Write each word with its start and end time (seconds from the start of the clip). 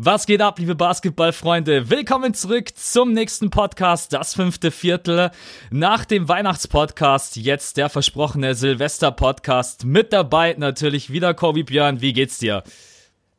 Was 0.00 0.26
geht 0.26 0.40
ab, 0.40 0.60
liebe 0.60 0.76
Basketballfreunde? 0.76 1.90
Willkommen 1.90 2.32
zurück 2.32 2.68
zum 2.76 3.14
nächsten 3.14 3.50
Podcast, 3.50 4.12
das 4.12 4.32
fünfte 4.32 4.70
Viertel. 4.70 5.32
Nach 5.72 6.04
dem 6.04 6.28
Weihnachtspodcast 6.28 7.34
jetzt 7.34 7.78
der 7.78 7.88
versprochene 7.88 8.54
Silvester-Podcast. 8.54 9.84
Mit 9.86 10.12
dabei 10.12 10.54
natürlich 10.56 11.10
wieder 11.10 11.34
Kobe 11.34 11.64
Björn. 11.64 12.00
Wie 12.00 12.12
geht's 12.12 12.38
dir? 12.38 12.62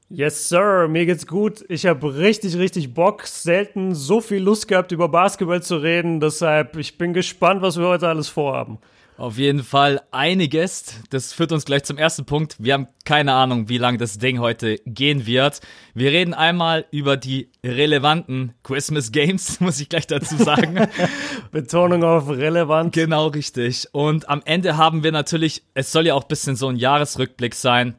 Yes, 0.10 0.50
Sir, 0.50 0.90
mir 0.90 1.06
geht's 1.06 1.28
gut. 1.28 1.64
Ich 1.70 1.86
habe 1.86 2.18
richtig, 2.18 2.58
richtig 2.58 2.94
Bock. 2.94 3.26
Selten 3.26 3.96
so 3.96 4.20
viel 4.20 4.44
Lust 4.44 4.68
gehabt, 4.68 4.92
über 4.92 5.08
Basketball 5.08 5.64
zu 5.64 5.78
reden. 5.78 6.20
Deshalb, 6.20 6.76
ich 6.76 6.98
bin 6.98 7.14
gespannt, 7.14 7.62
was 7.62 7.80
wir 7.80 7.88
heute 7.88 8.10
alles 8.10 8.28
vorhaben. 8.28 8.80
Auf 9.20 9.38
jeden 9.38 9.64
Fall 9.64 10.00
einiges. 10.12 10.94
Das 11.10 11.34
führt 11.34 11.52
uns 11.52 11.66
gleich 11.66 11.84
zum 11.84 11.98
ersten 11.98 12.24
Punkt. 12.24 12.56
Wir 12.58 12.76
haben 12.76 12.88
keine 13.04 13.34
Ahnung, 13.34 13.68
wie 13.68 13.78
lang 13.78 13.98
das 13.98 14.18
Ding 14.18 14.40
heute 14.40 14.78
gehen 14.86 15.26
wird. 15.26 15.60
Wir 15.94 16.12
reden 16.12 16.34
einmal 16.34 16.86
über 16.92 17.18
die 17.18 17.52
relevanten 17.62 18.54
Christmas 18.64 19.12
Games, 19.12 19.60
muss 19.60 19.82
ich 19.82 19.90
gleich 19.90 20.08
dazu 20.08 20.38
sagen. 20.38 20.88
Betonung 21.52 22.06
auf 22.06 22.30
relevant. 22.30 22.94
genau 22.94 23.28
richtig. 23.28 23.90
Und 23.92 24.30
am 24.30 24.42
Ende 24.46 24.78
haben 24.78 25.04
wir 25.04 25.12
natürlich, 25.12 25.64
es 25.74 25.92
soll 25.92 26.08
ja 26.08 26.14
auch 26.14 26.24
ein 26.24 26.30
bisschen 26.30 26.56
so 26.56 26.70
ein 26.70 26.78
Jahresrückblick 26.78 27.56
sein. 27.56 27.96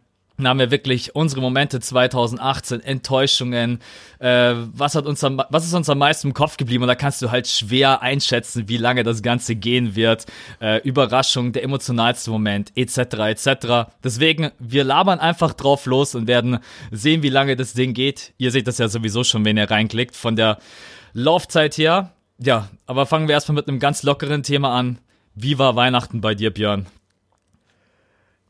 Haben 0.46 0.58
wir 0.58 0.70
wirklich 0.70 1.14
unsere 1.14 1.40
Momente 1.40 1.80
2018, 1.80 2.80
Enttäuschungen, 2.80 3.80
äh, 4.18 4.54
was 4.72 4.94
hat 4.94 5.06
uns 5.06 5.22
am, 5.24 5.42
was 5.50 5.66
ist 5.66 5.74
uns 5.74 5.88
am 5.88 5.98
meisten 5.98 6.28
im 6.28 6.34
Kopf 6.34 6.56
geblieben 6.56 6.84
und 6.84 6.88
da 6.88 6.94
kannst 6.94 7.22
du 7.22 7.30
halt 7.30 7.48
schwer 7.48 8.02
einschätzen, 8.02 8.68
wie 8.68 8.76
lange 8.76 9.02
das 9.02 9.22
Ganze 9.22 9.54
gehen 9.56 9.96
wird, 9.96 10.26
äh, 10.60 10.80
Überraschung, 10.82 11.52
der 11.52 11.64
emotionalste 11.64 12.30
Moment, 12.30 12.72
etc. 12.76 12.98
etc. 12.98 13.90
Deswegen, 14.04 14.50
wir 14.58 14.84
labern 14.84 15.20
einfach 15.20 15.54
drauf 15.54 15.86
los 15.86 16.14
und 16.14 16.26
werden 16.26 16.58
sehen, 16.90 17.22
wie 17.22 17.28
lange 17.28 17.56
das 17.56 17.72
Ding 17.72 17.94
geht. 17.94 18.32
Ihr 18.38 18.50
seht 18.50 18.66
das 18.66 18.78
ja 18.78 18.88
sowieso 18.88 19.24
schon, 19.24 19.44
wenn 19.44 19.56
ihr 19.56 19.70
reinklickt, 19.70 20.16
von 20.16 20.36
der 20.36 20.58
Laufzeit 21.12 21.76
her. 21.78 22.12
Ja, 22.38 22.68
aber 22.86 23.06
fangen 23.06 23.28
wir 23.28 23.34
erstmal 23.34 23.56
mit 23.56 23.68
einem 23.68 23.80
ganz 23.80 24.02
lockeren 24.02 24.42
Thema 24.42 24.76
an. 24.78 24.98
Wie 25.34 25.58
war 25.58 25.76
Weihnachten 25.76 26.20
bei 26.20 26.34
dir, 26.34 26.50
Björn? 26.50 26.86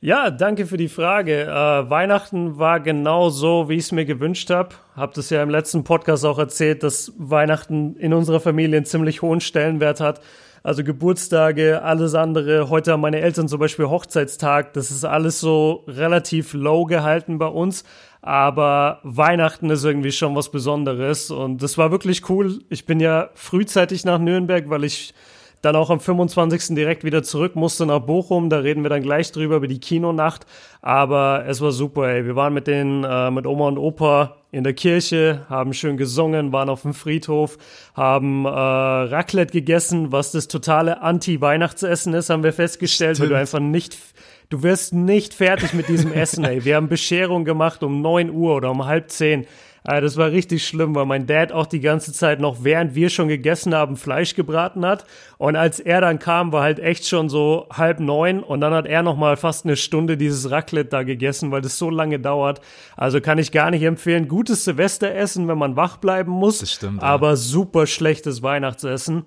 Ja, 0.02 0.30
danke 0.30 0.64
für 0.64 0.78
die 0.78 0.88
Frage. 0.88 1.42
Äh, 1.42 1.90
Weihnachten 1.90 2.56
war 2.56 2.80
genau 2.80 3.28
so, 3.28 3.68
wie 3.68 3.74
ich 3.74 3.80
es 3.80 3.92
mir 3.92 4.06
gewünscht 4.06 4.48
habe. 4.48 4.70
Hab 4.96 5.12
das 5.12 5.28
ja 5.28 5.42
im 5.42 5.50
letzten 5.50 5.84
Podcast 5.84 6.24
auch 6.24 6.38
erzählt, 6.38 6.82
dass 6.82 7.12
Weihnachten 7.18 7.96
in 7.96 8.14
unserer 8.14 8.40
Familie 8.40 8.78
einen 8.78 8.86
ziemlich 8.86 9.20
hohen 9.20 9.42
Stellenwert 9.42 10.00
hat. 10.00 10.22
Also 10.62 10.84
Geburtstage, 10.84 11.82
alles 11.82 12.14
andere. 12.14 12.70
Heute 12.70 12.92
haben 12.92 13.02
meine 13.02 13.20
Eltern 13.20 13.46
zum 13.46 13.60
Beispiel 13.60 13.88
Hochzeitstag. 13.88 14.72
Das 14.72 14.90
ist 14.90 15.04
alles 15.04 15.38
so 15.38 15.84
relativ 15.86 16.54
low 16.54 16.86
gehalten 16.86 17.38
bei 17.38 17.48
uns. 17.48 17.84
Aber 18.22 19.00
Weihnachten 19.02 19.68
ist 19.68 19.84
irgendwie 19.84 20.12
schon 20.12 20.34
was 20.34 20.50
Besonderes. 20.50 21.30
Und 21.30 21.62
das 21.62 21.76
war 21.76 21.90
wirklich 21.90 22.26
cool. 22.30 22.60
Ich 22.70 22.86
bin 22.86 23.00
ja 23.00 23.28
frühzeitig 23.34 24.06
nach 24.06 24.18
Nürnberg, 24.18 24.70
weil 24.70 24.84
ich 24.84 25.12
dann 25.62 25.76
auch 25.76 25.90
am 25.90 26.00
25. 26.00 26.74
direkt 26.74 27.04
wieder 27.04 27.22
zurück 27.22 27.56
musste 27.56 27.86
nach 27.86 28.00
Bochum. 28.00 28.48
Da 28.50 28.58
reden 28.58 28.82
wir 28.82 28.90
dann 28.90 29.02
gleich 29.02 29.30
drüber 29.32 29.56
über 29.56 29.68
die 29.68 29.80
Kinonacht. 29.80 30.46
Aber 30.80 31.44
es 31.46 31.60
war 31.60 31.72
super, 31.72 32.08
ey. 32.08 32.24
Wir 32.24 32.36
waren 32.36 32.54
mit 32.54 32.66
den, 32.66 33.04
äh, 33.04 33.30
mit 33.30 33.46
Oma 33.46 33.68
und 33.68 33.78
Opa 33.78 34.36
in 34.52 34.64
der 34.64 34.72
Kirche, 34.72 35.46
haben 35.48 35.72
schön 35.72 35.96
gesungen, 35.96 36.52
waren 36.52 36.68
auf 36.68 36.82
dem 36.82 36.94
Friedhof, 36.94 37.56
haben 37.94 38.44
äh, 38.44 38.48
Raclette 38.48 39.52
gegessen, 39.52 40.10
was 40.10 40.32
das 40.32 40.48
totale 40.48 41.02
Anti-Weihnachtsessen 41.02 42.14
ist, 42.14 42.30
haben 42.30 42.42
wir 42.42 42.52
festgestellt, 42.52 43.20
weil 43.20 43.28
du 43.28 43.36
einfach 43.36 43.60
nicht, 43.60 43.96
du 44.50 44.62
wirst 44.62 44.92
nicht 44.92 45.32
fertig 45.32 45.72
mit 45.72 45.88
diesem 45.88 46.12
Essen, 46.12 46.44
ey. 46.44 46.64
Wir 46.64 46.76
haben 46.76 46.88
Bescherung 46.88 47.44
gemacht 47.44 47.82
um 47.82 48.02
9 48.02 48.30
Uhr 48.30 48.56
oder 48.56 48.70
um 48.70 48.84
halb 48.84 49.10
zehn. 49.10 49.46
Äh, 49.84 50.00
das 50.00 50.16
war 50.16 50.30
richtig 50.30 50.66
schlimm, 50.66 50.94
weil 50.94 51.06
mein 51.06 51.26
Dad 51.26 51.52
auch 51.52 51.66
die 51.66 51.80
ganze 51.80 52.12
Zeit 52.12 52.40
noch, 52.40 52.64
während 52.64 52.94
wir 52.94 53.08
schon 53.08 53.28
gegessen 53.28 53.74
haben, 53.74 53.96
Fleisch 53.96 54.34
gebraten 54.34 54.84
hat. 54.84 55.06
Und 55.38 55.56
als 55.56 55.80
er 55.80 56.00
dann 56.00 56.18
kam, 56.18 56.52
war 56.52 56.62
halt 56.62 56.80
echt 56.80 57.06
schon 57.06 57.28
so 57.28 57.66
halb 57.72 58.00
neun. 58.00 58.42
Und 58.42 58.60
dann 58.60 58.74
hat 58.74 58.86
er 58.86 59.02
noch 59.02 59.16
mal 59.16 59.36
fast 59.36 59.64
eine 59.64 59.76
Stunde 59.76 60.16
dieses 60.16 60.50
Raclette 60.50 60.90
da 60.90 61.02
gegessen, 61.04 61.50
weil 61.50 61.62
das 61.62 61.78
so 61.78 61.88
lange 61.88 62.18
dauert. 62.18 62.60
Also 62.96 63.20
kann 63.20 63.38
ich 63.38 63.52
gar 63.52 63.70
nicht 63.70 63.82
empfehlen. 63.82 64.28
Gutes 64.28 64.64
Silvesteressen, 64.64 65.48
wenn 65.48 65.58
man 65.58 65.76
wach 65.76 65.96
bleiben 65.96 66.32
muss. 66.32 66.58
Das 66.58 66.72
stimmt, 66.72 67.00
ja. 67.00 67.08
Aber 67.08 67.36
super 67.36 67.86
schlechtes 67.86 68.42
Weihnachtsessen. 68.42 69.24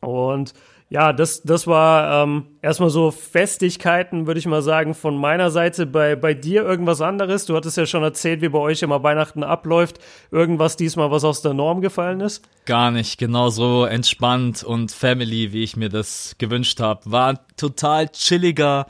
Und 0.00 0.54
ja, 0.90 1.12
das, 1.12 1.42
das 1.42 1.66
war 1.66 2.24
ähm, 2.24 2.46
erstmal 2.62 2.88
so 2.88 3.10
Festigkeiten, 3.10 4.26
würde 4.26 4.40
ich 4.40 4.46
mal 4.46 4.62
sagen, 4.62 4.94
von 4.94 5.18
meiner 5.18 5.50
Seite. 5.50 5.84
Bei, 5.84 6.16
bei 6.16 6.32
dir 6.32 6.62
irgendwas 6.62 7.02
anderes? 7.02 7.44
Du 7.44 7.54
hattest 7.54 7.76
ja 7.76 7.84
schon 7.84 8.02
erzählt, 8.02 8.40
wie 8.40 8.48
bei 8.48 8.58
euch 8.58 8.82
immer 8.82 9.02
Weihnachten 9.02 9.42
abläuft. 9.42 9.98
Irgendwas 10.30 10.76
diesmal, 10.76 11.10
was 11.10 11.24
aus 11.24 11.42
der 11.42 11.52
Norm 11.52 11.82
gefallen 11.82 12.20
ist? 12.20 12.42
Gar 12.64 12.90
nicht, 12.90 13.18
genauso 13.18 13.84
entspannt 13.84 14.64
und 14.64 14.90
Family, 14.90 15.52
wie 15.52 15.62
ich 15.62 15.76
mir 15.76 15.90
das 15.90 16.36
gewünscht 16.38 16.80
habe. 16.80 17.00
War 17.04 17.28
ein 17.28 17.38
total 17.58 18.08
chilliger, 18.08 18.86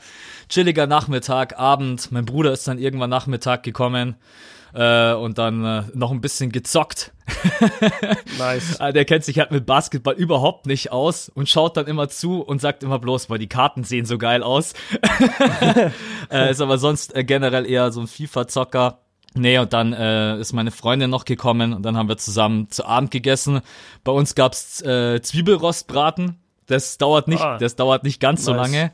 chilliger 0.47 0.87
Nachmittag, 0.87 1.59
Abend. 1.59 2.13
Mein 2.13 2.25
Bruder 2.25 2.53
ist 2.53 2.65
dann 2.65 2.79
irgendwann 2.79 3.09
Nachmittag 3.09 3.63
gekommen 3.63 4.15
äh, 4.73 5.13
und 5.13 5.37
dann 5.37 5.63
äh, 5.65 5.83
noch 5.93 6.11
ein 6.11 6.21
bisschen 6.21 6.51
gezockt. 6.51 7.11
Nice. 8.37 8.79
Ah, 8.79 8.91
Der 8.91 9.05
kennt 9.05 9.23
sich 9.23 9.37
halt 9.39 9.51
mit 9.51 9.65
Basketball 9.65 10.15
überhaupt 10.15 10.65
nicht 10.65 10.91
aus 10.91 11.29
und 11.29 11.47
schaut 11.49 11.77
dann 11.77 11.87
immer 11.87 12.09
zu 12.09 12.41
und 12.41 12.59
sagt 12.61 12.83
immer 12.83 12.99
bloß, 12.99 13.27
boah, 13.27 13.37
die 13.37 13.47
Karten 13.47 13.83
sehen 13.83 14.05
so 14.05 14.17
geil 14.17 14.41
aus. 14.43 14.73
äh, 16.31 16.51
ist 16.51 16.61
aber 16.61 16.77
sonst 16.77 17.15
äh, 17.15 17.23
generell 17.23 17.65
eher 17.69 17.91
so 17.91 18.01
ein 18.01 18.07
FIFA-Zocker. 18.07 18.99
Nee, 19.35 19.59
und 19.59 19.73
dann 19.73 19.93
äh, 19.93 20.37
ist 20.39 20.53
meine 20.53 20.71
Freundin 20.71 21.09
noch 21.11 21.25
gekommen 21.25 21.73
und 21.73 21.83
dann 21.83 21.95
haben 21.97 22.09
wir 22.09 22.17
zusammen 22.17 22.69
zu 22.71 22.85
Abend 22.85 23.11
gegessen. 23.11 23.61
Bei 24.03 24.11
uns 24.11 24.33
gab's 24.33 24.81
äh, 24.81 25.21
Zwiebelrostbraten. 25.21 26.39
Das 26.65 26.97
dauert 26.97 27.27
nicht, 27.27 27.41
Ah. 27.41 27.57
das 27.57 27.75
dauert 27.75 28.03
nicht 28.03 28.19
ganz 28.19 28.43
so 28.45 28.53
Nice. 28.53 28.71
lange. 28.71 28.91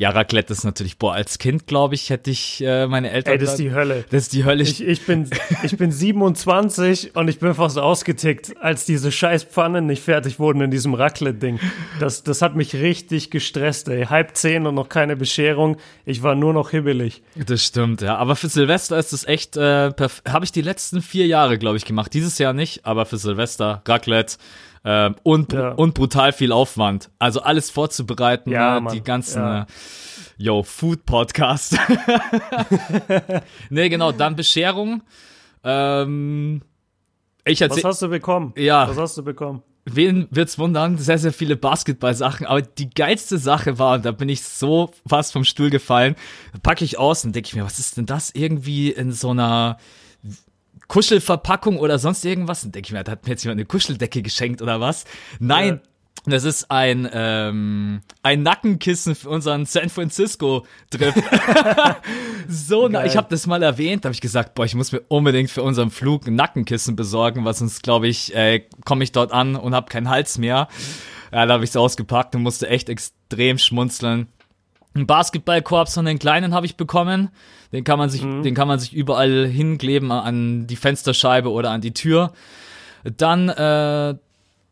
Ja, 0.00 0.10
Raclette 0.10 0.52
ist 0.52 0.62
natürlich, 0.62 0.96
boah, 0.96 1.14
als 1.14 1.38
Kind, 1.38 1.66
glaube 1.66 1.96
ich, 1.96 2.08
hätte 2.08 2.30
ich 2.30 2.62
äh, 2.64 2.86
meine 2.86 3.10
Eltern. 3.10 3.32
Ey, 3.32 3.38
das 3.38 3.50
ist 3.50 3.58
die 3.58 3.72
Hölle. 3.72 4.04
Das 4.10 4.22
ist 4.22 4.32
die 4.32 4.44
Hölle. 4.44 4.62
Ich, 4.62 4.80
ich, 4.80 5.04
bin, 5.04 5.28
ich 5.64 5.76
bin 5.76 5.90
27 5.90 7.16
und 7.16 7.26
ich 7.26 7.40
bin 7.40 7.52
fast 7.52 7.78
ausgetickt, 7.78 8.54
als 8.60 8.84
diese 8.84 9.10
scheiß 9.10 9.42
Pfannen 9.42 9.86
nicht 9.86 10.00
fertig 10.00 10.38
wurden 10.38 10.60
in 10.60 10.70
diesem 10.70 10.94
Raclette-Ding. 10.94 11.58
Das, 11.98 12.22
das 12.22 12.42
hat 12.42 12.54
mich 12.54 12.76
richtig 12.76 13.32
gestresst, 13.32 13.88
ey. 13.88 14.04
Halb 14.04 14.36
zehn 14.36 14.68
und 14.68 14.76
noch 14.76 14.88
keine 14.88 15.16
Bescherung. 15.16 15.78
Ich 16.06 16.22
war 16.22 16.36
nur 16.36 16.52
noch 16.52 16.70
hibbelig. 16.70 17.20
Das 17.34 17.64
stimmt, 17.64 18.00
ja. 18.00 18.14
Aber 18.18 18.36
für 18.36 18.48
Silvester 18.48 18.96
ist 18.98 19.12
es 19.12 19.26
echt, 19.26 19.56
äh, 19.56 19.90
habe 20.28 20.44
ich 20.44 20.52
die 20.52 20.62
letzten 20.62 21.02
vier 21.02 21.26
Jahre, 21.26 21.58
glaube 21.58 21.76
ich, 21.76 21.84
gemacht. 21.84 22.14
Dieses 22.14 22.38
Jahr 22.38 22.52
nicht, 22.52 22.86
aber 22.86 23.04
für 23.04 23.16
Silvester, 23.16 23.82
Raclette 23.84 24.36
ähm, 24.90 25.16
und, 25.22 25.52
Ja. 25.52 25.72
und 25.72 25.92
brutal 25.92 26.32
viel 26.32 26.50
Aufwand. 26.50 27.10
Also 27.18 27.42
alles 27.42 27.68
vorzubereiten, 27.68 28.50
Ja, 28.50 28.80
ne, 28.80 28.90
die 28.90 29.02
ganzen, 29.02 29.42
Ja. 29.42 29.60
äh, 29.62 29.66
yo, 30.38 30.62
Food 30.62 31.04
Podcast. 31.04 31.76
nee, 33.70 33.88
genau, 33.90 34.12
dann 34.12 34.34
Bescherung. 34.34 35.02
Ähm, 35.62 36.62
ich 37.44 37.60
Was 37.60 37.84
hast 37.84 38.00
du 38.02 38.08
bekommen? 38.08 38.54
Ja. 38.56 38.88
Was 38.88 38.96
hast 38.96 39.18
du 39.18 39.22
bekommen? 39.22 39.62
wen 39.90 40.28
wird's 40.30 40.58
wundern? 40.58 40.98
Sehr, 40.98 41.16
sehr 41.18 41.32
viele 41.32 41.56
Basketball-Sachen. 41.56 42.46
Aber 42.46 42.60
die 42.62 42.90
geilste 42.90 43.38
Sache 43.38 43.78
war, 43.78 43.94
und 43.96 44.04
da 44.04 44.12
bin 44.12 44.28
ich 44.28 44.42
so 44.42 44.90
fast 45.06 45.32
vom 45.32 45.44
Stuhl 45.44 45.70
gefallen, 45.70 46.14
packe 46.62 46.84
ich 46.84 46.98
aus 46.98 47.24
und 47.24 47.34
denke 47.34 47.46
ich 47.48 47.56
mir, 47.56 47.64
was 47.64 47.78
ist 47.78 47.96
denn 47.96 48.04
das 48.04 48.30
irgendwie 48.34 48.90
in 48.90 49.12
so 49.12 49.30
einer 49.30 49.78
Kuschelverpackung 50.88 51.78
oder 51.78 51.98
sonst 51.98 52.24
irgendwas? 52.24 52.64
Und 52.64 52.74
denke 52.74 52.86
ich 52.86 52.92
mir, 52.92 53.04
da 53.04 53.12
hat 53.12 53.24
mir 53.24 53.30
jetzt 53.30 53.44
jemand 53.44 53.58
eine 53.58 53.66
Kuscheldecke 53.66 54.22
geschenkt 54.22 54.62
oder 54.62 54.80
was? 54.80 55.04
Nein. 55.38 55.80
Das 56.26 56.44
ist 56.44 56.70
ein, 56.70 57.08
ähm, 57.12 58.00
ein 58.22 58.42
Nackenkissen 58.42 59.14
für 59.14 59.30
unseren 59.30 59.64
San 59.64 59.88
Francisco-Trip. 59.88 61.14
so, 62.48 62.88
na, 62.88 62.98
Geil. 63.00 63.08
ich 63.08 63.16
habe 63.16 63.28
das 63.30 63.46
mal 63.46 63.62
erwähnt, 63.62 64.04
habe 64.04 64.12
ich 64.12 64.20
gesagt, 64.20 64.54
boah, 64.54 64.64
ich 64.64 64.74
muss 64.74 64.92
mir 64.92 65.00
unbedingt 65.08 65.50
für 65.50 65.62
unseren 65.62 65.90
Flug 65.90 66.26
ein 66.26 66.34
Nackenkissen 66.34 66.96
besorgen, 66.96 67.44
weil 67.44 67.54
sonst, 67.54 67.82
glaube 67.82 68.08
ich, 68.08 68.34
äh, 68.34 68.64
komme 68.84 69.04
ich 69.04 69.12
dort 69.12 69.32
an 69.32 69.56
und 69.56 69.74
habe 69.74 69.88
keinen 69.88 70.10
Hals 70.10 70.38
mehr. 70.38 70.68
Ja, 71.32 71.46
da 71.46 71.54
habe 71.54 71.64
ich 71.64 71.70
es 71.70 71.76
ausgepackt 71.76 72.34
und 72.34 72.42
musste 72.42 72.68
echt 72.68 72.88
extrem 72.88 73.58
schmunzeln. 73.58 74.28
Ein 74.98 75.06
Basketballkorb 75.06 75.88
von 75.88 76.04
den 76.04 76.18
Kleinen 76.18 76.52
habe 76.54 76.66
ich 76.66 76.76
bekommen. 76.76 77.30
Den 77.72 77.84
kann 77.84 77.98
man 77.98 78.10
sich, 78.10 78.22
den 78.22 78.54
kann 78.54 78.66
man 78.66 78.78
sich 78.78 78.92
überall 78.92 79.46
hinkleben 79.46 80.10
an 80.10 80.66
die 80.66 80.76
Fensterscheibe 80.76 81.50
oder 81.50 81.70
an 81.70 81.80
die 81.80 81.92
Tür. 81.94 82.32
Dann 83.04 83.48
äh, 83.48 84.14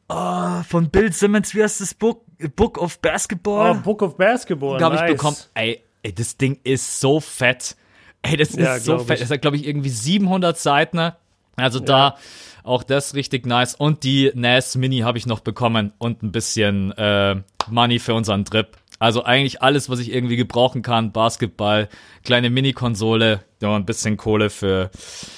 oh, 0.08 0.62
von 0.69 0.90
Bill 0.90 1.12
Simmons, 1.12 1.55
wie 1.55 1.62
heißt 1.62 1.81
das 1.81 1.94
Book? 1.94 2.23
Book 2.56 2.76
of 2.78 2.99
Basketball? 3.00 3.76
Oh, 3.76 3.82
Book 3.82 4.02
of 4.02 4.17
Basketball. 4.17 4.82
habe 4.82 4.96
nice. 4.96 5.11
ich 5.11 5.17
bekommen. 5.17 5.37
Ey, 5.55 5.81
ey, 6.02 6.12
das 6.12 6.37
Ding 6.37 6.58
ist 6.64 7.00
so 7.00 7.20
fett. 7.20 7.76
Ey, 8.23 8.37
das 8.37 8.55
Ja, 8.55 8.75
ist 8.76 8.84
so 8.84 8.96
glaub 8.96 9.06
fett. 9.06 9.17
ich. 9.17 9.20
Das 9.23 9.31
hat, 9.31 9.43
glaube 9.43 9.56
ich, 9.56 9.67
irgendwie 9.67 9.88
700 9.88 10.58
Seiten. 10.58 10.96
ne? 10.96 11.17
Also 11.56 11.81
da 11.81 12.17
auch 12.62 12.82
das 12.82 13.14
richtig 13.14 13.46
nice. 13.46 13.75
Und 13.75 14.02
die 14.02 14.32
NAS 14.34 14.76
Mini 14.76 14.99
habe 14.99 15.17
ich 15.19 15.26
noch 15.26 15.40
bekommen 15.40 15.93
und 15.99 16.23
ein 16.23 16.32
bisschen 16.32 16.93
äh, 16.93 17.37
Money 17.70 17.99
für 17.99 18.14
unseren 18.14 18.44
Trip. 18.44 18.69
Also 18.99 19.25
eigentlich 19.25 19.63
alles, 19.63 19.91
was 19.91 19.99
ich 19.99 20.13
irgendwie 20.13 20.37
gebrauchen 20.37 20.83
kann. 20.83 21.13
Basketball, 21.13 21.89
kleine 22.25 22.51
Mini-Konsole, 22.51 23.41
ja, 23.61 23.77
ein 23.77 23.87
bisschen 23.87 24.17
Kohle 24.17 24.51
für, 24.51 24.91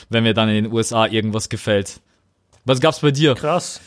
wenn 0.09 0.23
mir 0.23 0.35
dann 0.35 0.49
in 0.49 0.65
den 0.65 0.73
USA 0.73 1.07
irgendwas 1.07 1.49
gefällt. 1.49 2.01
Was 2.65 2.81
gab's 2.81 3.01
bei 3.01 3.11
dir? 3.11 3.35
Krass. 3.35 3.81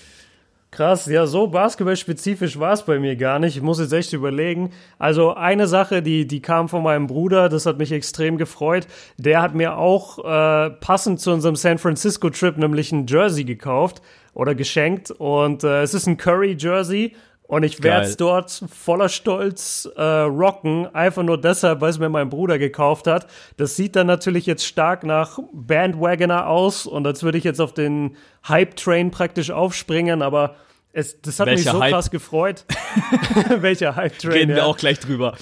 Krass, 0.71 1.05
ja, 1.07 1.27
so 1.27 1.47
basketballspezifisch 1.47 2.57
war 2.57 2.71
es 2.71 2.83
bei 2.83 2.97
mir 2.97 3.17
gar 3.17 3.39
nicht. 3.39 3.57
Ich 3.57 3.61
muss 3.61 3.81
jetzt 3.81 3.91
echt 3.91 4.13
überlegen. 4.13 4.71
Also 4.97 5.33
eine 5.33 5.67
Sache, 5.67 6.01
die, 6.01 6.25
die 6.25 6.41
kam 6.41 6.69
von 6.69 6.81
meinem 6.81 7.07
Bruder, 7.07 7.49
das 7.49 7.65
hat 7.65 7.77
mich 7.77 7.91
extrem 7.91 8.37
gefreut. 8.37 8.87
Der 9.17 9.41
hat 9.41 9.53
mir 9.53 9.75
auch 9.77 10.19
äh, 10.19 10.69
passend 10.69 11.19
zu 11.19 11.31
unserem 11.31 11.57
San 11.57 11.77
Francisco-Trip 11.77 12.57
nämlich 12.57 12.93
ein 12.93 13.05
Jersey 13.05 13.43
gekauft 13.43 14.01
oder 14.33 14.55
geschenkt. 14.55 15.11
Und 15.11 15.65
äh, 15.65 15.81
es 15.81 15.93
ist 15.93 16.07
ein 16.07 16.15
Curry-Jersey. 16.15 17.15
Und 17.51 17.63
ich 17.63 17.83
werde 17.83 18.05
es 18.05 18.15
dort 18.15 18.63
voller 18.73 19.09
Stolz 19.09 19.85
äh, 19.97 20.01
rocken, 20.01 20.87
einfach 20.95 21.21
nur 21.21 21.37
deshalb, 21.37 21.81
weil 21.81 21.89
es 21.89 21.99
mir 21.99 22.07
mein 22.07 22.29
Bruder 22.29 22.57
gekauft 22.57 23.07
hat. 23.07 23.27
Das 23.57 23.75
sieht 23.75 23.97
dann 23.97 24.07
natürlich 24.07 24.45
jetzt 24.45 24.65
stark 24.65 25.03
nach 25.03 25.37
Bandwagoner 25.51 26.47
aus 26.47 26.85
und 26.85 27.05
als 27.05 27.23
würde 27.23 27.37
ich 27.37 27.43
jetzt 27.43 27.59
auf 27.59 27.73
den 27.73 28.15
Hype-Train 28.47 29.11
praktisch 29.11 29.51
aufspringen, 29.51 30.21
aber 30.21 30.55
es, 30.93 31.21
das 31.21 31.41
hat 31.41 31.47
mich 31.47 31.57
Welcher 31.57 31.71
so 31.71 31.81
Hype? 31.81 31.91
krass 31.91 32.09
gefreut. 32.09 32.63
Welcher 33.57 33.97
Hype-Train? 33.97 34.31
Reden 34.31 34.49
wir 34.51 34.59
ja. 34.59 34.63
auch 34.63 34.77
gleich 34.77 35.01
drüber. 35.01 35.35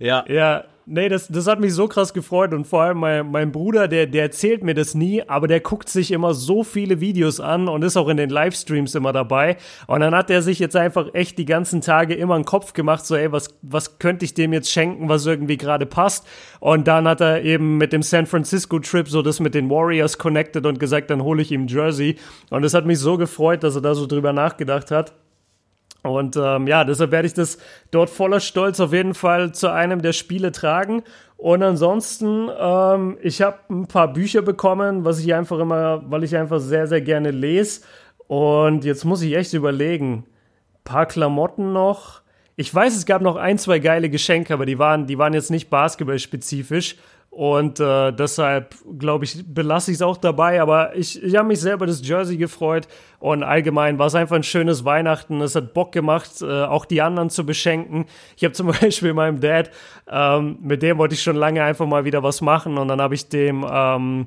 Ja. 0.00 0.24
Ja, 0.26 0.64
nee, 0.86 1.08
das, 1.08 1.28
das 1.28 1.46
hat 1.46 1.60
mich 1.60 1.74
so 1.74 1.88
krass 1.88 2.12
gefreut 2.14 2.52
und 2.52 2.66
vor 2.66 2.82
allem 2.82 2.98
mein, 2.98 3.30
mein 3.30 3.52
Bruder, 3.52 3.88
der, 3.88 4.06
der 4.06 4.22
erzählt 4.22 4.62
mir 4.62 4.74
das 4.74 4.94
nie, 4.94 5.22
aber 5.22 5.48
der 5.48 5.60
guckt 5.60 5.88
sich 5.88 6.10
immer 6.10 6.34
so 6.34 6.64
viele 6.64 7.00
Videos 7.00 7.40
an 7.40 7.68
und 7.68 7.82
ist 7.82 7.96
auch 7.96 8.08
in 8.08 8.16
den 8.16 8.30
Livestreams 8.30 8.94
immer 8.94 9.12
dabei. 9.12 9.56
Und 9.86 10.00
dann 10.00 10.14
hat 10.14 10.30
er 10.30 10.42
sich 10.42 10.58
jetzt 10.58 10.76
einfach 10.76 11.14
echt 11.14 11.38
die 11.38 11.44
ganzen 11.44 11.80
Tage 11.80 12.14
immer 12.14 12.34
einen 12.34 12.44
Kopf 12.44 12.72
gemacht, 12.72 13.06
so, 13.06 13.16
ey, 13.16 13.32
was, 13.32 13.56
was 13.62 13.98
könnte 13.98 14.24
ich 14.24 14.34
dem 14.34 14.52
jetzt 14.52 14.70
schenken, 14.70 15.08
was 15.08 15.26
irgendwie 15.26 15.56
gerade 15.56 15.86
passt. 15.86 16.26
Und 16.60 16.88
dann 16.88 17.06
hat 17.08 17.20
er 17.20 17.42
eben 17.42 17.78
mit 17.78 17.92
dem 17.92 18.02
San 18.02 18.26
Francisco 18.26 18.78
Trip 18.78 19.08
so 19.08 19.22
das 19.22 19.40
mit 19.40 19.54
den 19.54 19.70
Warriors 19.70 20.18
connected 20.18 20.66
und 20.66 20.78
gesagt, 20.78 21.10
dann 21.10 21.22
hole 21.22 21.42
ich 21.42 21.52
ihm 21.52 21.66
Jersey. 21.66 22.16
Und 22.50 22.64
es 22.64 22.74
hat 22.74 22.86
mich 22.86 22.98
so 22.98 23.16
gefreut, 23.16 23.62
dass 23.62 23.74
er 23.74 23.82
da 23.82 23.94
so 23.94 24.06
drüber 24.06 24.32
nachgedacht 24.32 24.90
hat. 24.90 25.12
Und 26.02 26.36
ähm, 26.36 26.66
ja, 26.66 26.84
deshalb 26.84 27.12
werde 27.12 27.26
ich 27.26 27.34
das 27.34 27.58
dort 27.90 28.10
voller 28.10 28.40
Stolz 28.40 28.80
auf 28.80 28.92
jeden 28.92 29.14
Fall 29.14 29.52
zu 29.52 29.70
einem 29.72 30.02
der 30.02 30.12
Spiele 30.12 30.50
tragen. 30.50 31.02
Und 31.36 31.62
ansonsten, 31.62 32.48
ähm, 32.58 33.18
ich 33.20 33.42
habe 33.42 33.58
ein 33.70 33.86
paar 33.86 34.12
Bücher 34.12 34.42
bekommen, 34.42 35.04
was 35.04 35.20
ich 35.20 35.32
einfach 35.34 35.58
immer, 35.58 36.02
weil 36.10 36.24
ich 36.24 36.36
einfach 36.36 36.60
sehr, 36.60 36.86
sehr 36.86 37.00
gerne 37.00 37.30
lese. 37.30 37.82
Und 38.26 38.84
jetzt 38.84 39.04
muss 39.04 39.22
ich 39.22 39.34
echt 39.34 39.52
überlegen. 39.52 40.24
paar 40.84 41.06
Klamotten 41.06 41.72
noch. 41.72 42.22
Ich 42.56 42.74
weiß, 42.74 42.96
es 42.96 43.06
gab 43.06 43.22
noch 43.22 43.36
ein, 43.36 43.58
zwei 43.58 43.78
geile 43.78 44.10
Geschenke, 44.10 44.52
aber 44.52 44.66
die 44.66 44.78
waren, 44.78 45.06
die 45.06 45.18
waren 45.18 45.34
jetzt 45.34 45.50
nicht 45.50 45.70
basketballspezifisch. 45.70 46.96
Und 47.34 47.80
äh, 47.80 48.12
deshalb, 48.12 48.74
glaube 48.98 49.24
ich, 49.24 49.42
belasse 49.46 49.90
ich 49.90 49.94
es 49.96 50.02
auch 50.02 50.18
dabei. 50.18 50.60
Aber 50.60 50.94
ich, 50.94 51.20
ich 51.22 51.34
habe 51.34 51.48
mich 51.48 51.60
sehr 51.60 51.72
über 51.74 51.86
das 51.86 52.06
Jersey 52.06 52.36
gefreut. 52.36 52.86
Und 53.20 53.42
allgemein 53.42 53.98
war 53.98 54.08
es 54.08 54.14
einfach 54.14 54.36
ein 54.36 54.42
schönes 54.42 54.84
Weihnachten. 54.84 55.40
Es 55.40 55.54
hat 55.54 55.72
Bock 55.72 55.92
gemacht, 55.92 56.42
äh, 56.42 56.64
auch 56.64 56.84
die 56.84 57.00
anderen 57.00 57.30
zu 57.30 57.46
beschenken. 57.46 58.04
Ich 58.36 58.44
habe 58.44 58.52
zum 58.52 58.66
Beispiel 58.80 59.14
meinem 59.14 59.40
Dad, 59.40 59.70
ähm, 60.10 60.58
mit 60.60 60.82
dem 60.82 60.98
wollte 60.98 61.14
ich 61.14 61.22
schon 61.22 61.36
lange 61.36 61.64
einfach 61.64 61.86
mal 61.86 62.04
wieder 62.04 62.22
was 62.22 62.42
machen. 62.42 62.76
Und 62.76 62.88
dann 62.88 63.00
habe 63.00 63.14
ich 63.14 63.30
dem, 63.30 63.64
ähm, 63.66 64.26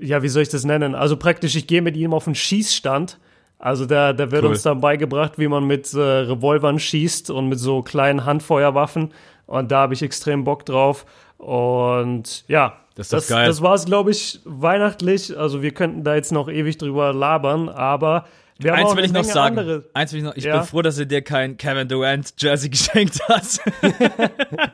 ja, 0.00 0.22
wie 0.22 0.28
soll 0.28 0.42
ich 0.42 0.50
das 0.50 0.64
nennen? 0.64 0.94
Also 0.94 1.16
praktisch, 1.16 1.56
ich 1.56 1.66
gehe 1.66 1.82
mit 1.82 1.96
ihm 1.96 2.14
auf 2.14 2.28
einen 2.28 2.36
Schießstand. 2.36 3.18
Also 3.58 3.86
da, 3.86 4.12
da 4.12 4.30
wird 4.30 4.44
Cool. 4.44 4.50
uns 4.50 4.62
dann 4.62 4.80
beigebracht, 4.80 5.32
wie 5.36 5.48
man 5.48 5.66
mit 5.66 5.92
äh, 5.94 5.98
Revolvern 5.98 6.78
schießt 6.78 7.30
und 7.30 7.48
mit 7.48 7.58
so 7.58 7.82
kleinen 7.82 8.24
Handfeuerwaffen. 8.24 9.10
Und 9.46 9.72
da 9.72 9.80
habe 9.80 9.94
ich 9.94 10.02
extrem 10.02 10.44
Bock 10.44 10.64
drauf. 10.64 11.04
Und 11.40 12.44
ja, 12.48 12.74
Das 12.94 13.08
das, 13.08 13.26
das 13.28 13.62
war 13.62 13.74
es, 13.74 13.86
glaube 13.86 14.10
ich, 14.10 14.40
weihnachtlich. 14.44 15.36
Also 15.38 15.62
wir 15.62 15.72
könnten 15.72 16.04
da 16.04 16.14
jetzt 16.14 16.32
noch 16.32 16.48
ewig 16.48 16.76
drüber 16.78 17.12
labern, 17.12 17.68
aber 17.68 18.26
wir 18.58 18.72
haben 18.72 18.80
Eins 18.80 18.90
auch 18.90 18.96
will 18.96 19.04
ich 19.06 19.12
noch 19.12 19.22
Menge 19.22 19.32
sagen. 19.32 19.58
andere. 19.58 19.84
Eins 19.94 20.12
will 20.12 20.18
ich 20.18 20.24
noch. 20.24 20.36
Ich 20.36 20.44
Ja. 20.44 20.58
bin 20.58 20.66
froh, 20.66 20.82
dass 20.82 20.98
er 20.98 21.06
dir 21.06 21.22
kein 21.22 21.56
Kevin 21.56 21.88
Durant 21.88 22.34
Jersey 22.38 22.68
geschenkt 22.70 23.20
hat. 23.28 23.60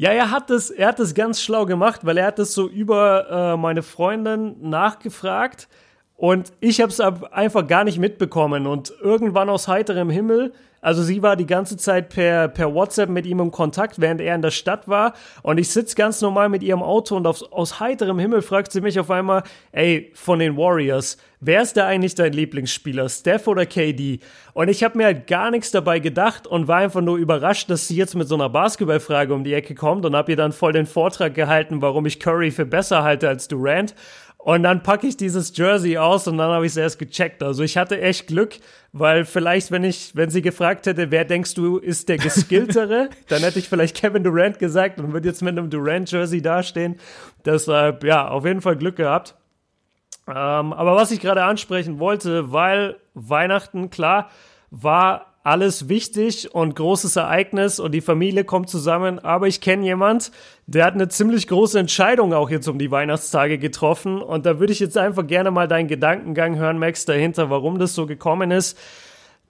Ja, 0.00 0.10
er 0.12 0.30
hat 0.30 0.48
das, 0.48 0.70
er 0.70 0.86
hat 0.88 1.00
das 1.00 1.12
ganz 1.12 1.42
schlau 1.42 1.66
gemacht, 1.66 2.02
weil 2.06 2.16
er 2.18 2.26
hat 2.26 2.38
das 2.38 2.54
so 2.54 2.68
über 2.68 3.54
äh, 3.54 3.56
meine 3.56 3.82
Freundin 3.82 4.54
nachgefragt 4.60 5.66
und 6.14 6.52
ich 6.60 6.80
habe 6.80 6.92
es 6.92 7.00
einfach 7.00 7.66
gar 7.66 7.82
nicht 7.82 7.98
mitbekommen 7.98 8.68
und 8.68 8.92
irgendwann 9.02 9.50
aus 9.50 9.66
heiterem 9.66 10.08
Himmel, 10.08 10.52
also 10.88 11.02
sie 11.02 11.22
war 11.22 11.36
die 11.36 11.44
ganze 11.44 11.76
Zeit 11.76 12.08
per, 12.08 12.48
per 12.48 12.72
WhatsApp 12.72 13.10
mit 13.10 13.26
ihm 13.26 13.40
im 13.40 13.50
Kontakt, 13.50 14.00
während 14.00 14.22
er 14.22 14.34
in 14.34 14.40
der 14.40 14.50
Stadt 14.50 14.88
war 14.88 15.12
und 15.42 15.58
ich 15.58 15.68
sitz 15.68 15.94
ganz 15.94 16.22
normal 16.22 16.48
mit 16.48 16.62
ihrem 16.62 16.82
Auto 16.82 17.14
und 17.14 17.26
aus, 17.26 17.42
aus 17.52 17.78
heiterem 17.78 18.18
Himmel 18.18 18.40
fragt 18.40 18.72
sie 18.72 18.80
mich 18.80 18.98
auf 18.98 19.10
einmal, 19.10 19.42
ey, 19.72 20.10
von 20.14 20.38
den 20.38 20.56
Warriors, 20.56 21.18
wer 21.40 21.60
ist 21.60 21.76
da 21.76 21.86
eigentlich 21.86 22.14
dein 22.14 22.32
Lieblingsspieler, 22.32 23.06
Steph 23.10 23.46
oder 23.48 23.66
KD? 23.66 24.20
Und 24.54 24.68
ich 24.68 24.82
habe 24.82 24.96
mir 24.96 25.04
halt 25.04 25.26
gar 25.26 25.50
nichts 25.50 25.70
dabei 25.72 25.98
gedacht 25.98 26.46
und 26.46 26.68
war 26.68 26.78
einfach 26.78 27.02
nur 27.02 27.18
überrascht, 27.18 27.68
dass 27.68 27.86
sie 27.86 27.96
jetzt 27.96 28.14
mit 28.14 28.26
so 28.26 28.36
einer 28.36 28.48
Basketballfrage 28.48 29.34
um 29.34 29.44
die 29.44 29.52
Ecke 29.52 29.74
kommt 29.74 30.06
und 30.06 30.16
habe 30.16 30.32
ihr 30.32 30.36
dann 30.38 30.52
voll 30.52 30.72
den 30.72 30.86
Vortrag 30.86 31.34
gehalten, 31.34 31.82
warum 31.82 32.06
ich 32.06 32.18
Curry 32.18 32.50
für 32.50 32.64
besser 32.64 33.02
halte 33.02 33.28
als 33.28 33.46
Durant. 33.46 33.94
Und 34.38 34.62
dann 34.62 34.84
packe 34.84 35.06
ich 35.06 35.16
dieses 35.16 35.54
Jersey 35.56 35.98
aus 35.98 36.28
und 36.28 36.38
dann 36.38 36.50
habe 36.50 36.64
ich 36.64 36.72
es 36.72 36.76
erst 36.76 36.98
gecheckt. 36.98 37.42
Also 37.42 37.64
ich 37.64 37.76
hatte 37.76 38.00
echt 38.00 38.28
Glück, 38.28 38.56
weil 38.92 39.24
vielleicht, 39.24 39.72
wenn 39.72 39.82
ich, 39.82 40.14
wenn 40.14 40.30
sie 40.30 40.42
gefragt 40.42 40.86
hätte, 40.86 41.10
wer 41.10 41.24
denkst 41.24 41.54
du 41.54 41.78
ist 41.78 42.08
der 42.08 42.18
geskilltere, 42.18 43.10
dann 43.28 43.40
hätte 43.42 43.58
ich 43.58 43.68
vielleicht 43.68 43.96
Kevin 43.96 44.22
Durant 44.22 44.58
gesagt 44.58 45.00
und 45.00 45.12
würde 45.12 45.28
jetzt 45.28 45.42
mit 45.42 45.58
einem 45.58 45.68
Durant-Jersey 45.68 46.40
dastehen. 46.40 47.00
Deshalb, 47.44 48.04
ja, 48.04 48.28
auf 48.28 48.46
jeden 48.46 48.60
Fall 48.60 48.76
Glück 48.76 48.96
gehabt. 48.96 49.34
Ähm, 50.28 50.72
aber 50.72 50.94
was 50.94 51.10
ich 51.10 51.20
gerade 51.20 51.42
ansprechen 51.42 51.98
wollte, 51.98 52.52
weil 52.52 52.96
Weihnachten, 53.14 53.90
klar, 53.90 54.30
war 54.70 55.27
alles 55.48 55.88
wichtig 55.88 56.54
und 56.54 56.76
großes 56.76 57.16
Ereignis 57.16 57.80
und 57.80 57.92
die 57.92 58.02
Familie 58.02 58.44
kommt 58.44 58.68
zusammen. 58.68 59.18
Aber 59.18 59.48
ich 59.48 59.62
kenne 59.62 59.82
jemand, 59.82 60.30
der 60.66 60.84
hat 60.84 60.92
eine 60.92 61.08
ziemlich 61.08 61.48
große 61.48 61.78
Entscheidung 61.78 62.34
auch 62.34 62.50
jetzt 62.50 62.68
um 62.68 62.78
die 62.78 62.90
Weihnachtstage 62.90 63.56
getroffen. 63.56 64.20
Und 64.20 64.44
da 64.44 64.60
würde 64.60 64.74
ich 64.74 64.78
jetzt 64.78 64.98
einfach 64.98 65.26
gerne 65.26 65.50
mal 65.50 65.66
deinen 65.66 65.88
Gedankengang 65.88 66.56
hören, 66.56 66.78
Max, 66.78 67.06
dahinter, 67.06 67.48
warum 67.48 67.78
das 67.78 67.94
so 67.94 68.04
gekommen 68.04 68.50
ist. 68.50 68.78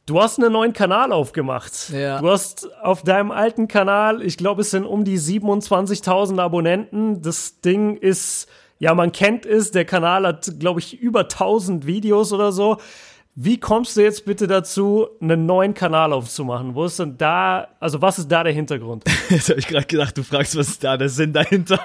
Du 0.07 0.23
hast 0.23 0.39
einen 0.39 0.53
neuen 0.53 0.73
Kanal 0.73 1.13
aufgemacht. 1.13 1.91
Ja. 1.91 2.21
Du 2.21 2.31
hast 2.31 2.71
auf 2.81 3.03
deinem 3.03 3.33
alten 3.33 3.67
Kanal, 3.67 4.23
ich 4.23 4.37
glaube, 4.37 4.61
es 4.61 4.71
sind 4.71 4.87
um 4.87 5.05
die 5.05 5.19
27.000 5.19 6.41
Abonnenten. 6.41 7.23
Das 7.23 7.61
Ding 7.61 7.97
ist, 7.97 8.49
ja, 8.79 8.95
man 8.95 9.11
kennt 9.11 9.45
es. 9.45 9.73
Der 9.73 9.85
Kanal 9.85 10.25
hat, 10.29 10.61
glaube 10.61 10.79
ich, 10.79 11.01
über 11.01 11.23
1000 11.23 11.87
Videos 11.87 12.33
oder 12.33 12.53
so. 12.53 12.79
Wie 13.41 13.61
kommst 13.61 13.97
du 13.97 14.01
jetzt 14.03 14.25
bitte 14.25 14.49
dazu, 14.49 15.07
einen 15.21 15.47
neuen 15.47 15.73
Kanal 15.73 16.13
aufzumachen? 16.13 16.75
Wo 16.75 16.87
ist 16.87 16.99
denn 16.99 17.17
da, 17.19 17.69
also 17.79 18.03
was 18.03 18.19
ist 18.19 18.27
da 18.33 18.43
der 18.43 18.53
Hintergrund? 18.53 19.05
Jetzt 19.31 19.49
habe 19.51 19.61
ich 19.61 19.69
gerade 19.69 19.87
gedacht, 19.87 20.19
du 20.19 20.25
fragst, 20.25 20.57
was 20.57 20.67
ist 20.71 20.83
da 20.83 20.97
der 20.97 21.09
Sinn 21.09 21.33
dahinter? 21.33 21.79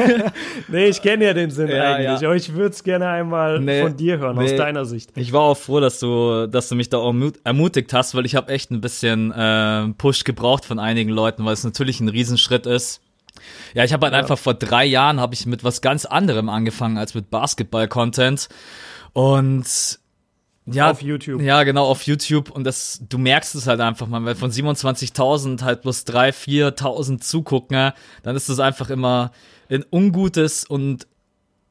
nee, 0.68 0.86
ich 0.86 1.02
kenne 1.02 1.26
ja 1.26 1.34
den 1.34 1.50
Sinn 1.50 1.68
Ja, 1.68 1.96
eigentlich, 1.96 2.20
ja. 2.22 2.28
aber 2.28 2.36
ich 2.36 2.54
würde 2.54 2.70
es 2.70 2.82
gerne 2.82 3.08
einmal 3.08 3.60
Nee, 3.60 3.82
von 3.82 3.94
dir 3.94 4.16
hören, 4.18 4.38
aus 4.38 4.50
nee. 4.52 4.56
deiner 4.56 4.86
Sicht. 4.86 5.10
Ich 5.16 5.34
war 5.34 5.42
auch 5.42 5.56
froh, 5.56 5.80
dass 5.80 6.00
du, 6.00 6.46
dass 6.46 6.70
du 6.70 6.76
mich 6.76 6.88
da 6.88 6.96
auch 6.96 7.12
ermut- 7.12 7.40
ermutigt 7.44 7.92
hast, 7.92 8.14
weil 8.14 8.24
ich 8.24 8.34
habe 8.34 8.50
echt 8.50 8.70
ein 8.70 8.80
bisschen 8.80 9.32
äh, 9.32 9.88
Push 9.98 10.24
gebraucht 10.24 10.64
von 10.64 10.78
einigen 10.78 11.10
Leuten, 11.10 11.44
weil 11.44 11.52
es 11.52 11.62
natürlich 11.62 12.00
ein 12.00 12.08
Riesenschritt 12.08 12.64
ist. 12.64 13.02
Ja, 13.74 13.84
ich 13.84 13.92
habe 13.92 14.06
halt 14.06 14.14
einfach 14.14 14.38
vor 14.38 14.54
drei 14.54 14.86
Jahren 14.86 15.20
habe 15.20 15.34
ich 15.34 15.44
mit 15.44 15.62
was 15.62 15.82
ganz 15.82 16.06
anderem 16.06 16.48
angefangen 16.48 16.96
als 16.96 17.14
mit 17.14 17.28
Basketball-Content 17.30 18.48
und 19.12 19.98
ja, 20.66 20.90
Auf 20.90 21.02
YouTube. 21.02 21.40
Ja, 21.42 21.62
genau, 21.64 21.86
auf 21.86 22.02
YouTube. 22.02 22.50
Und 22.50 22.64
das, 22.64 23.00
du 23.08 23.18
merkst 23.18 23.54
es 23.54 23.66
halt 23.66 23.80
einfach 23.80 24.06
mal, 24.06 24.24
weil 24.24 24.34
von 24.34 24.50
27.000 24.50 25.62
halt 25.62 25.82
bloß 25.82 26.06
3.000, 26.06 26.74
4.000 26.76 27.20
zugucken, 27.20 27.92
dann 28.22 28.36
ist 28.36 28.48
das 28.48 28.60
einfach 28.60 28.90
immer 28.90 29.32
ein 29.68 29.84
ungutes 29.90 30.64
und 30.64 31.06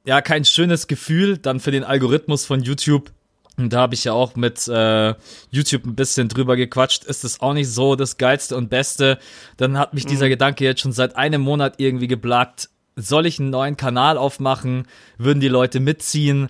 ja, 0.05 0.21
kein 0.21 0.45
schönes 0.45 0.87
Gefühl 0.87 1.37
dann 1.37 1.59
für 1.59 1.71
den 1.71 1.83
Algorithmus 1.83 2.45
von 2.45 2.61
YouTube. 2.61 3.11
Und 3.57 3.73
da 3.73 3.81
habe 3.81 3.93
ich 3.93 4.05
ja 4.05 4.13
auch 4.13 4.35
mit 4.35 4.67
äh, 4.69 5.13
YouTube 5.51 5.85
ein 5.85 5.95
bisschen 5.95 6.29
drüber 6.29 6.55
gequatscht. 6.55 7.03
Ist 7.03 7.25
das 7.25 7.41
auch 7.41 7.53
nicht 7.53 7.69
so 7.69 7.95
das 7.95 8.17
Geilste 8.17 8.55
und 8.55 8.69
Beste? 8.69 9.19
Dann 9.57 9.77
hat 9.77 9.93
mich 9.93 10.05
dieser 10.05 10.29
Gedanke 10.29 10.63
jetzt 10.63 10.79
schon 10.79 10.93
seit 10.93 11.17
einem 11.17 11.41
Monat 11.41 11.75
irgendwie 11.77 12.07
geplagt. 12.07 12.69
Soll 12.95 13.25
ich 13.25 13.39
einen 13.39 13.49
neuen 13.49 13.75
Kanal 13.75 14.17
aufmachen? 14.17 14.87
Würden 15.17 15.41
die 15.41 15.49
Leute 15.49 15.81
mitziehen? 15.81 16.47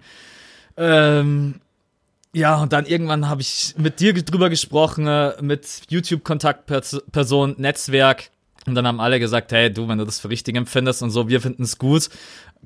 Ähm, 0.78 1.56
ja, 2.34 2.62
und 2.62 2.74
dann 2.74 2.86
irgendwann 2.86 3.28
habe 3.30 3.42
ich 3.42 3.74
mit 3.78 4.00
dir 4.00 4.14
drüber 4.14 4.50
gesprochen, 4.50 5.08
äh, 5.08 5.34
mit 5.42 5.82
YouTube-Kontaktperson, 5.90 7.56
Netzwerk. 7.58 8.30
Und 8.66 8.76
dann 8.76 8.86
haben 8.86 9.00
alle 9.00 9.20
gesagt, 9.20 9.52
hey, 9.52 9.72
du, 9.72 9.88
wenn 9.88 9.98
du 9.98 10.06
das 10.06 10.20
für 10.20 10.30
richtig 10.30 10.56
empfindest 10.56 11.02
und 11.02 11.10
so, 11.12 11.28
wir 11.28 11.42
finden 11.42 11.64
es 11.64 11.78
gut. 11.78 12.10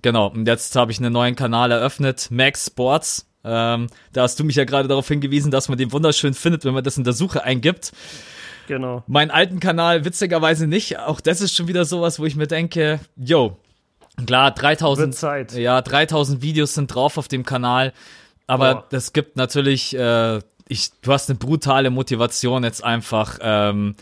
Genau, 0.02 0.28
und 0.28 0.48
jetzt 0.48 0.76
habe 0.76 0.92
ich 0.92 1.00
einen 1.00 1.14
neuen 1.14 1.36
Kanal 1.36 1.72
eröffnet, 1.72 2.28
Max 2.30 2.66
Sports. 2.68 3.28
Ähm, 3.46 3.88
da 4.12 4.24
hast 4.24 4.40
du 4.40 4.44
mich 4.44 4.56
ja 4.56 4.64
gerade 4.66 4.88
darauf 4.88 5.08
hingewiesen, 5.08 5.52
dass 5.52 5.70
man 5.70 5.78
den 5.78 5.92
wunderschön 5.92 6.34
findet, 6.34 6.66
wenn 6.66 6.74
man 6.74 6.84
das 6.84 6.98
in 6.98 7.04
der 7.04 7.14
Suche 7.14 7.44
eingibt. 7.44 7.92
Genau. 8.68 9.04
Meinen 9.08 9.32
alten 9.32 9.60
Kanal 9.60 10.06
witzigerweise 10.06 10.68
nicht. 10.68 10.98
Auch 11.00 11.20
das 11.22 11.42
ist 11.42 11.56
schon 11.56 11.68
wieder 11.68 11.86
sowas, 11.86 12.20
wo 12.20 12.26
ich 12.26 12.36
mir 12.36 12.48
denke, 12.48 13.00
yo, 13.18 13.58
klar, 14.26 14.52
3000, 14.52 15.08
Wird 15.08 15.16
Zeit. 15.16 15.54
ja, 15.54 15.82
3000 15.82 16.42
Videos 16.42 16.74
sind 16.74 16.88
drauf 16.94 17.18
auf 17.18 17.28
dem 17.28 17.46
Kanal. 17.46 17.94
Aber 18.48 18.76
Boah. 18.76 18.86
das 18.90 19.14
gibt 19.14 19.38
natürlich, 19.38 19.96
äh, 19.96 20.40
ich, 20.68 20.92
du 21.02 21.12
hast 21.12 21.30
eine 21.30 21.40
brutale 21.40 21.90
Motivation 21.90 22.64
jetzt 22.64 22.84
einfach, 22.84 23.40
ähm, 23.42 23.96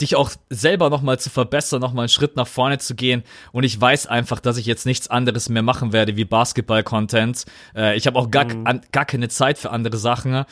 dich 0.00 0.16
auch 0.16 0.30
selber 0.48 0.88
nochmal 0.88 1.18
zu 1.18 1.28
verbessern, 1.28 1.80
nochmal 1.80 2.04
einen 2.04 2.08
Schritt 2.08 2.36
nach 2.36 2.46
vorne 2.46 2.78
zu 2.78 2.94
gehen. 2.94 3.22
Und 3.52 3.64
ich 3.64 3.78
weiß 3.78 4.06
einfach, 4.06 4.40
dass 4.40 4.56
ich 4.56 4.66
jetzt 4.66 4.86
nichts 4.86 5.08
anderes 5.08 5.48
mehr 5.48 5.62
machen 5.62 5.92
werde 5.92 6.16
wie 6.16 6.24
Basketball-Content. 6.24 7.44
Äh, 7.76 7.96
ich 7.96 8.06
habe 8.06 8.18
auch 8.18 8.30
gar, 8.30 8.46
an, 8.64 8.80
gar 8.92 9.04
keine 9.04 9.28
Zeit 9.28 9.58
für 9.58 9.70
andere 9.70 9.98
Sachen. 9.98 10.44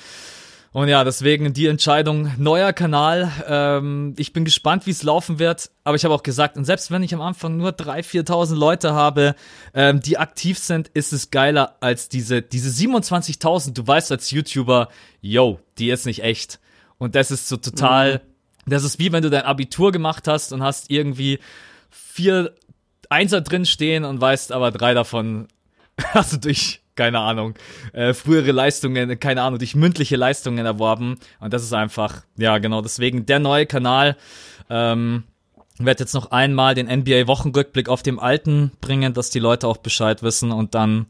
Und 0.72 0.86
ja, 0.86 1.02
deswegen 1.02 1.52
die 1.52 1.66
Entscheidung, 1.66 2.30
neuer 2.38 2.72
Kanal. 2.72 3.32
Ähm, 3.46 4.14
ich 4.16 4.32
bin 4.32 4.44
gespannt, 4.44 4.86
wie 4.86 4.92
es 4.92 5.02
laufen 5.02 5.40
wird. 5.40 5.70
Aber 5.82 5.96
ich 5.96 6.04
habe 6.04 6.14
auch 6.14 6.22
gesagt, 6.22 6.56
und 6.56 6.64
selbst 6.64 6.92
wenn 6.92 7.02
ich 7.02 7.12
am 7.12 7.20
Anfang 7.20 7.56
nur 7.56 7.70
3.000, 7.70 8.24
4.000 8.24 8.54
Leute 8.54 8.92
habe, 8.94 9.34
ähm, 9.74 10.00
die 10.00 10.16
aktiv 10.16 10.58
sind, 10.58 10.86
ist 10.88 11.12
es 11.12 11.32
geiler 11.32 11.76
als 11.80 12.08
diese, 12.08 12.40
diese 12.40 12.68
27.000. 12.70 13.72
Du 13.72 13.84
weißt 13.84 14.12
als 14.12 14.30
YouTuber, 14.30 14.88
yo, 15.20 15.58
die 15.78 15.90
ist 15.90 16.06
nicht 16.06 16.22
echt. 16.22 16.60
Und 16.98 17.16
das 17.16 17.32
ist 17.32 17.48
so 17.48 17.56
total, 17.56 18.20
das 18.64 18.84
ist 18.84 19.00
wie 19.00 19.10
wenn 19.10 19.22
du 19.24 19.30
dein 19.30 19.42
Abitur 19.42 19.90
gemacht 19.90 20.28
hast 20.28 20.52
und 20.52 20.62
hast 20.62 20.88
irgendwie 20.88 21.40
vier 21.90 22.54
Einser 23.08 23.40
drin 23.40 23.66
stehen 23.66 24.04
und 24.04 24.20
weißt 24.20 24.52
aber 24.52 24.70
drei 24.70 24.94
davon 24.94 25.48
hast 26.14 26.32
du 26.32 26.36
durch, 26.36 26.79
keine 26.96 27.20
Ahnung, 27.20 27.54
äh, 27.92 28.12
frühere 28.14 28.52
Leistungen, 28.52 29.18
keine 29.20 29.42
Ahnung, 29.42 29.58
durch 29.58 29.74
mündliche 29.74 30.16
Leistungen 30.16 30.64
erworben. 30.64 31.18
Und 31.40 31.52
das 31.52 31.62
ist 31.62 31.72
einfach, 31.72 32.22
ja, 32.36 32.58
genau, 32.58 32.82
deswegen 32.82 33.26
der 33.26 33.38
neue 33.38 33.66
Kanal. 33.66 34.16
Ähm, 34.68 35.24
werde 35.78 36.02
jetzt 36.02 36.14
noch 36.14 36.30
einmal 36.30 36.74
den 36.74 36.88
NBA-Wochenrückblick 36.88 37.88
auf 37.88 38.02
dem 38.02 38.18
alten 38.18 38.72
bringen, 38.80 39.14
dass 39.14 39.30
die 39.30 39.38
Leute 39.38 39.66
auch 39.66 39.78
Bescheid 39.78 40.22
wissen 40.22 40.52
und 40.52 40.74
dann 40.74 41.06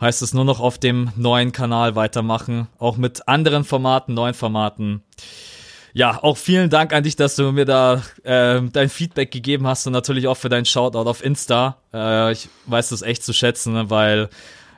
heißt 0.00 0.22
es 0.22 0.34
nur 0.34 0.44
noch 0.44 0.60
auf 0.60 0.78
dem 0.78 1.12
neuen 1.16 1.52
Kanal 1.52 1.94
weitermachen, 1.94 2.68
auch 2.78 2.96
mit 2.96 3.28
anderen 3.28 3.64
Formaten, 3.64 4.14
neuen 4.14 4.34
Formaten. 4.34 5.02
Ja, 5.92 6.22
auch 6.22 6.36
vielen 6.36 6.70
Dank 6.70 6.92
an 6.92 7.02
dich, 7.02 7.16
dass 7.16 7.36
du 7.36 7.50
mir 7.50 7.64
da 7.64 8.02
äh, 8.22 8.60
dein 8.62 8.88
Feedback 8.88 9.32
gegeben 9.32 9.66
hast 9.66 9.86
und 9.86 9.92
natürlich 9.92 10.28
auch 10.28 10.36
für 10.36 10.48
deinen 10.48 10.64
Shoutout 10.64 11.08
auf 11.08 11.24
Insta. 11.24 11.78
Äh, 11.92 12.32
ich 12.32 12.48
weiß 12.66 12.90
das 12.90 13.02
echt 13.02 13.24
zu 13.24 13.32
schätzen, 13.32 13.72
ne, 13.72 13.90
weil, 13.90 14.28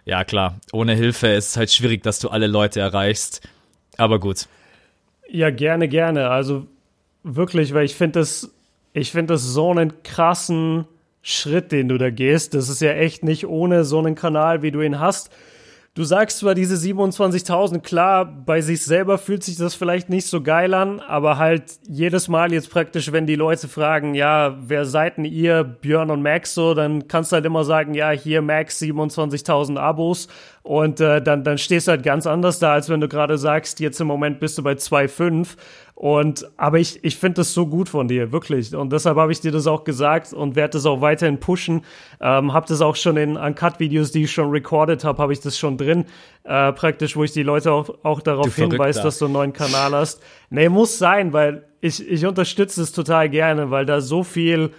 ja 0.04 0.24
klar, 0.24 0.58
ohne 0.72 0.94
Hilfe 0.94 1.28
ist 1.28 1.50
es 1.50 1.56
halt 1.56 1.70
schwierig, 1.70 2.02
dass 2.02 2.18
du 2.18 2.28
alle 2.28 2.46
Leute 2.46 2.80
erreichst. 2.80 3.40
Aber 3.96 4.18
gut. 4.18 4.48
Ja, 5.28 5.50
gerne, 5.50 5.88
gerne. 5.88 6.30
Also 6.30 6.66
wirklich, 7.22 7.72
weil 7.74 7.84
ich 7.84 7.94
finde 7.94 8.20
das, 8.20 8.50
ich 8.92 9.12
finde 9.12 9.34
das 9.34 9.42
so 9.42 9.70
einen 9.70 10.02
krassen 10.02 10.86
Schritt, 11.22 11.72
den 11.72 11.88
du 11.88 11.98
da 11.98 12.10
gehst. 12.10 12.54
Das 12.54 12.68
ist 12.68 12.82
ja 12.82 12.92
echt 12.92 13.22
nicht 13.22 13.46
ohne 13.46 13.84
so 13.84 13.98
einen 13.98 14.14
Kanal, 14.14 14.62
wie 14.62 14.72
du 14.72 14.80
ihn 14.80 14.98
hast. 14.98 15.30
Du 15.94 16.04
sagst 16.04 16.38
zwar 16.38 16.54
diese 16.54 16.74
27.000, 16.74 17.80
klar, 17.80 18.24
bei 18.24 18.62
sich 18.62 18.82
selber 18.82 19.18
fühlt 19.18 19.44
sich 19.44 19.58
das 19.58 19.74
vielleicht 19.74 20.08
nicht 20.08 20.26
so 20.26 20.40
geil 20.40 20.72
an, 20.72 21.00
aber 21.00 21.36
halt 21.36 21.64
jedes 21.86 22.28
Mal 22.28 22.50
jetzt 22.50 22.70
praktisch, 22.70 23.12
wenn 23.12 23.26
die 23.26 23.34
Leute 23.34 23.68
fragen, 23.68 24.14
ja, 24.14 24.56
wer 24.58 24.86
seid 24.86 25.18
denn 25.18 25.26
ihr, 25.26 25.64
Björn 25.64 26.10
und 26.10 26.22
Max 26.22 26.54
so, 26.54 26.72
dann 26.72 27.08
kannst 27.08 27.30
du 27.30 27.34
halt 27.34 27.44
immer 27.44 27.64
sagen, 27.64 27.92
ja, 27.92 28.10
hier 28.10 28.40
Max, 28.40 28.80
27.000 28.80 29.76
Abos 29.76 30.28
und 30.62 30.98
äh, 31.00 31.20
dann, 31.20 31.44
dann 31.44 31.58
stehst 31.58 31.88
du 31.88 31.90
halt 31.90 32.04
ganz 32.04 32.26
anders 32.26 32.58
da, 32.58 32.72
als 32.72 32.88
wenn 32.88 33.02
du 33.02 33.08
gerade 33.08 33.36
sagst, 33.36 33.78
jetzt 33.78 34.00
im 34.00 34.06
Moment 34.06 34.40
bist 34.40 34.56
du 34.56 34.62
bei 34.62 34.72
2,5 34.72 35.58
und 36.02 36.50
aber 36.56 36.80
ich, 36.80 36.98
ich 37.04 37.16
finde 37.16 37.36
das 37.36 37.54
so 37.54 37.64
gut 37.64 37.88
von 37.88 38.08
dir, 38.08 38.32
wirklich. 38.32 38.74
Und 38.74 38.92
deshalb 38.92 39.16
habe 39.18 39.30
ich 39.30 39.38
dir 39.38 39.52
das 39.52 39.68
auch 39.68 39.84
gesagt 39.84 40.32
und 40.32 40.56
werde 40.56 40.72
das 40.72 40.84
auch 40.84 41.00
weiterhin 41.00 41.38
pushen. 41.38 41.82
Ähm, 42.20 42.52
habe 42.52 42.66
das 42.66 42.80
auch 42.80 42.96
schon 42.96 43.16
in 43.16 43.36
Uncut-Videos, 43.36 44.10
die 44.10 44.24
ich 44.24 44.32
schon 44.32 44.50
recorded 44.50 45.04
habe, 45.04 45.22
habe 45.22 45.32
ich 45.32 45.38
das 45.38 45.56
schon 45.56 45.78
drin, 45.78 46.06
äh, 46.42 46.72
praktisch, 46.72 47.14
wo 47.14 47.22
ich 47.22 47.30
die 47.30 47.44
Leute 47.44 47.70
auch, 47.70 47.88
auch 48.02 48.20
darauf 48.20 48.52
hinweise, 48.56 49.00
dass 49.00 49.18
du 49.18 49.26
einen 49.26 49.34
neuen 49.34 49.52
Kanal 49.52 49.92
hast. 49.92 50.20
Nee, 50.50 50.68
muss 50.68 50.98
sein, 50.98 51.32
weil 51.32 51.66
ich, 51.80 52.04
ich 52.10 52.26
unterstütze 52.26 52.82
es 52.82 52.90
total 52.90 53.28
gerne, 53.28 53.70
weil 53.70 53.86
da 53.86 54.00
so 54.00 54.24
viel 54.24 54.72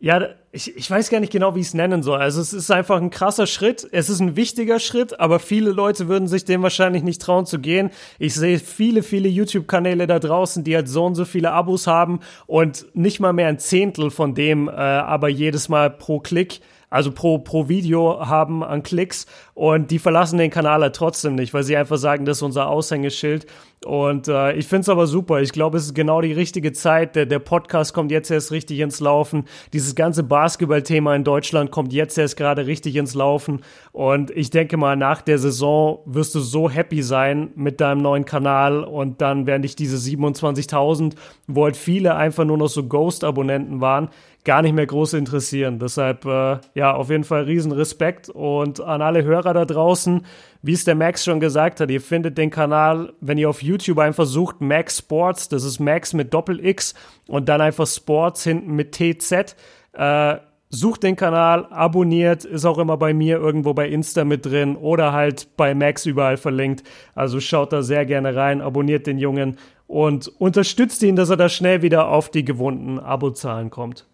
ja, 0.00 0.28
ich, 0.50 0.74
ich 0.76 0.90
weiß 0.90 1.10
gar 1.10 1.20
nicht 1.20 1.32
genau, 1.32 1.54
wie 1.54 1.60
ich 1.60 1.68
es 1.68 1.74
nennen 1.74 2.02
soll. 2.02 2.18
Also 2.18 2.40
es 2.40 2.54
ist 2.54 2.70
einfach 2.70 2.96
ein 2.96 3.10
krasser 3.10 3.46
Schritt. 3.46 3.86
Es 3.92 4.08
ist 4.08 4.20
ein 4.20 4.34
wichtiger 4.34 4.80
Schritt, 4.80 5.20
aber 5.20 5.38
viele 5.38 5.70
Leute 5.70 6.08
würden 6.08 6.26
sich 6.26 6.46
dem 6.46 6.62
wahrscheinlich 6.62 7.02
nicht 7.02 7.20
trauen 7.20 7.44
zu 7.44 7.58
gehen. 7.58 7.90
Ich 8.18 8.34
sehe 8.34 8.58
viele, 8.58 9.02
viele 9.02 9.28
YouTube-Kanäle 9.28 10.06
da 10.06 10.18
draußen, 10.18 10.64
die 10.64 10.74
halt 10.74 10.88
so 10.88 11.04
und 11.04 11.16
so 11.16 11.26
viele 11.26 11.52
Abos 11.52 11.86
haben 11.86 12.20
und 12.46 12.86
nicht 12.94 13.20
mal 13.20 13.34
mehr 13.34 13.48
ein 13.48 13.58
Zehntel 13.58 14.10
von 14.10 14.34
dem, 14.34 14.68
äh, 14.68 14.72
aber 14.72 15.28
jedes 15.28 15.68
Mal 15.68 15.90
pro 15.90 16.18
Klick 16.18 16.60
also 16.90 17.12
pro, 17.12 17.38
pro 17.38 17.68
Video 17.68 18.26
haben 18.26 18.64
an 18.64 18.82
Klicks 18.82 19.26
und 19.60 19.90
die 19.90 19.98
verlassen 19.98 20.38
den 20.38 20.48
Kanal 20.48 20.80
halt 20.80 20.96
trotzdem 20.96 21.34
nicht, 21.34 21.52
weil 21.52 21.64
sie 21.64 21.76
einfach 21.76 21.98
sagen, 21.98 22.24
das 22.24 22.38
ist 22.38 22.42
unser 22.42 22.70
Aushängeschild. 22.70 23.44
Und 23.84 24.26
äh, 24.26 24.54
ich 24.54 24.66
finde 24.66 24.80
es 24.80 24.88
aber 24.88 25.06
super. 25.06 25.42
Ich 25.42 25.52
glaube, 25.52 25.76
es 25.76 25.84
ist 25.84 25.94
genau 25.94 26.22
die 26.22 26.32
richtige 26.32 26.72
Zeit. 26.72 27.14
Der, 27.14 27.26
der 27.26 27.40
Podcast 27.40 27.92
kommt 27.92 28.10
jetzt 28.10 28.30
erst 28.30 28.52
richtig 28.52 28.78
ins 28.78 29.00
Laufen. 29.00 29.44
Dieses 29.74 29.94
ganze 29.94 30.22
Basketball-Thema 30.22 31.14
in 31.14 31.24
Deutschland 31.24 31.70
kommt 31.70 31.92
jetzt 31.92 32.16
erst 32.16 32.38
gerade 32.38 32.66
richtig 32.66 32.96
ins 32.96 33.14
Laufen. 33.14 33.60
Und 33.92 34.30
ich 34.30 34.48
denke 34.48 34.78
mal, 34.78 34.96
nach 34.96 35.20
der 35.20 35.38
Saison 35.38 35.98
wirst 36.06 36.34
du 36.34 36.40
so 36.40 36.70
happy 36.70 37.02
sein 37.02 37.50
mit 37.54 37.82
deinem 37.82 38.00
neuen 38.00 38.24
Kanal 38.24 38.82
und 38.82 39.20
dann 39.20 39.46
werden 39.46 39.60
dich 39.60 39.76
diese 39.76 39.98
27.000, 39.98 41.16
wo 41.46 41.64
halt 41.64 41.76
viele 41.76 42.14
einfach 42.14 42.46
nur 42.46 42.56
noch 42.56 42.68
so 42.68 42.84
Ghost-Abonnenten 42.84 43.82
waren, 43.82 44.08
gar 44.44 44.62
nicht 44.62 44.74
mehr 44.74 44.86
groß 44.86 45.14
interessieren. 45.14 45.78
Deshalb, 45.78 46.24
äh, 46.24 46.58
ja, 46.74 46.94
auf 46.94 47.10
jeden 47.10 47.24
Fall 47.24 47.44
riesen 47.44 47.72
Respekt 47.72 48.28
und 48.28 48.80
an 48.80 49.02
alle 49.02 49.22
Hörer 49.24 49.49
da 49.54 49.64
draußen, 49.64 50.24
wie 50.62 50.72
es 50.72 50.84
der 50.84 50.94
Max 50.94 51.24
schon 51.24 51.40
gesagt 51.40 51.80
hat, 51.80 51.90
ihr 51.90 52.00
findet 52.00 52.38
den 52.38 52.50
Kanal, 52.50 53.12
wenn 53.20 53.38
ihr 53.38 53.48
auf 53.48 53.62
YouTube 53.62 53.98
einfach 53.98 54.26
sucht, 54.26 54.60
Max 54.60 54.98
Sports, 54.98 55.48
das 55.48 55.64
ist 55.64 55.80
Max 55.80 56.12
mit 56.12 56.32
Doppel-X 56.34 56.94
und 57.26 57.48
dann 57.48 57.60
einfach 57.60 57.86
Sports 57.86 58.44
hinten 58.44 58.74
mit 58.74 58.92
TZ. 58.92 59.56
Äh, 59.92 60.36
sucht 60.70 61.02
den 61.02 61.16
Kanal, 61.16 61.66
abonniert, 61.70 62.44
ist 62.44 62.64
auch 62.64 62.78
immer 62.78 62.96
bei 62.96 63.12
mir 63.12 63.38
irgendwo 63.38 63.74
bei 63.74 63.88
Insta 63.88 64.24
mit 64.24 64.46
drin 64.46 64.76
oder 64.76 65.12
halt 65.12 65.56
bei 65.56 65.74
Max 65.74 66.06
überall 66.06 66.36
verlinkt. 66.36 66.84
Also 67.14 67.40
schaut 67.40 67.72
da 67.72 67.82
sehr 67.82 68.06
gerne 68.06 68.36
rein, 68.36 68.60
abonniert 68.60 69.06
den 69.06 69.18
Jungen 69.18 69.58
und 69.86 70.28
unterstützt 70.28 71.02
ihn, 71.02 71.16
dass 71.16 71.30
er 71.30 71.36
da 71.36 71.48
schnell 71.48 71.82
wieder 71.82 72.08
auf 72.08 72.30
die 72.30 72.44
gewohnten 72.44 73.00
Abozahlen 73.00 73.70
kommt. 73.70 74.06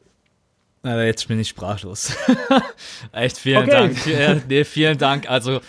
Na, 0.87 1.05
jetzt 1.05 1.27
bin 1.27 1.41
ich 1.41 1.49
sprachlos. 1.49 2.13
Echt 3.13 3.39
vielen 3.39 3.65
Okay. 3.65 3.71
Dank. 3.73 4.07
Ja, 4.07 4.37
nee, 4.49 4.63
vielen 4.63 4.99
Dank. 4.99 5.29
Also 5.29 5.61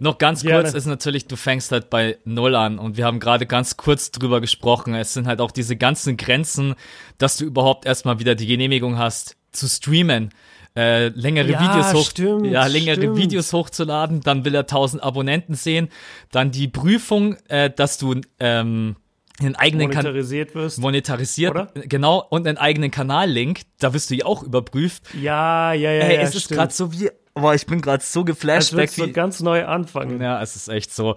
noch 0.00 0.18
ganz 0.18 0.42
Gerne. 0.42 0.64
kurz 0.64 0.74
ist 0.74 0.84
natürlich, 0.84 1.26
du 1.26 1.36
fängst 1.36 1.72
halt 1.72 1.88
bei 1.88 2.18
Null 2.26 2.54
an 2.54 2.78
und 2.78 2.98
wir 2.98 3.06
haben 3.06 3.18
gerade 3.18 3.46
ganz 3.46 3.78
kurz 3.78 4.10
drüber 4.10 4.42
gesprochen. 4.42 4.94
Es 4.94 5.14
sind 5.14 5.26
halt 5.26 5.40
auch 5.40 5.50
diese 5.50 5.76
ganzen 5.76 6.18
Grenzen, 6.18 6.74
dass 7.16 7.38
du 7.38 7.46
überhaupt 7.46 7.86
erstmal 7.86 8.18
wieder 8.18 8.34
die 8.34 8.46
Genehmigung 8.46 8.98
hast 8.98 9.36
zu 9.50 9.66
streamen. 9.66 10.28
Äh, 10.76 11.08
längere 11.08 11.52
Ja, 11.52 11.60
Videos 11.62 11.94
hoch, 11.94 12.10
stimmt, 12.10 12.46
ja, 12.48 12.66
längere 12.66 12.96
stimmt. 12.96 13.16
Videos 13.16 13.54
hochzuladen, 13.54 14.20
dann 14.20 14.44
will 14.44 14.54
er 14.54 14.60
1000 14.66 15.02
Abonnenten 15.02 15.54
sehen, 15.54 15.88
dann 16.32 16.50
die 16.50 16.68
Prüfung, 16.68 17.36
äh, 17.48 17.70
dass 17.74 17.96
du 17.96 18.20
ähm, 18.40 18.96
einen 19.40 19.54
eigenen 19.56 19.88
Kanal 19.90 20.04
Monetarisiert 20.12 20.54
wirst. 20.54 20.78
monetarisiert, 20.78 21.50
Oder? 21.50 21.66
genau, 21.74 22.24
und 22.30 22.46
einen 22.46 22.58
eigenen 22.58 22.90
Kanal-Link, 22.90 23.62
da 23.78 23.92
wirst 23.92 24.10
du 24.10 24.14
ja 24.14 24.24
auch 24.24 24.42
überprüft. 24.42 25.02
Ja, 25.14 25.72
ja, 25.72 25.92
ja. 25.92 26.04
Ey, 26.04 26.16
ja, 26.16 26.20
es 26.22 26.34
ist 26.34 26.44
stimmt. 26.44 26.58
gerade 26.58 26.72
so 26.72 26.92
wie, 26.92 27.10
boah, 27.34 27.54
ich 27.54 27.66
bin 27.66 27.80
gerade 27.80 28.02
so 28.02 28.20
Als 28.20 28.26
geflasht. 28.26 28.72
würdest 28.72 28.96
Wie, 28.98 29.02
du 29.02 29.12
ganz 29.12 29.40
neu 29.40 29.66
anfangen. 29.66 30.20
ja, 30.20 30.40
es 30.42 30.56
ist 30.56 30.68
echt 30.68 30.94
so. 30.94 31.16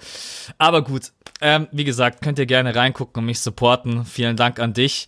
Aber 0.57 0.83
gut, 0.83 1.11
ähm, 1.41 1.67
wie 1.71 1.85
gesagt, 1.85 2.21
könnt 2.21 2.39
ihr 2.39 2.45
gerne 2.45 2.75
reingucken 2.75 3.21
und 3.21 3.25
mich 3.25 3.39
supporten. 3.39 4.05
Vielen 4.05 4.35
Dank 4.35 4.59
an 4.59 4.73
dich. 4.73 5.07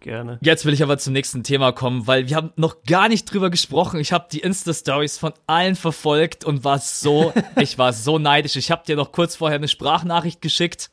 Gerne. 0.00 0.38
Jetzt 0.42 0.66
will 0.66 0.74
ich 0.74 0.82
aber 0.82 0.98
zum 0.98 1.14
nächsten 1.14 1.42
Thema 1.44 1.72
kommen, 1.72 2.06
weil 2.06 2.28
wir 2.28 2.36
haben 2.36 2.52
noch 2.56 2.82
gar 2.86 3.08
nicht 3.08 3.24
drüber 3.24 3.48
gesprochen. 3.48 4.00
Ich 4.00 4.12
habe 4.12 4.26
die 4.30 4.40
Insta-Stories 4.40 5.16
von 5.16 5.32
allen 5.46 5.76
verfolgt 5.76 6.44
und 6.44 6.62
war 6.62 6.78
so, 6.78 7.32
ich 7.58 7.78
war 7.78 7.92
so 7.94 8.18
neidisch. 8.18 8.56
Ich 8.56 8.70
habe 8.70 8.82
dir 8.86 8.96
noch 8.96 9.12
kurz 9.12 9.36
vorher 9.36 9.56
eine 9.56 9.68
Sprachnachricht 9.68 10.42
geschickt. 10.42 10.90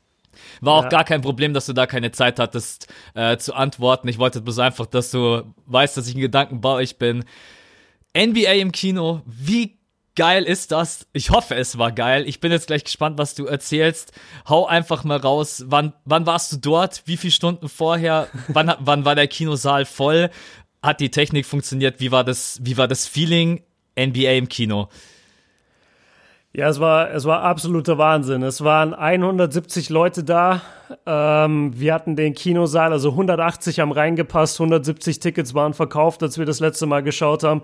War 0.62 0.74
auch 0.76 0.84
Ja. 0.84 0.90
gar 0.90 1.04
kein 1.04 1.22
Problem, 1.22 1.54
dass 1.54 1.66
du 1.66 1.74
da 1.74 1.86
keine 1.86 2.12
Zeit 2.12 2.40
hattest 2.40 2.88
äh, 3.14 3.38
zu 3.38 3.54
antworten. 3.54 4.08
Ich 4.08 4.18
wollte 4.18 4.42
bloß 4.42 4.60
einfach, 4.60 4.86
dass 4.86 5.12
du 5.12 5.44
weißt, 5.66 5.98
dass 5.98 6.08
ich 6.08 6.16
ein 6.16 6.22
Gedanken 6.22 6.62
bei 6.62 6.70
euch 6.70 6.98
bin. 6.98 7.24
NBA 8.18 8.54
im 8.54 8.72
Kino, 8.72 9.22
wie 9.26 9.78
geil 10.16 10.44
ist 10.44 10.72
das? 10.72 11.08
Ich 11.14 11.30
hoffe, 11.30 11.56
es 11.56 11.78
war 11.78 11.92
geil. 11.92 12.28
Ich 12.28 12.40
bin 12.42 12.52
jetzt 12.52 12.68
gleich 12.68 12.84
gespannt, 12.84 13.18
was 13.18 13.36
du 13.36 13.46
erzählst. 13.46 14.12
Hau 14.48 14.66
einfach 14.68 15.04
mal 15.04 15.18
raus. 15.18 15.64
Wann, 15.68 15.94
wann 16.06 16.26
warst 16.26 16.52
du 16.52 16.58
dort? 16.58 17.04
Wie 17.06 17.16
viele 17.18 17.32
Stunden 17.32 17.70
vorher? 17.70 18.28
Wann, 18.50 18.74
wann 18.80 19.06
war 19.06 19.16
der 19.16 19.28
Kinosaal 19.28 19.86
voll? 19.86 20.30
Hat 20.84 21.00
die 21.00 21.12
Technik 21.12 21.46
funktioniert? 21.46 22.00
Wie 22.00 22.12
war 22.12 22.24
das, 22.24 22.60
wie 22.62 22.76
war 22.78 22.88
das 22.88 23.08
Feeling 23.08 23.64
NBA 23.98 24.32
im 24.32 24.50
Kino? 24.50 24.90
Ja, 26.54 26.68
es 26.68 26.82
war, 26.82 27.12
es 27.12 27.24
war 27.24 27.44
absoluter 27.44 27.98
Wahnsinn. 27.98 28.44
Es 28.44 28.62
waren 28.62 28.94
170 28.94 29.90
Leute 29.90 30.26
da. 30.26 30.62
Ähm, 31.06 31.72
wir 31.80 31.94
hatten 31.94 32.18
den 32.18 32.34
Kinosaal, 32.34 32.92
also 32.92 33.12
180 33.12 33.80
haben 33.80 33.94
reingepasst, 33.94 34.60
170 34.60 35.20
Tickets 35.20 35.54
waren 35.54 35.74
verkauft, 35.74 36.22
als 36.24 36.38
wir 36.38 36.46
das 36.46 36.60
letzte 36.60 36.88
Mal 36.88 37.04
geschaut 37.04 37.44
haben 37.44 37.62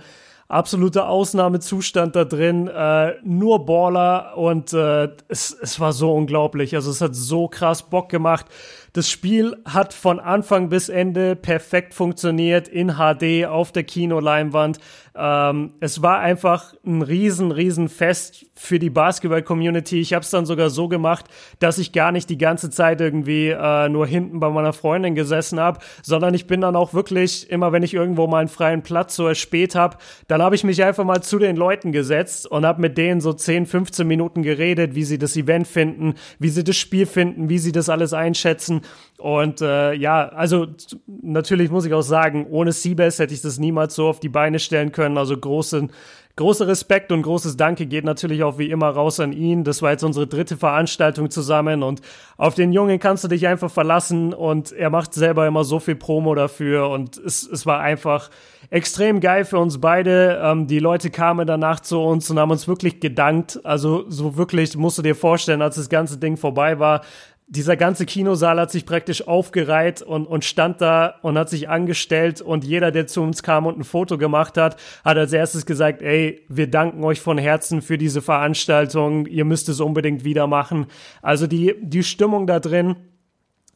absoluter 0.48 1.10
Ausnahmezustand 1.10 2.16
da 2.16 2.24
drin, 2.24 2.68
äh, 2.68 3.16
nur 3.24 3.66
Baller 3.66 4.38
und 4.38 4.74
äh, 4.74 5.10
es, 5.28 5.56
es 5.62 5.80
war 5.80 5.94
so 5.94 6.14
unglaublich. 6.14 6.76
Also 6.76 6.90
es 6.92 7.02
hat 7.02 7.16
so 7.16 7.48
krass 7.48 7.84
Bock 7.84 8.10
gemacht. 8.10 8.46
Das 8.94 9.10
Spiel 9.10 9.58
hat 9.66 9.94
von 9.94 10.20
Anfang 10.20 10.70
bis 10.70 10.90
Ende 10.90 11.36
perfekt 11.36 11.94
funktioniert 11.94 12.68
in 12.68 12.96
HD 12.96 13.46
auf 13.46 13.72
der 13.72 13.84
Kinoleinwand. 13.84 14.80
Ähm, 15.16 15.74
es 15.82 16.02
war 16.02 16.20
einfach 16.20 16.74
ein 16.86 17.02
riesen, 17.02 17.52
riesen 17.52 17.90
Fest 17.90 18.47
für 18.58 18.80
die 18.80 18.90
Basketball-Community. 18.90 20.00
Ich 20.00 20.14
habe 20.14 20.24
es 20.24 20.32
dann 20.32 20.46
sogar 20.46 20.70
so 20.70 20.88
gemacht, 20.88 21.26
dass 21.60 21.78
ich 21.78 21.92
gar 21.92 22.12
nicht 22.12 22.30
die 22.30 22.38
ganze 22.38 22.70
Zeit 22.70 23.00
irgendwie 23.00 23.50
äh, 23.50 23.88
nur 23.90 24.08
hinten 24.08 24.40
bei 24.40 24.50
meiner 24.50 24.74
Freundin 24.74 25.16
gesessen 25.16 25.60
habe, 25.60 25.80
sondern 26.02 26.34
ich 26.34 26.48
bin 26.48 26.62
dann 26.62 26.76
auch 26.76 26.94
wirklich, 26.94 27.50
immer 27.52 27.72
wenn 27.72 27.84
ich 27.84 27.94
irgendwo 27.94 28.28
mal 28.28 28.40
einen 28.40 28.48
freien 28.48 28.82
Platz 28.82 29.16
so 29.16 29.28
erspät 29.28 29.76
habe, 29.76 29.98
dann 30.28 30.42
habe 30.42 30.56
ich 30.56 30.64
mich 30.64 30.84
einfach 30.84 31.04
mal 31.04 31.22
zu 31.22 31.40
den 31.40 31.56
Leuten 31.56 31.92
gesetzt 31.92 32.48
und 32.48 32.66
habe 32.66 32.82
mit 32.82 32.98
denen 32.98 33.22
so 33.22 33.32
10, 33.32 33.68
15 33.68 34.08
Minuten 34.08 34.42
geredet, 34.42 34.96
wie 34.96 35.04
sie 35.04 35.20
das 35.20 35.38
Event 35.38 35.68
finden, 35.68 36.16
wie 36.40 36.50
sie 36.50 36.64
das 36.64 36.76
Spiel 36.76 37.06
finden, 37.06 37.50
wie 37.50 37.60
sie 37.60 37.72
das 37.72 37.90
alles 37.90 38.14
einschätzen. 38.14 38.82
Und 39.18 39.62
äh, 39.62 39.94
ja, 39.94 40.30
also 40.30 40.68
natürlich 41.08 41.70
muss 41.70 41.86
ich 41.86 41.94
auch 41.94 42.02
sagen, 42.02 42.48
ohne 42.50 42.72
Seabass 42.72 43.20
hätte 43.20 43.34
ich 43.34 43.42
das 43.42 43.60
niemals 43.60 43.96
so 43.96 44.08
auf 44.08 44.20
die 44.20 44.30
Beine 44.30 44.60
stellen 44.60 44.92
können. 44.92 45.18
Also 45.18 45.38
großen, 45.38 45.92
großer 46.38 46.68
Respekt 46.68 47.12
und 47.12 47.24
großes 47.24 47.58
Danke 47.58 47.86
geht 47.86 48.06
natürlich 48.06 48.44
auch 48.44 48.58
wie 48.58 48.70
immer 48.70 48.90
raus 48.90 49.20
an 49.20 49.34
ihn. 49.34 49.64
Das 49.64 49.82
war 49.82 49.92
jetzt 49.92 50.04
unsere 50.04 50.28
dritte 50.28 50.56
Veranstaltung 50.56 51.30
zusammen 51.30 51.84
und 51.84 52.02
auf 52.38 52.54
den 52.54 52.72
Jungen 52.72 53.00
kannst 53.00 53.24
du 53.24 53.28
dich 53.28 53.48
einfach 53.48 53.70
verlassen 53.70 54.34
und 54.34 54.72
er 54.72 54.90
macht 54.90 55.14
selber 55.14 55.46
immer 55.48 55.64
so 55.64 55.80
viel 55.80 55.96
Promo 55.96 56.36
dafür 56.36 56.90
und 56.90 57.18
es, 57.18 57.46
es 57.46 57.66
war 57.66 57.80
einfach 57.80 58.30
extrem 58.70 59.20
geil 59.20 59.46
für 59.46 59.58
uns 59.58 59.82
beide. 59.82 60.40
Ähm, 60.44 60.68
die 60.68 60.80
Leute 60.80 61.10
kamen 61.10 61.48
danach 61.48 61.80
zu 61.80 62.00
uns 62.00 62.30
und 62.30 62.40
haben 62.40 62.52
uns 62.52 62.68
wirklich 62.68 63.00
gedankt. 63.00 63.60
Also 63.64 64.06
so 64.10 64.38
wirklich 64.38 64.78
musst 64.78 64.98
du 64.98 65.02
dir 65.02 65.16
vorstellen, 65.16 65.62
als 65.62 65.76
das 65.76 65.90
ganze 65.90 66.18
Ding 66.18 66.38
vorbei 66.38 66.80
war, 66.80 67.02
dieser 67.50 67.78
ganze 67.78 68.06
Kinosaal 68.06 68.60
hat 68.60 68.72
sich 68.72 68.86
praktisch 68.86 69.26
aufgereiht 69.26 70.02
und, 70.02 70.26
und 70.26 70.44
stand 70.44 70.82
da 70.82 71.16
und 71.22 71.38
hat 71.38 71.50
sich 71.50 71.70
angestellt 71.70 72.42
und 72.42 72.66
jeder, 72.66 72.92
der 72.92 73.08
zu 73.08 73.22
uns 73.22 73.42
kam 73.42 73.66
und 73.66 73.80
ein 73.80 73.86
Foto 73.86 74.18
gemacht 74.18 74.58
hat, 74.58 74.76
hat 75.06 75.18
als 75.18 75.32
erstes 75.32 75.66
gesagt, 75.66 76.02
ey, 76.02 76.46
wir 76.50 76.70
danken 76.70 77.04
euch 77.06 77.22
von 77.22 77.38
Herzen 77.38 77.82
für 77.82 77.98
diese 77.98 78.22
Veranstaltung, 78.22 79.28
ihr 79.28 79.46
müsst 79.46 79.70
es 79.70 79.80
unbedingt 79.80 80.26
wieder 80.26 80.46
machen. 80.46 80.88
Also 81.22 81.48
die, 81.48 81.76
die 81.82 82.04
Stimmung 82.04 82.48
da 82.48 82.60
drin, 82.60 82.98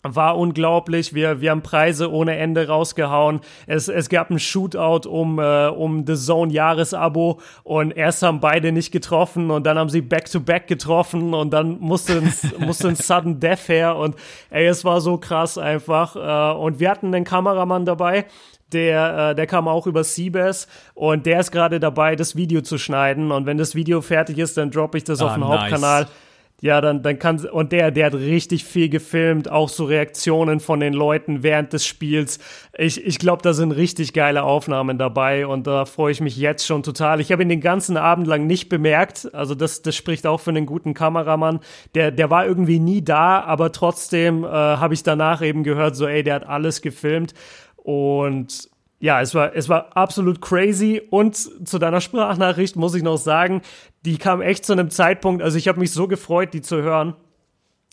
war 0.03 0.38
unglaublich. 0.38 1.13
Wir, 1.13 1.41
wir 1.41 1.51
haben 1.51 1.62
Preise 1.62 2.12
ohne 2.12 2.38
Ende 2.38 2.67
rausgehauen. 2.67 3.41
Es, 3.67 3.88
es 3.88 4.10
gab 4.10 4.29
ein 4.29 4.39
Shootout 4.39 5.08
um, 5.08 5.39
äh, 5.39 5.67
um 5.67 6.05
The 6.05 6.15
Zone 6.15 6.51
Jahresabo 6.51 7.39
und 7.63 7.91
erst 7.91 8.24
haben 8.24 8.39
beide 8.39 8.72
nicht 8.72 8.91
getroffen 8.91 9.51
und 9.51 9.65
dann 9.65 9.77
haben 9.77 9.89
sie 9.89 10.01
Back-to-Back 10.01 10.63
-back 10.63 10.67
getroffen 10.67 11.34
und 11.34 11.51
dann 11.51 11.79
musste 11.79 12.17
ein, 12.17 12.34
musste 12.65 12.88
ein 12.88 12.96
Sudden 12.96 13.39
Death 13.39 13.67
her 13.67 13.96
und 13.96 14.15
ey, 14.50 14.65
es 14.65 14.84
war 14.84 15.01
so 15.01 15.17
krass 15.17 15.58
einfach. 15.58 16.15
Äh, 16.15 16.58
und 16.58 16.79
wir 16.79 16.89
hatten 16.89 17.13
einen 17.13 17.25
Kameramann 17.25 17.86
dabei, 17.86 18.25
der, 18.74 19.31
äh, 19.31 19.36
der 19.36 19.48
kam 19.48 19.67
auch 19.67 19.86
über 19.86 20.03
Seabass 20.03 20.67
und 20.93 21.25
der 21.25 21.41
ist 21.41 21.51
gerade 21.51 21.79
dabei, 21.79 22.15
das 22.15 22.36
Video 22.36 22.62
zu 22.62 22.77
schneiden. 22.77 23.31
Und 23.31 23.46
wenn 23.46 23.58
das 23.58 23.75
Video 23.75 24.01
fertig 24.01 24.38
ist, 24.38 24.58
dann 24.58 24.72
droppe 24.72 24.98
ich 24.98 25.03
das 25.03 25.22
ah, 25.22 25.25
auf 25.27 25.34
den 25.34 25.41
nice. 25.41 25.50
Hauptkanal 25.50 26.08
ja, 26.63 26.80
dann, 26.80 27.01
dann 27.01 27.18
kann, 27.18 27.44
und 27.48 27.72
der, 27.72 27.89
der 27.89 28.06
hat 28.06 28.13
richtig 28.13 28.65
viel 28.65 28.88
gefilmt, 28.88 29.50
auch 29.50 29.67
so 29.67 29.86
Reaktionen 29.86 30.60
von 30.60 30.80
den 30.80 30.93
Leuten 30.93 31.41
während 31.41 31.74
des 31.74 31.88
Spiels. 31.88 32.38
Ich, 32.78 33.04
ich 33.04 33.17
glaube, 33.17 33.41
da 33.41 33.54
sind 33.54 33.71
richtig 33.71 34.13
geile 34.13 34.43
Aufnahmen 34.43 35.00
dabei 35.00 35.47
und 35.47 35.65
da 35.65 35.86
freue 35.86 36.12
ich 36.12 36.21
mich 36.21 36.38
jetzt 36.38 36.67
schon 36.67 36.84
total. 36.84 37.19
Ich 37.19 37.32
habe 37.32 37.41
ihn 37.41 37.50
den 37.50 37.62
ganzen 37.62 37.97
Abend 37.97 38.28
lang 38.28 38.45
nicht 38.45 38.69
bemerkt, 38.69 39.34
also 39.34 39.56
das, 39.56 39.82
das 39.82 39.95
spricht 39.95 40.28
auch 40.28 40.39
für 40.39 40.52
einen 40.52 40.67
guten 40.67 40.93
Kameramann. 40.93 41.62
Der, 41.95 42.12
der 42.12 42.30
war 42.30 42.45
irgendwie 42.45 42.80
nie 42.80 43.04
da, 43.04 43.41
aber 43.41 43.71
trotzdem 43.71 44.43
äh, 44.43 44.47
habe 44.47 44.93
ich 44.93 45.02
danach 45.02 45.41
eben 45.41 45.63
gehört, 45.63 45.95
so, 45.95 46.06
ey, 46.06 46.21
der 46.21 46.36
hat 46.36 46.47
alles 46.47 46.84
gefilmt 46.84 47.34
und 47.76 48.69
ja, 49.02 49.19
es 49.19 49.34
war, 49.34 49.56
es 49.56 49.67
war 49.67 49.97
absolut 49.97 50.41
crazy. 50.41 51.02
Und 51.10 51.36
zu 51.36 51.80
deiner 51.80 52.02
Sprachnachricht 52.02 52.76
muss 52.76 52.93
ich 52.93 53.02
noch 53.02 53.17
sagen, 53.17 53.63
die 54.05 54.17
kam 54.17 54.41
echt 54.41 54.65
zu 54.65 54.73
einem 54.73 54.89
Zeitpunkt, 54.89 55.43
also 55.43 55.57
ich 55.57 55.67
habe 55.67 55.79
mich 55.79 55.91
so 55.91 56.07
gefreut, 56.07 56.53
die 56.53 56.61
zu 56.61 56.81
hören. 56.81 57.15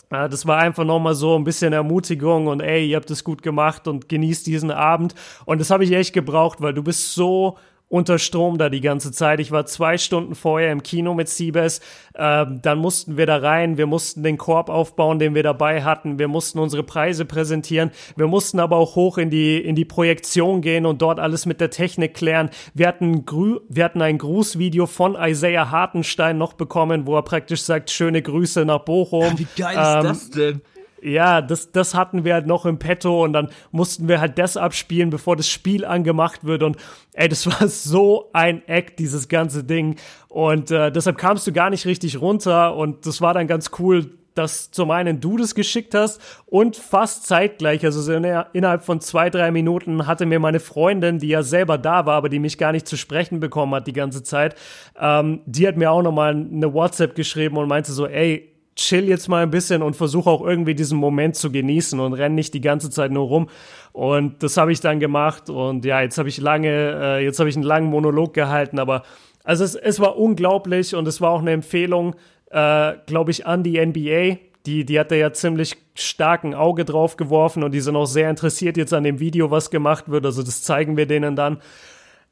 Das 0.09 0.47
war 0.47 0.57
einfach 0.57 0.85
nochmal 0.85 1.13
so 1.13 1.35
ein 1.35 1.43
bisschen 1.43 1.71
Ermutigung 1.71 2.47
und 2.47 2.61
ey, 2.61 2.89
ihr 2.89 2.95
habt 2.95 3.11
es 3.11 3.23
gut 3.23 3.43
gemacht 3.43 3.87
und 3.87 4.09
genießt 4.09 4.47
diesen 4.47 4.71
Abend. 4.71 5.13
Und 5.45 5.61
das 5.61 5.69
habe 5.69 5.83
ich 5.83 5.91
echt 5.91 6.13
gebraucht, 6.13 6.61
weil 6.61 6.73
du 6.73 6.81
bist 6.81 7.13
so 7.13 7.59
unter 7.89 8.19
Strom 8.19 8.57
da 8.57 8.69
die 8.69 8.81
ganze 8.81 9.11
Zeit. 9.11 9.39
Ich 9.39 9.51
war 9.51 9.65
zwei 9.65 9.97
Stunden 9.97 10.35
vorher 10.35 10.71
im 10.71 10.83
Kino 10.83 11.15
mit 11.15 11.27
Siebes. 11.27 11.81
Ähm, 12.15 12.61
dann 12.61 12.77
mussten 12.77 13.17
wir 13.17 13.25
da 13.25 13.37
rein. 13.37 13.77
Wir 13.77 13.87
mussten 13.87 14.21
den 14.23 14.37
Korb 14.37 14.69
aufbauen, 14.69 15.19
den 15.19 15.33
wir 15.35 15.43
dabei 15.43 15.83
hatten. 15.83 16.19
Wir 16.19 16.27
mussten 16.27 16.59
unsere 16.59 16.83
Preise 16.83 17.25
präsentieren. 17.25 17.91
Wir 18.15 18.27
mussten 18.27 18.59
aber 18.59 18.77
auch 18.77 18.95
hoch 18.95 19.17
in 19.17 19.31
die, 19.31 19.57
in 19.57 19.75
die 19.75 19.85
Projektion 19.85 20.61
gehen 20.61 20.85
und 20.85 21.01
dort 21.01 21.19
alles 21.19 21.47
mit 21.47 21.59
der 21.59 21.71
Technik 21.71 22.13
klären. 22.13 22.51
Wir 22.75 22.87
hatten, 22.87 23.25
Grü 23.25 23.59
wir 23.67 23.83
hatten 23.83 24.01
ein 24.01 24.19
Grußvideo 24.19 24.85
von 24.85 25.17
Isaiah 25.19 25.71
Hartenstein 25.71 26.37
noch 26.37 26.53
bekommen, 26.53 27.07
wo 27.07 27.15
er 27.15 27.23
praktisch 27.23 27.63
sagt, 27.63 27.89
schöne 27.89 28.21
Grüße 28.21 28.65
nach 28.65 28.85
Bochum. 28.85 29.37
Wie 29.39 29.47
geil 29.57 29.75
ist 29.75 29.95
ähm, 29.95 30.03
das 30.03 30.29
denn? 30.29 30.61
Ja, 31.01 31.41
das, 31.41 31.71
das 31.71 31.95
hatten 31.95 32.23
wir 32.23 32.33
halt 32.33 32.47
noch 32.47 32.65
im 32.65 32.79
Petto 32.79 33.23
und 33.23 33.33
dann 33.33 33.49
mussten 33.71 34.07
wir 34.07 34.19
halt 34.19 34.37
das 34.37 34.57
abspielen, 34.57 35.09
bevor 35.09 35.35
das 35.35 35.49
Spiel 35.49 35.85
angemacht 35.85 36.43
wird. 36.43 36.63
Und 36.63 36.77
ey, 37.13 37.29
das 37.29 37.45
war 37.61 37.67
so 37.67 38.29
ein 38.33 38.67
Act, 38.67 38.99
dieses 38.99 39.27
ganze 39.27 39.63
Ding. 39.63 39.95
Und 40.27 40.71
äh, 40.71 40.91
deshalb 40.91 41.17
kamst 41.17 41.47
du 41.47 41.51
gar 41.51 41.69
nicht 41.69 41.85
richtig 41.85 42.21
runter. 42.21 42.75
Und 42.75 43.05
das 43.05 43.21
war 43.21 43.33
dann 43.33 43.47
ganz 43.47 43.71
cool, 43.79 44.11
dass 44.39 44.71
zum 44.71 44.89
einen 44.91 45.19
du 45.19 45.35
das 45.35 45.53
geschickt 45.53 45.93
hast 45.93 46.21
und 46.45 46.77
fast 46.77 47.27
zeitgleich, 47.27 47.83
also 47.83 48.01
so 48.01 48.13
innerhalb 48.13 48.85
von 48.85 49.01
zwei, 49.01 49.29
drei 49.29 49.51
Minuten 49.51 50.07
hatte 50.07 50.25
mir 50.25 50.39
meine 50.39 50.61
Freundin, 50.61 51.19
die 51.19 51.27
ja 51.27 51.43
selber 51.43 51.77
da 51.77 52.05
war, 52.05 52.15
aber 52.15 52.29
die 52.29 52.39
mich 52.39 52.57
gar 52.57 52.71
nicht 52.71 52.87
zu 52.87 52.95
sprechen 52.95 53.41
bekommen 53.41 53.75
hat 53.75 53.87
die 53.87 53.93
ganze 53.93 54.23
Zeit, 54.23 54.55
ähm, 54.97 55.41
die 55.45 55.67
hat 55.67 55.75
mir 55.75 55.91
auch 55.91 56.01
nochmal 56.01 56.31
eine 56.31 56.73
WhatsApp 56.73 57.15
geschrieben 57.15 57.57
und 57.57 57.67
meinte 57.67 57.91
so, 57.91 58.07
ey, 58.07 58.48
chill 58.79 59.07
jetzt 59.07 59.27
mal 59.27 59.43
ein 59.43 59.51
bisschen 59.51 59.81
und 59.81 59.95
versuche 59.95 60.29
auch 60.29 60.41
irgendwie 60.45 60.75
diesen 60.75 60.97
Moment 60.97 61.35
zu 61.35 61.51
genießen 61.51 61.99
und 61.99 62.13
renn 62.13 62.35
nicht 62.35 62.53
die 62.53 62.61
ganze 62.61 62.89
Zeit 62.89 63.11
nur 63.11 63.27
rum. 63.27 63.49
Und 63.91 64.41
das 64.41 64.57
habe 64.57 64.71
ich 64.71 64.79
dann 64.79 64.99
gemacht 64.99 65.49
und 65.49 65.85
ja, 65.85 66.01
jetzt 66.01 66.17
habe 66.17 66.29
ich 66.29 66.39
lange, 66.39 66.69
äh, 66.69 67.23
jetzt 67.23 67.39
habe 67.39 67.49
ich 67.49 67.55
einen 67.55 67.63
langen 67.63 67.89
Monolog 67.89 68.33
gehalten, 68.33 68.79
aber 68.79 69.03
also 69.43 69.63
es, 69.63 69.75
es 69.75 69.99
war 69.99 70.17
unglaublich 70.17 70.95
und 70.95 71.07
es 71.07 71.21
war 71.21 71.31
auch 71.31 71.41
eine 71.41 71.51
Empfehlung, 71.51 72.15
äh, 72.51 72.93
glaube 73.05 73.31
ich, 73.31 73.45
an 73.45 73.63
die 73.63 73.83
NBA. 73.83 74.37
Die, 74.65 74.85
die 74.85 74.99
hat 74.99 75.11
da 75.11 75.15
ja 75.15 75.31
ziemlich 75.33 75.77
starken 75.95 76.53
Auge 76.53 76.85
drauf 76.85 77.17
geworfen 77.17 77.63
und 77.63 77.71
die 77.71 77.79
sind 77.79 77.95
auch 77.95 78.05
sehr 78.05 78.29
interessiert 78.29 78.77
jetzt 78.77 78.93
an 78.93 79.03
dem 79.03 79.19
Video, 79.19 79.51
was 79.51 79.71
gemacht 79.71 80.09
wird. 80.09 80.25
Also 80.25 80.43
das 80.43 80.61
zeigen 80.61 80.97
wir 80.97 81.05
denen 81.05 81.35
dann. 81.35 81.59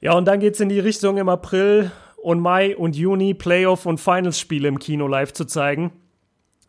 Ja, 0.01 0.13
und 0.13 0.25
dann 0.25 0.39
geht's 0.39 0.59
in 0.59 0.69
die 0.69 0.79
Richtung 0.79 1.17
im 1.17 1.29
April 1.29 1.91
und 2.21 2.39
Mai 2.39 2.75
und 2.75 2.95
Juni 2.95 3.33
Playoff- 3.33 3.85
und 3.85 3.99
Finals-Spiele 3.99 4.67
im 4.67 4.77
Kino 4.77 5.07
live 5.07 5.33
zu 5.33 5.45
zeigen. 5.45 5.91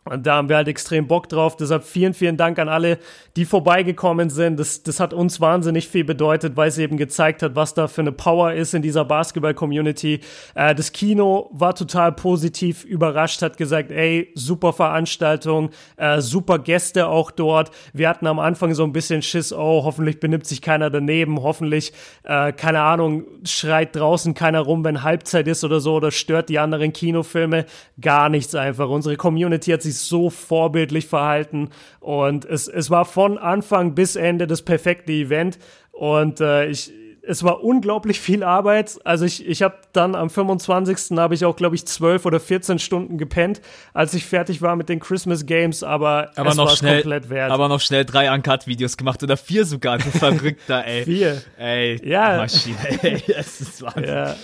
Und 0.05 0.25
da 0.25 0.37
haben 0.37 0.49
wir 0.49 0.55
halt 0.55 0.67
extrem 0.67 1.07
Bock 1.07 1.29
drauf. 1.29 1.55
Deshalb 1.55 1.83
vielen, 1.83 2.13
vielen 2.13 2.37
Dank 2.37 2.57
an 2.57 2.67
alle, 2.67 2.97
die 3.35 3.45
vorbeigekommen 3.45 4.29
sind. 4.29 4.59
Das, 4.59 4.81
das 4.81 4.99
hat 4.99 5.13
uns 5.13 5.39
wahnsinnig 5.39 5.87
viel 5.87 6.03
bedeutet, 6.03 6.57
weil 6.57 6.69
es 6.69 6.77
eben 6.77 6.97
gezeigt 6.97 7.43
hat, 7.43 7.55
was 7.55 7.73
da 7.73 7.87
für 7.87 8.01
eine 8.01 8.11
Power 8.11 8.53
ist 8.53 8.73
in 8.73 8.81
dieser 8.81 9.05
Basketball-Community. 9.05 10.21
Äh, 10.55 10.73
das 10.73 10.93
Kino 10.93 11.49
war 11.51 11.75
total 11.75 12.11
positiv 12.11 12.85
überrascht, 12.85 13.41
hat 13.41 13.57
gesagt, 13.57 13.91
ey, 13.91 14.31
super 14.33 14.73
Veranstaltung, 14.73 15.69
äh, 15.97 16.21
super 16.21 16.57
Gäste 16.59 17.07
auch 17.07 17.29
dort. 17.29 17.69
Wir 17.93 18.09
hatten 18.09 18.25
am 18.25 18.39
Anfang 18.39 18.73
so 18.73 18.83
ein 18.85 18.93
bisschen 18.93 19.21
Schiss, 19.21 19.53
oh, 19.53 19.83
hoffentlich 19.83 20.19
benimmt 20.19 20.47
sich 20.47 20.61
keiner 20.61 20.89
daneben, 20.89 21.41
hoffentlich, 21.43 21.93
äh, 22.23 22.51
keine 22.53 22.81
Ahnung, 22.81 23.25
schreit 23.43 23.95
draußen 23.95 24.33
keiner 24.33 24.61
rum, 24.61 24.83
wenn 24.83 25.03
Halbzeit 25.03 25.47
ist 25.47 25.63
oder 25.63 25.81
so, 25.81 25.95
oder 25.95 26.09
stört 26.09 26.49
die 26.49 26.57
anderen 26.57 26.93
Kinofilme. 26.93 27.65
Gar 28.01 28.29
nichts 28.29 28.55
einfach. 28.55 28.89
Unsere 28.89 29.15
Community 29.15 29.71
hat 29.71 29.83
sich 29.83 29.88
so 29.91 30.29
vorbildlich 30.29 31.07
verhalten 31.07 31.69
und 31.99 32.45
es, 32.45 32.67
es 32.67 32.89
war 32.89 33.05
von 33.05 33.37
Anfang 33.37 33.95
bis 33.95 34.15
Ende 34.15 34.47
das 34.47 34.61
perfekte 34.61 35.11
Event 35.11 35.59
und 35.91 36.41
äh, 36.41 36.67
ich 36.67 36.91
es 37.29 37.43
war 37.43 37.63
unglaublich 37.63 38.19
viel 38.19 38.43
Arbeit. 38.43 38.99
Also 39.03 39.23
ich, 39.25 39.45
ich 39.45 39.61
habe 39.61 39.75
dann 39.93 40.15
am 40.15 40.31
25. 40.31 41.17
habe 41.17 41.35
ich 41.35 41.45
auch, 41.45 41.55
glaube 41.55 41.75
ich, 41.75 41.85
12 41.85 42.25
oder 42.25 42.39
14 42.39 42.79
Stunden 42.79 43.19
gepennt, 43.19 43.61
als 43.93 44.15
ich 44.15 44.25
fertig 44.25 44.63
war 44.63 44.75
mit 44.75 44.89
den 44.89 44.99
Christmas 44.99 45.45
Games, 45.45 45.83
aber, 45.83 46.31
aber 46.35 46.49
es 46.49 46.55
noch 46.55 46.69
war 46.69 46.75
schnell, 46.75 47.01
komplett 47.01 47.29
wert. 47.29 47.51
Aber 47.51 47.67
noch 47.67 47.81
schnell 47.81 48.03
drei 48.03 48.33
Uncut-Videos 48.33 48.97
gemacht 48.97 49.21
oder 49.21 49.37
vier 49.37 49.65
sogar, 49.65 49.99
du 49.99 50.09
Verrückter, 50.09 50.83
ey. 50.85 51.03
Vier. 51.09 51.41
Ey, 51.57 52.01
Ja. 52.03 52.37
Maschine, 52.37 52.77
ey, 53.03 53.23
das 53.35 53.61
ist 53.61 53.81
Wahnsinn. 53.83 54.05
Ja. 54.05 54.35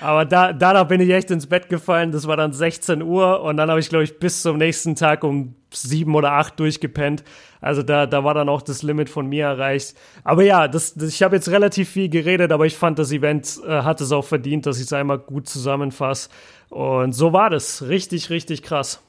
Aber 0.00 0.24
da, 0.24 0.52
danach 0.52 0.86
bin 0.86 1.00
ich 1.00 1.10
echt 1.10 1.30
ins 1.30 1.46
Bett 1.46 1.68
gefallen. 1.68 2.12
Das 2.12 2.26
war 2.26 2.36
dann 2.36 2.52
16 2.52 3.02
Uhr 3.02 3.42
und 3.42 3.56
dann 3.56 3.68
habe 3.68 3.80
ich, 3.80 3.88
glaube 3.88 4.04
ich, 4.04 4.18
bis 4.18 4.42
zum 4.42 4.58
nächsten 4.58 4.94
Tag 4.94 5.24
um 5.24 5.54
sieben 5.72 6.14
oder 6.14 6.32
acht 6.32 6.58
durchgepennt. 6.60 7.24
Also 7.60 7.82
da, 7.82 8.06
da 8.06 8.24
war 8.24 8.34
dann 8.34 8.48
auch 8.48 8.62
das 8.62 8.82
Limit 8.82 9.10
von 9.10 9.26
mir 9.26 9.46
erreicht. 9.46 9.96
Aber 10.24 10.42
ja, 10.44 10.68
das, 10.68 10.94
das, 10.94 11.10
ich 11.10 11.22
habe 11.22 11.36
jetzt 11.36 11.48
relativ 11.48 11.88
viel 11.88 12.08
geredet, 12.08 12.52
aber 12.52 12.66
ich 12.66 12.76
fand, 12.76 12.98
das 12.98 13.10
Event 13.10 13.60
äh, 13.66 13.82
hat 13.82 14.00
es 14.00 14.12
auch 14.12 14.24
verdient, 14.24 14.66
dass 14.66 14.78
ich 14.78 14.84
es 14.84 14.92
einmal 14.92 15.18
gut 15.18 15.48
zusammenfasse. 15.48 16.30
Und 16.70 17.12
so 17.12 17.32
war 17.32 17.50
das. 17.50 17.82
Richtig, 17.88 18.30
richtig 18.30 18.62
krass. 18.62 19.00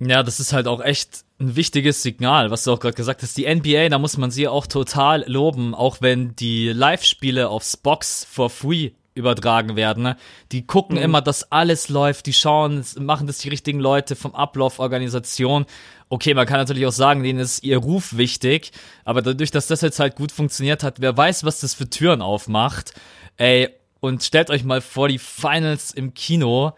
Ja, 0.00 0.22
das 0.22 0.38
ist 0.38 0.52
halt 0.52 0.68
auch 0.68 0.80
echt 0.80 1.24
ein 1.40 1.56
wichtiges 1.56 2.02
Signal, 2.02 2.52
was 2.52 2.62
du 2.62 2.72
auch 2.72 2.78
gerade 2.78 2.94
gesagt 2.94 3.22
hast. 3.22 3.36
Die 3.36 3.52
NBA, 3.52 3.88
da 3.88 3.98
muss 3.98 4.16
man 4.16 4.30
sie 4.30 4.46
auch 4.46 4.68
total 4.68 5.24
loben, 5.26 5.74
auch 5.74 5.96
wenn 6.00 6.36
die 6.36 6.68
Live-Spiele 6.68 7.48
aufs 7.48 7.76
Box 7.76 8.24
for 8.30 8.48
free 8.48 8.90
übertragen 9.18 9.76
werden. 9.76 10.02
Ne? 10.02 10.16
Die 10.52 10.66
gucken 10.66 10.96
immer, 10.96 11.20
dass 11.20 11.52
alles 11.52 11.88
läuft, 11.88 12.26
die 12.26 12.32
schauen, 12.32 12.84
machen 12.98 13.26
das 13.26 13.38
die 13.38 13.48
richtigen 13.48 13.80
Leute 13.80 14.16
vom 14.16 14.34
Ablauf, 14.34 14.78
Organisation. 14.78 15.66
Okay, 16.08 16.32
man 16.32 16.46
kann 16.46 16.58
natürlich 16.58 16.86
auch 16.86 16.92
sagen, 16.92 17.22
denen 17.22 17.38
ist 17.38 17.62
ihr 17.62 17.76
Ruf 17.78 18.16
wichtig, 18.16 18.72
aber 19.04 19.20
dadurch, 19.20 19.50
dass 19.50 19.66
das 19.66 19.82
jetzt 19.82 20.00
halt 20.00 20.16
gut 20.16 20.32
funktioniert 20.32 20.82
hat, 20.82 21.00
wer 21.00 21.16
weiß, 21.16 21.44
was 21.44 21.60
das 21.60 21.74
für 21.74 21.90
Türen 21.90 22.22
aufmacht. 22.22 22.94
Ey, 23.36 23.68
und 24.00 24.22
stellt 24.22 24.48
euch 24.48 24.64
mal 24.64 24.80
vor, 24.80 25.08
die 25.08 25.18
Finals 25.18 25.90
im 25.92 26.14
Kino, 26.14 26.72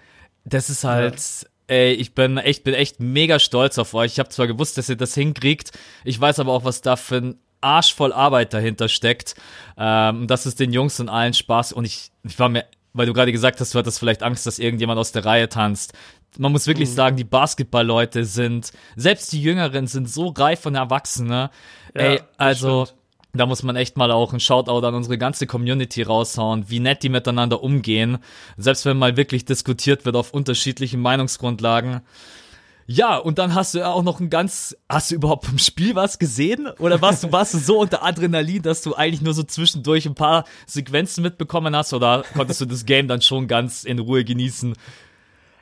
das 0.44 0.70
ist 0.70 0.84
halt, 0.84 1.46
ey, 1.68 1.92
ich 1.92 2.14
bin 2.14 2.38
echt, 2.38 2.64
bin 2.64 2.74
echt 2.74 2.98
mega 2.98 3.38
stolz 3.38 3.78
auf 3.78 3.94
euch. 3.94 4.12
Ich 4.12 4.18
habe 4.18 4.30
zwar 4.30 4.46
gewusst, 4.46 4.78
dass 4.78 4.88
ihr 4.88 4.96
das 4.96 5.14
hinkriegt, 5.14 5.70
ich 6.04 6.20
weiß 6.20 6.40
aber 6.40 6.52
auch, 6.52 6.64
was 6.64 6.80
da 6.80 6.96
für 6.96 7.16
ein 7.16 7.38
Arsch 7.60 7.94
voll 7.94 8.12
Arbeit 8.12 8.52
dahinter 8.52 8.88
steckt. 8.88 9.34
Ähm, 9.76 10.26
dass 10.26 10.46
es 10.46 10.54
den 10.54 10.72
Jungs 10.72 11.00
und 11.00 11.08
allen 11.08 11.34
Spaß 11.34 11.72
und 11.72 11.84
ich, 11.84 12.10
ich 12.22 12.38
war 12.38 12.48
mir, 12.48 12.64
weil 12.92 13.06
du 13.06 13.12
gerade 13.12 13.32
gesagt 13.32 13.60
hast, 13.60 13.74
du 13.74 13.78
hattest 13.78 13.98
vielleicht 13.98 14.22
Angst, 14.22 14.46
dass 14.46 14.58
irgendjemand 14.58 14.98
aus 14.98 15.12
der 15.12 15.24
Reihe 15.24 15.48
tanzt. 15.48 15.92
Man 16.38 16.52
muss 16.52 16.66
wirklich 16.66 16.90
sagen, 16.90 17.16
die 17.16 17.24
Basketballleute 17.24 18.24
sind, 18.24 18.72
selbst 18.94 19.32
die 19.32 19.42
Jüngeren 19.42 19.88
sind 19.88 20.08
so 20.08 20.28
reif 20.28 20.64
und 20.64 20.76
erwachsen, 20.76 21.26
ne? 21.26 21.50
Ey, 21.92 22.18
das 22.18 22.26
also, 22.38 22.86
da 23.32 23.46
muss 23.46 23.62
man 23.62 23.76
echt 23.76 23.96
mal 23.96 24.10
auch 24.10 24.32
ein 24.32 24.40
Shoutout 24.40 24.86
an 24.86 24.94
unsere 24.94 25.18
ganze 25.18 25.46
Community 25.46 26.02
raushauen, 26.02 26.68
wie 26.68 26.80
nett 26.80 27.02
die 27.02 27.08
miteinander 27.08 27.62
umgehen. 27.62 28.18
Selbst 28.56 28.86
wenn 28.86 28.96
mal 28.96 29.16
wirklich 29.16 29.44
diskutiert 29.44 30.04
wird 30.04 30.16
auf 30.16 30.32
unterschiedlichen 30.32 31.00
Meinungsgrundlagen. 31.00 32.00
Ja, 32.92 33.18
und 33.18 33.38
dann 33.38 33.54
hast 33.54 33.74
du 33.74 33.78
ja 33.78 33.92
auch 33.92 34.02
noch 34.02 34.18
ein 34.18 34.30
ganz, 34.30 34.76
hast 34.88 35.12
du 35.12 35.14
überhaupt 35.14 35.46
vom 35.46 35.58
Spiel 35.58 35.94
was 35.94 36.18
gesehen? 36.18 36.66
Oder 36.80 37.00
warst 37.00 37.22
du, 37.22 37.30
warst 37.30 37.54
du 37.54 37.58
so 37.58 37.78
unter 37.78 38.04
Adrenalin, 38.04 38.62
dass 38.62 38.82
du 38.82 38.96
eigentlich 38.96 39.22
nur 39.22 39.32
so 39.32 39.44
zwischendurch 39.44 40.06
ein 40.06 40.16
paar 40.16 40.42
Sequenzen 40.66 41.22
mitbekommen 41.22 41.76
hast? 41.76 41.92
Oder 41.92 42.24
konntest 42.34 42.60
du 42.62 42.64
das 42.64 42.86
Game 42.86 43.06
dann 43.06 43.22
schon 43.22 43.46
ganz 43.46 43.84
in 43.84 44.00
Ruhe 44.00 44.24
genießen? 44.24 44.74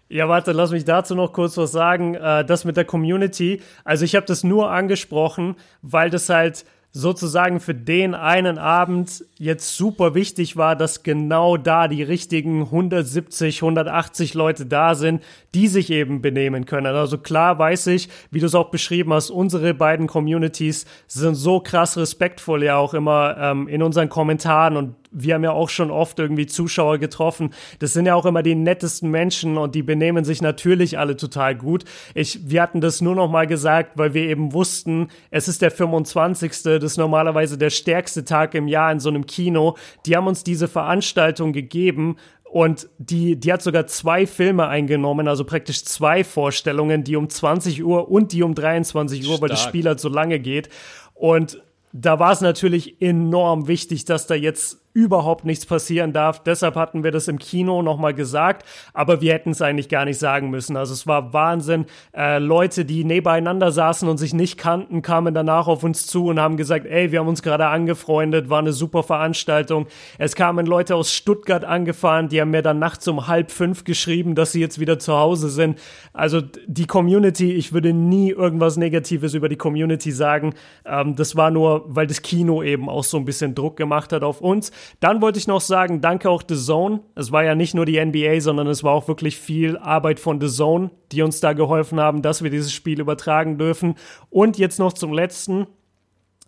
Ja, 0.08 0.26
warte, 0.30 0.52
lass 0.52 0.70
mich 0.70 0.86
dazu 0.86 1.14
noch 1.14 1.34
kurz 1.34 1.58
was 1.58 1.70
sagen. 1.70 2.14
Äh, 2.14 2.46
das 2.46 2.64
mit 2.64 2.78
der 2.78 2.86
Community. 2.86 3.60
Also 3.84 4.06
ich 4.06 4.16
habe 4.16 4.24
das 4.24 4.42
nur 4.42 4.70
angesprochen, 4.70 5.56
weil 5.82 6.08
das 6.08 6.30
halt 6.30 6.64
sozusagen 6.90 7.60
für 7.60 7.74
den 7.74 8.14
einen 8.14 8.58
Abend 8.58 9.24
jetzt 9.36 9.76
super 9.76 10.14
wichtig 10.14 10.56
war, 10.56 10.74
dass 10.74 11.02
genau 11.02 11.56
da 11.56 11.86
die 11.86 12.02
richtigen 12.02 12.62
170, 12.62 13.62
180 13.62 14.34
Leute 14.34 14.64
da 14.66 14.94
sind, 14.94 15.22
die 15.54 15.68
sich 15.68 15.90
eben 15.90 16.22
benehmen 16.22 16.64
können. 16.64 16.86
Also 16.86 17.18
klar 17.18 17.58
weiß 17.58 17.88
ich, 17.88 18.08
wie 18.30 18.40
du 18.40 18.46
es 18.46 18.54
auch 18.54 18.70
beschrieben 18.70 19.12
hast, 19.12 19.30
unsere 19.30 19.74
beiden 19.74 20.06
Communities 20.06 20.86
sind 21.06 21.34
so 21.34 21.60
krass 21.60 21.96
respektvoll 21.98 22.64
ja 22.64 22.76
auch 22.76 22.94
immer 22.94 23.36
ähm, 23.38 23.68
in 23.68 23.82
unseren 23.82 24.08
Kommentaren 24.08 24.76
und 24.76 24.94
wir 25.10 25.34
haben 25.34 25.44
ja 25.44 25.52
auch 25.52 25.68
schon 25.68 25.90
oft 25.90 26.18
irgendwie 26.18 26.46
Zuschauer 26.46 26.98
getroffen. 26.98 27.50
Das 27.78 27.92
sind 27.92 28.06
ja 28.06 28.14
auch 28.14 28.26
immer 28.26 28.42
die 28.42 28.54
nettesten 28.54 29.10
Menschen 29.10 29.58
und 29.58 29.74
die 29.74 29.82
benehmen 29.82 30.24
sich 30.24 30.42
natürlich 30.42 30.98
alle 30.98 31.16
total 31.16 31.54
gut. 31.54 31.84
Ich, 32.14 32.50
wir 32.50 32.62
hatten 32.62 32.80
das 32.80 33.00
nur 33.00 33.14
noch 33.14 33.30
mal 33.30 33.46
gesagt, 33.46 33.92
weil 33.96 34.14
wir 34.14 34.22
eben 34.22 34.52
wussten, 34.52 35.08
es 35.30 35.48
ist 35.48 35.62
der 35.62 35.70
25. 35.70 36.50
Das 36.62 36.82
ist 36.82 36.96
normalerweise 36.96 37.58
der 37.58 37.70
stärkste 37.70 38.24
Tag 38.24 38.54
im 38.54 38.68
Jahr 38.68 38.92
in 38.92 39.00
so 39.00 39.08
einem 39.08 39.26
Kino. 39.26 39.76
Die 40.06 40.16
haben 40.16 40.26
uns 40.26 40.44
diese 40.44 40.68
Veranstaltung 40.68 41.52
gegeben 41.52 42.16
und 42.50 42.88
die, 42.98 43.36
die 43.36 43.52
hat 43.52 43.62
sogar 43.62 43.86
zwei 43.86 44.26
Filme 44.26 44.68
eingenommen, 44.68 45.28
also 45.28 45.44
praktisch 45.44 45.84
zwei 45.84 46.24
Vorstellungen, 46.24 47.04
die 47.04 47.16
um 47.16 47.28
20 47.28 47.84
Uhr 47.84 48.10
und 48.10 48.32
die 48.32 48.42
um 48.42 48.54
23 48.54 49.28
Uhr, 49.28 49.40
weil 49.40 49.50
das 49.50 49.60
Stark. 49.60 49.70
Spiel 49.70 49.86
halt 49.86 50.00
so 50.00 50.08
lange 50.08 50.40
geht. 50.40 50.70
Und 51.14 51.62
da 51.92 52.18
war 52.18 52.32
es 52.32 52.40
natürlich 52.40 53.00
enorm 53.02 53.68
wichtig, 53.68 54.04
dass 54.06 54.26
da 54.26 54.34
jetzt 54.34 54.80
überhaupt 54.98 55.44
nichts 55.44 55.64
passieren 55.64 56.12
darf. 56.12 56.42
Deshalb 56.42 56.74
hatten 56.74 57.04
wir 57.04 57.12
das 57.12 57.28
im 57.28 57.38
Kino 57.38 57.82
nochmal 57.82 58.14
gesagt, 58.14 58.66
aber 58.92 59.20
wir 59.20 59.32
hätten 59.32 59.50
es 59.50 59.62
eigentlich 59.62 59.88
gar 59.88 60.04
nicht 60.04 60.18
sagen 60.18 60.50
müssen. 60.50 60.76
Also 60.76 60.92
es 60.92 61.06
war 61.06 61.32
Wahnsinn. 61.32 61.86
Äh, 62.12 62.40
Leute, 62.40 62.84
die 62.84 63.04
nebeneinander 63.04 63.70
saßen 63.70 64.08
und 64.08 64.18
sich 64.18 64.34
nicht 64.34 64.58
kannten, 64.58 65.00
kamen 65.00 65.34
danach 65.34 65.68
auf 65.68 65.84
uns 65.84 66.08
zu 66.08 66.26
und 66.26 66.40
haben 66.40 66.56
gesagt, 66.56 66.84
ey, 66.84 67.12
wir 67.12 67.20
haben 67.20 67.28
uns 67.28 67.42
gerade 67.42 67.68
angefreundet, 67.68 68.50
war 68.50 68.58
eine 68.58 68.72
super 68.72 69.04
Veranstaltung. 69.04 69.86
Es 70.18 70.34
kamen 70.34 70.66
Leute 70.66 70.96
aus 70.96 71.14
Stuttgart 71.14 71.64
angefahren, 71.64 72.28
die 72.28 72.40
haben 72.40 72.50
mir 72.50 72.62
dann 72.62 72.80
nachts 72.80 73.06
um 73.06 73.28
halb 73.28 73.52
fünf 73.52 73.84
geschrieben, 73.84 74.34
dass 74.34 74.50
sie 74.50 74.60
jetzt 74.60 74.80
wieder 74.80 74.98
zu 74.98 75.16
Hause 75.16 75.48
sind. 75.48 75.78
Also 76.12 76.42
die 76.66 76.86
Community, 76.86 77.52
ich 77.52 77.72
würde 77.72 77.92
nie 77.92 78.30
irgendwas 78.30 78.76
Negatives 78.76 79.34
über 79.34 79.48
die 79.48 79.54
Community 79.54 80.10
sagen. 80.10 80.54
Ähm, 80.84 81.14
das 81.14 81.36
war 81.36 81.52
nur, 81.52 81.84
weil 81.86 82.08
das 82.08 82.20
Kino 82.22 82.64
eben 82.64 82.88
auch 82.88 83.04
so 83.04 83.16
ein 83.16 83.24
bisschen 83.24 83.54
Druck 83.54 83.76
gemacht 83.76 84.12
hat 84.12 84.24
auf 84.24 84.40
uns. 84.40 84.72
Dann 85.00 85.20
wollte 85.20 85.38
ich 85.38 85.46
noch 85.46 85.60
sagen, 85.60 86.00
danke 86.00 86.30
auch 86.30 86.42
The 86.46 86.56
Zone. 86.56 87.00
Es 87.14 87.32
war 87.32 87.44
ja 87.44 87.54
nicht 87.54 87.74
nur 87.74 87.86
die 87.86 88.04
NBA, 88.04 88.40
sondern 88.40 88.66
es 88.66 88.84
war 88.84 88.92
auch 88.92 89.08
wirklich 89.08 89.38
viel 89.38 89.76
Arbeit 89.76 90.20
von 90.20 90.40
The 90.40 90.48
Zone, 90.48 90.90
die 91.12 91.22
uns 91.22 91.40
da 91.40 91.52
geholfen 91.52 92.00
haben, 92.00 92.22
dass 92.22 92.42
wir 92.42 92.50
dieses 92.50 92.72
Spiel 92.72 93.00
übertragen 93.00 93.58
dürfen. 93.58 93.94
Und 94.30 94.58
jetzt 94.58 94.78
noch 94.78 94.92
zum 94.92 95.12
letzten. 95.12 95.66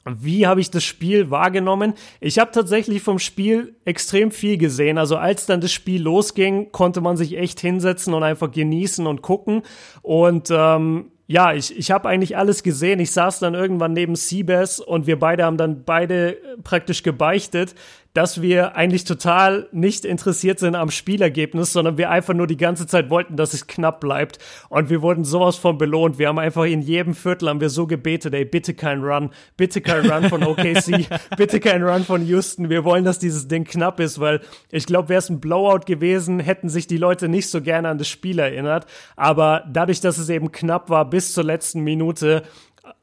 Wie 0.06 0.46
habe 0.46 0.62
ich 0.62 0.70
das 0.70 0.82
Spiel 0.82 1.30
wahrgenommen? 1.30 1.92
Ich 2.20 2.38
habe 2.38 2.50
tatsächlich 2.52 3.02
vom 3.02 3.18
Spiel 3.18 3.76
extrem 3.84 4.30
viel 4.30 4.56
gesehen. 4.56 4.96
Also 4.96 5.16
als 5.16 5.44
dann 5.44 5.60
das 5.60 5.72
Spiel 5.72 6.02
losging, 6.02 6.72
konnte 6.72 7.02
man 7.02 7.18
sich 7.18 7.36
echt 7.36 7.60
hinsetzen 7.60 8.14
und 8.14 8.22
einfach 8.22 8.50
genießen 8.50 9.06
und 9.06 9.20
gucken. 9.20 9.62
Und 10.02 10.48
ähm, 10.50 11.10
ja, 11.30 11.52
ich, 11.52 11.78
ich 11.78 11.92
habe 11.92 12.08
eigentlich 12.08 12.36
alles 12.36 12.64
gesehen. 12.64 12.98
Ich 12.98 13.12
saß 13.12 13.38
dann 13.38 13.54
irgendwann 13.54 13.92
neben 13.92 14.16
Seabass 14.16 14.80
und 14.80 15.06
wir 15.06 15.16
beide 15.16 15.44
haben 15.44 15.56
dann 15.56 15.84
beide 15.84 16.34
äh, 16.34 16.56
praktisch 16.64 17.04
gebeichtet, 17.04 17.76
dass 18.12 18.42
wir 18.42 18.74
eigentlich 18.74 19.04
total 19.04 19.68
nicht 19.70 20.04
interessiert 20.04 20.58
sind 20.58 20.74
am 20.74 20.90
Spielergebnis, 20.90 21.72
sondern 21.72 21.96
wir 21.96 22.10
einfach 22.10 22.34
nur 22.34 22.48
die 22.48 22.56
ganze 22.56 22.86
Zeit 22.86 23.08
wollten, 23.08 23.36
dass 23.36 23.54
es 23.54 23.68
knapp 23.68 24.00
bleibt. 24.00 24.38
Und 24.68 24.90
wir 24.90 25.00
wurden 25.00 25.24
sowas 25.24 25.56
von 25.56 25.78
belohnt. 25.78 26.18
Wir 26.18 26.28
haben 26.28 26.38
einfach 26.38 26.64
in 26.64 26.82
jedem 26.82 27.14
Viertel 27.14 27.48
haben 27.48 27.60
wir 27.60 27.70
so 27.70 27.86
gebetet, 27.86 28.34
ey, 28.34 28.44
bitte 28.44 28.74
kein 28.74 29.02
Run, 29.02 29.30
bitte 29.56 29.80
kein 29.80 30.10
Run 30.10 30.28
von 30.28 30.42
OKC, 30.42 31.08
bitte 31.36 31.60
kein 31.60 31.82
Run 31.82 32.04
von 32.04 32.26
Houston. 32.26 32.68
Wir 32.68 32.84
wollen, 32.84 33.04
dass 33.04 33.20
dieses 33.20 33.46
Ding 33.46 33.64
knapp 33.64 34.00
ist, 34.00 34.18
weil 34.18 34.40
ich 34.70 34.86
glaube, 34.86 35.08
wäre 35.08 35.20
es 35.20 35.30
ein 35.30 35.40
Blowout 35.40 35.86
gewesen, 35.86 36.40
hätten 36.40 36.68
sich 36.68 36.88
die 36.88 36.96
Leute 36.96 37.28
nicht 37.28 37.48
so 37.48 37.60
gerne 37.60 37.88
an 37.88 37.98
das 37.98 38.08
Spiel 38.08 38.40
erinnert. 38.40 38.86
Aber 39.14 39.64
dadurch, 39.72 40.00
dass 40.00 40.18
es 40.18 40.28
eben 40.28 40.50
knapp 40.50 40.90
war 40.90 41.08
bis 41.08 41.32
zur 41.32 41.44
letzten 41.44 41.82
Minute, 41.82 42.42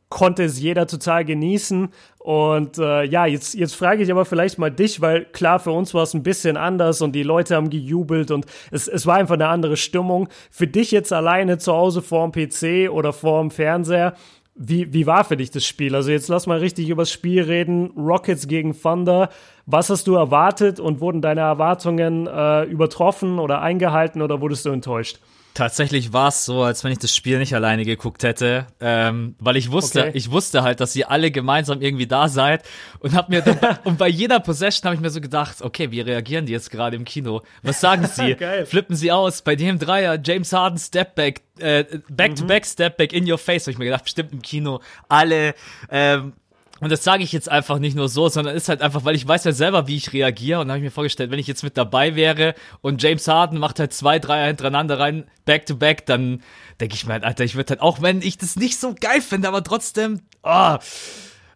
konnte 0.10 0.44
es 0.44 0.60
jeder 0.60 0.88
total 0.88 1.26
genießen. 1.26 1.90
Und 2.20 2.78
äh, 2.78 3.04
ja, 3.04 3.26
jetzt, 3.26 3.54
jetzt 3.54 3.76
frage 3.76 4.04
ich 4.04 4.12
aber 4.12 4.26
vielleicht 4.26 4.58
mal 4.58 4.72
dich, 4.72 5.02
weil 5.02 5.26
klar, 5.26 5.60
für 5.60 5.72
uns 5.72 5.94
war 5.94 6.04
es 6.04 6.14
ein 6.14 6.24
bisschen 6.24 6.58
anders 6.58 7.02
und 7.02 7.14
die 7.14 7.24
Leute 7.24 7.56
haben 7.56 7.70
gejubelt 7.70 8.32
und 8.32 8.46
es, 8.72 8.88
es 8.88 9.06
war 9.06 9.16
einfach 9.16 9.36
eine 9.36 9.48
andere 9.48 9.78
Stimmung. 9.78 10.28
Für 10.52 10.68
dich 10.68 10.92
jetzt 10.92 11.14
alleine 11.14 11.58
zu 11.58 11.74
Hause 11.74 12.02
vorm 12.02 12.32
PC 12.32 12.90
oder 12.92 13.14
vorm 13.14 13.52
Fernseher, 13.52 14.14
wie, 14.60 14.92
wie 14.92 15.06
war 15.06 15.24
für 15.24 15.38
dich 15.38 15.52
das 15.52 15.66
Spiel? 15.66 15.94
Also 15.96 16.12
jetzt 16.12 16.30
lass 16.30 16.48
mal 16.48 16.58
richtig 16.58 16.90
übers 16.90 17.12
Spiel 17.12 17.44
reden. 17.44 17.92
Rockets 17.96 18.48
gegen 18.48 18.80
Thunder. 18.80 19.30
Was 19.66 19.90
hast 19.90 20.08
du 20.08 20.16
erwartet 20.16 20.80
und 20.80 21.00
wurden 21.00 21.22
deine 21.22 21.42
Erwartungen 21.42 22.26
äh, 22.26 22.64
übertroffen 22.64 23.38
oder 23.38 23.62
eingehalten 23.62 24.22
oder 24.22 24.42
wurdest 24.42 24.66
du 24.66 24.72
enttäuscht? 24.72 25.20
Tatsächlich 25.58 26.14
war 26.14 26.28
es 26.28 26.46
so, 26.46 26.62
als 26.62 26.84
wenn 26.84 26.92
ich 26.92 27.00
das 27.00 27.16
Spiel 27.16 27.40
nicht 27.40 27.56
alleine 27.56 27.84
geguckt 27.84 28.22
hätte, 28.22 28.68
ähm, 28.80 29.34
weil 29.40 29.58
ich 29.58 29.72
wusste, 29.72 30.02
Okay. 30.02 30.12
ich 30.14 30.30
wusste 30.30 30.62
halt, 30.62 30.80
dass 30.82 30.96
ihr 30.96 31.10
alle 31.10 31.32
gemeinsam 31.32 31.82
irgendwie 31.82 32.06
da 32.06 32.28
seid 32.28 32.62
und 33.00 33.16
hab 33.16 33.30
mir 33.30 33.42
dann, 33.42 33.58
und 33.84 33.98
bei 33.98 34.08
jeder 34.08 34.40
Possession 34.40 34.86
habe 34.86 34.94
ich 34.94 35.02
mir 35.02 35.10
so 35.10 35.20
gedacht, 35.20 35.64
okay, 35.64 35.90
wie 35.90 36.02
reagieren 36.02 36.46
die 36.46 36.52
jetzt 36.54 36.70
gerade 36.70 36.96
im 36.96 37.06
Kino? 37.06 37.42
Was 37.64 37.82
sagen 37.82 38.06
sie? 38.06 38.38
Flippen 38.66 38.96
sie 38.96 39.12
aus? 39.12 39.42
Bei 39.42 39.56
dem 39.56 39.80
Dreier, 39.80 40.20
James 40.24 40.54
Harden 40.54 40.78
Stepback, 40.78 41.42
äh, 41.58 41.86
Back 42.08 42.36
to 42.36 42.46
Back 42.46 42.64
Stepback 42.64 43.12
in 43.12 43.28
your 43.30 43.40
face, 43.40 43.64
habe 43.64 43.72
ich 43.72 43.78
mir 43.80 43.86
gedacht, 43.86 44.04
bestimmt 44.04 44.34
im 44.34 44.44
Kino 44.44 44.80
alle 45.10 45.56
ähm, 45.90 46.34
und 46.80 46.92
das 46.92 47.04
sage 47.04 47.24
ich 47.24 47.32
jetzt 47.32 47.50
einfach 47.50 47.80
nicht 47.80 47.96
nur 47.96 48.08
so, 48.08 48.30
sondern 48.30 48.56
ist 48.56 48.70
halt 48.70 48.82
einfach, 48.82 49.04
weil 49.04 49.16
ich 49.16 49.28
weiß 49.28 49.44
ja 49.46 49.52
selber, 49.52 49.88
wie 49.88 49.96
ich 49.96 50.14
reagiere. 50.14 50.60
Und 50.60 50.68
da 50.68 50.74
habe 50.74 50.80
ich 50.80 50.84
mir 50.84 50.92
vorgestellt, 50.92 51.32
wenn 51.32 51.40
ich 51.40 51.48
jetzt 51.48 51.64
mit 51.64 51.78
dabei 51.78 52.16
wäre 52.16 52.54
und 52.82 53.02
James 53.02 53.28
Harden 53.28 53.58
macht 53.58 53.80
halt 53.80 53.94
zwei, 53.94 54.20
drei 54.20 54.46
hintereinander 54.48 55.00
rein, 55.00 55.26
back 55.46 55.66
to 55.66 55.76
back, 55.76 56.06
dann 56.06 56.44
denke 56.80 56.96
ich 56.96 57.06
mir 57.06 57.14
halt, 57.14 57.24
Alter, 57.24 57.44
ich 57.44 57.56
würde 57.56 57.72
halt, 57.72 57.82
auch 57.82 58.02
wenn 58.02 58.22
ich 58.22 58.38
das 58.38 58.56
nicht 58.56 58.80
so 58.80 58.94
geil 59.00 59.22
finde, 59.22 59.48
aber 59.48 59.64
trotzdem, 59.64 60.22
oh, 60.44 60.78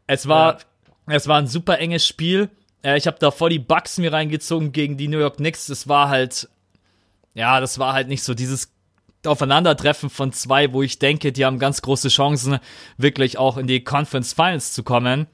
es 0.08 0.28
war, 0.28 0.60
ja. 1.08 1.16
es 1.16 1.28
war 1.28 1.38
ein 1.38 1.48
super 1.48 1.78
enges 1.78 2.08
Spiel. 2.08 2.50
Äh, 2.84 2.98
ich 2.98 3.06
habe 3.06 3.18
da 3.20 3.30
vor 3.30 3.50
die 3.50 3.60
Bucks 3.60 4.00
mir 4.00 4.12
reingezogen 4.12 4.72
gegen 4.72 4.98
die 4.98 5.08
New 5.08 5.20
York 5.20 5.38
Knicks. 5.38 5.68
Das 5.68 5.88
war 5.88 6.10
halt, 6.10 6.50
ja, 7.36 7.60
das 7.60 7.78
war 7.78 7.94
halt 7.94 8.08
nicht 8.08 8.24
so 8.24 8.34
dieses 8.34 8.72
Aufeinandertreffen 9.26 10.10
von 10.10 10.32
zwei, 10.34 10.74
wo 10.74 10.82
ich 10.82 11.00
denke, 11.00 11.32
die 11.32 11.46
haben 11.46 11.60
ganz 11.60 11.82
große 11.82 12.10
Chancen, 12.10 12.60
wirklich 12.98 13.38
auch 13.38 13.58
in 13.58 13.68
die 13.68 13.84
Conference 13.84 14.34
Finals 14.34 14.74
zu 14.74 14.84
kommen. 14.84 15.28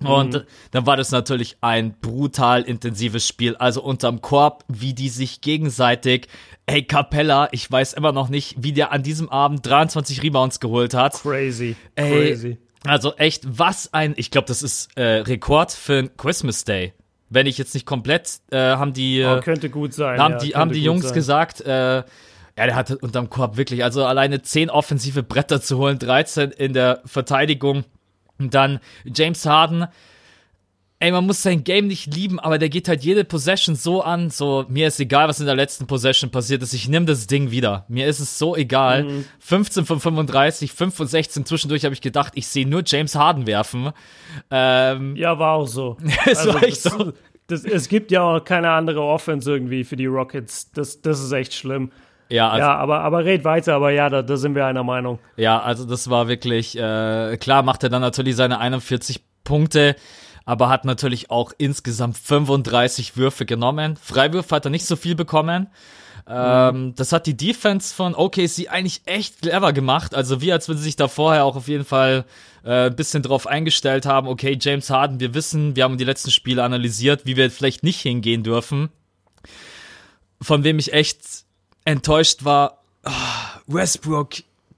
Und 0.00 0.34
mhm. 0.34 0.42
dann 0.70 0.86
war 0.86 0.96
das 0.96 1.10
natürlich 1.10 1.56
ein 1.60 1.94
brutal 2.00 2.62
intensives 2.62 3.26
Spiel. 3.26 3.56
Also 3.56 3.82
unterm 3.82 4.20
Korb, 4.20 4.64
wie 4.68 4.94
die 4.94 5.08
sich 5.08 5.40
gegenseitig, 5.40 6.28
ey, 6.66 6.84
Capella, 6.84 7.48
ich 7.52 7.70
weiß 7.70 7.94
immer 7.94 8.12
noch 8.12 8.28
nicht, 8.28 8.54
wie 8.58 8.72
der 8.72 8.92
an 8.92 9.02
diesem 9.02 9.28
Abend 9.28 9.66
23 9.66 10.22
Rebounds 10.22 10.60
geholt 10.60 10.94
hat. 10.94 11.14
Crazy. 11.14 11.74
Ey, 11.96 12.12
crazy. 12.12 12.58
Also 12.84 13.14
echt, 13.16 13.42
was 13.58 13.92
ein, 13.92 14.14
ich 14.16 14.30
glaube, 14.30 14.46
das 14.46 14.62
ist 14.62 14.96
äh, 14.96 15.02
Rekord 15.02 15.72
für 15.72 15.98
ein 15.98 16.16
Christmas 16.16 16.64
Day. 16.64 16.92
Wenn 17.28 17.46
ich 17.46 17.58
jetzt 17.58 17.74
nicht 17.74 17.84
komplett, 17.84 18.40
äh, 18.50 18.56
haben 18.56 18.92
die, 18.92 19.22
oh, 19.24 19.40
könnte 19.40 19.68
gut 19.68 19.92
sein. 19.92 20.18
Haben 20.18 20.34
ja, 20.34 20.38
die, 20.38 20.54
haben 20.54 20.72
die 20.72 20.82
Jungs 20.82 21.04
sein. 21.04 21.14
gesagt, 21.14 21.60
äh, 21.60 22.04
ja, 22.58 22.66
der 22.66 22.74
hatte 22.74 22.98
unterm 22.98 23.30
Korb 23.30 23.56
wirklich, 23.56 23.84
also 23.84 24.04
alleine 24.04 24.42
10 24.42 24.68
offensive 24.68 25.22
Bretter 25.22 25.62
zu 25.62 25.78
holen, 25.78 26.00
13 26.00 26.50
in 26.50 26.72
der 26.72 27.00
Verteidigung. 27.04 27.84
Und 28.36 28.52
dann 28.52 28.80
James 29.04 29.46
Harden. 29.46 29.86
Ey, 30.98 31.12
man 31.12 31.24
muss 31.24 31.44
sein 31.44 31.62
Game 31.62 31.86
nicht 31.86 32.12
lieben, 32.12 32.40
aber 32.40 32.58
der 32.58 32.68
geht 32.68 32.88
halt 32.88 33.04
jede 33.04 33.22
Possession 33.22 33.76
so 33.76 34.02
an, 34.02 34.30
so, 34.30 34.64
mir 34.68 34.88
ist 34.88 34.98
egal, 34.98 35.28
was 35.28 35.38
in 35.38 35.46
der 35.46 35.54
letzten 35.54 35.86
Possession 35.86 36.32
passiert 36.32 36.60
ist, 36.64 36.72
ich 36.72 36.88
nehme 36.88 37.06
das 37.06 37.28
Ding 37.28 37.52
wieder. 37.52 37.84
Mir 37.86 38.08
ist 38.08 38.18
es 38.18 38.36
so 38.36 38.56
egal. 38.56 39.04
Mhm. 39.04 39.24
15 39.38 39.86
von 39.86 40.00
35, 40.00 40.72
5 40.72 40.92
von 40.92 41.06
16, 41.06 41.46
zwischendurch 41.46 41.84
habe 41.84 41.94
ich 41.94 42.00
gedacht, 42.00 42.32
ich 42.34 42.48
sehe 42.48 42.66
nur 42.66 42.82
James 42.84 43.14
Harden 43.14 43.46
werfen. 43.46 43.92
Ähm, 44.50 45.14
ja, 45.14 45.38
war 45.38 45.54
auch 45.54 45.68
so. 45.68 45.96
es 46.26 46.38
also, 46.38 46.54
war 46.54 46.62
echt 46.64 46.82
so. 46.82 47.12
Das, 47.46 47.64
es 47.64 47.88
gibt 47.88 48.10
ja 48.10 48.22
auch 48.22 48.44
keine 48.44 48.70
andere 48.70 49.00
Offense 49.00 49.48
irgendwie 49.48 49.84
für 49.84 49.96
die 49.96 50.06
Rockets. 50.06 50.72
Das, 50.72 51.00
das 51.00 51.20
ist 51.20 51.30
echt 51.30 51.54
schlimm. 51.54 51.92
Ja, 52.28 52.50
also, 52.50 52.66
ja 52.66 52.76
aber, 52.76 53.00
aber 53.00 53.24
red 53.24 53.44
weiter, 53.44 53.74
aber 53.74 53.90
ja, 53.90 54.10
da, 54.10 54.22
da 54.22 54.36
sind 54.36 54.54
wir 54.54 54.66
einer 54.66 54.84
Meinung. 54.84 55.18
Ja, 55.36 55.60
also 55.60 55.84
das 55.84 56.10
war 56.10 56.28
wirklich, 56.28 56.76
äh, 56.78 57.36
klar 57.38 57.62
macht 57.62 57.82
er 57.82 57.88
dann 57.88 58.02
natürlich 58.02 58.36
seine 58.36 58.58
41 58.58 59.22
Punkte, 59.44 59.96
aber 60.44 60.68
hat 60.68 60.84
natürlich 60.84 61.30
auch 61.30 61.52
insgesamt 61.58 62.18
35 62.18 63.16
Würfe 63.16 63.46
genommen. 63.46 63.96
Freiwürfe 63.96 64.54
hat 64.54 64.66
er 64.66 64.70
nicht 64.70 64.86
so 64.86 64.96
viel 64.96 65.14
bekommen. 65.14 65.68
Ähm, 66.30 66.88
mhm. 66.88 66.94
das 66.94 67.12
hat 67.12 67.26
die 67.26 67.36
Defense 67.36 67.94
von 67.94 68.14
OKC 68.14 68.68
eigentlich 68.68 69.00
echt 69.06 69.40
clever 69.40 69.72
gemacht. 69.72 70.14
Also 70.14 70.42
wie 70.42 70.52
als 70.52 70.68
wenn 70.68 70.76
sie 70.76 70.82
sich 70.82 70.96
da 70.96 71.08
vorher 71.08 71.46
auch 71.46 71.56
auf 71.56 71.68
jeden 71.68 71.86
Fall 71.86 72.26
äh, 72.64 72.86
ein 72.86 72.96
bisschen 72.96 73.22
drauf 73.22 73.46
eingestellt 73.46 74.04
haben, 74.04 74.28
okay, 74.28 74.58
James 74.60 74.90
Harden, 74.90 75.20
wir 75.20 75.32
wissen, 75.32 75.74
wir 75.74 75.84
haben 75.84 75.96
die 75.96 76.04
letzten 76.04 76.30
Spiele 76.30 76.62
analysiert, 76.62 77.24
wie 77.24 77.36
wir 77.36 77.50
vielleicht 77.50 77.82
nicht 77.82 78.00
hingehen 78.00 78.42
dürfen. 78.42 78.90
Von 80.42 80.64
wem 80.64 80.78
ich 80.78 80.92
echt 80.92 81.37
enttäuscht 81.88 82.44
war, 82.44 82.82
oh, 83.04 83.10
Westbrook, 83.66 84.34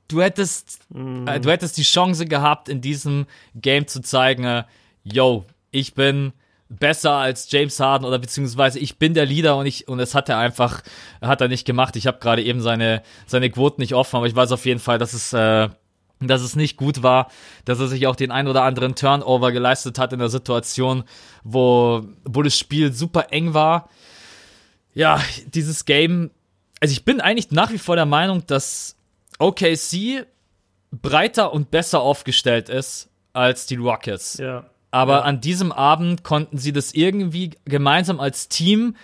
du 0.09 0.23
hättest, 0.23 0.81
mm. 0.91 1.27
äh, 1.27 1.41
du 1.41 1.51
hättest 1.51 1.77
die 1.77 1.83
Chance 1.83 2.27
gehabt, 2.27 2.69
in 2.69 2.81
diesem 2.81 3.27
Game 3.55 3.87
zu 3.87 4.01
zeigen, 4.01 4.45
äh, 4.45 4.65
yo, 5.03 5.45
ich 5.73 5.95
bin 5.95 6.33
besser 6.69 7.15
als 7.15 7.51
James 7.51 7.81
Harden 7.81 8.07
oder 8.07 8.21
beziehungsweise 8.21 8.79
ich 8.79 8.97
bin 8.97 9.15
der 9.15 9.27
Leader 9.27 9.57
und 9.57 9.67
ich 9.67 9.89
und 9.89 9.99
das 9.99 10.15
hat 10.15 10.29
er 10.29 10.39
einfach 10.39 10.83
hat 11.21 11.41
er 11.41 11.49
nicht 11.49 11.67
gemacht. 11.67 11.97
Ich 11.97 12.07
habe 12.07 12.21
gerade 12.21 12.45
eben 12.45 12.61
seine 12.61 13.03
seine 13.27 13.51
Quoten 13.51 13.81
nicht 13.81 13.95
offen, 13.95 14.17
aber 14.17 14.27
ich 14.27 14.37
weiß 14.37 14.53
auf 14.53 14.65
jeden 14.65 14.79
Fall, 14.79 14.99
dass 14.99 15.13
es 15.13 15.33
äh, 15.33 15.69
dass 16.21 16.43
es 16.43 16.55
nicht 16.55 16.77
gut 16.77 17.03
war, 17.03 17.29
dass 17.65 17.81
er 17.81 17.89
sich 17.89 18.07
auch 18.07 18.15
den 18.15 18.31
ein 18.31 18.47
oder 18.47 18.63
anderen 18.63 18.95
Turnover 18.95 19.51
geleistet 19.51 19.99
hat 19.99 20.13
in 20.13 20.21
der 20.21 20.29
Situation, 20.29 21.03
wo 21.43 22.05
wo 22.25 22.43
das 22.43 22.57
Spiel 22.57 22.93
super 22.93 23.33
eng 23.33 23.53
war. 23.53 23.89
Ja, 24.95 25.21
dieses 25.53 25.85
Game 25.87 26.31
also 26.81 26.93
ich 26.93 27.05
bin 27.05 27.21
eigentlich 27.21 27.51
nach 27.51 27.71
wie 27.71 27.79
vor 27.79 27.97
der 27.97 28.07
Meinung, 28.07 28.47
dass 28.47 28.97
OKC 29.39 30.27
breiter 30.91 31.53
und 31.53 31.71
besser 31.71 32.01
aufgestellt 32.01 32.69
ist 32.69 33.09
als 33.33 33.67
die 33.67 33.77
Rockets. 33.77 34.39
Ja. 34.39 34.67
Aber 34.91 35.19
ja. 35.19 35.21
an 35.23 35.41
diesem 35.41 35.71
Abend 35.71 36.25
konnten 36.25 36.59
sie 36.59 36.73
das 36.73 36.93
irgendwie 36.93 37.51
gemeinsam 37.65 38.19
als 38.19 38.49
Team 38.49 38.97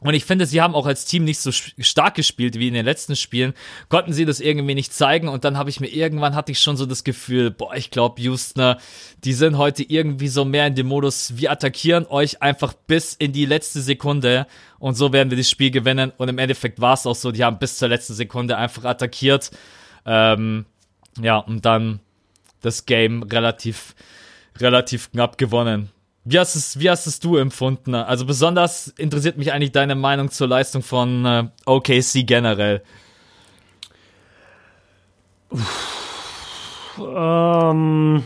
und 0.00 0.14
ich 0.14 0.24
finde, 0.24 0.46
sie 0.46 0.60
haben 0.60 0.74
auch 0.74 0.86
als 0.86 1.04
Team 1.04 1.24
nicht 1.24 1.40
so 1.40 1.50
stark 1.52 2.14
gespielt 2.14 2.58
wie 2.58 2.68
in 2.68 2.74
den 2.74 2.84
letzten 2.84 3.16
Spielen, 3.16 3.54
konnten 3.88 4.12
sie 4.12 4.24
das 4.24 4.40
irgendwie 4.40 4.74
nicht 4.74 4.92
zeigen 4.92 5.28
und 5.28 5.44
dann 5.44 5.56
habe 5.56 5.70
ich 5.70 5.80
mir 5.80 5.88
irgendwann 5.88 6.34
hatte 6.34 6.52
ich 6.52 6.60
schon 6.60 6.76
so 6.76 6.86
das 6.86 7.04
Gefühl, 7.04 7.50
boah, 7.50 7.74
ich 7.74 7.90
glaube, 7.90 8.20
Houston, 8.22 8.76
die 9.24 9.32
sind 9.32 9.58
heute 9.58 9.82
irgendwie 9.82 10.28
so 10.28 10.44
mehr 10.44 10.66
in 10.66 10.74
dem 10.74 10.86
Modus, 10.86 11.36
wir 11.36 11.50
attackieren 11.50 12.06
euch 12.06 12.42
einfach 12.42 12.72
bis 12.72 13.14
in 13.14 13.32
die 13.32 13.46
letzte 13.46 13.80
Sekunde 13.80 14.46
und 14.78 14.94
so 14.94 15.12
werden 15.12 15.30
wir 15.30 15.36
das 15.36 15.50
Spiel 15.50 15.70
gewinnen 15.70 16.12
und 16.16 16.28
im 16.28 16.38
Endeffekt 16.38 16.80
war 16.80 16.94
es 16.94 17.06
auch 17.06 17.16
so, 17.16 17.32
die 17.32 17.44
haben 17.44 17.58
bis 17.58 17.78
zur 17.78 17.88
letzten 17.88 18.14
Sekunde 18.14 18.56
einfach 18.56 18.84
attackiert. 18.84 19.50
Ähm, 20.06 20.64
ja, 21.20 21.38
und 21.38 21.64
dann 21.66 22.00
das 22.62 22.86
Game 22.86 23.22
relativ 23.22 23.94
relativ 24.58 25.10
knapp 25.12 25.38
gewonnen. 25.38 25.90
Wie 26.24 26.38
hast, 26.38 26.54
es, 26.54 26.78
wie 26.78 26.90
hast 26.90 27.06
es 27.06 27.18
du 27.18 27.36
empfunden? 27.36 27.94
Also 27.94 28.26
besonders 28.26 28.88
interessiert 28.88 29.38
mich 29.38 29.52
eigentlich 29.52 29.72
deine 29.72 29.94
Meinung 29.94 30.30
zur 30.30 30.48
Leistung 30.48 30.82
von 30.82 31.24
äh, 31.24 31.44
OKC 31.64 32.26
generell. 32.26 32.82
Ähm, 36.98 38.22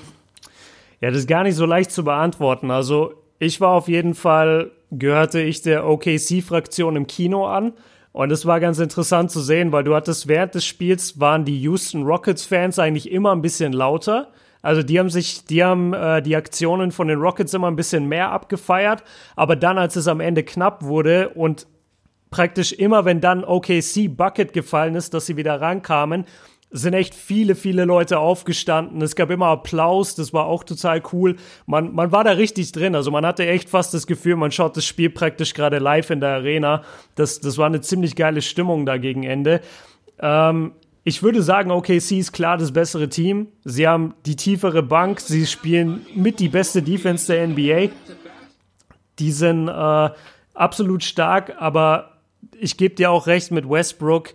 ja, 1.00 1.10
das 1.10 1.20
ist 1.20 1.28
gar 1.28 1.44
nicht 1.44 1.54
so 1.54 1.66
leicht 1.66 1.92
zu 1.92 2.04
beantworten. 2.04 2.70
Also 2.70 3.14
ich 3.38 3.60
war 3.60 3.70
auf 3.70 3.88
jeden 3.88 4.14
Fall, 4.14 4.72
gehörte 4.90 5.40
ich 5.40 5.62
der 5.62 5.86
OKC-Fraktion 5.86 6.96
im 6.96 7.06
Kino 7.06 7.46
an. 7.46 7.74
Und 8.12 8.30
es 8.30 8.46
war 8.46 8.60
ganz 8.60 8.78
interessant 8.78 9.30
zu 9.30 9.40
sehen, 9.40 9.72
weil 9.72 9.82
du 9.82 9.94
hattest 9.94 10.28
während 10.28 10.54
des 10.54 10.64
Spiels 10.64 11.18
waren 11.18 11.44
die 11.44 11.60
Houston 11.62 12.04
Rockets-Fans 12.04 12.78
eigentlich 12.78 13.10
immer 13.10 13.32
ein 13.32 13.42
bisschen 13.42 13.72
lauter. 13.72 14.32
Also 14.64 14.82
die 14.82 14.98
haben 14.98 15.10
sich, 15.10 15.44
die 15.44 15.62
haben 15.62 15.92
äh, 15.92 16.22
die 16.22 16.34
Aktionen 16.34 16.90
von 16.90 17.06
den 17.08 17.18
Rockets 17.20 17.52
immer 17.52 17.70
ein 17.70 17.76
bisschen 17.76 18.06
mehr 18.06 18.30
abgefeiert, 18.30 19.04
aber 19.36 19.56
dann, 19.56 19.76
als 19.76 19.94
es 19.94 20.08
am 20.08 20.20
Ende 20.20 20.42
knapp 20.42 20.82
wurde 20.82 21.28
und 21.28 21.66
praktisch 22.30 22.72
immer, 22.72 23.04
wenn 23.04 23.20
dann 23.20 23.44
OKC 23.44 24.08
Bucket 24.08 24.54
gefallen 24.54 24.94
ist, 24.94 25.12
dass 25.12 25.26
sie 25.26 25.36
wieder 25.36 25.60
rankamen, 25.60 26.24
sind 26.70 26.94
echt 26.94 27.14
viele, 27.14 27.54
viele 27.54 27.84
Leute 27.84 28.18
aufgestanden. 28.18 29.02
Es 29.02 29.14
gab 29.14 29.30
immer 29.30 29.46
Applaus, 29.46 30.14
das 30.14 30.32
war 30.32 30.46
auch 30.46 30.64
total 30.64 31.02
cool. 31.12 31.36
Man, 31.66 31.94
man 31.94 32.10
war 32.10 32.24
da 32.24 32.32
richtig 32.32 32.72
drin. 32.72 32.96
Also 32.96 33.10
man 33.10 33.24
hatte 33.24 33.46
echt 33.46 33.68
fast 33.68 33.92
das 33.92 34.06
Gefühl, 34.06 34.36
man 34.36 34.50
schaut 34.50 34.76
das 34.76 34.86
Spiel 34.86 35.10
praktisch 35.10 35.52
gerade 35.52 35.78
live 35.78 36.08
in 36.08 36.20
der 36.20 36.30
Arena. 36.30 36.82
Das, 37.14 37.40
das 37.40 37.58
war 37.58 37.66
eine 37.66 37.82
ziemlich 37.82 38.16
geile 38.16 38.42
Stimmung 38.42 38.86
da 38.86 38.96
gegen 38.96 39.22
Ende. 39.22 39.60
Ähm, 40.18 40.72
ich 41.04 41.22
würde 41.22 41.42
sagen, 41.42 41.70
OKC 41.70 42.12
ist 42.12 42.32
klar 42.32 42.56
das 42.56 42.72
bessere 42.72 43.10
Team. 43.10 43.48
Sie 43.64 43.86
haben 43.86 44.14
die 44.24 44.36
tiefere 44.36 44.82
Bank, 44.82 45.20
sie 45.20 45.46
spielen 45.46 46.06
mit 46.14 46.40
die 46.40 46.48
beste 46.48 46.82
Defense 46.82 47.30
der 47.30 47.46
NBA. 47.46 47.92
Die 49.18 49.30
sind 49.30 49.68
äh, 49.68 50.10
absolut 50.54 51.04
stark, 51.04 51.54
aber 51.58 52.18
ich 52.58 52.78
gebe 52.78 52.94
dir 52.94 53.10
auch 53.10 53.26
recht 53.26 53.50
mit 53.50 53.68
Westbrook. 53.68 54.32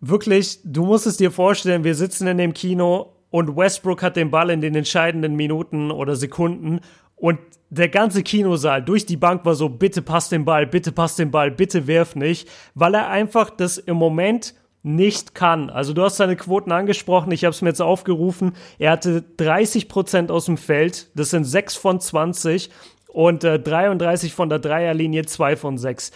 Wirklich, 0.00 0.58
du 0.64 0.84
musst 0.84 1.06
es 1.06 1.18
dir 1.18 1.30
vorstellen, 1.30 1.84
wir 1.84 1.94
sitzen 1.94 2.26
in 2.26 2.38
dem 2.38 2.54
Kino 2.54 3.12
und 3.30 3.54
Westbrook 3.54 4.02
hat 4.02 4.16
den 4.16 4.30
Ball 4.30 4.48
in 4.50 4.62
den 4.62 4.74
entscheidenden 4.74 5.36
Minuten 5.36 5.90
oder 5.90 6.16
Sekunden 6.16 6.80
und 7.14 7.38
der 7.68 7.88
ganze 7.88 8.22
Kinosaal 8.22 8.82
durch 8.82 9.06
die 9.06 9.16
Bank 9.16 9.44
war 9.44 9.54
so, 9.54 9.68
bitte 9.68 10.02
pass 10.02 10.28
den 10.28 10.44
Ball, 10.44 10.66
bitte 10.66 10.92
pass 10.92 11.16
den 11.16 11.30
Ball, 11.30 11.50
bitte 11.50 11.86
wirf 11.86 12.16
nicht, 12.16 12.48
weil 12.74 12.94
er 12.94 13.08
einfach 13.08 13.48
das 13.48 13.78
im 13.78 13.96
Moment 13.96 14.54
nicht 14.82 15.34
kann. 15.34 15.70
Also 15.70 15.92
du 15.92 16.02
hast 16.02 16.16
seine 16.16 16.36
Quoten 16.36 16.72
angesprochen, 16.72 17.30
ich 17.32 17.44
habe 17.44 17.52
es 17.52 17.62
mir 17.62 17.68
jetzt 17.68 17.82
aufgerufen. 17.82 18.52
Er 18.78 18.92
hatte 18.92 19.22
30 19.36 19.88
Prozent 19.88 20.30
aus 20.30 20.46
dem 20.46 20.56
Feld, 20.56 21.10
das 21.14 21.30
sind 21.30 21.44
6 21.44 21.76
von 21.76 22.00
20 22.00 22.70
und 23.08 23.44
äh, 23.44 23.58
33 23.60 24.32
von 24.32 24.48
der 24.48 24.58
Dreierlinie, 24.58 25.24
2 25.24 25.56
von 25.56 25.78
6. 25.78 26.10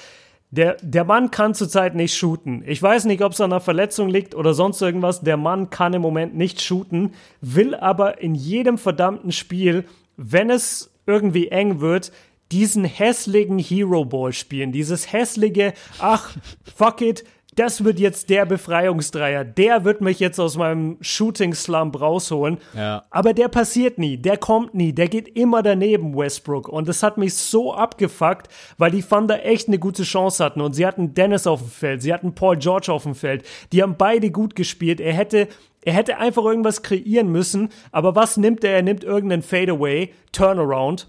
Der, 0.51 0.77
der 0.81 1.05
Mann 1.05 1.31
kann 1.31 1.55
zurzeit 1.55 1.95
nicht 1.95 2.17
shooten. 2.17 2.63
Ich 2.67 2.83
weiß 2.83 3.05
nicht, 3.05 3.23
ob 3.23 3.33
es 3.33 3.41
an 3.41 3.53
einer 3.53 3.61
Verletzung 3.61 4.09
liegt 4.09 4.35
oder 4.35 4.55
sonst 4.55 4.81
irgendwas. 4.81 5.21
Der 5.21 5.37
Mann 5.37 5.71
kann 5.71 5.93
im 5.93 6.03
Moment 6.03 6.37
nicht 6.37 6.61
shooten, 6.61 7.15
will 7.41 7.75
aber 7.75 8.21
in 8.21 8.35
jedem 8.35 8.79
verdammten 8.79 9.33
Spiel, 9.33 9.85
wenn 10.17 10.51
es 10.51 10.91
irgendwie 11.07 11.49
eng 11.49 11.81
wird, 11.81 12.13
diesen 12.53 12.85
hässlichen 12.85 13.59
Hero 13.59 14.05
Ball 14.05 14.33
spielen. 14.33 14.73
Dieses 14.73 15.13
hässliche, 15.13 15.75
ach, 15.99 16.37
fuck 16.77 17.01
it, 17.01 17.25
das 17.57 17.85
wird 17.85 17.99
jetzt 17.99 18.31
der 18.31 18.45
Befreiungsdreier. 18.45 19.45
Der 19.45 19.85
wird 19.85 20.03
mich 20.03 20.21
jetzt 20.21 20.39
aus 20.39 20.57
meinem 20.57 20.99
Shooting-Slump 21.01 22.01
rausholen. 22.01 22.59
Ja. 22.75 23.05
Aber 23.11 23.33
der 23.33 23.49
passiert 23.49 23.99
nie, 23.99 24.19
der 24.19 24.37
kommt 24.37 24.75
nie, 24.75 24.93
der 24.93 25.09
geht 25.09 25.29
immer 25.37 25.63
daneben, 25.63 26.17
Westbrook. 26.17 26.69
Und 26.69 26.87
das 26.87 27.03
hat 27.03 27.17
mich 27.17 27.35
so 27.35 27.75
abgefuckt, 27.75 28.49
weil 28.77 28.91
die 28.91 29.03
Thunder 29.03 29.45
echt 29.45 29.69
eine 29.69 29.79
gute 29.79 30.03
Chance 30.03 30.45
hatten. 30.45 30.61
Und 30.61 30.75
sie 30.75 30.87
hatten 30.87 31.15
Dennis 31.15 31.47
auf 31.47 31.61
dem 31.61 31.71
Feld, 31.71 32.03
sie 32.03 32.13
hatten 32.13 32.35
Paul 32.35 32.59
George 32.59 32.93
auf 32.93 33.05
dem 33.05 33.15
Feld. 33.15 33.45
Die 33.73 33.83
haben 33.83 33.97
beide 33.97 34.31
gut 34.31 34.55
gespielt. 34.55 35.01
Er 35.01 35.15
hätte 35.15 35.49
er 35.83 35.93
hätte 35.93 36.19
einfach 36.19 36.45
irgendwas 36.45 36.83
kreieren 36.83 37.31
müssen, 37.31 37.69
aber 37.93 38.17
was 38.17 38.37
nimmt 38.37 38.65
er? 38.65 38.73
Er 38.73 38.83
nimmt 38.83 39.05
irgendeinen 39.05 39.43
Fadeaway, 39.43 40.13
Turnaround. 40.33 41.09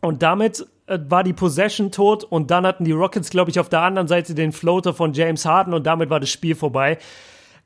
Und 0.00 0.22
damit 0.22 0.68
war 1.08 1.24
die 1.24 1.32
Possession 1.32 1.90
tot 1.90 2.24
und 2.24 2.50
dann 2.50 2.66
hatten 2.66 2.84
die 2.84 2.92
Rockets, 2.92 3.30
glaube 3.30 3.50
ich, 3.50 3.60
auf 3.60 3.68
der 3.68 3.82
anderen 3.82 4.08
Seite 4.08 4.34
den 4.34 4.52
Floater 4.52 4.94
von 4.94 5.12
James 5.12 5.44
Harden 5.44 5.74
und 5.74 5.86
damit 5.86 6.10
war 6.10 6.20
das 6.20 6.30
Spiel 6.30 6.54
vorbei. 6.54 6.98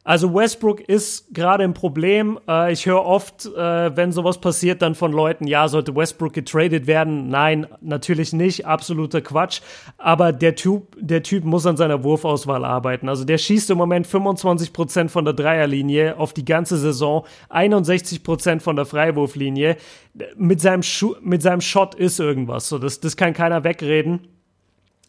Also 0.05 0.35
Westbrook 0.35 0.81
ist 0.81 1.33
gerade 1.33 1.63
ein 1.63 1.75
Problem. 1.75 2.39
Äh, 2.49 2.73
ich 2.73 2.87
höre 2.87 3.05
oft, 3.05 3.47
äh, 3.47 3.97
wenn 3.97 4.11
sowas 4.11 4.41
passiert, 4.41 4.83
dann 4.83 4.97
von 4.97 5.13
Leuten, 5.13 5.47
ja, 5.47 5.69
sollte 5.69 5.95
Westbrook 5.95 6.33
getradet 6.33 6.89
werden? 6.89 7.29
Nein, 7.29 7.69
natürlich 7.81 8.33
nicht. 8.33 8.67
Absoluter 8.67 9.21
Quatsch. 9.21 9.61
Aber 9.99 10.33
der 10.33 10.57
Typ, 10.57 10.97
der 10.99 11.23
Typ 11.23 11.45
muss 11.45 11.67
an 11.67 11.77
seiner 11.77 12.03
Wurfauswahl 12.03 12.65
arbeiten. 12.65 13.09
Also 13.09 13.25
der 13.25 13.39
schießt 13.39 13.71
im 13.71 13.79
Moment 13.79 14.09
25 14.09 14.73
Prozent 14.73 15.11
von 15.13 15.25
der 15.25 15.35
Dreierlinie 15.35 16.19
auf 16.19 16.33
die 16.33 16.45
ganze 16.45 16.79
Saison, 16.79 17.25
61 17.51 18.25
Prozent 18.25 18.63
von 18.63 18.75
der 18.75 18.87
Freiwurflinie. 18.87 19.77
Mit 20.37 20.61
seinem, 20.61 20.83
Schu 20.83 21.15
mit 21.23 21.43
seinem 21.43 21.61
Shot 21.61 21.95
ist 21.95 22.19
irgendwas. 22.19 22.69
So, 22.69 22.79
das, 22.79 22.99
das 22.99 23.17
kann 23.17 23.35
keiner 23.35 23.63
wegreden. 23.63 24.27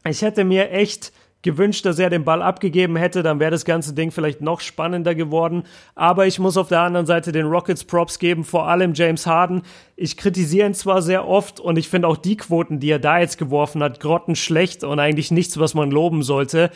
Ich 0.08 0.21
hätte 0.21 0.43
mir 0.43 0.69
echt 0.69 1.13
gewünscht, 1.43 1.86
dass 1.86 1.99
er 1.99 2.10
den 2.10 2.23
Ball 2.23 2.41
abgegeben 2.41 2.95
hätte, 2.95 3.21
dann 3.21 3.39
wäre 3.39 3.51
das 3.51 3.65
ganze 3.65 3.93
Ding 3.93 4.10
vielleicht 4.10 4.41
noch 4.41 4.62
spannender 4.62 5.13
geworden. 5.13 5.63
Aber 5.93 6.25
ich 6.25 6.39
muss 6.39 6.58
auf 6.58 6.69
der 6.69 6.79
anderen 6.79 7.06
Seite 7.06 7.32
den 7.32 7.45
Rockets 7.45 7.84
Props 7.84 8.17
geben, 8.17 8.43
vor 8.43 8.67
allem 8.67 8.93
James 8.95 9.27
Harden. 9.27 9.62
Ich 9.95 10.17
kritisiere 10.17 10.67
ihn 10.67 10.73
zwar 10.73 11.01
sehr 11.01 11.27
oft 11.27 11.60
und 11.60 11.77
ich 11.77 11.89
finde 11.89 12.08
auch 12.08 12.17
die 12.17 12.38
Quoten, 12.38 12.79
die 12.79 12.89
er 12.89 12.99
da 12.99 13.19
jetzt 13.19 13.38
geworfen 13.38 13.84
hat, 13.84 13.99
grottenschlecht 13.99 14.84
und 14.84 14.99
eigentlich 14.99 15.29
nichts, 15.29 15.60
was 15.60 15.75
man 15.75 15.91
loben 15.91 16.23
sollte. 16.23 16.71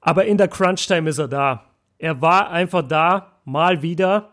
Aber 0.00 0.26
in 0.26 0.36
der 0.36 0.48
Crunch-Time 0.48 1.08
ist 1.08 1.18
er 1.18 1.28
da. 1.28 1.64
Er 1.98 2.20
war 2.20 2.50
einfach 2.50 2.82
da, 2.82 3.38
mal 3.44 3.82
wieder. 3.82 4.30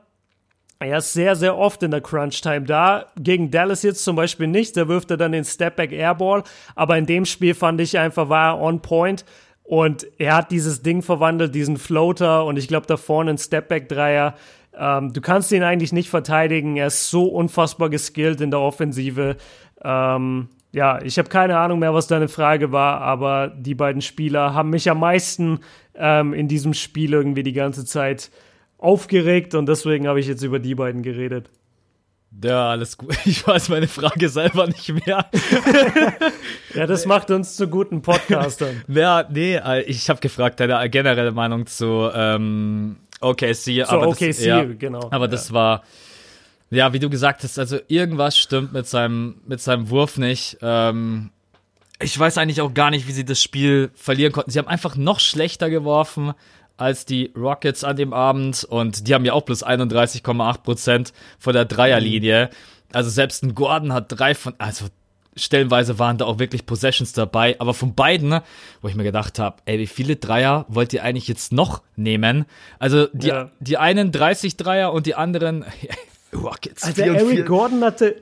Er 0.80 1.00
ist 1.00 1.12
sehr, 1.12 1.36
sehr 1.36 1.58
oft 1.58 1.84
in 1.84 1.92
der 1.92 2.00
Crunch-Time 2.00 2.62
da. 2.62 3.08
Gegen 3.20 3.52
Dallas 3.52 3.84
jetzt 3.84 4.04
zum 4.04 4.16
Beispiel 4.16 4.48
nicht. 4.48 4.78
Da 4.78 4.88
wirft 4.88 5.12
er 5.12 5.18
dann 5.18 5.34
den 5.34 5.44
Stepback 5.44 5.92
Airball. 5.92 6.44
Aber 6.74 6.98
in 6.98 7.06
dem 7.06 7.26
Spiel 7.26 7.54
fand 7.54 7.82
ich 7.82 8.00
einfach, 8.00 8.30
war 8.30 8.56
er 8.56 8.62
on 8.62 8.82
point. 8.82 9.26
Und 9.70 10.08
er 10.18 10.36
hat 10.36 10.50
dieses 10.50 10.82
Ding 10.82 11.04
verwandelt, 11.04 11.54
diesen 11.54 11.78
Floater 11.78 12.44
und 12.46 12.58
ich 12.58 12.68
glaube 12.68 12.88
da 12.88 12.98
vorne 12.98 13.30
ein 13.30 13.38
Stepback-Dreier. 13.38 14.34
Ähm, 14.76 15.14
du 15.14 15.22
kannst 15.22 15.52
ihn 15.52 15.62
eigentlich 15.62 15.94
nicht 15.94 16.10
verteidigen. 16.10 16.76
Er 16.76 16.88
ist 16.88 17.12
so 17.12 17.26
unfassbar 17.26 17.92
geskillt 17.92 18.42
in 18.42 18.50
der 18.50 18.62
Offensive. 18.62 19.38
Ähm, 19.84 20.50
ja, 20.72 21.00
ich 21.04 21.20
habe 21.20 21.30
keine 21.30 21.60
Ahnung 21.60 21.78
mehr, 21.78 21.94
was 21.94 22.08
deine 22.08 22.30
Frage 22.30 22.72
war, 22.72 23.02
aber 23.02 23.50
die 23.50 23.76
beiden 23.76 24.02
Spieler 24.02 24.56
haben 24.56 24.72
mich 24.72 24.90
am 24.90 25.02
meisten 25.02 25.60
ähm, 25.94 26.34
in 26.34 26.48
diesem 26.48 26.74
Spiel 26.74 27.14
irgendwie 27.14 27.44
die 27.44 27.54
ganze 27.54 27.86
Zeit 27.86 28.32
aufgeregt 28.80 29.54
und 29.54 29.70
deswegen 29.70 30.08
habe 30.08 30.20
ich 30.20 30.26
jetzt 30.26 30.42
über 30.42 30.58
die 30.58 30.74
beiden 30.74 31.04
geredet. 31.04 31.52
Ja, 32.44 32.70
alles 32.72 32.98
gut. 32.98 33.16
Ich 33.26 33.46
weiß 33.46 33.70
meine 33.70 33.88
Frage 33.88 34.30
selber 34.30 34.68
nicht 34.68 34.90
mehr. 35.06 35.30
ja, 36.74 36.88
das 36.88 37.06
macht 37.06 37.32
uns 37.32 37.56
zu 37.56 37.68
guten 37.68 38.02
Podcastern. 38.02 38.84
ja, 38.88 39.26
nee, 39.30 39.56
äh, 39.56 39.82
ich 39.84 40.10
habe 40.10 40.20
gefragt, 40.20 40.60
deine 40.60 40.90
generelle 40.90 41.32
Meinung 41.32 41.66
zu 41.66 42.10
ähm, 42.14 42.98
OKC. 43.22 43.56
Zu 43.56 43.90
aber 43.90 44.08
OKC, 44.08 44.28
das, 44.28 44.46
ja, 44.46 44.64
genau. 44.64 45.08
Aber 45.12 45.26
ja. 45.26 45.32
das 45.32 45.52
war, 45.52 45.84
ja, 46.70 46.94
wie 46.94 47.00
du 47.00 47.10
gesagt 47.10 47.44
hast, 47.44 47.58
also 47.60 47.80
irgendwas 47.88 48.38
stimmt 48.38 48.74
mit 48.74 48.88
seinem, 48.88 49.42
mit 49.46 49.60
seinem 49.60 49.90
Wurf 49.90 50.18
nicht. 50.18 50.58
Ähm, 50.62 51.32
ich 52.02 52.18
weiß 52.18 52.38
eigentlich 52.38 52.62
auch 52.62 52.74
gar 52.74 52.92
nicht, 52.92 53.08
wie 53.08 53.12
sie 53.12 53.26
das 53.26 53.42
Spiel 53.42 53.92
verlieren 53.96 54.32
konnten. 54.32 54.52
Sie 54.52 54.60
haben 54.60 54.68
einfach 54.68 54.96
noch 54.96 55.20
schlechter 55.20 55.70
geworfen 55.70 56.34
als 56.80 57.06
die 57.06 57.32
Rockets 57.36 57.84
an 57.84 57.96
dem 57.96 58.14
Abend 58.14 58.64
und 58.64 59.08
die 59.08 59.14
haben 59.14 59.26
ja 59.26 59.34
auch 59.34 59.46
plus 59.46 59.66
31,8 59.66 60.62
Prozent 60.64 61.14
von 61.38 61.54
der 61.54 61.66
Dreierlinie. 61.66 62.50
Also 62.94 63.10
selbst 63.10 63.44
ein 63.44 63.54
Gordon 63.56 63.94
hat 63.94 64.06
drei 64.10 64.34
von, 64.36 64.54
also 64.58 64.86
stellenweise 65.36 66.00
waren 66.00 66.18
da 66.18 66.26
auch 66.26 66.40
wirklich 66.40 66.66
Possessions 66.66 67.14
dabei, 67.14 67.56
aber 67.60 67.74
von 67.74 67.96
beiden, 67.96 68.40
wo 68.82 68.88
ich 68.88 68.96
mir 68.96 69.04
gedacht 69.04 69.40
habe, 69.40 69.58
ey, 69.66 69.80
wie 69.80 69.88
viele 69.88 70.16
Dreier 70.16 70.66
wollt 70.68 70.92
ihr 70.94 71.04
eigentlich 71.04 71.28
jetzt 71.28 71.52
noch 71.54 71.82
nehmen? 71.96 72.46
Also 72.80 73.08
die, 73.14 73.28
Ja. 73.28 73.52
die 73.60 73.78
einen 73.78 74.12
30 74.12 74.58
Dreier 74.58 74.92
und 74.92 75.06
die 75.06 75.16
anderen 75.16 75.66
Rockets. 76.34 76.84
Also 76.84 77.02
Eric. 77.02 77.46
Gordon 77.46 77.84
hatte, 77.84 78.22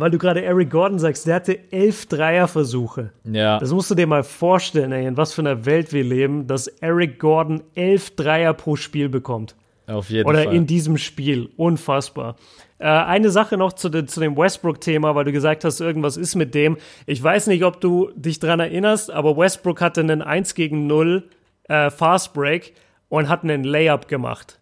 weil 0.00 0.10
du 0.10 0.18
gerade 0.18 0.42
Eric 0.42 0.70
Gordon 0.70 0.98
sagst, 0.98 1.26
der 1.26 1.36
hatte 1.36 1.58
elf 1.72 2.06
Dreierversuche. 2.06 3.10
Ja. 3.24 3.58
Das 3.58 3.72
musst 3.72 3.90
du 3.90 3.94
dir 3.94 4.06
mal 4.06 4.22
vorstellen, 4.22 4.92
ey, 4.92 5.06
in 5.06 5.16
was 5.16 5.32
für 5.34 5.42
einer 5.42 5.64
Welt 5.66 5.92
wir 5.92 6.04
leben, 6.04 6.46
dass 6.46 6.66
Eric 6.66 7.18
Gordon 7.18 7.62
elf 7.74 8.14
Dreier 8.16 8.54
pro 8.54 8.76
Spiel 8.76 9.08
bekommt. 9.08 9.54
Auf 9.86 10.10
jeden 10.10 10.28
Oder 10.28 10.44
Fall. 10.44 10.54
in 10.54 10.66
diesem 10.66 10.96
Spiel. 10.96 11.50
Unfassbar. 11.56 12.36
Äh, 12.78 12.86
eine 12.86 13.30
Sache 13.30 13.56
noch 13.56 13.74
zu, 13.74 13.88
de, 13.88 14.06
zu 14.06 14.20
dem 14.20 14.36
Westbrook-Thema, 14.36 15.14
weil 15.14 15.24
du 15.24 15.32
gesagt 15.32 15.64
hast, 15.64 15.80
irgendwas 15.80 16.16
ist 16.16 16.34
mit 16.34 16.54
dem. 16.54 16.78
Ich 17.06 17.22
weiß 17.22 17.46
nicht, 17.48 17.64
ob 17.64 17.80
du 17.80 18.10
dich 18.14 18.40
dran 18.40 18.60
erinnerst, 18.60 19.10
aber 19.10 19.36
Westbrook 19.36 19.80
hatte 19.80 20.00
einen 20.00 20.22
1 20.22 20.54
gegen 20.54 20.86
0 20.86 21.28
äh, 21.68 21.90
Fast 21.90 22.34
Break 22.34 22.72
und 23.08 23.28
hat 23.28 23.42
einen 23.42 23.64
Layup 23.64 24.08
gemacht. 24.08 24.58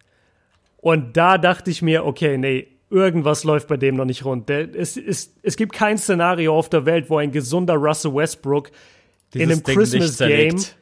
Und 0.77 1.15
da 1.15 1.37
dachte 1.37 1.71
ich 1.71 1.81
mir, 1.81 2.05
okay, 2.05 2.37
nee, 2.37 2.67
irgendwas 2.93 3.43
läuft 3.43 3.67
bei 3.67 3.77
dem 3.77 3.95
noch 3.95 4.05
nicht 4.05 4.23
rund. 4.23 4.47
Der, 4.47 4.73
es, 4.73 4.95
es, 4.95 5.33
es 5.41 5.57
gibt 5.57 5.73
kein 5.73 5.97
Szenario 5.97 6.57
auf 6.57 6.69
der 6.69 6.85
Welt, 6.85 7.09
wo 7.09 7.17
ein 7.17 7.31
gesunder 7.31 7.73
Russell 7.73 8.13
Westbrook 8.13 8.69
in 9.33 9.49
Dieses 9.49 9.51
einem 9.51 9.63
Ding 9.63 9.79
nicht 9.79 9.91
Christmas 9.91 10.17
Game 10.19 10.57
zerlegt. 10.57 10.75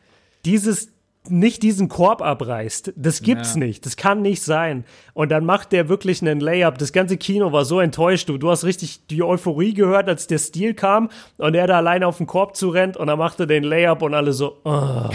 dieses 0.45 0.91
nicht 1.30 1.62
diesen 1.62 1.88
Korb 1.88 2.22
abreißt. 2.24 2.94
Das 2.96 3.22
gibt's 3.22 3.54
Ja. 3.54 3.60
nicht. 3.60 3.86
Das 3.86 3.96
kann 3.96 4.22
nicht 4.24 4.42
sein. 4.42 4.86
Und 5.14 5.30
dann 5.30 5.46
macht 5.46 5.72
der 5.72 5.88
wirklich 5.88 6.22
einen 6.22 6.40
Layup. 6.40 6.80
Das 6.80 6.94
ganze 6.94 7.16
Kino 7.18 7.52
war 7.52 7.64
so 7.64 7.80
enttäuscht. 7.80 8.28
Du, 8.28 8.38
du 8.40 8.50
hast 8.50 8.64
richtig 8.66 9.06
die 9.08 9.22
Euphorie 9.22 9.74
gehört, 9.76 10.08
als 10.10 10.26
der 10.26 10.40
Stil 10.40 10.74
kam 10.74 11.10
und 11.38 11.54
er 11.54 11.68
da 11.68 11.78
alleine 11.78 12.08
auf 12.08 12.18
den 12.18 12.26
Korb 12.28 12.56
zurennt 12.56 12.98
und 12.98 13.08
dann 13.08 13.20
machte 13.20 13.46
den 13.46 13.64
Layup 13.64 14.02
und 14.02 14.16
alle 14.16 14.34
so. 14.34 14.58
Oh. 14.64 15.10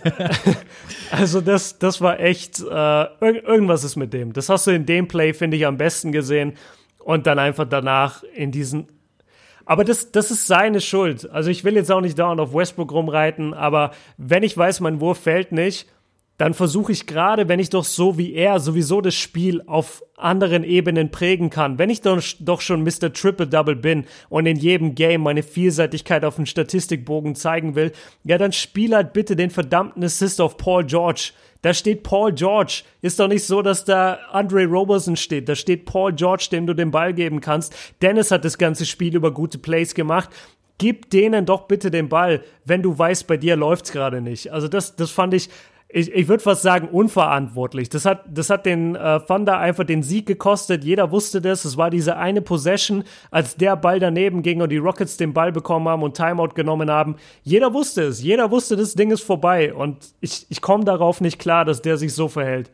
also 1.10 1.40
das, 1.40 1.78
das 1.78 2.00
war 2.00 2.20
echt. 2.20 2.60
Äh, 2.60 2.64
irg 2.64 3.44
irgendwas 3.46 3.84
ist 3.84 3.96
mit 3.96 4.12
dem. 4.12 4.32
Das 4.32 4.48
hast 4.48 4.66
du 4.66 4.70
in 4.70 4.86
dem 4.86 5.08
Play 5.08 5.32
finde 5.32 5.56
ich 5.56 5.66
am 5.66 5.76
besten 5.78 6.12
gesehen 6.12 6.54
und 6.98 7.26
dann 7.26 7.38
einfach 7.38 7.66
danach 7.68 8.22
in 8.34 8.52
diesen 8.52 8.88
aber 9.64 9.84
das, 9.84 10.12
das 10.12 10.30
ist 10.30 10.46
seine 10.46 10.80
Schuld. 10.80 11.28
Also 11.30 11.50
ich 11.50 11.64
will 11.64 11.74
jetzt 11.74 11.90
auch 11.90 12.00
nicht 12.00 12.18
dauernd 12.18 12.40
auf 12.40 12.54
Westbrook 12.54 12.92
rumreiten, 12.92 13.54
aber 13.54 13.92
wenn 14.16 14.42
ich 14.42 14.56
weiß, 14.56 14.80
mein 14.80 15.00
Wurf 15.00 15.18
fällt 15.18 15.52
nicht, 15.52 15.86
dann 16.38 16.54
versuche 16.54 16.92
ich 16.92 17.06
gerade, 17.06 17.48
wenn 17.48 17.60
ich 17.60 17.70
doch 17.70 17.84
so 17.84 18.18
wie 18.18 18.34
er 18.34 18.58
sowieso 18.58 19.00
das 19.00 19.14
Spiel 19.14 19.62
auf 19.66 20.02
anderen 20.16 20.64
Ebenen 20.64 21.10
prägen 21.10 21.50
kann, 21.50 21.78
wenn 21.78 21.90
ich 21.90 22.00
doch, 22.00 22.60
schon 22.60 22.82
Mr. 22.82 23.12
Triple-Double 23.12 23.76
bin 23.76 24.06
und 24.28 24.46
in 24.46 24.56
jedem 24.56 24.94
Game 24.94 25.22
meine 25.22 25.42
Vielseitigkeit 25.42 26.24
auf 26.24 26.36
dem 26.36 26.46
Statistikbogen 26.46 27.34
zeigen 27.34 27.74
will, 27.74 27.92
ja, 28.24 28.38
dann 28.38 28.52
spiel 28.52 28.94
halt 28.94 29.12
bitte 29.12 29.36
den 29.36 29.50
verdammten 29.50 30.02
Assist 30.02 30.40
auf 30.40 30.56
Paul 30.56 30.84
George. 30.84 31.32
Da 31.60 31.72
steht 31.74 32.02
Paul 32.02 32.32
George. 32.32 32.82
Ist 33.02 33.20
doch 33.20 33.28
nicht 33.28 33.44
so, 33.44 33.62
dass 33.62 33.84
da 33.84 34.18
Andre 34.32 34.64
Roberson 34.64 35.16
steht. 35.16 35.48
Da 35.48 35.54
steht 35.54 35.84
Paul 35.84 36.12
George, 36.12 36.48
dem 36.50 36.66
du 36.66 36.74
den 36.74 36.90
Ball 36.90 37.14
geben 37.14 37.40
kannst. 37.40 37.74
Dennis 38.02 38.32
hat 38.32 38.44
das 38.44 38.58
ganze 38.58 38.84
Spiel 38.84 39.14
über 39.14 39.32
gute 39.32 39.58
Plays 39.58 39.94
gemacht. 39.94 40.28
Gib 40.78 41.10
denen 41.10 41.46
doch 41.46 41.68
bitte 41.68 41.92
den 41.92 42.08
Ball, 42.08 42.42
wenn 42.64 42.82
du 42.82 42.98
weißt, 42.98 43.28
bei 43.28 43.36
dir 43.36 43.54
läuft's 43.54 43.92
gerade 43.92 44.20
nicht. 44.20 44.52
Also 44.52 44.66
das, 44.66 44.96
das 44.96 45.12
fand 45.12 45.34
ich, 45.34 45.48
ich, 45.94 46.10
ich 46.10 46.28
würde 46.28 46.42
fast 46.42 46.62
sagen, 46.62 46.88
unverantwortlich. 46.88 47.90
Das 47.90 48.06
hat, 48.06 48.24
das 48.26 48.48
hat 48.48 48.64
den 48.64 48.94
äh, 48.94 49.20
Thunder 49.20 49.58
einfach 49.58 49.84
den 49.84 50.02
Sieg 50.02 50.26
gekostet. 50.26 50.84
Jeder 50.84 51.10
wusste 51.10 51.42
das. 51.42 51.66
Es 51.66 51.76
war 51.76 51.90
diese 51.90 52.16
eine 52.16 52.40
Possession, 52.40 53.04
als 53.30 53.56
der 53.56 53.76
Ball 53.76 54.00
daneben 54.00 54.42
ging 54.42 54.62
und 54.62 54.70
die 54.70 54.78
Rockets 54.78 55.18
den 55.18 55.34
Ball 55.34 55.52
bekommen 55.52 55.88
haben 55.88 56.02
und 56.02 56.16
Timeout 56.16 56.54
genommen 56.54 56.90
haben. 56.90 57.16
Jeder 57.42 57.74
wusste 57.74 58.04
es. 58.04 58.22
Jeder 58.22 58.50
wusste, 58.50 58.76
das 58.76 58.94
Ding 58.94 59.10
ist 59.10 59.22
vorbei. 59.22 59.74
Und 59.74 59.98
ich, 60.20 60.46
ich 60.48 60.62
komme 60.62 60.84
darauf 60.84 61.20
nicht 61.20 61.38
klar, 61.38 61.66
dass 61.66 61.82
der 61.82 61.98
sich 61.98 62.14
so 62.14 62.28
verhält. 62.28 62.70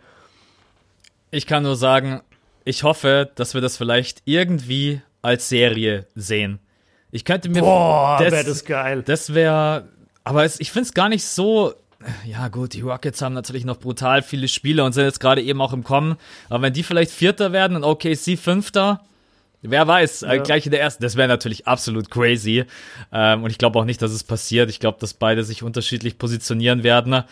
Ich 1.32 1.46
kann 1.46 1.64
nur 1.64 1.76
sagen, 1.76 2.20
ich 2.64 2.84
hoffe, 2.84 3.30
dass 3.34 3.54
wir 3.54 3.60
das 3.60 3.76
vielleicht 3.76 4.22
irgendwie 4.26 5.02
als 5.22 5.48
Serie 5.48 6.06
sehen. 6.14 6.60
Ich 7.10 7.24
könnte 7.24 7.48
mir. 7.48 7.62
Boah, 7.62 8.18
wäre 8.20 8.44
das 8.44 8.64
geil. 8.64 9.02
Das 9.02 9.34
wäre. 9.34 9.88
Aber 10.22 10.44
es, 10.44 10.60
ich 10.60 10.70
finde 10.70 10.86
es 10.86 10.94
gar 10.94 11.08
nicht 11.08 11.24
so. 11.24 11.74
Ja, 12.24 12.48
gut, 12.48 12.74
die 12.74 12.82
Rockets 12.82 13.20
haben 13.22 13.34
natürlich 13.34 13.64
noch 13.64 13.78
brutal 13.78 14.22
viele 14.22 14.46
Spieler 14.46 14.84
und 14.84 14.92
sind 14.92 15.04
jetzt 15.04 15.18
gerade 15.18 15.42
eben 15.42 15.60
auch 15.60 15.72
im 15.72 15.82
Kommen. 15.82 16.16
Aber 16.48 16.62
wenn 16.62 16.72
die 16.72 16.84
vielleicht 16.84 17.10
Vierter 17.10 17.52
werden 17.52 17.76
und 17.76 17.84
OKC 17.84 18.38
Fünfter, 18.38 19.00
Wer 19.60 19.88
weiß, 19.88 20.22
äh, 20.22 20.38
gleich 20.38 20.66
in 20.66 20.70
der 20.70 20.80
ersten, 20.80 21.02
das 21.02 21.16
wäre 21.16 21.26
natürlich 21.26 21.66
absolut 21.66 22.10
crazy. 22.10 22.64
Ähm, 23.10 23.42
und 23.42 23.50
ich 23.50 23.58
glaube 23.58 23.78
auch 23.78 23.84
nicht, 23.84 24.00
dass 24.00 24.12
es 24.12 24.22
passiert. 24.22 24.70
Ich 24.70 24.78
glaube, 24.78 24.98
dass 25.00 25.14
beide 25.14 25.42
sich 25.42 25.62
unterschiedlich 25.62 26.16
positionieren 26.16 26.84
werden. 26.84 27.24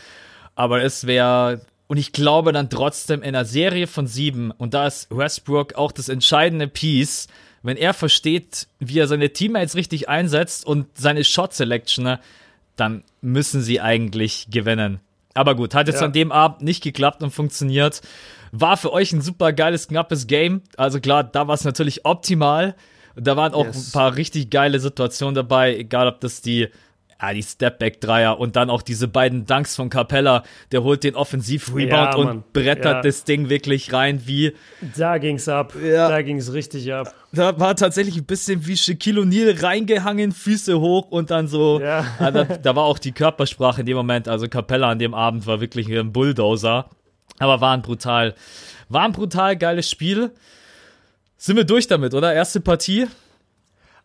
Aber 0.56 0.82
es 0.82 1.06
wäre, 1.06 1.60
und 1.86 1.98
ich 1.98 2.12
glaube 2.12 2.52
dann 2.52 2.68
trotzdem 2.68 3.22
in 3.22 3.28
einer 3.28 3.44
Serie 3.44 3.86
von 3.86 4.08
sieben, 4.08 4.50
und 4.50 4.74
da 4.74 4.88
ist 4.88 5.16
Westbrook 5.16 5.74
auch 5.74 5.92
das 5.92 6.08
entscheidende 6.08 6.66
Piece, 6.66 7.28
wenn 7.62 7.76
er 7.76 7.94
versteht, 7.94 8.66
wie 8.80 8.98
er 8.98 9.06
seine 9.06 9.32
Teammates 9.32 9.76
richtig 9.76 10.08
einsetzt 10.08 10.66
und 10.66 10.86
seine 10.98 11.22
Shot 11.22 11.54
Selection, 11.54 12.18
dann 12.76 13.02
müssen 13.20 13.62
sie 13.62 13.80
eigentlich 13.80 14.48
gewinnen. 14.50 15.00
Aber 15.34 15.54
gut, 15.54 15.74
hat 15.74 15.86
jetzt 15.88 16.00
Ja. 16.00 16.06
an 16.06 16.12
dem 16.12 16.32
Abend 16.32 16.62
nicht 16.62 16.82
geklappt 16.82 17.22
und 17.22 17.30
funktioniert. 17.30 18.00
War 18.52 18.76
für 18.76 18.92
euch 18.92 19.12
ein 19.12 19.20
super 19.20 19.52
geiles, 19.52 19.88
knappes 19.88 20.26
Game. 20.26 20.62
Also 20.76 21.00
klar, 21.00 21.24
da 21.24 21.46
war 21.46 21.54
es 21.54 21.64
natürlich 21.64 22.04
optimal. 22.06 22.74
Da 23.16 23.36
waren 23.36 23.52
auch 23.54 23.66
Yes. 23.66 23.88
ein 23.88 23.92
paar 23.92 24.16
richtig 24.16 24.50
geile 24.50 24.78
Situationen 24.80 25.34
dabei, 25.34 25.76
egal 25.76 26.06
ob 26.08 26.20
das 26.20 26.40
die, 26.42 26.68
ja, 27.20 27.32
die 27.32 27.42
Stepback-Dreier 27.42 28.38
und 28.38 28.56
dann 28.56 28.68
auch 28.70 28.82
diese 28.82 29.08
beiden 29.08 29.46
Dunks 29.46 29.74
von 29.76 29.88
Capella. 29.88 30.42
Der 30.72 30.82
holt 30.82 31.02
den 31.04 31.14
Offensiv-Rebound 31.16 31.90
Ja, 32.12 32.14
und 32.16 32.52
brettert 32.52 32.84
Ja. 32.84 33.00
das 33.02 33.24
Ding 33.24 33.48
wirklich 33.48 33.92
rein 33.92 34.22
wie, 34.26 34.52
Da 34.96 35.18
ging's 35.18 35.48
ab. 35.48 35.74
Ja. 35.82 36.08
Da 36.08 36.22
ging's 36.22 36.52
richtig 36.52 36.92
ab. 36.92 37.14
da 37.32 37.58
war 37.58 37.74
tatsächlich 37.76 38.16
ein 38.16 38.24
bisschen 38.26 38.66
wie 38.66 38.76
Shaquille 38.76 39.20
O'Neal 39.22 39.62
reingehangen, 39.62 40.32
Füße 40.32 40.78
hoch 40.80 41.10
und 41.10 41.30
dann 41.30 41.48
so. 41.48 41.80
Ja. 41.80 42.04
Ah, 42.18 42.30
da, 42.30 42.44
da 42.44 42.76
war 42.76 42.84
auch 42.84 42.98
die 42.98 43.12
Körpersprache 43.12 43.80
in 43.80 43.86
dem 43.86 43.96
Moment, 43.96 44.28
also 44.28 44.48
Capella 44.48 44.90
an 44.90 44.98
dem 44.98 45.14
Abend 45.14 45.46
war 45.46 45.60
wirklich 45.60 45.88
ein 45.88 46.12
Bulldozer. 46.12 46.88
Aber 47.38 47.60
war 47.60 47.72
ein 47.74 47.82
brutal, 47.82 48.34
war 48.88 49.02
ein 49.02 49.12
brutal 49.12 49.56
geiles 49.56 49.90
Spiel. 49.90 50.30
Sind 51.36 51.56
wir 51.56 51.64
durch 51.64 51.86
damit, 51.86 52.14
oder? 52.14 52.32
Erste 52.32 52.60
Partie? 52.60 53.06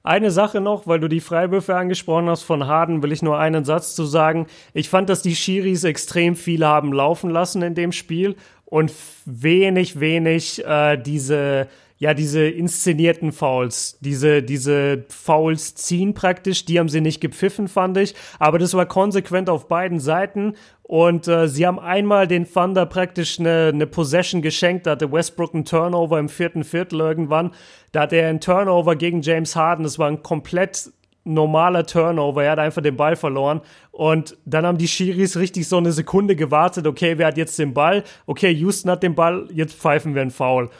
Eine 0.03 0.31
Sache 0.31 0.61
noch, 0.61 0.87
weil 0.87 0.99
du 0.99 1.07
die 1.07 1.19
Freiwürfe 1.19 1.75
angesprochen 1.75 2.27
hast 2.27 2.41
von 2.43 2.65
Harden, 2.65 3.03
will 3.03 3.11
ich 3.11 3.21
nur 3.21 3.37
einen 3.37 3.65
Satz 3.65 3.93
zu 3.93 4.05
sagen. 4.05 4.47
Ich 4.73 4.89
fand, 4.89 5.09
dass 5.09 5.21
die 5.21 5.35
Schiris 5.35 5.83
extrem 5.83 6.35
viel 6.35 6.65
haben 6.65 6.91
laufen 6.91 7.29
lassen 7.29 7.61
in 7.61 7.75
dem 7.75 7.91
Spiel 7.91 8.35
und 8.65 8.91
wenig, 9.25 9.99
wenig 9.99 10.65
äh, 10.65 10.97
diese, 10.97 11.67
ja, 12.01 12.15
diese 12.15 12.47
inszenierten 12.47 13.31
Fouls, 13.31 13.99
diese, 13.99 14.41
diese 14.41 15.05
Fouls 15.09 15.75
ziehen 15.75 16.15
praktisch, 16.15 16.65
die 16.65 16.79
haben 16.79 16.89
sie 16.89 16.99
nicht 16.99 17.21
gepfiffen, 17.21 17.67
fand 17.67 17.95
ich. 17.99 18.15
Aber 18.39 18.57
das 18.57 18.73
war 18.73 18.87
konsequent 18.87 19.51
auf 19.51 19.67
beiden 19.67 19.99
Seiten 19.99 20.55
und 20.81 21.27
äh, 21.27 21.47
sie 21.47 21.67
haben 21.67 21.77
einmal 21.79 22.27
den 22.27 22.51
Thunder 22.51 22.87
praktisch 22.87 23.39
eine, 23.39 23.69
eine 23.71 23.85
Possession 23.85 24.41
geschenkt. 24.41 24.87
Da 24.87 24.91
hatte 24.91 25.11
Westbrook 25.11 25.53
einen 25.53 25.63
Turnover 25.63 26.17
im 26.17 26.27
vierten 26.27 26.63
Viertel 26.63 27.01
irgendwann. 27.01 27.51
Da 27.91 28.01
hatte 28.01 28.15
er 28.15 28.29
einen 28.29 28.41
Turnover 28.41 28.95
gegen 28.95 29.21
James 29.21 29.55
Harden. 29.55 29.83
Das 29.83 29.99
war 29.99 30.07
ein 30.07 30.23
komplett 30.23 30.89
normaler 31.23 31.85
Turnover. 31.85 32.43
Er 32.43 32.53
hat 32.53 32.59
einfach 32.59 32.81
den 32.81 32.97
Ball 32.97 33.15
verloren. 33.15 33.61
Und 33.91 34.37
dann 34.45 34.65
haben 34.65 34.79
die 34.79 34.87
Schiris 34.87 35.37
richtig 35.37 35.67
so 35.67 35.77
eine 35.77 35.91
Sekunde 35.91 36.35
gewartet. 36.35 36.87
Okay, 36.87 37.19
wer 37.19 37.27
hat 37.27 37.37
jetzt 37.37 37.59
den 37.59 37.75
Ball? 37.75 38.03
Okay, 38.25 38.51
Houston 38.51 38.89
hat 38.89 39.03
den 39.03 39.13
Ball. 39.13 39.47
Jetzt 39.53 39.75
pfeifen 39.75 40.15
wir 40.15 40.23
einen 40.23 40.31
Foul. 40.31 40.71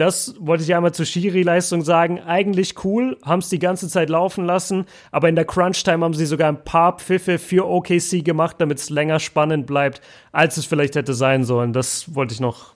Das 0.00 0.34
wollte 0.38 0.64
ich 0.64 0.74
einmal 0.74 0.94
zur 0.94 1.04
Schiri-Leistung 1.04 1.82
sagen. 1.82 2.20
Eigentlich 2.20 2.84
cool, 2.84 3.18
haben 3.22 3.40
es 3.40 3.50
die 3.50 3.58
ganze 3.58 3.86
Zeit 3.86 4.08
laufen 4.08 4.46
lassen, 4.46 4.86
aber 5.10 5.28
in 5.28 5.36
der 5.36 5.44
Crunch-Time 5.44 6.02
haben 6.02 6.14
sie 6.14 6.24
sogar 6.24 6.48
ein 6.48 6.64
paar 6.64 6.96
Pfiffe 6.96 7.38
für 7.38 7.68
OKC 7.68 8.24
gemacht, 8.24 8.56
damit 8.60 8.78
es 8.78 8.88
länger 8.88 9.20
spannend 9.20 9.66
bleibt, 9.66 10.00
als 10.32 10.56
es 10.56 10.64
vielleicht 10.64 10.96
hätte 10.96 11.12
sein 11.12 11.44
sollen. 11.44 11.74
Das 11.74 12.14
wollte 12.14 12.32
ich 12.32 12.40
noch 12.40 12.72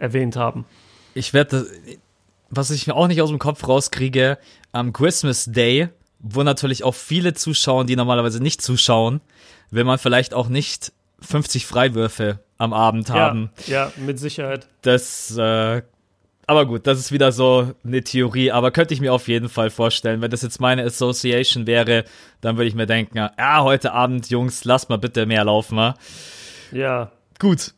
erwähnt 0.00 0.34
haben. 0.34 0.64
Ich 1.14 1.32
werde, 1.32 1.64
was 2.50 2.72
ich 2.72 2.88
mir 2.88 2.96
auch 2.96 3.06
nicht 3.06 3.22
aus 3.22 3.30
dem 3.30 3.38
Kopf 3.38 3.68
rauskriege, 3.68 4.36
am 4.72 4.92
Christmas 4.92 5.44
Day, 5.44 5.90
wo 6.18 6.42
natürlich 6.42 6.82
auch 6.82 6.96
viele 6.96 7.34
zuschauen, 7.34 7.86
die 7.86 7.94
normalerweise 7.94 8.42
nicht 8.42 8.62
zuschauen, 8.62 9.20
will 9.70 9.84
man 9.84 9.98
vielleicht 9.98 10.34
auch 10.34 10.48
nicht 10.48 10.92
50 11.20 11.66
Freiwürfe 11.66 12.40
am 12.58 12.72
Abend 12.72 13.10
haben. 13.10 13.50
Ja, 13.68 13.86
ja, 13.86 13.92
mit 13.96 14.18
Sicherheit. 14.18 14.66
Das, 14.82 15.36
äh, 15.36 15.82
aber 16.46 16.66
gut, 16.66 16.86
das 16.86 16.98
ist 16.98 17.12
wieder 17.12 17.32
so 17.32 17.72
eine 17.84 18.02
Theorie, 18.02 18.50
aber 18.50 18.70
könnte 18.70 18.94
ich 18.94 19.00
mir 19.00 19.12
auf 19.12 19.28
jeden 19.28 19.48
Fall 19.48 19.70
vorstellen. 19.70 20.20
Wenn 20.20 20.30
das 20.30 20.42
jetzt 20.42 20.60
meine 20.60 20.84
Association 20.84 21.66
wäre, 21.66 22.04
dann 22.40 22.56
würde 22.56 22.68
ich 22.68 22.74
mir 22.74 22.86
denken, 22.86 23.16
ja, 23.16 23.62
heute 23.62 23.92
Abend, 23.92 24.28
Jungs, 24.30 24.64
lasst 24.64 24.90
mal 24.90 24.98
bitte 24.98 25.26
mehr 25.26 25.44
laufen. 25.44 25.78
Ja? 25.78 25.94
Ja, 26.72 27.12
Gut. 27.38 27.74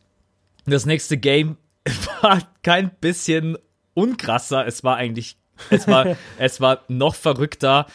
Das 0.65 0.85
nächste 0.85 1.17
Game 1.17 1.57
war 2.21 2.39
kein 2.63 2.89
bisschen 3.01 3.57
unkrasser. 3.93 4.67
Es 4.67 4.83
war 4.83 4.97
eigentlich, 4.97 5.37
es 5.69 5.87
war, 5.87 6.17
es 6.37 6.61
war 6.61 6.81
noch 6.87 7.15
verrückter. 7.15 7.87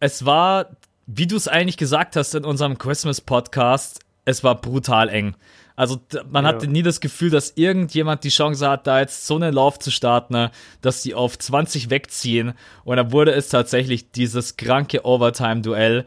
Es 0.00 0.24
war, 0.24 0.76
wie 1.06 1.26
du 1.26 1.36
es 1.36 1.48
eigentlich 1.48 1.76
gesagt 1.76 2.16
hast 2.16 2.34
in 2.34 2.44
unserem 2.44 2.78
Christmas 2.78 3.20
Podcast, 3.20 4.00
es 4.24 4.42
war 4.44 4.60
brutal 4.60 5.08
eng. 5.08 5.36
Also 5.76 6.00
man 6.30 6.44
Ja. 6.44 6.50
hatte 6.52 6.66
nie 6.66 6.82
das 6.82 7.00
Gefühl, 7.00 7.30
dass 7.30 7.52
irgendjemand 7.54 8.24
die 8.24 8.30
Chance 8.30 8.68
hat, 8.68 8.86
da 8.86 8.98
jetzt 9.00 9.26
so 9.26 9.36
einen 9.36 9.52
Lauf 9.54 9.78
zu 9.78 9.90
starten, 9.90 10.32
ne, 10.32 10.50
dass 10.80 11.02
die 11.02 11.14
auf 11.14 11.38
20 11.38 11.90
wegziehen. 11.90 12.54
Und 12.84 12.96
dann 12.96 13.12
wurde 13.12 13.32
es 13.32 13.50
tatsächlich 13.50 14.10
dieses 14.10 14.56
kranke 14.56 15.04
Overtime-Duell. 15.04 16.06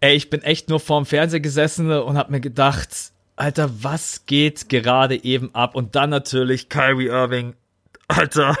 Ey, 0.00 0.16
ich 0.16 0.30
bin 0.30 0.40
echt 0.42 0.70
nur 0.70 0.80
vorm 0.80 1.04
Fernseher 1.04 1.40
gesessen 1.40 1.90
und 1.92 2.16
hab 2.16 2.30
mir 2.30 2.40
gedacht, 2.40 2.88
Alter, 3.36 3.70
was 3.82 4.24
geht 4.26 4.68
gerade 4.70 5.22
eben 5.24 5.54
ab? 5.54 5.74
Und 5.74 5.94
dann 5.94 6.10
natürlich 6.10 6.68
Kyrie 6.70 7.06
Irving. 7.08 7.54
Alter, 8.08 8.56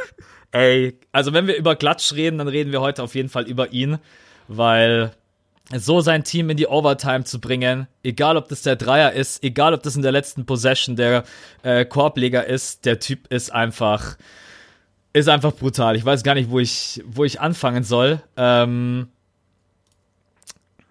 ey. 0.52 0.98
Also 1.12 1.32
wenn 1.32 1.46
wir 1.46 1.56
über 1.56 1.76
Klatsch 1.76 2.12
reden, 2.12 2.38
dann 2.38 2.48
reden 2.48 2.72
wir 2.72 2.80
heute 2.82 3.02
auf 3.02 3.14
jeden 3.14 3.28
Fall 3.30 3.48
über 3.48 3.72
ihn, 3.72 3.98
weil 4.48 5.12
so 5.76 6.00
sein 6.00 6.24
Team 6.24 6.50
in 6.50 6.56
die 6.56 6.66
Overtime 6.66 7.24
zu 7.24 7.40
bringen, 7.40 7.86
egal 8.02 8.36
ob 8.36 8.48
das 8.48 8.62
der 8.62 8.76
Dreier 8.76 9.12
ist, 9.12 9.44
egal 9.44 9.72
ob 9.74 9.82
das 9.82 9.94
in 9.96 10.02
der 10.02 10.12
letzten 10.12 10.44
Possession 10.46 10.96
der 10.96 11.24
äh, 11.62 11.84
Korbleger 11.84 12.44
ist, 12.46 12.84
der 12.86 12.98
Typ 12.98 13.28
ist 13.32 13.52
einfach, 13.52 14.16
ist 15.12 15.28
einfach 15.28 15.52
brutal. 15.52 15.94
Ich 15.96 16.04
weiß 16.04 16.22
gar 16.24 16.34
nicht, 16.34 16.50
wo 16.50 16.58
ich, 16.58 17.02
wo 17.06 17.22
ich 17.24 17.40
anfangen 17.40 17.84
soll. 17.84 18.20
Ähm, 18.36 19.08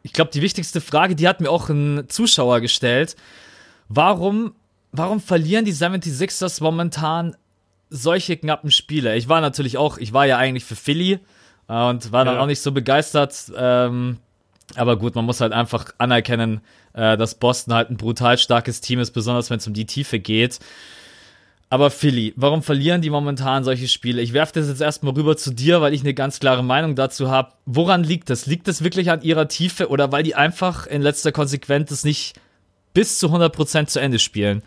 ich 0.02 0.14
glaube, 0.14 0.32
die 0.32 0.42
wichtigste 0.42 0.80
Frage, 0.82 1.16
die 1.16 1.28
hat 1.28 1.42
mir 1.42 1.50
auch 1.52 1.70
ein 1.70 2.06
Zuschauer 2.08 2.62
gestellt. 2.62 3.16
Warum, 3.90 4.54
warum 4.94 5.20
verlieren 5.20 5.66
die 5.66 5.74
76ers 5.74 6.64
momentan 6.64 7.36
solche 7.90 8.38
knappen 8.38 8.72
Spiele? 8.72 9.18
Ich 9.18 9.28
war 9.28 9.42
natürlich 9.42 9.78
auch, 9.78 9.98
ich 9.98 10.14
war 10.14 10.26
ja 10.26 10.38
eigentlich 10.38 10.64
für 10.64 10.78
Philly 10.78 11.20
äh, 11.68 11.74
und 11.90 12.14
war 12.14 12.24
dann 12.24 12.36
Ja. 12.36 12.42
auch 12.42 12.46
nicht 12.48 12.62
so 12.62 12.72
begeistert. 12.72 13.52
Ähm, 13.58 14.20
aber 14.76 14.98
gut, 14.98 15.16
man 15.16 15.26
muss 15.26 15.42
halt 15.42 15.54
einfach 15.54 15.88
anerkennen, 15.98 16.62
äh, 16.94 17.18
dass 17.18 17.36
Boston 17.36 17.74
halt 17.74 17.90
ein 17.90 17.98
brutal 17.98 18.38
starkes 18.38 18.82
Team 18.82 19.00
ist, 19.00 19.12
besonders 19.12 19.50
wenn 19.50 19.58
es 19.58 19.68
um 19.68 19.74
die 19.74 19.86
Tiefe 19.86 20.20
geht. 20.20 20.60
Aber 21.72 21.92
Philly, 21.92 22.34
warum 22.36 22.64
verlieren 22.64 23.02
die 23.02 23.12
momentan 23.12 23.64
solche 23.64 23.88
Spiele? 23.88 24.22
Ich 24.22 24.34
werfe 24.34 24.54
das 24.54 24.68
jetzt 24.68 24.82
erstmal 24.82 25.14
rüber 25.14 25.38
zu 25.38 25.54
dir, 25.54 25.82
weil 25.82 25.94
ich 25.94 26.02
eine 26.02 26.16
ganz 26.16 26.40
klare 26.40 26.64
Meinung 26.64 26.96
dazu 26.96 27.30
habe. 27.30 27.52
Woran 27.66 28.04
liegt 28.04 28.32
das? 28.32 28.48
Liegt 28.48 28.68
das 28.68 28.84
wirklich 28.84 29.12
an 29.12 29.22
ihrer 29.22 29.48
Tiefe 29.48 29.90
oder 29.90 30.12
weil 30.12 30.24
die 30.24 30.34
einfach 30.34 30.88
in 30.88 31.04
letzter 31.04 31.32
Konsequenz 31.32 31.92
es 31.92 32.04
nicht 32.04 32.40
bis 32.94 33.20
zu 33.20 33.28
100% 33.28 33.86
zu 33.86 34.00
Ende 34.00 34.18
spielen? 34.18 34.64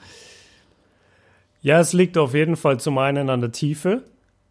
Ja, 1.61 1.81
es 1.81 1.93
liegt 1.93 2.17
auf 2.19 2.35
jeden 2.35 2.57
Fall 2.57 2.79
zum 2.79 2.99
einen 2.99 3.31
an 3.31 3.41
der 3.41 3.53
Tiefe, 3.53 4.03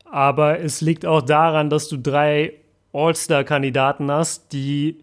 aber 0.06 0.60
es 0.60 0.82
liegt 0.82 1.06
auch 1.06 1.22
daran, 1.22 1.70
dass 1.70 1.88
du 1.88 1.98
drei 1.98 2.54
All-Star-Kandidaten 2.94 4.12
hast, 4.12 4.52
die 4.52 4.98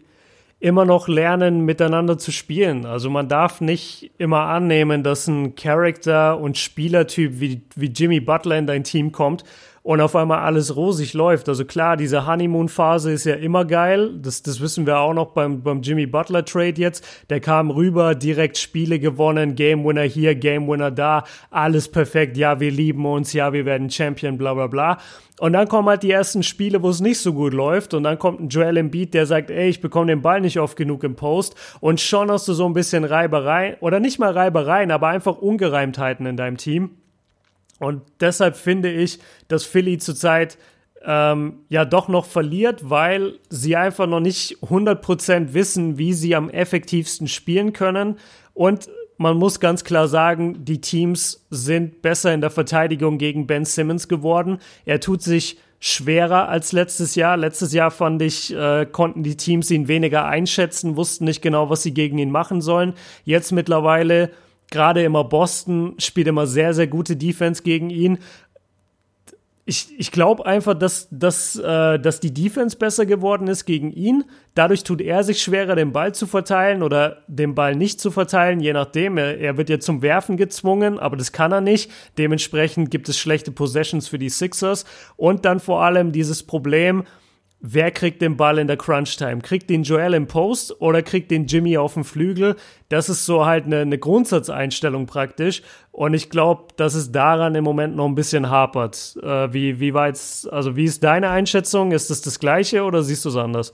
immer 0.59 0.85
noch 0.85 1.07
lernen, 1.07 1.61
miteinander 1.61 2.17
zu 2.17 2.31
spielen. 2.31 2.85
Also 2.85 3.09
man 3.09 3.29
darf 3.29 3.61
nicht 3.61 4.11
immer 4.17 4.41
annehmen, 4.41 5.03
dass 5.03 5.27
ein 5.27 5.55
Charakter 5.55 6.37
und 6.37 6.57
Spielertyp 6.57 7.39
wie, 7.39 7.61
wie 7.75 7.87
Jimmy 7.87 8.19
Butler 8.19 8.57
in 8.57 8.67
dein 8.67 8.83
Team 8.83 9.11
kommt 9.11 9.43
und 9.89 10.01
auf 10.01 10.15
einmal 10.15 10.41
alles 10.41 10.75
rosig 10.75 11.15
läuft. 11.15 11.49
Also 11.49 11.65
klar, 11.65 11.97
diese 11.97 12.27
Honeymoon-Phase 12.27 13.11
ist 13.11 13.23
ja 13.23 13.33
immer 13.33 13.65
geil. 13.65 14.19
Das, 14.21 14.43
das 14.43 14.61
wissen 14.61 14.85
wir 14.85 14.99
auch 14.99 15.15
noch 15.15 15.31
beim, 15.31 15.63
beim 15.63 15.81
Jimmy 15.81 16.05
Butler-Trade 16.05 16.79
jetzt. 16.79 17.03
Der 17.31 17.39
kam 17.39 17.71
rüber, 17.71 18.13
direkt 18.13 18.59
Spiele 18.59 18.99
gewonnen, 18.99 19.55
Game 19.55 19.83
Winner 19.83 20.03
hier, 20.03 20.35
Game 20.35 20.67
Winner 20.67 20.91
da, 20.91 21.23
alles 21.49 21.89
perfekt. 21.89 22.37
Ja, 22.37 22.59
wir 22.59 22.69
lieben 22.69 23.03
uns, 23.03 23.33
ja, 23.33 23.51
wir 23.51 23.65
werden 23.65 23.89
Champion, 23.89 24.37
bla 24.37 24.53
bla 24.53 24.67
bla. 24.67 24.99
Und 25.39 25.53
dann 25.53 25.67
kommen 25.67 25.89
halt 25.89 26.03
die 26.03 26.11
ersten 26.11 26.43
Spiele, 26.43 26.83
wo 26.83 26.89
es 26.89 27.01
nicht 27.01 27.17
so 27.17 27.33
gut 27.33 27.55
läuft. 27.55 27.95
Und 27.95 28.03
dann 28.03 28.19
kommt 28.19 28.41
ein 28.41 28.49
Joel 28.49 28.77
Embiid, 28.77 29.15
der 29.15 29.25
sagt, 29.25 29.49
ey, 29.49 29.69
ich 29.69 29.81
bekomme 29.81 30.05
den 30.05 30.21
Ball 30.21 30.39
nicht 30.39 30.59
oft 30.59 30.77
genug 30.77 31.03
im 31.03 31.15
Post. 31.15 31.55
Und 31.79 31.99
schon 31.99 32.29
hast 32.29 32.47
du 32.47 32.53
so 32.53 32.67
ein 32.67 32.73
bisschen 32.73 33.05
Reibereien, 33.05 33.77
oder 33.79 33.99
nicht 33.99 34.19
mal 34.19 34.33
Reibereien, 34.33 34.91
aber 34.91 35.07
einfach 35.07 35.39
Ungereimtheiten 35.39 36.27
in 36.27 36.37
deinem 36.37 36.57
Team. 36.57 36.91
Und 37.79 38.03
deshalb 38.19 38.55
finde 38.55 38.91
ich, 38.91 39.19
dass 39.47 39.63
Philly 39.63 39.97
zurzeit 39.97 40.57
ähm, 41.05 41.59
ja 41.69 41.85
doch 41.85 42.07
noch 42.07 42.25
verliert, 42.25 42.89
weil 42.89 43.39
sie 43.49 43.75
einfach 43.75 44.07
noch 44.07 44.19
nicht 44.19 44.57
100% 44.61 45.53
wissen, 45.53 45.97
wie 45.97 46.13
sie 46.13 46.35
am 46.35 46.49
effektivsten 46.49 47.27
spielen 47.27 47.73
können. 47.73 48.17
Und 48.53 48.89
man 49.17 49.37
muss 49.37 49.59
ganz 49.59 49.83
klar 49.83 50.07
sagen, 50.07 50.65
die 50.65 50.81
Teams 50.81 51.45
sind 51.49 52.01
besser 52.01 52.33
in 52.33 52.41
der 52.41 52.49
Verteidigung 52.49 53.17
gegen 53.17 53.47
Ben 53.47 53.65
Simmons 53.65 54.07
geworden. 54.07 54.59
Er 54.85 54.99
tut 54.99 55.21
sich 55.21 55.57
schwerer 55.79 56.49
als 56.49 56.71
letztes 56.71 57.15
Jahr. 57.15 57.37
Letztes 57.37 57.73
Jahr 57.73 57.91
fand 57.91 58.21
ich, 58.21 58.53
äh, 58.53 58.85
konnten 58.85 59.23
die 59.23 59.37
Teams 59.37 59.71
ihn 59.71 59.87
weniger 59.87 60.25
einschätzen, 60.25 60.97
wussten 60.97 61.25
nicht 61.25 61.41
genau, 61.41 61.69
was 61.69 61.83
sie 61.83 61.93
gegen 61.93 62.17
ihn 62.17 62.31
machen 62.31 62.61
sollen. 62.61 62.93
Jetzt 63.23 63.51
mittlerweile, 63.51 64.31
gerade 64.71 65.03
immer 65.03 65.23
Boston, 65.23 65.95
spielt 65.99 66.27
immer 66.27 66.47
sehr, 66.47 66.73
sehr 66.73 66.87
gute 66.87 67.15
Defense 67.15 67.63
gegen 67.63 67.89
ihn 67.89 68.19
ich, 69.69 69.87
ich 69.99 70.11
glaube 70.11 70.47
einfach, 70.47 70.73
dass, 70.73 71.07
dass, 71.11 71.55
äh, 71.55 71.99
dass 71.99 72.19
die 72.19 72.33
Defense 72.33 72.75
besser 72.75 73.05
geworden 73.05 73.47
ist 73.47 73.65
gegen 73.65 73.91
ihn. 73.91 74.23
Dadurch 74.55 74.83
tut 74.83 74.99
er 74.99 75.23
sich 75.23 75.43
schwerer, 75.43 75.75
den 75.75 75.91
Ball 75.91 76.15
zu 76.15 76.25
verteilen 76.25 76.81
oder 76.81 77.21
den 77.27 77.53
Ball 77.53 77.75
nicht 77.75 78.01
zu 78.01 78.09
verteilen, 78.09 78.61
je 78.61 78.73
nachdem. 78.73 79.19
Er, 79.19 79.39
er 79.39 79.57
wird 79.57 79.69
ja 79.69 79.79
zum 79.79 80.01
Werfen 80.01 80.37
gezwungen, 80.37 80.97
aber 80.97 81.17
das 81.17 81.31
kann 81.33 81.51
er 81.51 81.61
nicht. 81.61 81.91
Dementsprechend 82.17 82.89
gibt 82.89 83.09
es 83.09 83.19
schlechte 83.19 83.51
Possessions 83.51 84.07
für 84.07 84.17
die 84.17 84.29
Sixers. 84.29 84.85
Und 85.17 85.45
dann 85.45 85.59
vor 85.59 85.83
allem 85.83 86.11
dieses 86.11 86.41
Problem, 86.41 87.03
wer 87.61 87.91
kriegt 87.91 88.21
den 88.21 88.37
Ball 88.37 88.57
in 88.57 88.67
der 88.67 88.77
Crunch-Time? 88.77 89.41
Kriegt 89.41 89.69
den 89.69 89.83
Joel 89.83 90.13
im 90.13 90.27
Post 90.27 90.79
oder 90.81 91.01
kriegt 91.01 91.31
den 91.31 91.45
Jimmy 91.45 91.77
auf 91.77 91.93
dem 91.93 92.05
Flügel? 92.05 92.55
Das 92.89 93.09
ist 93.09 93.25
so 93.25 93.45
halt 93.45 93.65
eine, 93.65 93.79
eine 93.79 93.97
Grundsatzeinstellung 93.97 95.05
praktisch. 95.05 95.61
Und 95.91 96.13
ich 96.13 96.29
glaube, 96.29 96.73
dass 96.77 96.93
es 96.93 97.11
daran 97.11 97.55
im 97.55 97.63
Moment 97.63 97.95
noch 97.95 98.05
ein 98.05 98.15
bisschen 98.15 98.49
hapert. 98.49 99.17
Äh, 99.21 99.53
wie, 99.53 99.79
wie 99.79 99.93
weit, 99.93 100.19
also 100.51 100.75
wie 100.75 100.85
ist 100.85 101.03
deine 101.03 101.29
Einschätzung? 101.29 101.91
Ist 101.91 102.09
das 102.09 102.21
das 102.21 102.39
Gleiche 102.39 102.83
oder 102.83 103.03
siehst 103.03 103.25
du 103.25 103.29
es 103.29 103.35
anders? 103.35 103.73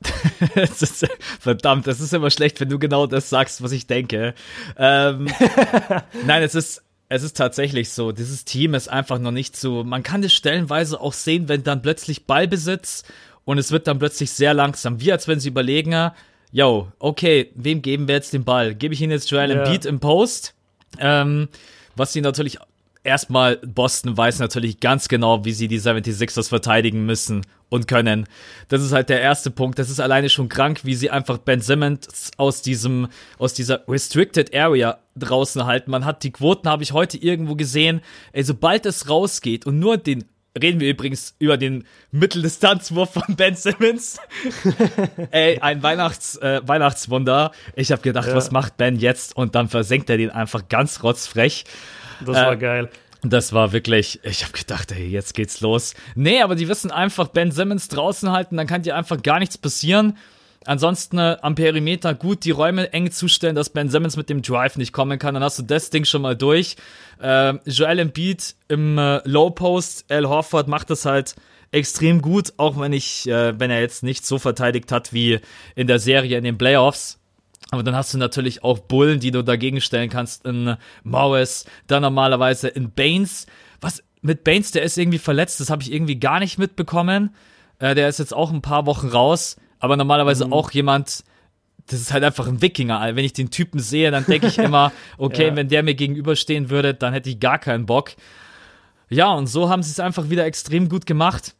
das 0.54 0.80
ist, 0.80 1.08
verdammt, 1.40 1.86
das 1.86 2.00
ist 2.00 2.14
immer 2.14 2.30
schlecht, 2.30 2.60
wenn 2.60 2.68
du 2.68 2.78
genau 2.78 3.06
das 3.06 3.28
sagst, 3.28 3.62
was 3.62 3.72
ich 3.72 3.86
denke. 3.86 4.34
Ähm, 4.76 5.28
nein, 6.26 6.42
es 6.42 6.54
ist, 6.54 6.84
es 7.08 7.22
ist 7.22 7.36
tatsächlich 7.36 7.90
so, 7.90 8.12
dieses 8.12 8.44
Team 8.44 8.74
ist 8.74 8.88
einfach 8.88 9.18
noch 9.18 9.30
nicht 9.30 9.56
so, 9.56 9.82
man 9.84 10.02
kann 10.02 10.22
es 10.22 10.32
stellenweise 10.32 11.00
auch 11.00 11.14
sehen, 11.14 11.48
wenn 11.48 11.62
dann 11.62 11.82
plötzlich 11.82 12.26
Ballbesitz 12.26 13.04
und 13.44 13.58
es 13.58 13.72
wird 13.72 13.86
dann 13.86 13.98
plötzlich 13.98 14.30
sehr 14.30 14.52
langsam, 14.52 15.00
wie 15.00 15.10
als 15.10 15.26
wenn 15.26 15.40
sie 15.40 15.48
überlegen, 15.48 16.10
yo, 16.52 16.88
okay, 16.98 17.50
wem 17.54 17.82
geben 17.82 18.08
wir 18.08 18.16
jetzt 18.16 18.32
den 18.32 18.44
Ball? 18.44 18.74
Gebe 18.74 18.94
ich 18.94 19.00
ihnen 19.00 19.12
jetzt 19.12 19.30
Joel 19.30 19.50
yeah. 19.50 19.68
Beat 19.68 19.86
im 19.86 20.00
Post? 20.00 20.54
Ähm, 20.98 21.48
was 21.96 22.12
sie 22.12 22.20
natürlich 22.20 22.58
erstmal, 23.04 23.56
Boston 23.56 24.16
weiß 24.16 24.38
natürlich 24.38 24.80
ganz 24.80 25.08
genau, 25.08 25.44
wie 25.44 25.52
sie 25.52 25.68
die 25.68 25.80
76ers 25.80 26.48
verteidigen 26.48 27.06
müssen 27.06 27.42
und 27.68 27.88
können. 27.88 28.26
Das 28.68 28.82
ist 28.82 28.92
halt 28.92 29.08
der 29.08 29.20
erste 29.20 29.50
Punkt. 29.50 29.78
Das 29.78 29.90
ist 29.90 30.00
alleine 30.00 30.28
schon 30.28 30.48
krank, 30.48 30.80
wie 30.84 30.94
sie 30.94 31.10
einfach 31.10 31.38
Ben 31.38 31.60
Simmons 31.60 32.30
aus 32.36 32.62
diesem, 32.62 33.08
aus 33.38 33.54
dieser 33.54 33.82
Restricted 33.88 34.54
Area 34.54 34.98
draußen 35.16 35.64
halten. 35.66 35.90
Man 35.90 36.04
hat 36.04 36.22
die 36.22 36.30
Quoten, 36.30 36.68
habe 36.68 36.82
ich 36.82 36.92
heute 36.92 37.18
irgendwo 37.18 37.56
gesehen. 37.56 38.00
Ey, 38.32 38.42
sobald 38.42 38.86
es 38.86 39.08
rausgeht 39.08 39.66
und 39.66 39.78
nur 39.78 39.96
den 39.96 40.24
reden 40.60 40.80
wir 40.80 40.90
übrigens 40.90 41.34
über 41.38 41.56
den 41.56 41.84
Mitteldistanzwurf 42.10 43.12
von 43.12 43.36
Ben 43.36 43.54
Simmons. 43.54 44.18
Ey, 45.30 45.58
ein 45.60 45.82
Weihnachts, 45.82 46.36
äh, 46.36 46.60
Weihnachtswunder. 46.64 47.52
Ich 47.74 47.92
habe 47.92 48.02
gedacht, 48.02 48.28
ja. 48.28 48.34
was 48.34 48.50
macht 48.50 48.76
Ben 48.76 48.96
jetzt? 48.96 49.36
Und 49.36 49.54
dann 49.54 49.68
versenkt 49.68 50.10
er 50.10 50.16
den 50.16 50.30
einfach 50.30 50.68
ganz 50.68 51.02
rotzfrech. 51.02 51.64
Das 52.24 52.36
war 52.36 52.52
äh, 52.52 52.56
geil. 52.56 52.88
Das 53.22 53.52
war 53.52 53.72
wirklich, 53.72 54.20
ich 54.22 54.44
habe 54.44 54.52
gedacht, 54.52 54.92
ey, 54.92 55.08
jetzt 55.08 55.34
geht's 55.34 55.60
los. 55.60 55.94
Nee, 56.14 56.40
aber 56.40 56.54
die 56.54 56.68
wissen 56.68 56.90
einfach, 56.90 57.28
Ben 57.28 57.50
Simmons 57.50 57.88
draußen 57.88 58.30
halten, 58.30 58.56
dann 58.56 58.66
kann 58.66 58.82
dir 58.82 58.96
einfach 58.96 59.22
gar 59.22 59.40
nichts 59.40 59.58
passieren. 59.58 60.16
Ansonsten 60.64 61.18
äh, 61.18 61.36
am 61.40 61.54
Perimeter 61.54 62.14
gut 62.14 62.44
die 62.44 62.50
Räume 62.50 62.92
eng 62.92 63.10
zustellen, 63.10 63.54
dass 63.54 63.70
Ben 63.70 63.88
Simmons 63.88 64.16
mit 64.16 64.28
dem 64.28 64.42
Drive 64.42 64.76
nicht 64.76 64.92
kommen 64.92 65.18
kann. 65.18 65.34
Dann 65.34 65.42
hast 65.42 65.58
du 65.58 65.62
das 65.62 65.90
Ding 65.90 66.04
schon 66.04 66.22
mal 66.22 66.36
durch. 66.36 66.76
Äh, 67.20 67.54
Joel 67.64 68.00
Embiid 68.00 68.54
im 68.68 68.98
äh, 68.98 69.20
Low 69.26 69.50
Post, 69.50 70.04
Al 70.10 70.28
Horford 70.28 70.68
macht 70.68 70.90
das 70.90 71.04
halt 71.04 71.36
extrem 71.70 72.22
gut, 72.22 72.52
auch 72.56 72.78
wenn 72.78 72.92
ich, 72.92 73.28
äh, 73.28 73.58
wenn 73.58 73.70
er 73.70 73.80
jetzt 73.80 74.02
nicht 74.02 74.26
so 74.26 74.38
verteidigt 74.38 74.92
hat 74.92 75.12
wie 75.12 75.40
in 75.74 75.86
der 75.86 75.98
Serie 75.98 76.38
in 76.38 76.44
den 76.44 76.58
Playoffs. 76.58 77.17
Aber 77.70 77.82
dann 77.82 77.94
hast 77.94 78.14
du 78.14 78.18
natürlich 78.18 78.64
auch 78.64 78.78
Bullen, 78.78 79.20
die 79.20 79.30
du 79.30 79.42
dagegen 79.42 79.80
stellen 79.80 80.08
kannst 80.08 80.46
in 80.46 80.76
Morris, 81.04 81.66
dann 81.86 82.02
normalerweise 82.02 82.68
in 82.68 82.90
Baines. 82.90 83.46
Was 83.80 84.02
mit 84.22 84.42
Baines, 84.44 84.70
der 84.70 84.82
ist 84.82 84.96
irgendwie 84.96 85.18
verletzt, 85.18 85.60
das 85.60 85.70
habe 85.70 85.82
ich 85.82 85.92
irgendwie 85.92 86.18
gar 86.18 86.40
nicht 86.40 86.58
mitbekommen. 86.58 87.34
Äh, 87.78 87.94
der 87.94 88.08
ist 88.08 88.18
jetzt 88.18 88.34
auch 88.34 88.50
ein 88.50 88.62
paar 88.62 88.86
Wochen 88.86 89.08
raus, 89.08 89.56
aber 89.78 89.96
normalerweise 89.96 90.46
mhm. 90.46 90.52
auch 90.54 90.70
jemand, 90.70 91.24
das 91.86 92.00
ist 92.00 92.12
halt 92.12 92.24
einfach 92.24 92.48
ein 92.48 92.62
Wikinger. 92.62 93.14
Wenn 93.14 93.24
ich 93.24 93.34
den 93.34 93.50
Typen 93.50 93.80
sehe, 93.80 94.10
dann 94.10 94.24
denke 94.24 94.46
ich 94.46 94.58
immer, 94.58 94.92
okay, 95.18 95.48
ja. 95.48 95.56
wenn 95.56 95.68
der 95.68 95.82
mir 95.82 95.94
gegenüberstehen 95.94 96.70
würde, 96.70 96.94
dann 96.94 97.12
hätte 97.12 97.28
ich 97.28 97.38
gar 97.38 97.58
keinen 97.58 97.86
Bock. 97.86 98.12
Ja, 99.10 99.32
und 99.32 99.46
so 99.46 99.68
haben 99.68 99.82
sie 99.82 99.90
es 99.90 100.00
einfach 100.00 100.30
wieder 100.30 100.44
extrem 100.44 100.88
gut 100.88 101.06
gemacht. 101.06 101.54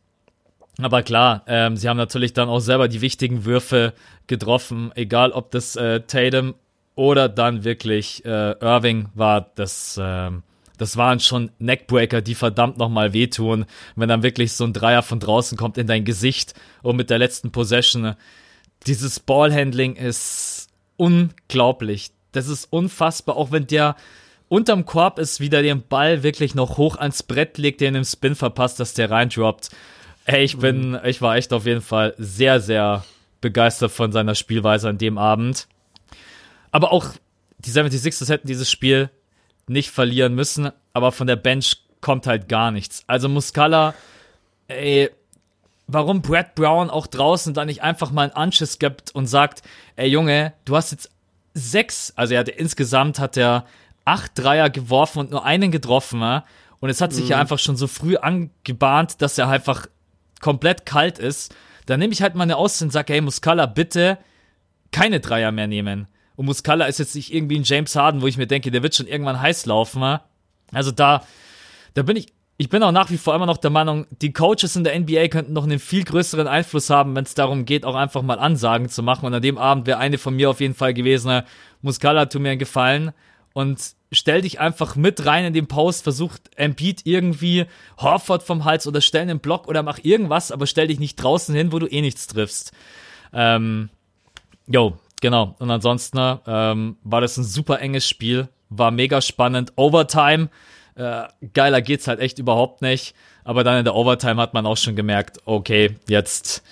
Aber 0.80 1.02
klar, 1.02 1.42
ähm, 1.46 1.76
sie 1.76 1.88
haben 1.88 1.96
natürlich 1.96 2.32
dann 2.32 2.48
auch 2.48 2.60
selber 2.60 2.86
die 2.86 3.00
wichtigen 3.00 3.44
Würfe 3.44 3.94
getroffen, 4.28 4.92
egal 4.94 5.32
ob 5.32 5.50
das 5.50 5.74
äh, 5.74 6.00
Tatum 6.02 6.54
oder 6.94 7.28
dann 7.28 7.64
wirklich 7.64 8.24
äh, 8.24 8.52
Irving 8.60 9.08
war. 9.14 9.50
Das, 9.56 9.96
äh, 9.96 10.30
das 10.76 10.96
waren 10.96 11.18
schon 11.18 11.50
Neckbreaker, 11.58 12.22
die 12.22 12.36
verdammt 12.36 12.78
nochmal 12.78 13.12
wehtun, 13.12 13.66
wenn 13.96 14.08
dann 14.08 14.22
wirklich 14.22 14.52
so 14.52 14.64
ein 14.64 14.72
Dreier 14.72 15.02
von 15.02 15.18
draußen 15.18 15.58
kommt 15.58 15.78
in 15.78 15.88
dein 15.88 16.04
Gesicht 16.04 16.54
und 16.82 16.96
mit 16.96 17.10
der 17.10 17.18
letzten 17.18 17.50
Possession. 17.50 18.14
Dieses 18.86 19.18
Ballhandling 19.18 19.96
ist 19.96 20.68
unglaublich. 20.96 22.12
Das 22.30 22.46
ist 22.46 22.72
unfassbar, 22.72 23.36
auch 23.36 23.50
wenn 23.50 23.66
der 23.66 23.96
unterm 24.48 24.86
Korb 24.86 25.18
ist, 25.18 25.40
wieder 25.40 25.62
den 25.62 25.82
Ball 25.82 26.22
wirklich 26.22 26.54
noch 26.54 26.76
hoch 26.78 26.96
ans 26.96 27.24
Brett 27.24 27.58
legt, 27.58 27.80
den 27.80 27.96
im 27.96 28.04
Spin 28.04 28.36
verpasst, 28.36 28.78
dass 28.78 28.94
der 28.94 29.10
reindroppt. 29.10 29.70
Ey, 30.28 30.44
ich 30.44 30.58
bin, 30.58 30.90
mhm. 30.90 31.00
ich 31.04 31.22
war 31.22 31.36
echt 31.36 31.54
auf 31.54 31.64
jeden 31.64 31.80
Fall 31.80 32.12
sehr, 32.18 32.60
sehr 32.60 33.02
begeistert 33.40 33.90
von 33.90 34.12
seiner 34.12 34.34
Spielweise 34.34 34.90
an 34.90 34.98
dem 34.98 35.16
Abend. 35.16 35.68
Aber 36.70 36.92
auch 36.92 37.12
die 37.60 37.70
76ers 37.70 38.28
hätten 38.28 38.46
dieses 38.46 38.70
Spiel 38.70 39.08
nicht 39.68 39.90
verlieren 39.90 40.34
müssen, 40.34 40.70
aber 40.92 41.12
von 41.12 41.26
der 41.26 41.36
Bench 41.36 41.78
kommt 42.02 42.26
halt 42.26 42.46
gar 42.46 42.70
nichts. 42.72 43.04
Also 43.06 43.30
Muscala, 43.30 43.94
ey, 44.66 45.08
warum 45.86 46.20
Brad 46.20 46.54
Brown 46.54 46.90
auch 46.90 47.06
draußen 47.06 47.54
da 47.54 47.64
nicht 47.64 47.82
einfach 47.82 48.10
mal 48.10 48.24
einen 48.24 48.32
Anschiss 48.32 48.78
gibt 48.78 49.14
und 49.14 49.28
sagt, 49.28 49.62
ey 49.96 50.08
Junge, 50.10 50.52
du 50.66 50.76
hast 50.76 50.90
jetzt 50.90 51.10
sechs, 51.54 52.12
also 52.16 52.34
er 52.34 52.40
hatte 52.40 52.50
insgesamt 52.50 53.18
hat 53.18 53.38
er 53.38 53.64
acht 54.04 54.32
Dreier 54.34 54.68
geworfen 54.68 55.20
und 55.20 55.30
nur 55.30 55.46
einen 55.46 55.70
getroffen, 55.70 56.42
und 56.80 56.90
es 56.90 57.00
hat 57.00 57.12
sich 57.12 57.24
mhm. 57.24 57.30
ja 57.30 57.40
einfach 57.40 57.58
schon 57.58 57.76
so 57.76 57.86
früh 57.86 58.16
angebahnt, 58.16 59.20
dass 59.20 59.38
er 59.38 59.48
einfach 59.48 59.88
komplett 60.41 60.86
kalt 60.86 61.18
ist, 61.18 61.55
dann 61.86 62.01
nehme 62.01 62.12
ich 62.12 62.22
halt 62.22 62.34
mal 62.34 62.45
eine 62.45 62.57
und 62.57 62.72
sage, 62.72 63.12
hey, 63.12 63.20
Muscala, 63.20 63.66
bitte 63.66 64.18
keine 64.93 65.20
Dreier 65.20 65.53
mehr 65.53 65.66
nehmen. 65.66 66.07
Und 66.36 66.47
Muscala 66.47 66.86
ist 66.86 66.99
jetzt 66.99 67.14
nicht 67.14 67.34
irgendwie 67.34 67.59
ein 67.59 67.64
James 67.64 67.97
Harden, 67.97 68.22
wo 68.22 68.26
ich 68.26 68.36
mir 68.36 68.47
denke, 68.47 68.70
der 68.70 68.82
wird 68.82 68.95
schon 68.95 69.07
irgendwann 69.07 69.41
heiß 69.41 69.66
laufen. 69.66 70.18
Also 70.72 70.91
da, 70.93 71.24
da 71.95 72.03
bin 72.03 72.16
ich, 72.16 72.32
ich 72.59 72.68
bin 72.68 72.82
auch 72.82 72.93
nach 72.93 73.11
wie 73.11 73.16
vor 73.16 73.34
immer 73.34 73.47
noch 73.47 73.57
der 73.57 73.70
Meinung, 73.70 74.07
die 74.11 74.32
Coaches 74.32 74.76
in 74.76 74.84
der 74.84 74.99
NBA 74.99 75.28
könnten 75.28 75.53
noch 75.53 75.64
einen 75.64 75.78
viel 75.78 76.05
größeren 76.05 76.47
Einfluss 76.47 76.91
haben, 76.91 77.16
wenn 77.16 77.24
es 77.24 77.34
darum 77.34 77.64
geht, 77.64 77.84
auch 77.84 77.95
einfach 77.95 78.22
mal 78.22 78.39
Ansagen 78.39 78.89
zu 78.89 79.03
machen. 79.03 79.26
Und 79.26 79.34
an 79.34 79.43
dem 79.43 79.59
Abend 79.59 79.86
wäre 79.86 79.99
eine 79.99 80.18
von 80.18 80.36
mir 80.36 80.51
auf 80.51 80.61
jeden 80.61 80.74
Fall 80.74 80.95
gewesen, 80.95 81.43
Muscala, 81.82 82.26
tu 82.26 82.39
mir 82.39 82.51
einen 82.51 82.59
Gefallen 82.59 83.12
und 83.53 83.95
stell 84.11 84.42
dich 84.42 84.61
einfach 84.61 84.96
mit 84.96 85.26
rein 85.26 85.44
in 85.44 85.52
den 85.52 85.66
Post, 85.66 86.02
versuch 86.02 86.36
Embiid 86.56 87.02
irgendwie 87.04 87.66
Horford 87.98 88.42
vom 88.42 88.64
Hals 88.64 88.86
oder 88.86 89.00
stell 89.00 89.22
einen 89.22 89.40
Block 89.40 89.68
oder 89.68 89.82
mach 89.82 89.98
irgendwas, 90.02 90.50
aber 90.52 90.66
stell 90.66 90.88
dich 90.88 90.98
nicht 90.98 91.16
draußen 91.16 91.54
hin, 91.54 91.72
wo 91.72 91.78
du 91.78 91.86
eh 91.86 92.00
nichts 92.00 92.26
triffst. 92.26 92.72
Ähm, 93.32 93.90
jo, 94.66 94.98
genau. 95.20 95.54
Und 95.59 95.70
ansonsten 95.70 96.38
ähm, 96.46 96.96
war 97.02 97.20
das 97.20 97.36
ein 97.36 97.44
super 97.44 97.80
enges 97.80 98.09
Spiel, 98.09 98.48
war 98.70 98.90
mega 98.90 99.20
spannend. 99.20 99.72
Overtime, 99.76 100.48
äh, 100.94 101.24
geiler 101.52 101.82
geht's 101.82 102.09
halt 102.09 102.20
echt 102.20 102.38
überhaupt 102.38 102.82
nicht. 102.82 103.14
Aber 103.44 103.64
dann 103.64 103.78
in 103.78 103.84
der 103.84 103.94
Overtime 103.94 104.40
hat 104.40 104.52
man 104.54 104.66
auch 104.66 104.76
schon 104.76 104.96
gemerkt, 104.96 105.38
okay, 105.46 105.96
jetzt, 106.06 106.62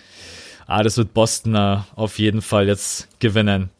ah, 0.66 0.82
das 0.82 0.98
wird 0.98 1.14
Boston 1.14 1.54
äh, 1.54 1.78
auf 1.94 2.18
jeden 2.18 2.42
Fall 2.42 2.66
jetzt 2.66 3.08
gewinnen. 3.18 3.70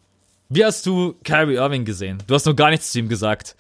Wie 0.49 0.65
hast 0.65 0.87
du 0.87 1.15
Kyrie 1.25 1.57
Irving 1.57 1.85
gesehen? 1.85 2.23
Du 2.27 2.35
hast 2.35 2.47
noch 2.47 2.55
gar 2.55 2.71
nichts 2.71 2.93
zu 2.93 2.99
ihm 2.99 3.09
gesagt. 3.09 3.57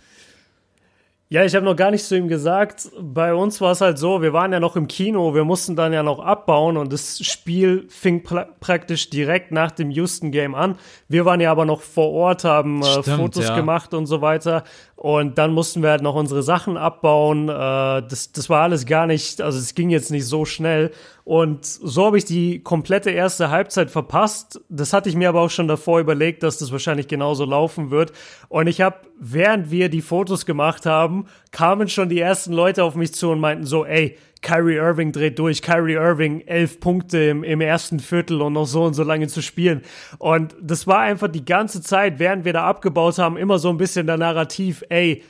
Ja, 1.28 1.44
ich 1.44 1.56
habe 1.56 1.64
noch 1.64 1.74
gar 1.74 1.90
nichts 1.90 2.06
zu 2.06 2.16
ihm 2.16 2.28
gesagt. 2.28 2.88
Bei 3.00 3.34
uns 3.34 3.60
war 3.60 3.72
es 3.72 3.80
halt 3.80 3.98
so, 3.98 4.22
wir 4.22 4.32
waren 4.32 4.52
ja 4.52 4.60
noch 4.60 4.76
im 4.76 4.86
Kino, 4.86 5.34
wir 5.34 5.44
mussten 5.44 5.74
dann 5.74 5.92
ja 5.92 6.04
noch 6.04 6.20
abbauen 6.20 6.76
und 6.76 6.92
das 6.92 7.18
Spiel 7.26 7.86
fing 7.88 8.22
pra 8.22 8.46
praktisch 8.60 9.10
direkt 9.10 9.50
nach 9.50 9.72
dem 9.72 9.90
Houston 9.90 10.30
Game 10.30 10.54
an. 10.54 10.78
Wir 11.08 11.24
waren 11.24 11.40
ja 11.40 11.50
aber 11.50 11.64
noch 11.64 11.80
vor 11.80 12.12
Ort, 12.12 12.44
haben 12.44 12.80
äh, 12.80 13.02
Stimmt, 13.02 13.16
Fotos 13.16 13.48
ja. 13.48 13.56
gemacht 13.56 13.92
und 13.92 14.06
so 14.06 14.20
weiter. 14.20 14.62
Und 14.96 15.36
dann 15.36 15.52
mussten 15.52 15.82
wir 15.82 15.90
halt 15.90 16.02
noch 16.02 16.14
unsere 16.14 16.42
Sachen 16.42 16.78
abbauen. 16.78 17.50
Äh, 17.50 17.52
das, 17.52 18.32
das 18.32 18.48
war 18.48 18.62
alles 18.62 18.86
gar 18.86 19.06
nicht, 19.06 19.42
also 19.42 19.58
es 19.58 19.74
ging 19.74 19.90
jetzt 19.90 20.10
nicht 20.10 20.24
so 20.24 20.46
schnell. 20.46 20.90
Und 21.22 21.66
so 21.66 22.06
habe 22.06 22.16
ich 22.16 22.24
die 22.24 22.62
komplette 22.62 23.10
erste 23.10 23.50
Halbzeit 23.50 23.90
verpasst. 23.90 24.60
Das 24.70 24.94
hatte 24.94 25.10
ich 25.10 25.14
mir 25.14 25.28
aber 25.28 25.42
auch 25.42 25.50
schon 25.50 25.68
davor 25.68 26.00
überlegt, 26.00 26.42
dass 26.42 26.58
das 26.58 26.72
wahrscheinlich 26.72 27.08
genauso 27.08 27.44
laufen 27.44 27.90
wird. 27.90 28.12
Und 28.48 28.68
ich 28.68 28.80
habe, 28.80 28.96
während 29.20 29.70
wir 29.70 29.90
die 29.90 30.00
Fotos 30.00 30.46
gemacht 30.46 30.86
haben, 30.86 31.26
kamen 31.50 31.88
schon 31.88 32.08
die 32.08 32.20
ersten 32.20 32.54
Leute 32.54 32.82
auf 32.82 32.94
mich 32.94 33.12
zu 33.12 33.30
und 33.30 33.40
meinten 33.40 33.66
so, 33.66 33.84
ey, 33.84 34.16
Kyrie 34.42 34.76
Irving 34.76 35.12
dreht 35.12 35.38
durch, 35.38 35.62
Kyrie 35.62 35.94
Irving 35.94 36.42
elf 36.42 36.78
Punkte 36.80 37.18
im, 37.18 37.42
im 37.42 37.60
ersten 37.60 38.00
Viertel 38.00 38.42
und 38.42 38.52
noch 38.52 38.66
so 38.66 38.84
und 38.84 38.94
so 38.94 39.02
lange 39.02 39.28
zu 39.28 39.42
spielen. 39.42 39.82
Und 40.18 40.54
das 40.60 40.86
war 40.86 41.00
einfach 41.00 41.28
die 41.28 41.44
ganze 41.44 41.82
Zeit, 41.82 42.18
während 42.18 42.44
wir 42.44 42.52
da 42.52 42.64
abgebaut 42.66 43.18
haben, 43.18 43.36
immer 43.36 43.58
so 43.58 43.70
ein 43.70 43.76
bisschen 43.76 44.06
der 44.06 44.18
Narrativ, 44.18 44.84
ey, 44.88 45.22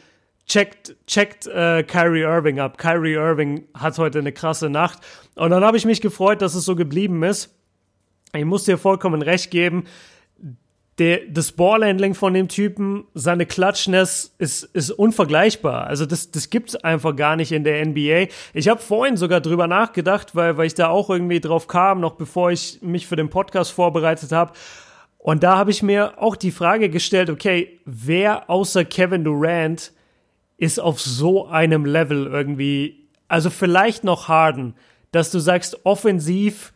checkt, 0.46 0.96
checkt 1.06 1.46
äh, 1.46 1.82
Kyrie 1.82 2.22
Irving 2.22 2.60
ab. 2.60 2.78
Kyrie 2.78 3.14
Irving 3.14 3.66
hat 3.74 3.98
heute 3.98 4.18
eine 4.18 4.32
krasse 4.32 4.70
Nacht. 4.70 4.98
Und 5.34 5.50
dann 5.50 5.64
habe 5.64 5.76
ich 5.76 5.84
mich 5.84 6.00
gefreut, 6.00 6.42
dass 6.42 6.54
es 6.54 6.64
so 6.64 6.76
geblieben 6.76 7.22
ist. 7.22 7.54
Ich 8.34 8.44
muss 8.44 8.64
dir 8.64 8.76
vollkommen 8.76 9.22
recht 9.22 9.50
geben 9.50 9.84
der, 10.98 11.20
das 11.28 11.52
Ballhandling 11.52 12.14
von 12.14 12.32
dem 12.32 12.48
Typen, 12.48 13.04
seine 13.12 13.44
Klatschness 13.44 14.34
ist, 14.38 14.64
ist 14.64 14.90
unvergleichbar. 14.90 15.86
Also 15.86 16.06
das, 16.06 16.30
das 16.30 16.48
gibt's 16.48 16.74
einfach 16.74 17.14
gar 17.14 17.36
nicht 17.36 17.52
in 17.52 17.64
der 17.64 17.84
NBA. 17.84 18.32
Ich 18.54 18.68
habe 18.68 18.80
vorhin 18.80 19.18
sogar 19.18 19.40
drüber 19.40 19.66
nachgedacht, 19.66 20.34
weil, 20.34 20.56
weil 20.56 20.66
ich 20.66 20.74
da 20.74 20.88
auch 20.88 21.10
irgendwie 21.10 21.40
drauf 21.40 21.68
kam, 21.68 22.00
noch 22.00 22.14
bevor 22.14 22.50
ich 22.50 22.80
mich 22.80 23.06
für 23.06 23.16
den 23.16 23.28
Podcast 23.28 23.72
vorbereitet 23.72 24.32
habe. 24.32 24.54
Und 25.18 25.42
da 25.42 25.58
habe 25.58 25.70
ich 25.70 25.82
mir 25.82 26.22
auch 26.22 26.36
die 26.36 26.50
Frage 26.52 26.88
gestellt, 26.88 27.28
okay, 27.28 27.80
wer 27.84 28.48
außer 28.48 28.84
Kevin 28.84 29.24
Durant 29.24 29.92
ist 30.56 30.78
auf 30.78 31.00
so 31.00 31.46
einem 31.46 31.84
Level 31.84 32.26
irgendwie, 32.26 33.10
also 33.28 33.50
vielleicht 33.50 34.02
noch 34.02 34.28
Harden, 34.28 34.74
dass 35.10 35.30
du 35.30 35.40
sagst, 35.40 35.84
offensiv 35.84 36.72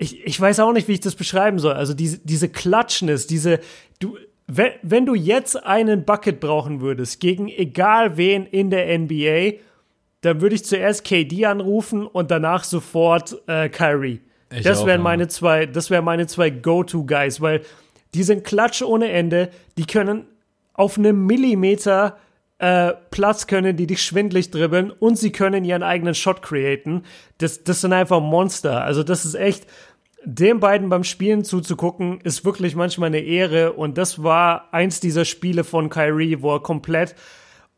ich, 0.00 0.24
ich 0.24 0.40
weiß 0.40 0.60
auch 0.60 0.72
nicht, 0.72 0.88
wie 0.88 0.94
ich 0.94 1.00
das 1.00 1.14
beschreiben 1.14 1.58
soll. 1.58 1.74
Also 1.74 1.92
diese, 1.92 2.18
diese 2.18 2.48
Klatschness, 2.48 3.26
diese, 3.26 3.60
du, 3.98 4.16
wenn, 4.46 4.72
wenn 4.82 5.04
du 5.04 5.14
jetzt 5.14 5.62
einen 5.62 6.04
Bucket 6.06 6.40
brauchen 6.40 6.80
würdest, 6.80 7.20
gegen 7.20 7.48
egal 7.48 8.16
wen 8.16 8.46
in 8.46 8.70
der 8.70 8.98
NBA, 8.98 9.58
dann 10.22 10.40
würde 10.40 10.54
ich 10.54 10.64
zuerst 10.64 11.04
KD 11.04 11.44
anrufen 11.44 12.06
und 12.06 12.30
danach 12.30 12.64
sofort 12.64 13.42
äh, 13.46 13.68
Kyrie. 13.68 14.20
Ich 14.52 14.62
das 14.62 14.86
wären 14.86 15.02
meine 15.02 15.28
zwei, 15.28 15.66
das 15.66 15.90
wären 15.90 16.04
meine 16.04 16.26
zwei 16.26 16.50
Go-To-Guys, 16.50 17.40
weil 17.40 17.60
die 18.14 18.22
sind 18.22 18.42
Klatsch 18.42 18.82
ohne 18.82 19.10
Ende, 19.10 19.50
die 19.76 19.84
können 19.84 20.24
auf 20.72 20.98
einem 20.98 21.26
Millimeter 21.26 22.16
äh, 22.60 22.92
Platz 23.10 23.46
können 23.46 23.78
die 23.78 23.86
dich 23.86 24.02
schwindlig 24.02 24.50
dribbeln 24.50 24.90
und 24.90 25.16
sie 25.16 25.32
können 25.32 25.64
ihren 25.64 25.82
eigenen 25.82 26.14
Shot 26.14 26.42
createn. 26.42 27.04
Das, 27.38 27.64
das 27.64 27.80
sind 27.80 27.94
einfach 27.94 28.20
Monster. 28.20 28.84
Also 28.84 29.02
das 29.02 29.24
ist 29.24 29.34
echt, 29.34 29.66
den 30.24 30.60
beiden 30.60 30.88
beim 30.88 31.04
Spielen 31.04 31.44
zuzugucken, 31.44 32.20
ist 32.22 32.44
wirklich 32.44 32.76
manchmal 32.76 33.08
eine 33.08 33.20
Ehre. 33.20 33.72
Und 33.72 33.98
das 33.98 34.22
war 34.22 34.72
eins 34.72 35.00
dieser 35.00 35.24
Spiele 35.24 35.64
von 35.64 35.88
Kyrie, 35.88 36.42
wo 36.42 36.54
er 36.54 36.62
komplett 36.62 37.14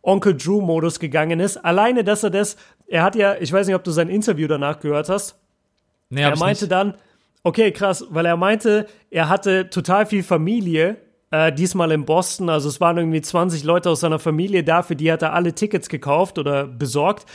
Onkel 0.02 0.36
Drew-Modus 0.36 0.98
gegangen 0.98 1.40
ist. 1.40 1.56
Alleine, 1.58 2.02
dass 2.04 2.24
er 2.24 2.30
das, 2.30 2.56
er 2.86 3.04
hat 3.04 3.14
ja, 3.14 3.36
ich 3.40 3.52
weiß 3.52 3.66
nicht, 3.66 3.76
ob 3.76 3.84
du 3.84 3.92
sein 3.92 4.08
Interview 4.08 4.48
danach 4.48 4.80
gehört 4.80 5.08
hast. 5.08 5.38
Nee, 6.10 6.22
er 6.22 6.36
meinte 6.36 6.64
nicht. 6.64 6.72
dann, 6.72 6.94
okay, 7.44 7.70
krass, 7.70 8.04
weil 8.10 8.26
er 8.26 8.36
meinte, 8.36 8.86
er 9.10 9.28
hatte 9.28 9.70
total 9.70 10.06
viel 10.06 10.22
Familie, 10.22 10.96
äh, 11.30 11.52
diesmal 11.52 11.90
in 11.92 12.04
Boston. 12.04 12.50
Also 12.50 12.68
es 12.68 12.80
waren 12.80 12.98
irgendwie 12.98 13.22
20 13.22 13.64
Leute 13.64 13.90
aus 13.90 14.00
seiner 14.00 14.18
Familie 14.18 14.62
da, 14.62 14.82
für 14.82 14.94
die 14.96 15.10
hat 15.10 15.22
er 15.22 15.32
alle 15.32 15.54
Tickets 15.54 15.88
gekauft 15.88 16.38
oder 16.38 16.66
besorgt. 16.66 17.26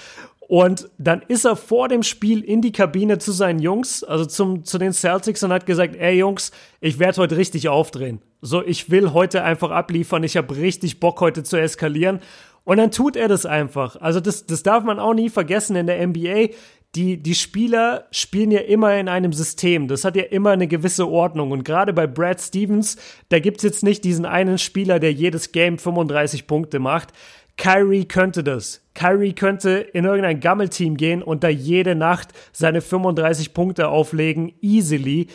Und 0.48 0.90
dann 0.98 1.22
ist 1.28 1.44
er 1.44 1.58
vor 1.58 1.90
dem 1.90 2.04
Spiel 2.04 2.42
in 2.42 2.62
die 2.62 2.72
Kabine 2.72 3.18
zu 3.18 3.34
seinen 3.34 3.60
Jungs, 3.60 4.04
also 4.04 4.26
zum, 4.26 4.64
zu 4.64 4.78
den 4.78 4.94
Celtics 4.94 5.44
und 5.44 5.52
hat 5.52 5.66
gesagt, 5.66 5.96
ey 5.98 6.18
Jungs, 6.18 6.52
ich 6.80 7.00
werde 7.00 7.22
heute 7.22 7.36
richtig 7.36 7.68
aufdrehen. 7.68 8.22
So, 8.42 8.64
ich 8.64 8.90
will 8.90 9.12
heute 9.12 9.44
einfach 9.44 9.72
abliefern, 9.72 10.24
ich 10.24 10.38
habe 10.38 10.56
richtig 10.56 11.02
Bock 11.02 11.20
heute 11.20 11.44
zu 11.44 11.58
eskalieren. 11.58 12.22
Und 12.64 12.78
dann 12.78 12.92
tut 12.92 13.18
er 13.18 13.28
das 13.28 13.46
einfach. 13.46 13.98
Also 13.98 14.22
das, 14.22 14.46
das 14.46 14.64
darf 14.64 14.86
man 14.86 15.00
auch 15.00 15.14
nie 15.14 15.30
vergessen 15.30 15.76
in 15.76 15.88
der 15.88 16.06
NBA. 16.06 16.50
Die, 16.96 17.22
die 17.22 17.36
Spieler 17.36 18.08
spielen 18.12 18.52
ja 18.52 18.62
immer 18.62 18.96
in 18.98 19.10
einem 19.10 19.34
System. 19.34 19.88
Das 19.88 20.06
hat 20.06 20.16
ja 20.16 20.24
immer 20.24 20.52
eine 20.52 20.68
gewisse 20.68 21.08
Ordnung. 21.08 21.52
Und 21.52 21.64
gerade 21.66 21.94
bei 21.94 22.08
Brad 22.08 22.42
Stevens, 22.42 22.98
da 23.30 23.40
gibt's 23.40 23.64
jetzt 23.64 23.84
nicht 23.84 24.04
diesen 24.06 24.26
einen 24.26 24.58
Spieler, 24.58 25.00
der 25.00 25.12
jedes 25.12 25.52
Game 25.52 25.78
35 25.78 26.48
Punkte 26.48 26.80
macht. 26.80 27.14
Kyrie 27.58 28.06
könnte 28.06 28.44
das. 28.44 28.82
Kyrie 28.94 29.34
könnte 29.34 29.72
in 29.72 30.06
irgendein 30.06 30.40
Gammelteam 30.40 30.96
gehen 30.96 31.22
und 31.22 31.44
da 31.44 31.50
jede 31.50 31.96
Nacht 31.96 32.30
seine 32.52 32.82
35 32.82 33.54
Punkte 33.54 33.90
auflegen, 33.90 34.54
easily. 34.62 35.28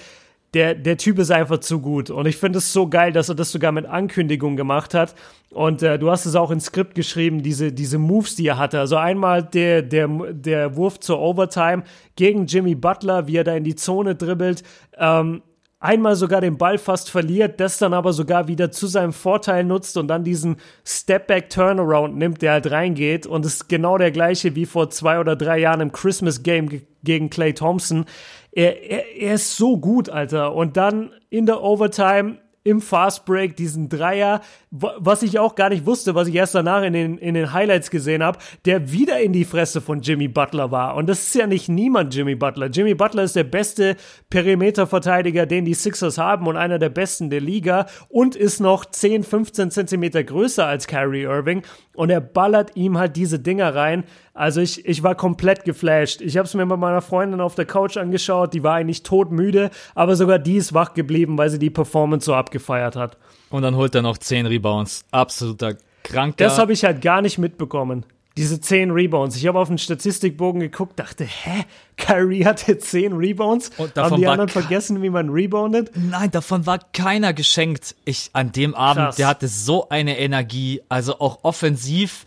Der, 0.55 0.75
der 0.75 0.99
Typ 0.99 1.19
ist 1.19 1.31
einfach 1.31 1.59
zu 1.61 1.81
gut. 1.81 2.11
Und 2.11 2.27
ich 2.27 2.37
finde 2.37 2.59
es 2.59 2.75
so 2.75 2.87
geil, 2.87 3.11
dass 3.13 3.31
er 3.31 3.35
das 3.35 3.53
sogar 3.53 3.73
mit 3.73 3.87
Ankündigung 3.87 4.55
gemacht 4.55 4.93
hat. 4.93 5.15
Und 5.51 5.83
äh, 5.83 5.99
du 5.99 6.11
hast 6.11 6.27
es 6.27 6.35
auch 6.35 6.51
ins 6.51 6.67
Skript 6.67 6.95
geschrieben, 6.95 7.43
diese, 7.43 7.73
diese 7.73 7.97
Moves, 7.97 8.37
die 8.37 8.47
er 8.49 8.59
hatte. 8.59 8.79
Also 8.79 8.97
einmal 8.97 9.43
der, 9.43 9.81
der, 9.81 10.09
der 10.09 10.77
Wurf 10.77 11.01
zur 11.01 11.21
Overtime 11.21 11.85
gegen 12.17 12.47
Jimmy 12.47 12.75
Butler, 12.75 13.27
wie 13.29 13.37
er 13.37 13.45
da 13.45 13.55
in 13.57 13.65
die 13.65 13.77
Zone 13.77 14.15
dribbelt. 14.15 14.63
Ähm, 14.99 15.41
einmal 15.83 16.15
sogar 16.17 16.41
den 16.41 16.57
Ball 16.57 16.79
fast 16.79 17.11
verliert, 17.11 17.61
das 17.61 17.79
dann 17.79 17.93
aber 17.93 18.13
sogar 18.13 18.49
wieder 18.49 18.71
zu 18.71 18.87
seinem 18.87 19.13
Vorteil 19.13 19.65
nutzt 19.65 19.97
und 19.97 20.09
dann 20.09 20.25
diesen 20.25 20.57
Step-Back-Turnaround 20.85 22.17
nimmt, 22.17 22.41
der 22.41 22.53
halt 22.53 22.71
reingeht. 22.71 23.27
Und 23.27 23.45
es 23.45 23.55
ist 23.55 23.69
genau 23.69 23.99
der 23.99 24.13
gleiche 24.13 24.55
wie 24.55 24.67
vor 24.67 24.91
zwei 24.91 25.19
oder 25.19 25.37
drei 25.37 25.59
Jahren 25.59 25.81
im 25.81 25.93
Christmas-Game 25.93 26.83
gegen 27.03 27.31
Clay 27.31 27.53
Thompson. 27.53 28.05
Er, 28.53 28.83
er, 28.83 29.17
er 29.17 29.35
ist 29.35 29.57
so 29.57 29.77
gut, 29.79 30.09
Alter. 30.09 30.55
Und 30.55 30.77
dann 30.77 31.11
in 31.31 31.47
der 31.47 31.63
Overtime 31.63 32.39
im 32.65 32.81
Fast 32.81 33.25
Break 33.25 33.57
diesen 33.57 33.89
Dreier, 33.89 34.41
was 34.71 35.23
ich 35.23 35.39
auch 35.39 35.55
gar 35.55 35.69
nicht 35.69 35.85
wusste, 35.85 36.15
was 36.15 36.29
ich 36.29 36.35
erst 36.35 36.55
danach 36.55 36.83
in 36.83 36.93
den, 36.93 37.19
in 37.19 37.35
den 37.35 37.53
Highlights 37.53 37.91
gesehen 37.91 38.23
habe, 38.23 38.39
der 38.65 38.93
wieder 38.93 39.21
in 39.21 39.33
die 39.33 39.45
Fresse 39.45 39.81
von 39.81 40.01
Jimmy 40.01 40.29
Butler 40.29 40.71
war. 40.71 40.95
Und 40.95 41.09
das 41.09 41.27
ist 41.27 41.35
ja 41.35 41.47
nicht 41.47 41.69
niemand 41.69 42.15
Jimmy 42.15 42.35
Butler. 42.35 42.67
Jimmy 42.67 42.95
Butler 42.95 43.25
ist 43.25 43.37
der 43.37 43.45
beste 43.45 43.97
Perimeterverteidiger, 44.31 45.47
den 45.47 45.65
die 45.65 45.75
Sixers 45.75 46.19
haben 46.19 46.47
und 46.47 46.57
einer 46.57 46.79
der 46.79 46.89
besten 46.89 47.31
der 47.31 47.41
Liga 47.41 47.87
und 48.09 48.37
ist 48.37 48.61
noch 48.61 48.85
10, 48.85 49.25
15 49.25 49.71
Zentimeter 49.71 50.23
größer 50.23 50.67
als 50.67 50.87
Kyrie 50.87 51.23
Irving. 51.23 51.63
Und 51.95 52.11
er 52.11 52.21
ballert 52.21 52.77
ihm 52.77 52.97
halt 52.97 53.17
diese 53.17 53.39
Dinger 53.39 53.75
rein. 53.75 54.05
Also 54.35 54.61
ich, 54.63 54.87
ich 54.87 55.03
war 55.03 55.15
komplett 55.15 55.65
geflasht. 55.65 56.23
Ich 56.23 56.39
habe 56.39 56.47
es 56.47 56.55
mir 56.55 56.65
mit 56.65 56.79
meiner 56.79 57.03
Freundin 57.03 57.41
auf 57.41 57.55
der 57.55 57.67
Couch 57.67 57.97
angeschaut. 57.99 58.55
Die 58.55 58.63
war 58.63 58.75
eigentlich 58.75 59.03
todmüde, 59.03 59.71
aber 59.95 60.17
sogar 60.17 60.39
die 60.39 60.57
ist 60.57 60.73
wach 60.73 60.95
geblieben, 60.95 61.37
weil 61.37 61.51
sie 61.51 61.59
die 61.59 61.71
Performance 61.71 62.27
so 62.27 62.35
abgefeiert 62.35 62.97
hat. 62.97 63.19
Und 63.51 63.63
dann 63.63 63.77
holt 63.77 63.95
er 63.95 64.03
noch 64.03 64.17
10 64.17 64.47
Rebounds. 64.47 65.05
Absoluter 65.11 65.77
kranker. 66.03 66.45
Das 66.45 66.59
habe 66.59 66.73
ich 66.73 66.85
halt 66.85 67.03
gar 67.03 67.21
nicht 67.21 67.37
mitbekommen. 67.39 68.07
Diese 68.39 68.59
10 68.59 68.93
Rebounds. 68.93 69.37
Ich 69.37 69.47
habe 69.47 69.59
auf 69.59 69.69
den 69.69 69.77
Statistikbogen 69.77 70.61
geguckt, 70.61 70.99
dachte, 70.99 71.25
hä? 71.25 71.67
Kyrie 71.99 72.47
hatte 72.47 72.79
10 72.79 73.13
Rebounds? 73.13 73.71
Und 73.77 73.95
davon 73.95 74.13
Haben 74.13 74.21
die 74.21 74.27
anderen 74.27 74.49
vergessen, 74.49 75.03
wie 75.03 75.11
man 75.11 75.29
reboundet? 75.29 75.91
Nein, 75.95 76.31
davon 76.31 76.65
war 76.65 76.79
keiner 76.95 77.35
geschenkt. 77.35 77.95
Ich, 78.07 78.31
an 78.33 78.51
dem 78.51 78.75
Abend, 78.75 79.05
Krass. 79.05 79.17
der 79.17 79.27
hatte 79.27 79.49
so 79.49 79.91
eine 79.91 80.19
Energie, 80.19 80.81
also 80.89 81.21
auch 81.21 81.41
offensiv. 81.43 82.25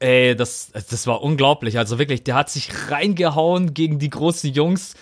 Ey, 0.00 0.34
das, 0.34 0.72
das 0.72 1.06
war 1.06 1.22
unglaublich. 1.22 1.78
Also 1.78 1.98
wirklich, 1.98 2.24
der 2.24 2.34
hat 2.34 2.50
sich 2.50 2.90
reingehauen 2.90 3.74
gegen 3.74 3.98
die 3.98 4.10
großen 4.10 4.52
Jungs 4.52 4.96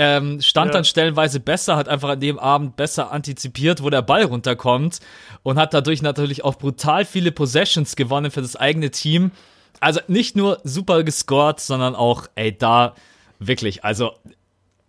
ähm, 0.00 0.40
stand 0.40 0.68
ja. 0.68 0.74
dann 0.74 0.84
stellenweise 0.84 1.40
besser, 1.40 1.74
hat 1.74 1.88
einfach 1.88 2.10
an 2.10 2.20
dem 2.20 2.38
Abend 2.38 2.76
besser 2.76 3.10
antizipiert, 3.10 3.82
wo 3.82 3.90
der 3.90 4.00
Ball 4.00 4.22
runterkommt 4.22 5.00
und 5.42 5.58
hat 5.58 5.74
dadurch 5.74 6.02
natürlich 6.02 6.44
auch 6.44 6.54
brutal 6.54 7.04
viele 7.04 7.32
Possessions 7.32 7.96
gewonnen 7.96 8.30
für 8.30 8.40
das 8.40 8.54
eigene 8.54 8.92
Team. 8.92 9.32
Also 9.80 10.00
nicht 10.06 10.36
nur 10.36 10.60
super 10.62 11.02
gescored, 11.02 11.58
sondern 11.58 11.96
auch, 11.96 12.28
ey, 12.36 12.56
da 12.56 12.94
wirklich, 13.40 13.84
also 13.84 14.12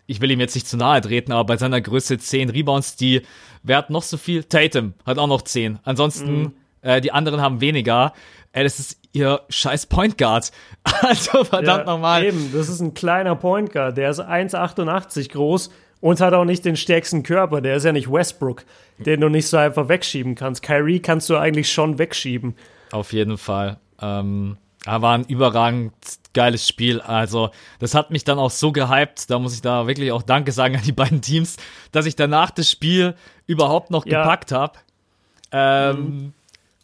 ich 0.06 0.22
will 0.22 0.30
ihm 0.30 0.40
jetzt 0.40 0.54
nicht 0.54 0.68
zu 0.68 0.78
nahe 0.78 1.02
treten, 1.02 1.32
aber 1.32 1.46
bei 1.46 1.58
seiner 1.58 1.82
Größe 1.82 2.20
10 2.20 2.52
Rebounds, 2.52 2.96
die, 2.96 3.24
wer 3.64 3.78
hat 3.78 3.90
noch 3.90 4.04
so 4.04 4.16
viel? 4.16 4.44
Tatum 4.44 4.94
hat 5.08 5.18
auch 5.18 5.28
noch 5.28 5.42
10. 5.42 5.80
Ansonsten, 5.86 6.40
mhm. 6.40 6.54
äh, 6.82 7.02
die 7.02 7.12
anderen 7.12 7.42
haben 7.42 7.62
weniger. 7.62 8.14
Ey, 8.52 8.64
das 8.64 8.80
ist 8.80 8.99
ihr 9.14 9.42
scheiß 9.50 9.88
Point 9.88 10.18
Guard. 10.18 10.52
Also 11.02 11.44
verdammt 11.44 11.88
ja, 11.88 11.94
nochmal. 11.94 12.24
Eben, 12.24 12.52
das 12.54 12.68
ist 12.68 12.80
ein 12.80 12.94
kleiner 12.94 13.36
Point 13.36 13.72
Guard. 13.72 13.98
Der 13.98 14.10
ist 14.10 14.22
1,88 14.22 15.32
groß 15.32 15.70
und 16.02 16.22
hat 16.22 16.34
auch 16.34 16.46
nicht 16.46 16.66
den 16.66 16.76
stärksten 16.76 17.24
Körper. 17.24 17.62
Der 17.62 17.76
ist 17.76 17.86
ja 17.86 17.92
nicht 17.92 18.12
Westbrook, 18.12 18.66
den 18.98 19.22
du 19.22 19.30
nicht 19.30 19.48
so 19.48 19.58
einfach 19.58 19.88
wegschieben 19.88 20.36
kannst. 20.36 20.64
Kyrie 20.64 21.00
kannst 21.00 21.30
du 21.30 21.38
eigentlich 21.38 21.72
schon 21.72 22.00
wegschieben. 22.00 22.56
Auf 22.92 23.14
jeden 23.14 23.38
Fall. 23.38 23.78
Ähm, 24.02 24.58
war 24.86 25.14
ein 25.14 25.26
überragend 25.26 25.94
geiles 26.34 26.68
Spiel. 26.68 27.02
Also, 27.02 27.50
das 27.80 27.94
hat 27.94 28.12
mich 28.12 28.24
dann 28.24 28.40
auch 28.40 28.52
so 28.52 28.72
gehypt. 28.72 29.30
Da 29.30 29.40
muss 29.40 29.54
ich 29.54 29.62
da 29.62 29.88
wirklich 29.88 30.12
auch 30.12 30.24
Danke 30.24 30.52
sagen 30.52 30.76
an 30.76 30.84
die 30.84 30.92
beiden 30.92 31.22
Teams, 31.22 31.58
dass 31.92 32.06
ich 32.06 32.16
danach 32.16 32.52
das 32.52 32.72
Spiel 32.72 33.16
überhaupt 33.46 33.92
noch 33.92 34.06
ja. 34.06 34.22
gepackt 34.22 34.52
habe. 34.52 34.80
Ähm, 35.52 35.98
mhm. 35.98 36.34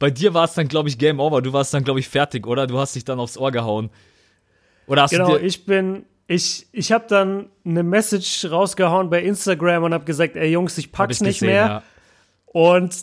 Bei 0.05 0.11
dir 0.11 0.35
war 0.35 0.43
es 0.43 0.53
dann, 0.53 0.67
glaube 0.67 0.87
ich, 0.87 0.99
Game 0.99 1.19
Over. 1.19 1.41
Du 1.41 1.51
warst 1.51 1.73
dann, 1.73 1.83
glaube 1.83 1.99
ich, 1.99 2.07
fertig, 2.07 2.45
oder? 2.45 2.67
Du 2.67 2.77
hast 2.77 2.93
dich 2.93 3.05
dann 3.05 3.19
aufs 3.19 3.39
Ohr 3.39 3.51
gehauen. 3.51 3.89
Oder 4.85 5.01
hast 5.01 5.09
genau, 5.09 5.31
du 5.31 5.39
dir 5.39 5.43
ich 5.43 5.65
bin, 5.65 6.05
ich, 6.27 6.67
ich 6.71 6.91
habe 6.91 7.05
dann 7.07 7.49
eine 7.65 7.81
Message 7.81 8.45
rausgehauen 8.51 9.09
bei 9.09 9.23
Instagram 9.23 9.81
und 9.81 9.95
habe 9.95 10.05
gesagt, 10.05 10.35
ey 10.35 10.51
Jungs, 10.51 10.77
ich 10.77 10.91
pack's 10.91 11.15
ich 11.15 11.21
nicht 11.21 11.39
gesehen, 11.39 11.55
mehr. 11.55 11.65
Ja. 11.65 11.83
Und 12.45 12.95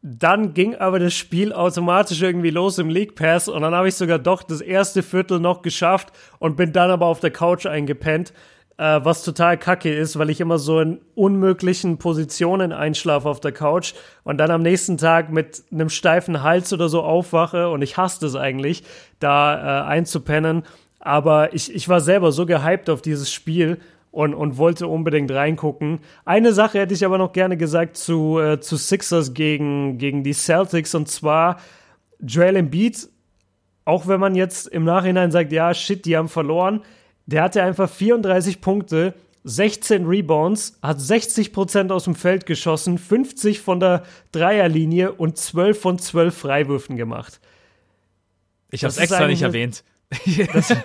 dann 0.00 0.54
ging 0.54 0.76
aber 0.76 1.00
das 1.00 1.14
Spiel 1.14 1.52
automatisch 1.52 2.22
irgendwie 2.22 2.50
los 2.50 2.78
im 2.78 2.88
League 2.88 3.16
Pass 3.16 3.48
und 3.48 3.60
dann 3.62 3.74
habe 3.74 3.88
ich 3.88 3.96
sogar 3.96 4.20
doch 4.20 4.44
das 4.44 4.60
erste 4.60 5.02
Viertel 5.02 5.40
noch 5.40 5.60
geschafft 5.62 6.12
und 6.38 6.54
bin 6.56 6.72
dann 6.72 6.92
aber 6.92 7.06
auf 7.06 7.18
der 7.18 7.32
Couch 7.32 7.66
eingepennt, 7.66 8.32
äh, 8.76 9.00
was 9.02 9.22
total 9.22 9.56
kacke 9.56 9.94
ist, 9.94 10.18
weil 10.18 10.30
ich 10.30 10.40
immer 10.40 10.58
so 10.58 10.80
in 10.80 11.00
unmöglichen 11.14 11.98
Positionen 11.98 12.72
einschlafe 12.72 13.28
auf 13.28 13.40
der 13.40 13.52
Couch 13.52 13.94
und 14.24 14.38
dann 14.38 14.50
am 14.50 14.62
nächsten 14.62 14.98
Tag 14.98 15.30
mit 15.30 15.62
einem 15.70 15.88
steifen 15.88 16.42
Hals 16.42 16.72
oder 16.72 16.88
so 16.88 17.02
aufwache 17.02 17.68
und 17.70 17.82
ich 17.82 17.96
hasse 17.96 18.26
es 18.26 18.34
eigentlich, 18.34 18.82
da 19.20 19.84
äh, 19.84 19.86
einzupennen. 19.86 20.64
Aber 20.98 21.54
ich, 21.54 21.74
ich 21.74 21.88
war 21.88 22.00
selber 22.00 22.32
so 22.32 22.46
gehypt 22.46 22.88
auf 22.90 23.02
dieses 23.02 23.30
Spiel 23.30 23.78
und, 24.10 24.32
und 24.32 24.56
wollte 24.56 24.86
unbedingt 24.86 25.30
reingucken. 25.30 26.00
Eine 26.24 26.52
Sache 26.52 26.78
hätte 26.78 26.94
ich 26.94 27.04
aber 27.04 27.18
noch 27.18 27.32
gerne 27.32 27.56
gesagt 27.56 27.96
zu, 27.96 28.38
äh, 28.38 28.60
zu 28.60 28.76
Sixers 28.76 29.34
gegen, 29.34 29.98
gegen 29.98 30.22
die 30.22 30.32
Celtics 30.32 30.94
und 30.94 31.08
zwar 31.08 31.58
Joel 32.20 32.56
Embiid, 32.56 33.08
auch 33.84 34.06
wenn 34.06 34.20
man 34.20 34.34
jetzt 34.34 34.66
im 34.68 34.84
Nachhinein 34.84 35.30
sagt, 35.30 35.52
ja, 35.52 35.74
shit, 35.74 36.06
die 36.06 36.16
haben 36.16 36.28
verloren, 36.28 36.80
der 37.26 37.42
hatte 37.42 37.62
einfach 37.62 37.88
34 37.88 38.60
Punkte, 38.60 39.14
16 39.44 40.06
Rebounds, 40.06 40.78
hat 40.82 41.00
60 41.00 41.52
Prozent 41.52 41.92
aus 41.92 42.04
dem 42.04 42.14
Feld 42.14 42.46
geschossen, 42.46 42.96
50 42.98 43.60
von 43.60 43.78
der 43.78 44.02
Dreierlinie 44.32 45.12
und 45.12 45.36
12 45.36 45.78
von 45.78 45.98
12 45.98 46.36
Freiwürfen 46.36 46.96
gemacht. 46.96 47.40
Ich 48.70 48.84
habe 48.84 48.90
es 48.90 48.98
extra 48.98 49.26
nicht 49.26 49.42
erwähnt. 49.42 49.84
Das, 50.52 50.68
das, 50.68 50.76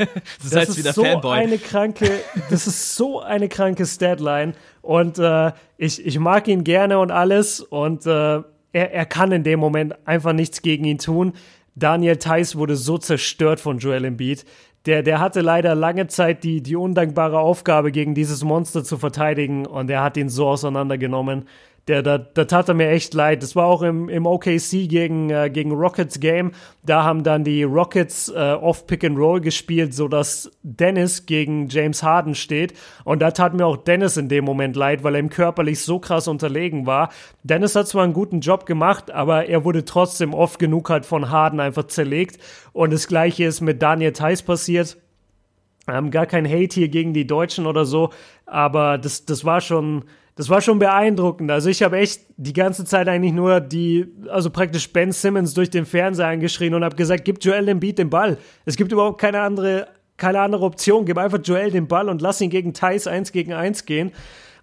das 0.51 0.77
ist 0.77 0.95
so 0.95 1.03
Fanboy. 1.03 1.37
eine 1.37 1.57
kranke, 1.57 2.09
das 2.49 2.67
ist 2.67 2.95
so 2.95 3.21
eine 3.21 3.47
kranke 3.47 3.85
Statline 3.85 4.53
und 4.81 5.19
äh, 5.19 5.51
ich, 5.77 6.05
ich 6.05 6.19
mag 6.19 6.47
ihn 6.47 6.63
gerne 6.63 6.99
und 6.99 7.11
alles 7.11 7.61
und 7.61 8.05
äh, 8.05 8.41
er, 8.71 8.93
er 8.93 9.05
kann 9.05 9.31
in 9.31 9.43
dem 9.43 9.59
Moment 9.59 9.95
einfach 10.07 10.33
nichts 10.33 10.61
gegen 10.61 10.85
ihn 10.85 10.97
tun. 10.97 11.33
Daniel 11.75 12.17
Theiss 12.17 12.55
wurde 12.55 12.75
so 12.75 12.97
zerstört 12.97 13.59
von 13.59 13.79
Joel 13.79 14.05
Embiid. 14.05 14.45
Der, 14.89 15.03
der 15.03 15.19
hatte 15.19 15.41
leider 15.41 15.75
lange 15.75 16.07
Zeit 16.07 16.43
die, 16.43 16.63
die 16.63 16.75
undankbare 16.75 17.37
Aufgabe, 17.37 17.91
gegen 17.91 18.15
dieses 18.15 18.43
Monster 18.43 18.83
zu 18.83 18.97
verteidigen. 18.97 19.67
Und 19.67 19.87
er 19.91 20.01
hat 20.01 20.17
ihn 20.17 20.29
so 20.29 20.47
auseinandergenommen 20.47 21.47
der, 21.89 22.03
da, 22.03 22.19
da 22.19 22.45
tat 22.45 22.69
er 22.69 22.75
mir 22.75 22.89
echt 22.89 23.15
leid. 23.15 23.41
Das 23.41 23.55
war 23.55 23.65
auch 23.65 23.81
im, 23.81 24.09
im 24.09 24.27
OKC 24.27 24.87
gegen, 24.87 25.31
äh, 25.31 25.49
gegen 25.49 25.71
Rockets 25.71 26.19
Game. 26.19 26.51
Da 26.85 27.03
haben 27.03 27.23
dann 27.23 27.43
die 27.43 27.63
Rockets 27.63 28.29
äh, 28.29 28.53
off 28.53 28.85
Pick 28.85 29.03
and 29.03 29.17
Roll 29.17 29.41
gespielt, 29.41 29.95
sodass 29.95 30.51
Dennis 30.61 31.25
gegen 31.25 31.67
James 31.67 32.03
Harden 32.03 32.35
steht. 32.35 32.75
Und 33.05 33.23
da 33.23 33.31
tat 33.31 33.55
mir 33.55 33.65
auch 33.65 33.77
Dennis 33.77 34.17
in 34.17 34.29
dem 34.29 34.45
Moment 34.45 34.75
leid, 34.75 35.03
weil 35.03 35.15
er 35.15 35.19
ihm 35.19 35.29
körperlich 35.29 35.81
so 35.81 35.97
krass 35.97 36.27
unterlegen 36.27 36.85
war. 36.85 37.09
Dennis 37.41 37.75
hat 37.75 37.87
zwar 37.87 38.03
einen 38.03 38.13
guten 38.13 38.39
Job 38.41 38.67
gemacht, 38.67 39.09
aber 39.09 39.47
er 39.47 39.65
wurde 39.65 39.83
trotzdem 39.83 40.35
oft 40.35 40.59
genug 40.59 40.91
halt 40.91 41.07
von 41.07 41.31
Harden 41.31 41.59
einfach 41.59 41.87
zerlegt. 41.87 42.39
Und 42.71 42.93
das 42.93 43.07
gleiche 43.07 43.45
ist 43.45 43.61
mit 43.61 43.81
Daniel 43.81 44.13
Theiss 44.13 44.43
passiert. 44.43 44.97
Ähm, 45.87 46.11
gar 46.11 46.27
kein 46.27 46.45
Hate 46.45 46.75
hier 46.75 46.89
gegen 46.89 47.15
die 47.15 47.25
Deutschen 47.25 47.65
oder 47.65 47.83
so, 47.83 48.11
aber 48.45 48.99
das, 48.99 49.25
das 49.25 49.43
war 49.43 49.59
schon 49.59 50.03
das 50.39 50.47
war 50.47 50.61
schon 50.61 50.79
beeindruckend. 50.79 51.51
Also 51.51 51.69
ich 51.69 51.83
habe 51.83 51.97
echt 51.97 52.21
die 52.37 52.53
ganze 52.53 52.85
Zeit 52.85 53.09
eigentlich 53.09 53.33
nur 53.33 53.59
die, 53.59 54.07
also 54.29 54.49
praktisch 54.49 54.93
Ben 54.93 55.11
Simmons 55.11 55.53
durch 55.53 55.69
den 55.69 55.85
Fernseher 55.85 56.27
angeschrien 56.27 56.73
und 56.73 56.85
habe 56.85 56.95
gesagt, 56.95 57.25
gib 57.25 57.43
Joel 57.43 57.67
Embiid 57.67 57.99
den 57.99 58.09
Ball. 58.09 58.37
Es 58.63 58.77
gibt 58.77 58.93
überhaupt 58.93 59.19
keine 59.19 59.41
andere, 59.41 59.89
keine 60.15 60.39
andere 60.39 60.63
Option. 60.63 61.03
Gib 61.03 61.17
einfach 61.17 61.39
Joel 61.43 61.71
den 61.71 61.89
Ball 61.89 62.07
und 62.07 62.21
lass 62.21 62.39
ihn 62.39 62.49
gegen 62.49 62.73
Thais 62.73 63.05
eins 63.05 63.33
gegen 63.33 63.51
eins 63.51 63.83
gehen. 63.83 64.13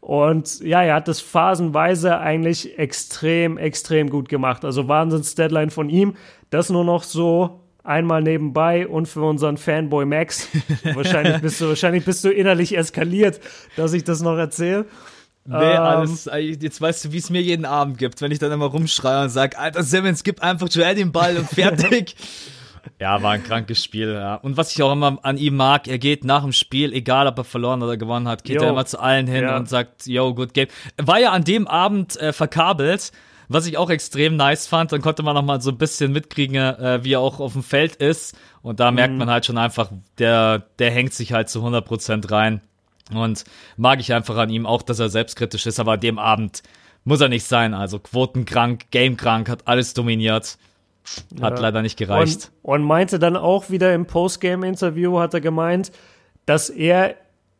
Und 0.00 0.60
ja, 0.60 0.82
er 0.82 0.94
hat 0.94 1.08
das 1.08 1.20
phasenweise 1.20 2.20
eigentlich 2.20 2.78
extrem, 2.78 3.58
extrem 3.58 4.08
gut 4.08 4.30
gemacht. 4.30 4.64
Also 4.64 4.88
Wahnsinns-Deadline 4.88 5.68
von 5.68 5.90
ihm. 5.90 6.14
Das 6.48 6.70
nur 6.70 6.84
noch 6.84 7.02
so 7.02 7.60
einmal 7.84 8.22
nebenbei 8.22 8.88
und 8.88 9.08
für 9.08 9.24
unseren 9.24 9.58
Fanboy 9.58 10.06
Max. 10.06 10.48
wahrscheinlich 10.94 11.42
bist 11.42 11.60
du, 11.60 11.68
wahrscheinlich 11.68 12.06
bist 12.06 12.24
du 12.24 12.30
innerlich 12.30 12.74
eskaliert, 12.78 13.40
dass 13.76 13.92
ich 13.92 14.04
das 14.04 14.22
noch 14.22 14.38
erzähle. 14.38 14.86
Nee, 15.46 15.56
ähm, 15.56 15.80
alles, 15.80 16.28
jetzt 16.32 16.80
weißt 16.80 17.04
du, 17.04 17.12
wie 17.12 17.18
es 17.18 17.30
mir 17.30 17.42
jeden 17.42 17.64
Abend 17.64 17.98
gibt, 17.98 18.20
wenn 18.20 18.32
ich 18.32 18.38
dann 18.38 18.52
immer 18.52 18.66
rumschreie 18.66 19.24
und 19.24 19.28
sage, 19.30 19.58
Alter 19.58 19.82
Simmons, 19.82 20.24
gib 20.24 20.42
einfach 20.42 20.68
Joel 20.68 20.94
den 20.94 21.12
Ball 21.12 21.36
und 21.36 21.48
fertig. 21.48 22.16
ja, 23.00 23.22
war 23.22 23.32
ein 23.32 23.44
krankes 23.44 23.82
Spiel, 23.82 24.12
ja. 24.12 24.36
Und 24.36 24.56
was 24.56 24.72
ich 24.72 24.82
auch 24.82 24.92
immer 24.92 25.18
an 25.22 25.36
ihm 25.36 25.56
mag, 25.56 25.88
er 25.88 25.98
geht 25.98 26.24
nach 26.24 26.42
dem 26.42 26.52
Spiel, 26.52 26.92
egal 26.92 27.26
ob 27.26 27.38
er 27.38 27.44
verloren 27.44 27.82
oder 27.82 27.96
gewonnen 27.96 28.28
hat, 28.28 28.44
geht 28.44 28.56
yo. 28.56 28.62
er 28.62 28.70
immer 28.70 28.86
zu 28.86 28.98
allen 28.98 29.26
hin 29.26 29.42
ja. 29.42 29.56
und 29.56 29.68
sagt, 29.68 30.06
yo, 30.06 30.34
good 30.34 30.54
game. 30.54 30.68
War 30.96 31.20
ja 31.20 31.32
an 31.32 31.44
dem 31.44 31.68
Abend 31.68 32.16
äh, 32.16 32.32
verkabelt, 32.32 33.12
was 33.48 33.66
ich 33.66 33.78
auch 33.78 33.90
extrem 33.90 34.36
nice 34.36 34.66
fand. 34.66 34.92
Dann 34.92 35.00
konnte 35.00 35.22
man 35.22 35.34
noch 35.34 35.44
mal 35.44 35.60
so 35.60 35.70
ein 35.70 35.78
bisschen 35.78 36.12
mitkriegen, 36.12 36.56
äh, 36.56 37.00
wie 37.02 37.12
er 37.12 37.20
auch 37.20 37.40
auf 37.40 37.52
dem 37.52 37.62
Feld 37.62 37.96
ist. 37.96 38.36
Und 38.62 38.80
da 38.80 38.90
merkt 38.90 39.12
mhm. 39.12 39.18
man 39.18 39.30
halt 39.30 39.46
schon 39.46 39.58
einfach, 39.58 39.90
der, 40.18 40.64
der 40.78 40.90
hängt 40.90 41.12
sich 41.12 41.32
halt 41.32 41.48
zu 41.48 41.64
100% 41.64 42.30
rein. 42.30 42.60
Und 43.14 43.44
mag 43.76 44.00
ich 44.00 44.12
einfach 44.12 44.36
an 44.36 44.50
ihm 44.50 44.66
auch, 44.66 44.82
dass 44.82 44.98
er 44.98 45.08
selbstkritisch 45.08 45.66
ist, 45.66 45.78
aber 45.78 45.92
an 45.92 46.00
dem 46.00 46.18
Abend 46.18 46.62
muss 47.04 47.20
er 47.20 47.28
nicht 47.28 47.44
sein. 47.44 47.72
Also 47.72 47.98
quotenkrank, 47.98 48.90
gamekrank, 48.90 49.48
hat 49.48 49.66
alles 49.68 49.94
dominiert. 49.94 50.58
Hat 51.40 51.54
ja. 51.54 51.60
leider 51.60 51.82
nicht 51.82 51.96
gereicht. 51.96 52.50
Und, 52.62 52.80
und 52.80 52.82
meinte 52.82 53.20
dann 53.20 53.36
auch 53.36 53.70
wieder 53.70 53.94
im 53.94 54.06
Postgame-Interview, 54.06 55.20
hat 55.20 55.34
er 55.34 55.40
gemeint, 55.40 55.92
dass 56.46 56.68
er 56.68 57.14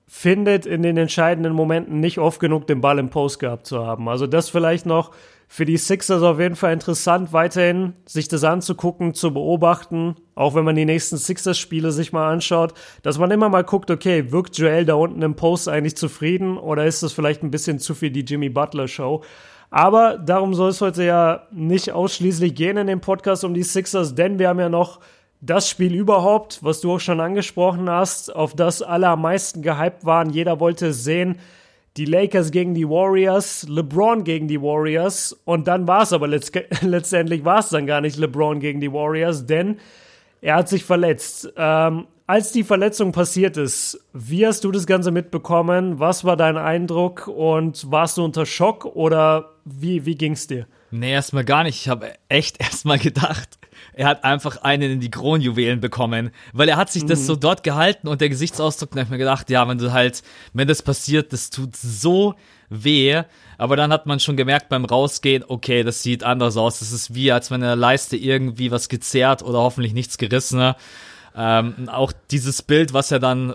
findet, 0.08 0.66
in 0.66 0.82
den 0.82 0.96
entscheidenden 0.96 1.52
Momenten 1.52 2.00
nicht 2.00 2.18
oft 2.18 2.40
genug 2.40 2.66
den 2.66 2.80
Ball 2.80 2.98
im 2.98 3.10
Post 3.10 3.38
gehabt 3.38 3.66
zu 3.66 3.84
haben. 3.84 4.08
Also 4.08 4.26
das 4.26 4.48
vielleicht 4.48 4.86
noch 4.86 5.12
für 5.48 5.64
die 5.64 5.76
Sixers 5.76 6.22
auf 6.22 6.40
jeden 6.40 6.56
Fall 6.56 6.72
interessant, 6.72 7.32
weiterhin 7.32 7.94
sich 8.04 8.28
das 8.28 8.42
anzugucken, 8.42 9.14
zu 9.14 9.32
beobachten, 9.32 10.16
auch 10.34 10.54
wenn 10.54 10.64
man 10.64 10.74
die 10.74 10.84
nächsten 10.84 11.16
Sixers-Spiele 11.16 11.92
sich 11.92 12.12
mal 12.12 12.32
anschaut, 12.32 12.74
dass 13.02 13.18
man 13.18 13.30
immer 13.30 13.48
mal 13.48 13.62
guckt, 13.62 13.90
okay, 13.90 14.32
wirkt 14.32 14.58
Joel 14.58 14.84
da 14.84 14.94
unten 14.94 15.22
im 15.22 15.36
Post 15.36 15.68
eigentlich 15.68 15.96
zufrieden 15.96 16.58
oder 16.58 16.84
ist 16.84 17.02
das 17.02 17.12
vielleicht 17.12 17.42
ein 17.42 17.50
bisschen 17.50 17.78
zu 17.78 17.94
viel 17.94 18.10
die 18.10 18.24
Jimmy 18.24 18.48
Butler-Show? 18.48 19.22
Aber 19.70 20.18
darum 20.18 20.54
soll 20.54 20.70
es 20.70 20.80
heute 20.80 21.04
ja 21.04 21.46
nicht 21.52 21.92
ausschließlich 21.92 22.54
gehen 22.54 22.76
in 22.76 22.86
dem 22.86 23.00
Podcast 23.00 23.44
um 23.44 23.54
die 23.54 23.62
Sixers, 23.62 24.14
denn 24.14 24.38
wir 24.38 24.48
haben 24.48 24.60
ja 24.60 24.68
noch 24.68 25.00
das 25.40 25.68
Spiel 25.68 25.94
überhaupt, 25.94 26.62
was 26.62 26.80
du 26.80 26.94
auch 26.94 27.00
schon 27.00 27.20
angesprochen 27.20 27.88
hast, 27.90 28.34
auf 28.34 28.54
das 28.54 28.82
alle 28.82 29.08
am 29.08 29.22
meisten 29.22 29.62
gehypt 29.62 30.04
waren. 30.04 30.30
Jeder 30.30 30.60
wollte 30.60 30.92
sehen, 30.92 31.38
die 31.96 32.04
Lakers 32.04 32.50
gegen 32.50 32.74
die 32.74 32.88
Warriors, 32.88 33.66
LeBron 33.68 34.24
gegen 34.24 34.48
die 34.48 34.60
Warriors 34.60 35.38
und 35.44 35.66
dann 35.66 35.86
war 35.86 36.02
es 36.02 36.12
aber 36.12 36.28
letzt 36.28 36.52
letztendlich 36.82 37.44
war 37.44 37.60
es 37.60 37.70
dann 37.70 37.86
gar 37.86 38.00
nicht 38.00 38.16
LeBron 38.16 38.60
gegen 38.60 38.80
die 38.80 38.92
Warriors, 38.92 39.46
denn 39.46 39.78
er 40.40 40.56
hat 40.56 40.68
sich 40.68 40.84
verletzt. 40.84 41.52
Ähm, 41.56 42.06
als 42.26 42.50
die 42.50 42.64
Verletzung 42.64 43.12
passiert 43.12 43.56
ist, 43.56 44.04
wie 44.12 44.46
hast 44.46 44.64
du 44.64 44.72
das 44.72 44.86
Ganze 44.86 45.12
mitbekommen? 45.12 46.00
Was 46.00 46.24
war 46.24 46.36
dein 46.36 46.56
Eindruck 46.56 47.28
und 47.28 47.90
warst 47.90 48.18
du 48.18 48.24
unter 48.24 48.46
Schock 48.46 48.84
oder 48.84 49.52
wie, 49.64 50.06
wie 50.06 50.16
ging's 50.16 50.46
dir? 50.46 50.66
Nee, 50.90 51.12
erstmal 51.12 51.44
gar 51.44 51.62
nicht. 51.62 51.80
Ich 51.80 51.88
habe 51.88 52.12
echt 52.28 52.60
erstmal 52.60 52.98
gedacht, 52.98 53.58
er 53.96 54.06
hat 54.06 54.24
einfach 54.24 54.58
einen 54.58 54.92
in 54.92 55.00
die 55.00 55.10
Kronjuwelen 55.10 55.80
bekommen, 55.80 56.30
weil 56.52 56.68
er 56.68 56.76
hat 56.76 56.90
sich 56.90 57.04
mhm. 57.04 57.08
das 57.08 57.26
so 57.26 57.34
dort 57.34 57.62
gehalten 57.62 58.08
und 58.08 58.20
der 58.20 58.28
Gesichtsausdruck, 58.28 58.90
da 58.90 58.96
habe 58.96 59.06
ich 59.06 59.10
mir 59.10 59.18
gedacht, 59.18 59.48
ja, 59.48 59.66
wenn 59.66 59.78
du 59.78 59.90
halt, 59.90 60.22
wenn 60.52 60.68
das 60.68 60.82
passiert, 60.82 61.32
das 61.32 61.48
tut 61.48 61.74
so 61.74 62.34
weh. 62.68 63.22
Aber 63.56 63.74
dann 63.74 63.90
hat 63.90 64.04
man 64.04 64.20
schon 64.20 64.36
gemerkt 64.36 64.68
beim 64.68 64.84
Rausgehen, 64.84 65.44
okay, 65.48 65.82
das 65.82 66.02
sieht 66.02 66.24
anders 66.24 66.58
aus. 66.58 66.80
Das 66.80 66.92
ist 66.92 67.14
wie, 67.14 67.32
als 67.32 67.50
wenn 67.50 67.62
in 67.62 67.68
der 67.68 67.76
Leiste 67.76 68.18
irgendwie 68.18 68.70
was 68.70 68.90
gezerrt 68.90 69.42
oder 69.42 69.60
hoffentlich 69.60 69.94
nichts 69.94 70.18
gerissen. 70.18 70.74
Ähm, 71.34 71.88
auch 71.88 72.12
dieses 72.30 72.60
Bild, 72.60 72.92
was 72.92 73.10
er 73.10 73.18
dann 73.18 73.54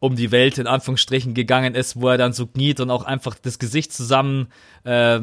um 0.00 0.16
die 0.16 0.32
Welt 0.32 0.58
in 0.58 0.66
Anführungsstrichen 0.66 1.34
gegangen 1.34 1.76
ist, 1.76 2.00
wo 2.00 2.08
er 2.08 2.18
dann 2.18 2.32
so 2.32 2.46
kniet 2.46 2.80
und 2.80 2.90
auch 2.90 3.04
einfach 3.04 3.36
das 3.40 3.60
Gesicht 3.60 3.92
zusammen 3.92 4.48
äh, 4.82 5.20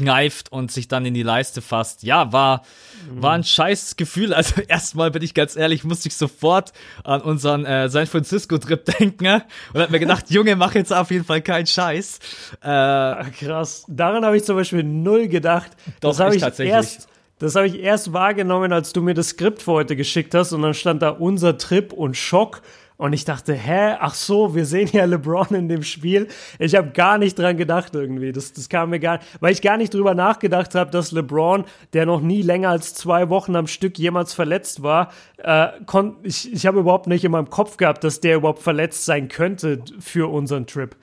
kneift 0.00 0.50
und 0.50 0.72
sich 0.72 0.88
dann 0.88 1.04
in 1.04 1.12
die 1.12 1.22
Leiste 1.22 1.60
fasst. 1.60 2.02
Ja, 2.02 2.32
war, 2.32 2.62
war 3.12 3.32
ein 3.32 3.44
scheiß 3.44 3.96
Gefühl. 3.96 4.32
Also 4.32 4.60
erstmal 4.68 5.10
bin 5.10 5.22
ich 5.22 5.34
ganz 5.34 5.56
ehrlich, 5.56 5.84
musste 5.84 6.08
ich 6.08 6.16
sofort 6.16 6.72
an 7.04 7.20
unseren 7.20 7.66
äh, 7.66 7.88
San 7.90 8.06
Francisco-Trip 8.06 8.84
denken 8.98 9.24
ne? 9.24 9.44
und 9.74 9.80
hab 9.80 9.90
mir 9.90 10.00
gedacht, 10.00 10.24
Junge, 10.30 10.56
mach 10.56 10.74
jetzt 10.74 10.92
auf 10.92 11.10
jeden 11.10 11.24
Fall 11.24 11.42
keinen 11.42 11.66
Scheiß. 11.66 12.18
Äh, 12.62 12.68
Ach, 12.68 13.30
krass. 13.32 13.84
Daran 13.88 14.24
habe 14.24 14.36
ich 14.36 14.44
zum 14.44 14.56
Beispiel 14.56 14.82
null 14.82 15.28
gedacht. 15.28 15.70
Doch, 16.00 16.10
das 16.10 16.20
habe 16.20 16.34
ich, 16.34 16.40
tatsächlich. 16.40 16.72
erst. 16.72 17.08
Das 17.38 17.54
habe 17.54 17.66
ich 17.66 17.80
erst 17.80 18.12
wahrgenommen, 18.12 18.70
als 18.70 18.92
du 18.92 19.00
mir 19.00 19.14
das 19.14 19.28
Skript 19.30 19.62
für 19.62 19.72
heute 19.72 19.96
geschickt 19.96 20.34
hast 20.34 20.52
und 20.52 20.60
dann 20.60 20.74
stand 20.74 21.00
da 21.00 21.08
unser 21.08 21.56
Trip 21.56 21.90
und 21.90 22.14
Schock 22.14 22.60
und 23.00 23.14
ich 23.14 23.24
dachte, 23.24 23.54
hä, 23.54 23.96
ach 23.98 24.12
so, 24.12 24.54
wir 24.54 24.66
sehen 24.66 24.90
ja 24.92 25.06
LeBron 25.06 25.54
in 25.54 25.70
dem 25.70 25.82
Spiel. 25.82 26.28
Ich 26.58 26.74
habe 26.74 26.90
gar 26.90 27.16
nicht 27.16 27.38
dran 27.38 27.56
gedacht 27.56 27.94
irgendwie. 27.94 28.30
Das, 28.30 28.52
das 28.52 28.68
kam 28.68 28.90
mir 28.90 29.00
gar, 29.00 29.20
weil 29.40 29.54
ich 29.54 29.62
gar 29.62 29.78
nicht 29.78 29.94
drüber 29.94 30.14
nachgedacht 30.14 30.74
habe, 30.74 30.90
dass 30.90 31.10
LeBron, 31.10 31.64
der 31.94 32.04
noch 32.04 32.20
nie 32.20 32.42
länger 32.42 32.68
als 32.68 32.92
zwei 32.92 33.30
Wochen 33.30 33.56
am 33.56 33.68
Stück 33.68 33.98
jemals 33.98 34.34
verletzt 34.34 34.82
war, 34.82 35.12
äh, 35.38 35.68
kon 35.86 36.18
ich, 36.24 36.52
ich 36.52 36.66
habe 36.66 36.80
überhaupt 36.80 37.06
nicht 37.06 37.24
in 37.24 37.32
meinem 37.32 37.48
Kopf 37.48 37.78
gehabt, 37.78 38.04
dass 38.04 38.20
der 38.20 38.36
überhaupt 38.36 38.62
verletzt 38.62 39.06
sein 39.06 39.28
könnte 39.28 39.82
für 39.98 40.30
unseren 40.30 40.66
Trip. 40.66 40.94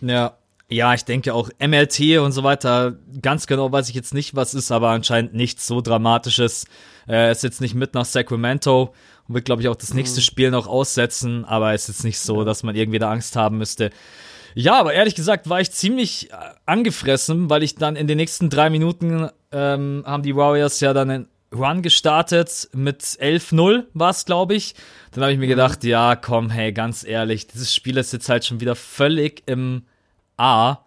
Ja, 0.00 0.36
Ja, 0.68 0.92
ich 0.92 1.04
denke 1.04 1.34
auch 1.34 1.50
MLT 1.64 2.18
und 2.18 2.32
so 2.32 2.42
weiter. 2.42 2.96
Ganz 3.22 3.46
genau 3.46 3.70
weiß 3.70 3.88
ich 3.90 3.94
jetzt 3.94 4.12
nicht, 4.12 4.34
was 4.34 4.54
ist, 4.54 4.72
aber 4.72 4.88
anscheinend 4.88 5.34
nichts 5.34 5.68
so 5.68 5.80
Dramatisches. 5.80 6.66
Er 7.06 7.30
ist 7.30 7.44
jetzt 7.44 7.60
nicht 7.60 7.76
mit 7.76 7.94
nach 7.94 8.06
Sacramento 8.06 8.92
und 9.28 9.34
wird, 9.34 9.44
glaube 9.44 9.62
ich, 9.62 9.68
auch 9.68 9.76
das 9.76 9.94
nächste 9.94 10.20
mhm. 10.20 10.24
Spiel 10.24 10.50
noch 10.50 10.66
aussetzen, 10.66 11.44
aber 11.44 11.72
es 11.72 11.88
ist 11.88 11.96
jetzt 11.96 12.04
nicht 12.04 12.18
so, 12.18 12.44
dass 12.44 12.62
man 12.62 12.76
irgendwie 12.76 12.98
da 12.98 13.10
Angst 13.10 13.36
haben 13.36 13.58
müsste. 13.58 13.90
Ja, 14.54 14.78
aber 14.78 14.94
ehrlich 14.94 15.16
gesagt 15.16 15.48
war 15.48 15.60
ich 15.60 15.72
ziemlich 15.72 16.30
äh, 16.30 16.36
angefressen, 16.64 17.50
weil 17.50 17.62
ich 17.62 17.74
dann 17.74 17.96
in 17.96 18.06
den 18.06 18.16
nächsten 18.16 18.50
drei 18.50 18.70
Minuten 18.70 19.28
ähm, 19.50 20.04
haben 20.06 20.22
die 20.22 20.36
Warriors 20.36 20.80
ja 20.80 20.92
dann 20.92 21.10
einen 21.10 21.28
Run 21.52 21.82
gestartet 21.82 22.68
mit 22.72 23.02
11-0 23.02 23.84
war 23.94 24.10
es, 24.10 24.24
glaube 24.24 24.54
ich. 24.54 24.74
Dann 25.12 25.22
habe 25.22 25.32
ich 25.32 25.38
mir 25.38 25.46
mhm. 25.46 25.50
gedacht, 25.50 25.84
ja, 25.84 26.16
komm, 26.16 26.50
hey, 26.50 26.72
ganz 26.72 27.04
ehrlich, 27.04 27.46
dieses 27.46 27.74
Spiel 27.74 27.96
ist 27.96 28.12
jetzt 28.12 28.28
halt 28.28 28.44
schon 28.44 28.60
wieder 28.60 28.74
völlig 28.74 29.42
im 29.46 29.84
A, 30.36 30.78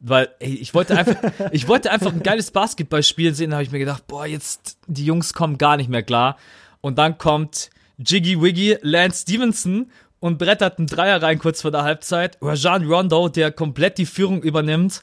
weil 0.00 0.28
ey, 0.40 0.54
ich 0.54 0.74
wollte 0.74 0.96
einfach, 0.96 1.16
ich 1.52 1.68
wollte 1.68 1.90
einfach 1.90 2.12
ein 2.12 2.22
geiles 2.22 2.50
Basketballspiel 2.50 3.34
sehen. 3.34 3.50
Da 3.50 3.56
habe 3.56 3.64
ich 3.64 3.72
mir 3.72 3.78
gedacht, 3.78 4.06
boah, 4.06 4.26
jetzt 4.26 4.78
die 4.86 5.04
Jungs 5.04 5.32
kommen 5.32 5.58
gar 5.58 5.76
nicht 5.76 5.90
mehr 5.90 6.02
klar. 6.02 6.36
Und 6.80 6.98
dann 6.98 7.18
kommt 7.18 7.70
Jiggy 7.98 8.40
Wiggy 8.40 8.78
Lance 8.82 9.22
Stevenson 9.22 9.90
und 10.20 10.38
brettert 10.38 10.78
einen 10.78 10.86
Dreier 10.86 11.22
rein 11.22 11.38
kurz 11.38 11.62
vor 11.62 11.70
der 11.70 11.82
Halbzeit. 11.82 12.38
Rajan 12.40 12.86
Rondo, 12.86 13.28
der 13.28 13.50
komplett 13.50 13.98
die 13.98 14.06
Führung 14.06 14.42
übernimmt. 14.42 15.00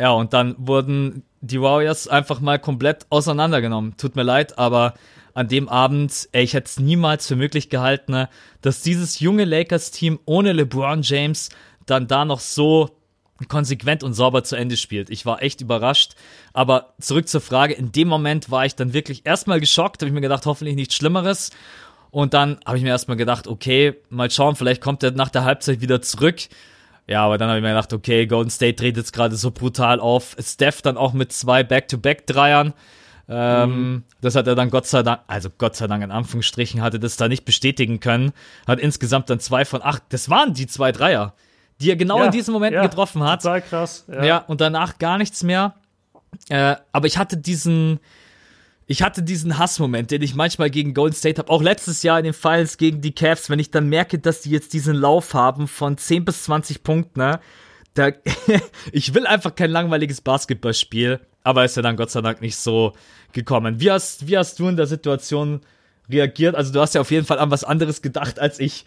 Ja, 0.00 0.12
und 0.12 0.32
dann 0.32 0.54
wurden 0.58 1.24
die 1.40 1.60
Warriors 1.60 2.08
einfach 2.08 2.40
mal 2.40 2.58
komplett 2.58 3.06
auseinandergenommen. 3.10 3.96
Tut 3.96 4.16
mir 4.16 4.22
leid, 4.22 4.58
aber 4.58 4.94
an 5.34 5.48
dem 5.48 5.68
Abend, 5.68 6.28
ey, 6.32 6.44
ich 6.44 6.54
hätte 6.54 6.66
es 6.66 6.80
niemals 6.80 7.26
für 7.26 7.36
möglich 7.36 7.68
gehalten, 7.68 8.12
ne, 8.12 8.28
dass 8.60 8.82
dieses 8.82 9.20
junge 9.20 9.44
Lakers-Team 9.44 10.20
ohne 10.24 10.52
LeBron 10.52 11.02
James 11.02 11.50
dann 11.86 12.06
da 12.06 12.24
noch 12.24 12.40
so 12.40 12.90
konsequent 13.48 14.02
und 14.02 14.14
sauber 14.14 14.44
zu 14.44 14.56
Ende 14.56 14.76
spielt. 14.76 15.10
Ich 15.10 15.26
war 15.26 15.42
echt 15.42 15.60
überrascht. 15.60 16.14
Aber 16.52 16.94
zurück 17.00 17.28
zur 17.28 17.40
Frage, 17.40 17.74
in 17.74 17.92
dem 17.92 18.08
Moment 18.08 18.50
war 18.50 18.66
ich 18.66 18.76
dann 18.76 18.92
wirklich 18.92 19.22
erstmal 19.24 19.60
geschockt, 19.60 20.02
habe 20.02 20.08
ich 20.08 20.14
mir 20.14 20.20
gedacht, 20.20 20.46
hoffentlich 20.46 20.76
nichts 20.76 20.94
Schlimmeres. 20.94 21.50
Und 22.12 22.32
dann 22.34 22.60
habe 22.64 22.76
ich 22.76 22.84
mir 22.84 22.90
erstmal 22.90 23.16
gedacht, 23.16 23.48
okay, 23.48 23.94
mal 24.08 24.30
schauen, 24.30 24.54
vielleicht 24.54 24.80
kommt 24.80 25.02
er 25.02 25.10
nach 25.10 25.30
der 25.30 25.42
Halbzeit 25.42 25.80
wieder 25.80 26.00
zurück. 26.00 26.36
Ja, 27.08 27.24
aber 27.24 27.38
dann 27.38 27.48
habe 27.48 27.58
ich 27.58 27.62
mir 27.62 27.70
gedacht, 27.70 27.92
okay, 27.92 28.26
Golden 28.26 28.50
State 28.50 28.74
dreht 28.74 28.96
jetzt 28.96 29.12
gerade 29.12 29.34
so 29.34 29.50
brutal 29.50 29.98
auf. 29.98 30.36
Steph 30.38 30.82
dann 30.82 30.96
auch 30.96 31.14
mit 31.14 31.32
zwei 31.32 31.64
Back-to-Back-Dreiern. 31.64 32.74
Ähm, 33.28 33.70
mhm. 33.70 34.02
Das 34.20 34.36
hat 34.36 34.46
er 34.46 34.54
dann 34.54 34.70
Gott 34.70 34.86
sei 34.86 35.02
Dank, 35.02 35.22
also 35.26 35.48
Gott 35.58 35.74
sei 35.74 35.88
Dank 35.88 36.04
in 36.04 36.12
Anführungsstrichen, 36.12 36.80
hatte 36.80 37.00
das 37.00 37.16
da 37.16 37.26
nicht 37.26 37.44
bestätigen 37.44 37.98
können. 37.98 38.32
Hat 38.68 38.78
insgesamt 38.78 39.28
dann 39.28 39.40
zwei 39.40 39.64
von 39.64 39.82
acht, 39.82 40.04
das 40.10 40.30
waren 40.30 40.54
die 40.54 40.68
zwei 40.68 40.92
Dreier 40.92 41.34
die 41.82 41.90
er 41.90 41.96
genau 41.96 42.18
ja, 42.18 42.26
in 42.26 42.30
diesem 42.30 42.54
Moment 42.54 42.74
ja, 42.74 42.82
getroffen 42.82 43.22
hat. 43.22 43.42
Total 43.42 43.60
krass. 43.60 44.04
Ja. 44.08 44.24
ja, 44.24 44.38
und 44.38 44.60
danach 44.60 44.98
gar 44.98 45.18
nichts 45.18 45.42
mehr. 45.42 45.74
Äh, 46.48 46.76
aber 46.92 47.06
ich 47.06 47.18
hatte 47.18 47.36
diesen, 47.36 48.00
ich 48.92 49.02
hatte 49.02 49.22
diesen 49.22 49.56
Hassmoment, 49.58 50.10
den 50.10 50.20
ich 50.20 50.34
manchmal 50.34 50.68
gegen 50.68 50.92
Golden 50.92 51.16
State 51.16 51.38
habe, 51.38 51.50
auch 51.50 51.62
letztes 51.62 52.02
Jahr 52.02 52.18
in 52.18 52.24
den 52.24 52.34
Finals 52.34 52.76
gegen 52.76 53.00
die 53.00 53.14
Cavs, 53.14 53.48
wenn 53.48 53.58
ich 53.58 53.70
dann 53.70 53.88
merke, 53.88 54.18
dass 54.18 54.42
die 54.42 54.50
jetzt 54.50 54.74
diesen 54.74 54.94
Lauf 54.94 55.32
haben 55.32 55.66
von 55.66 55.96
10 55.96 56.26
bis 56.26 56.44
20 56.44 56.82
Punkten, 56.82 57.20
ne? 57.20 57.40
Da, 57.94 58.10
ich 58.92 59.14
will 59.14 59.26
einfach 59.26 59.54
kein 59.54 59.70
langweiliges 59.70 60.20
Basketballspiel, 60.20 61.20
aber 61.42 61.64
ist 61.64 61.74
ja 61.74 61.80
dann 61.80 61.96
Gott 61.96 62.10
sei 62.10 62.20
Dank 62.20 62.42
nicht 62.42 62.56
so 62.56 62.92
gekommen. 63.32 63.80
Wie 63.80 63.90
hast, 63.90 64.28
wie 64.28 64.36
hast 64.36 64.58
du 64.58 64.68
in 64.68 64.76
der 64.76 64.86
Situation 64.86 65.62
reagiert? 66.10 66.54
Also 66.54 66.70
du 66.70 66.80
hast 66.80 66.94
ja 66.94 67.00
auf 67.00 67.10
jeden 67.10 67.24
Fall 67.24 67.38
an 67.38 67.50
was 67.50 67.64
anderes 67.64 68.02
gedacht 68.02 68.38
als 68.38 68.60
ich. 68.60 68.84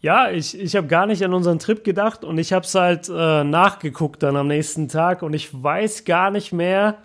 Ja, 0.00 0.30
ich, 0.30 0.56
ich 0.56 0.76
habe 0.76 0.86
gar 0.86 1.06
nicht 1.06 1.24
an 1.24 1.34
unseren 1.34 1.58
Trip 1.58 1.82
gedacht 1.82 2.22
und 2.22 2.38
ich 2.38 2.52
habe 2.52 2.64
es 2.64 2.76
halt 2.76 3.08
äh, 3.08 3.42
nachgeguckt 3.42 4.22
dann 4.22 4.36
am 4.36 4.46
nächsten 4.46 4.86
Tag 4.86 5.22
und 5.22 5.34
ich 5.34 5.50
weiß 5.52 6.04
gar 6.04 6.30
nicht 6.30 6.52
mehr, 6.52 6.98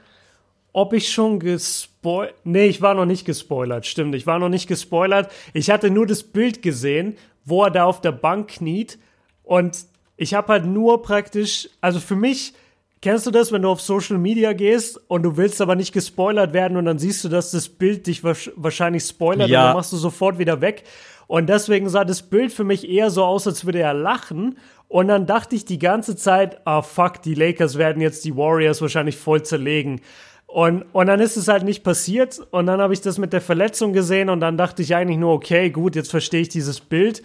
ob 0.78 0.94
ich 0.94 1.12
schon 1.12 1.40
gespoilert. 1.40 2.36
Nee, 2.44 2.68
ich 2.68 2.84
war 2.84 2.94
noch 2.94 3.08
nicht 3.08 3.26
gespoilert, 3.26 3.88
stimmt. 3.88 4.14
Ich 4.14 4.28
war 4.28 4.38
noch 4.38 4.48
nicht 4.48 4.68
gespoilert. 4.68 5.32
Ich 5.54 5.72
hatte 5.72 5.90
nur 5.90 6.06
das 6.06 6.22
Bild 6.22 6.62
gesehen, 6.62 7.18
wo 7.46 7.64
er 7.64 7.72
da 7.72 7.86
auf 7.86 8.00
der 8.00 8.12
Bank 8.12 8.50
kniet 8.50 9.00
und 9.42 9.76
ich 10.18 10.36
habe 10.36 10.54
halt 10.54 10.66
nur 10.68 11.02
praktisch, 11.02 11.68
also 11.82 12.00
für 12.00 12.16
mich, 12.16 12.54
kennst 13.02 13.26
du 13.26 13.32
das, 13.32 13.52
wenn 13.52 13.64
du 13.64 13.70
auf 13.70 13.82
Social 13.82 14.20
Media 14.20 14.54
gehst 14.54 15.02
und 15.08 15.24
du 15.24 15.36
willst 15.36 15.62
aber 15.62 15.76
nicht 15.76 15.94
gespoilert 15.94 16.54
werden 16.54 16.78
und 16.78 16.86
dann 16.86 17.00
siehst 17.00 17.24
du, 17.24 17.30
dass 17.30 17.50
das 17.50 17.70
Bild 17.70 18.06
dich 18.06 18.24
wahrscheinlich 18.24 19.04
spoilert 19.04 19.50
ja. 19.50 19.62
und 19.62 19.66
dann 19.66 19.76
machst 19.78 19.94
du 19.94 19.98
sofort 19.98 20.38
wieder 20.38 20.62
weg. 20.62 20.84
Und 21.26 21.50
deswegen 21.50 21.90
sah 21.90 22.06
das 22.06 22.22
Bild 22.22 22.54
für 22.54 22.64
mich 22.64 22.88
eher 22.88 23.10
so 23.10 23.26
aus, 23.26 23.48
als 23.48 23.66
würde 23.66 23.80
er 23.80 23.96
lachen. 23.96 24.60
Und 24.88 25.08
dann 25.08 25.26
dachte 25.26 25.56
ich 25.56 25.66
die 25.66 25.80
ganze 25.80 26.16
Zeit, 26.16 26.62
ah 26.66 26.84
fuck, 26.84 27.24
die 27.24 27.34
Lakers 27.34 27.80
werden 27.80 28.00
jetzt 28.00 28.24
die 28.26 28.38
Warriors 28.38 28.80
wahrscheinlich 28.82 29.18
voll 29.18 29.42
zerlegen. 29.42 30.02
Und, 30.48 30.84
und 30.94 31.08
dann 31.08 31.20
ist 31.20 31.36
es 31.36 31.50
halt 31.50 31.64
nicht 31.64 31.84
passiert. 31.84 32.40
Und 32.52 32.66
dann 32.66 32.82
habe 32.82 32.94
ich 32.94 33.02
das 33.02 33.18
mit 33.18 33.34
der 33.34 33.42
Verletzung 33.42 33.94
gesehen 33.94 34.30
und 34.30 34.40
dann 34.40 34.58
dachte 34.58 34.82
ich 34.82 34.96
eigentlich 34.96 35.18
nur, 35.18 35.34
okay, 35.34 35.70
gut, 35.70 35.96
jetzt 35.96 36.10
verstehe 36.10 36.42
ich 36.42 36.50
dieses 36.50 36.80
Bild. 36.80 37.22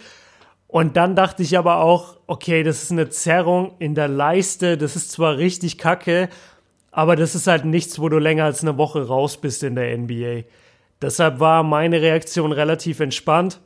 Und 0.67 0.97
dann 0.97 1.15
dachte 1.15 1.41
ich 1.41 1.57
aber 1.57 1.77
auch, 1.77 2.17
okay, 2.27 2.63
das 2.63 2.83
ist 2.83 2.91
eine 2.91 3.09
Zerrung 3.09 3.75
in 3.79 3.95
der 3.95 4.07
Leiste. 4.07 4.77
Das 4.77 4.95
ist 4.95 5.11
zwar 5.11 5.37
richtig 5.37 5.77
kacke, 5.77 6.29
aber 6.91 7.15
das 7.15 7.33
ist 7.35 7.47
halt 7.47 7.63
nichts, 7.63 7.99
wo 7.99 8.09
du 8.09 8.19
länger 8.19 8.45
als 8.45 8.61
eine 8.61 8.77
Woche 8.77 9.07
raus 9.07 9.37
bist 9.37 9.63
in 9.63 9.75
der 9.75 9.97
NBA. 9.97 10.43
Deshalb 11.01 11.39
war 11.39 11.63
meine 11.63 12.01
Reaktion 12.01 12.51
relativ 12.51 12.99
entspannt. 12.99 13.59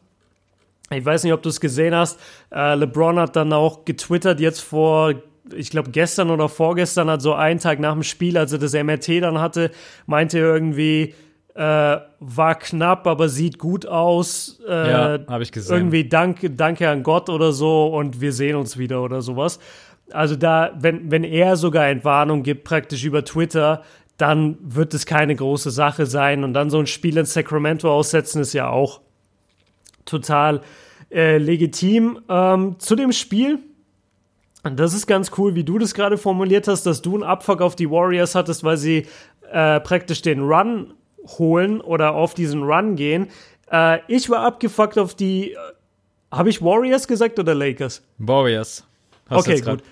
Ich 0.89 1.03
weiß 1.03 1.23
nicht, 1.23 1.33
ob 1.33 1.41
du 1.41 1.49
es 1.49 1.59
gesehen 1.59 1.95
hast. 1.95 2.19
Äh, 2.53 2.75
LeBron 2.75 3.19
hat 3.19 3.35
dann 3.35 3.53
auch 3.53 3.85
getwittert 3.85 4.39
jetzt 4.39 4.61
vor, 4.61 5.13
ich 5.55 5.69
glaube 5.69 5.91
gestern 5.91 6.29
oder 6.29 6.49
vorgestern, 6.49 7.09
hat 7.09 7.21
so 7.21 7.33
einen 7.33 7.59
Tag 7.59 7.79
nach 7.79 7.93
dem 7.93 8.03
Spiel, 8.03 8.37
als 8.37 8.51
er 8.51 8.59
das 8.59 8.73
MRT 8.73 9.21
dann 9.21 9.39
hatte, 9.39 9.71
meinte 10.05 10.39
er 10.39 10.53
irgendwie, 10.53 11.13
äh, 11.55 11.97
war 12.19 12.55
knapp, 12.55 13.07
aber 13.07 13.29
sieht 13.29 13.57
gut 13.57 13.87
aus. 13.87 14.59
Äh, 14.67 14.91
ja, 14.91 15.19
habe 15.27 15.43
ich 15.43 15.51
gesehen. 15.51 15.75
Irgendwie 15.75 16.07
danke, 16.07 16.51
danke 16.51 16.89
an 16.89 17.03
Gott 17.03 17.29
oder 17.29 17.51
so 17.51 17.87
und 17.87 18.21
wir 18.21 18.31
sehen 18.31 18.55
uns 18.55 18.77
wieder 18.77 19.01
oder 19.01 19.21
sowas. 19.21 19.59
Also 20.11 20.35
da, 20.35 20.71
wenn, 20.79 21.11
wenn 21.11 21.23
er 21.23 21.57
sogar 21.57 21.87
Entwarnung 21.87 22.43
gibt, 22.43 22.63
praktisch 22.63 23.03
über 23.03 23.25
Twitter, 23.25 23.83
dann 24.17 24.57
wird 24.61 24.93
es 24.93 25.05
keine 25.05 25.35
große 25.35 25.71
Sache 25.71 26.05
sein. 26.05 26.43
Und 26.43 26.53
dann 26.53 26.69
so 26.69 26.79
ein 26.79 26.87
Spiel 26.87 27.17
in 27.17 27.25
Sacramento 27.25 27.91
aussetzen, 27.91 28.41
ist 28.41 28.53
ja 28.53 28.69
auch 28.69 29.01
total 30.05 30.61
äh, 31.11 31.37
legitim. 31.37 32.19
Ähm, 32.29 32.79
zu 32.79 32.95
dem 32.95 33.11
Spiel, 33.11 33.59
das 34.63 34.93
ist 34.93 35.07
ganz 35.07 35.31
cool, 35.37 35.55
wie 35.55 35.63
du 35.63 35.77
das 35.77 35.93
gerade 35.93 36.17
formuliert 36.17 36.67
hast, 36.67 36.85
dass 36.85 37.01
du 37.01 37.15
einen 37.15 37.23
Abfuck 37.23 37.61
auf 37.61 37.75
die 37.75 37.89
Warriors 37.89 38.35
hattest, 38.35 38.63
weil 38.63 38.77
sie 38.77 39.07
äh, 39.51 39.79
praktisch 39.79 40.21
den 40.21 40.41
Run 40.41 40.93
holen 41.37 41.81
oder 41.81 42.15
auf 42.15 42.33
diesen 42.33 42.63
Run 42.63 42.95
gehen. 42.95 43.27
Äh, 43.71 43.99
ich 44.07 44.29
war 44.29 44.39
abgefuckt 44.39 44.97
auf 44.97 45.13
die. 45.13 45.51
Äh, 45.51 45.57
Habe 46.31 46.49
ich 46.49 46.61
Warriors 46.61 47.07
gesagt 47.07 47.39
oder 47.39 47.53
Lakers? 47.53 48.01
Warriors. 48.17 48.85
Hast 49.29 49.47
okay, 49.47 49.61
gut. 49.61 49.83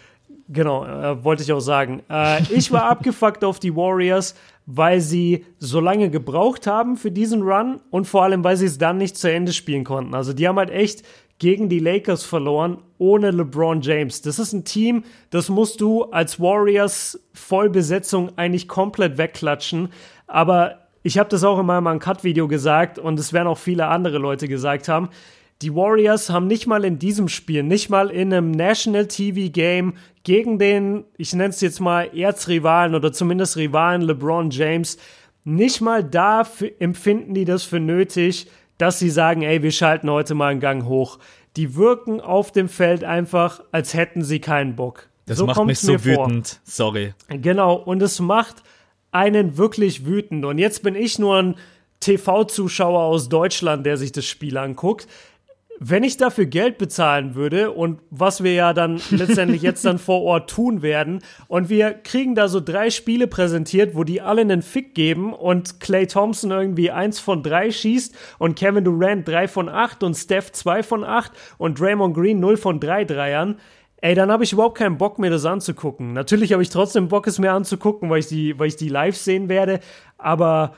Genau, 0.47 0.85
äh, 0.85 1.23
wollte 1.23 1.43
ich 1.43 1.51
auch 1.51 1.59
sagen. 1.59 2.03
Äh, 2.09 2.41
ich 2.53 2.71
war 2.71 2.83
abgefuckt 2.89 3.43
auf 3.43 3.59
die 3.59 3.75
Warriors, 3.75 4.35
weil 4.65 5.01
sie 5.01 5.45
so 5.57 5.79
lange 5.79 6.09
gebraucht 6.09 6.67
haben 6.67 6.97
für 6.97 7.11
diesen 7.11 7.41
Run 7.41 7.79
und 7.89 8.05
vor 8.05 8.23
allem, 8.23 8.43
weil 8.43 8.55
sie 8.55 8.65
es 8.65 8.77
dann 8.77 8.97
nicht 8.97 9.17
zu 9.17 9.31
Ende 9.31 9.53
spielen 9.53 9.83
konnten. 9.83 10.13
Also 10.13 10.33
die 10.33 10.47
haben 10.47 10.57
halt 10.57 10.69
echt 10.69 11.03
gegen 11.39 11.69
die 11.69 11.79
Lakers 11.79 12.23
verloren 12.23 12.77
ohne 12.97 13.31
LeBron 13.31 13.81
James. 13.81 14.21
Das 14.21 14.39
ist 14.39 14.53
ein 14.53 14.63
Team, 14.63 15.03
das 15.29 15.49
musst 15.49 15.81
du 15.81 16.03
als 16.05 16.39
Warriors 16.39 17.19
Vollbesetzung 17.33 18.37
eigentlich 18.37 18.67
komplett 18.67 19.17
wegklatschen. 19.17 19.89
Aber 20.27 20.87
ich 21.03 21.17
habe 21.17 21.29
das 21.29 21.43
auch 21.43 21.59
in 21.59 21.65
meinem 21.65 21.87
Uncut-Video 21.87 22.47
gesagt 22.47 22.97
und 22.97 23.19
es 23.19 23.33
werden 23.33 23.47
auch 23.47 23.57
viele 23.57 23.87
andere 23.87 24.17
Leute 24.17 24.47
gesagt 24.47 24.87
haben. 24.87 25.09
Die 25.61 25.73
Warriors 25.73 26.29
haben 26.29 26.47
nicht 26.47 26.67
mal 26.67 26.83
in 26.83 26.99
diesem 26.99 27.29
Spiel, 27.29 27.63
nicht 27.63 27.89
mal 27.89 28.09
in 28.09 28.33
einem 28.33 28.51
National 28.51 29.07
TV 29.07 29.51
Game 29.51 29.93
gegen 30.23 30.59
den, 30.59 31.05
ich 31.17 31.33
nenne 31.33 31.49
es 31.49 31.61
jetzt 31.61 31.79
mal 31.79 32.09
Erzrivalen 32.15 32.95
oder 32.95 33.13
zumindest 33.13 33.55
Rivalen 33.55 34.01
LeBron 34.01 34.49
James, 34.49 34.97
nicht 35.45 35.79
mal 35.79 36.03
da 36.03 36.45
empfinden 36.79 37.35
die 37.35 37.45
das 37.45 37.63
für 37.63 37.79
nötig, 37.79 38.47
dass 38.77 38.99
sie 38.99 39.09
sagen, 39.09 39.41
ey, 39.41 39.63
wir 39.63 39.71
schalten 39.71 40.09
heute 40.09 40.35
mal 40.35 40.51
einen 40.51 40.59
Gang 40.59 40.85
hoch. 40.85 41.19
Die 41.55 41.75
wirken 41.75 42.19
auf 42.19 42.51
dem 42.51 42.67
Feld 42.67 43.03
einfach, 43.03 43.61
als 43.71 43.93
hätten 43.93 44.23
sie 44.23 44.39
keinen 44.39 44.75
Bock. 44.75 45.07
Das 45.25 45.37
so 45.37 45.45
macht 45.45 45.63
mich 45.65 45.79
so 45.79 46.03
wütend. 46.03 46.47
Vor. 46.47 46.59
Sorry. 46.63 47.13
Genau. 47.29 47.75
Und 47.75 48.01
es 48.01 48.19
macht 48.19 48.63
einen 49.11 49.57
wirklich 49.57 50.05
wütend. 50.05 50.45
Und 50.45 50.57
jetzt 50.57 50.83
bin 50.83 50.95
ich 50.95 51.17
nur 51.17 51.37
ein 51.37 51.55
TV-Zuschauer 52.01 53.01
aus 53.01 53.29
Deutschland, 53.29 53.85
der 53.85 53.97
sich 53.97 54.11
das 54.11 54.25
Spiel 54.25 54.57
anguckt 54.57 55.07
wenn 55.79 56.03
ich 56.03 56.15
dafür 56.17 56.45
Geld 56.45 56.77
bezahlen 56.77 57.35
würde 57.35 57.71
und 57.71 57.99
was 58.09 58.43
wir 58.43 58.53
ja 58.53 58.73
dann 58.73 59.01
letztendlich 59.11 59.61
jetzt 59.61 59.83
dann 59.83 59.99
vor 59.99 60.21
Ort 60.21 60.49
tun 60.49 60.81
werden 60.81 61.19
und 61.47 61.69
wir 61.69 61.93
kriegen 61.93 62.33
da 62.33 62.47
so 62.47 62.61
drei 62.61 62.89
Spiele 62.89 63.27
präsentiert, 63.27 63.95
wo 63.95 64.03
die 64.03 64.21
alle 64.21 64.41
einen 64.41 64.61
Fick 64.61 64.95
geben 64.95 65.33
und 65.33 65.81
Clay 65.81 66.07
Thompson 66.07 66.51
irgendwie 66.51 66.91
eins 66.91 67.19
von 67.19 67.43
drei 67.43 67.71
schießt 67.71 68.15
und 68.39 68.55
Kevin 68.55 68.85
Durant 68.85 69.27
drei 69.27 69.47
von 69.47 69.67
acht 69.67 70.01
und 70.03 70.15
Steph 70.15 70.51
zwei 70.53 70.81
von 70.81 71.03
acht 71.03 71.33
und 71.57 71.79
Draymond 71.79 72.15
Green 72.15 72.39
null 72.39 72.57
von 72.57 72.79
drei 72.79 73.03
Dreiern. 73.03 73.57
ey, 73.97 74.13
dann 74.13 74.31
habe 74.31 74.43
ich 74.43 74.53
überhaupt 74.53 74.77
keinen 74.77 74.97
Bock 74.97 75.19
mir 75.19 75.31
das 75.31 75.45
anzugucken. 75.45 76.13
Natürlich 76.13 76.53
habe 76.53 76.61
ich 76.61 76.69
trotzdem 76.69 77.07
Bock, 77.07 77.27
es 77.27 77.39
mir 77.39 77.51
anzugucken, 77.51 78.09
weil 78.09 78.19
ich 78.19 78.27
die, 78.27 78.57
weil 78.59 78.67
ich 78.67 78.75
die 78.75 78.89
live 78.89 79.17
sehen 79.17 79.49
werde, 79.49 79.79
aber 80.17 80.75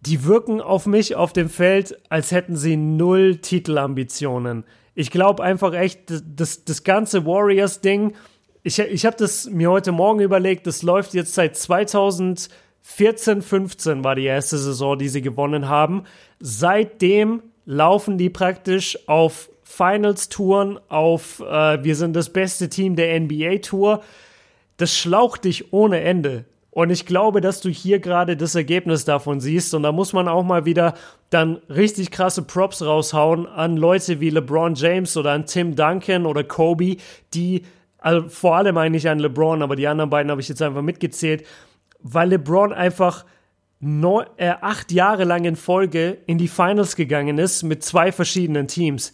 die 0.00 0.24
wirken 0.24 0.60
auf 0.60 0.86
mich 0.86 1.16
auf 1.16 1.32
dem 1.32 1.48
Feld, 1.48 1.98
als 2.08 2.30
hätten 2.30 2.56
sie 2.56 2.76
null 2.76 3.36
Titelambitionen. 3.36 4.64
Ich 4.94 5.10
glaube 5.10 5.42
einfach 5.42 5.74
echt, 5.74 6.12
das, 6.24 6.64
das 6.64 6.84
ganze 6.84 7.26
Warriors-Ding, 7.26 8.14
ich, 8.62 8.78
ich 8.78 9.06
habe 9.06 9.16
das 9.16 9.48
mir 9.48 9.70
heute 9.70 9.92
Morgen 9.92 10.20
überlegt, 10.20 10.66
das 10.66 10.82
läuft 10.82 11.14
jetzt 11.14 11.34
seit 11.34 11.56
2014, 11.56 13.42
15 13.42 14.04
war 14.04 14.14
die 14.14 14.24
erste 14.24 14.58
Saison, 14.58 14.98
die 14.98 15.08
sie 15.08 15.22
gewonnen 15.22 15.68
haben. 15.68 16.04
Seitdem 16.40 17.42
laufen 17.64 18.18
die 18.18 18.30
praktisch 18.30 18.98
auf 19.08 19.50
Finals-Touren, 19.62 20.80
auf 20.88 21.40
äh, 21.40 21.82
wir 21.84 21.94
sind 21.94 22.16
das 22.16 22.30
beste 22.30 22.68
Team 22.68 22.96
der 22.96 23.18
NBA-Tour. 23.20 24.02
Das 24.76 24.96
schlaucht 24.96 25.44
dich 25.44 25.72
ohne 25.72 26.00
Ende. 26.00 26.44
Und 26.78 26.90
ich 26.90 27.06
glaube, 27.06 27.40
dass 27.40 27.60
du 27.60 27.70
hier 27.70 27.98
gerade 27.98 28.36
das 28.36 28.54
Ergebnis 28.54 29.04
davon 29.04 29.40
siehst. 29.40 29.74
Und 29.74 29.82
da 29.82 29.90
muss 29.90 30.12
man 30.12 30.28
auch 30.28 30.44
mal 30.44 30.64
wieder 30.64 30.94
dann 31.28 31.56
richtig 31.68 32.12
krasse 32.12 32.42
Props 32.42 32.82
raushauen 32.82 33.48
an 33.48 33.76
Leute 33.76 34.20
wie 34.20 34.30
LeBron 34.30 34.76
James 34.76 35.16
oder 35.16 35.32
an 35.32 35.44
Tim 35.44 35.74
Duncan 35.74 36.24
oder 36.24 36.44
Kobe, 36.44 36.98
die, 37.34 37.62
also 37.98 38.28
vor 38.28 38.54
allem 38.54 38.78
eigentlich 38.78 39.08
an 39.08 39.18
LeBron, 39.18 39.60
aber 39.60 39.74
die 39.74 39.88
anderen 39.88 40.08
beiden 40.08 40.30
habe 40.30 40.40
ich 40.40 40.48
jetzt 40.48 40.62
einfach 40.62 40.82
mitgezählt, 40.82 41.44
weil 41.98 42.28
LeBron 42.28 42.72
einfach 42.72 43.24
neun, 43.80 44.26
äh, 44.36 44.54
acht 44.60 44.92
Jahre 44.92 45.24
lang 45.24 45.46
in 45.46 45.56
Folge 45.56 46.18
in 46.26 46.38
die 46.38 46.46
Finals 46.46 46.94
gegangen 46.94 47.38
ist 47.38 47.64
mit 47.64 47.82
zwei 47.82 48.12
verschiedenen 48.12 48.68
Teams. 48.68 49.10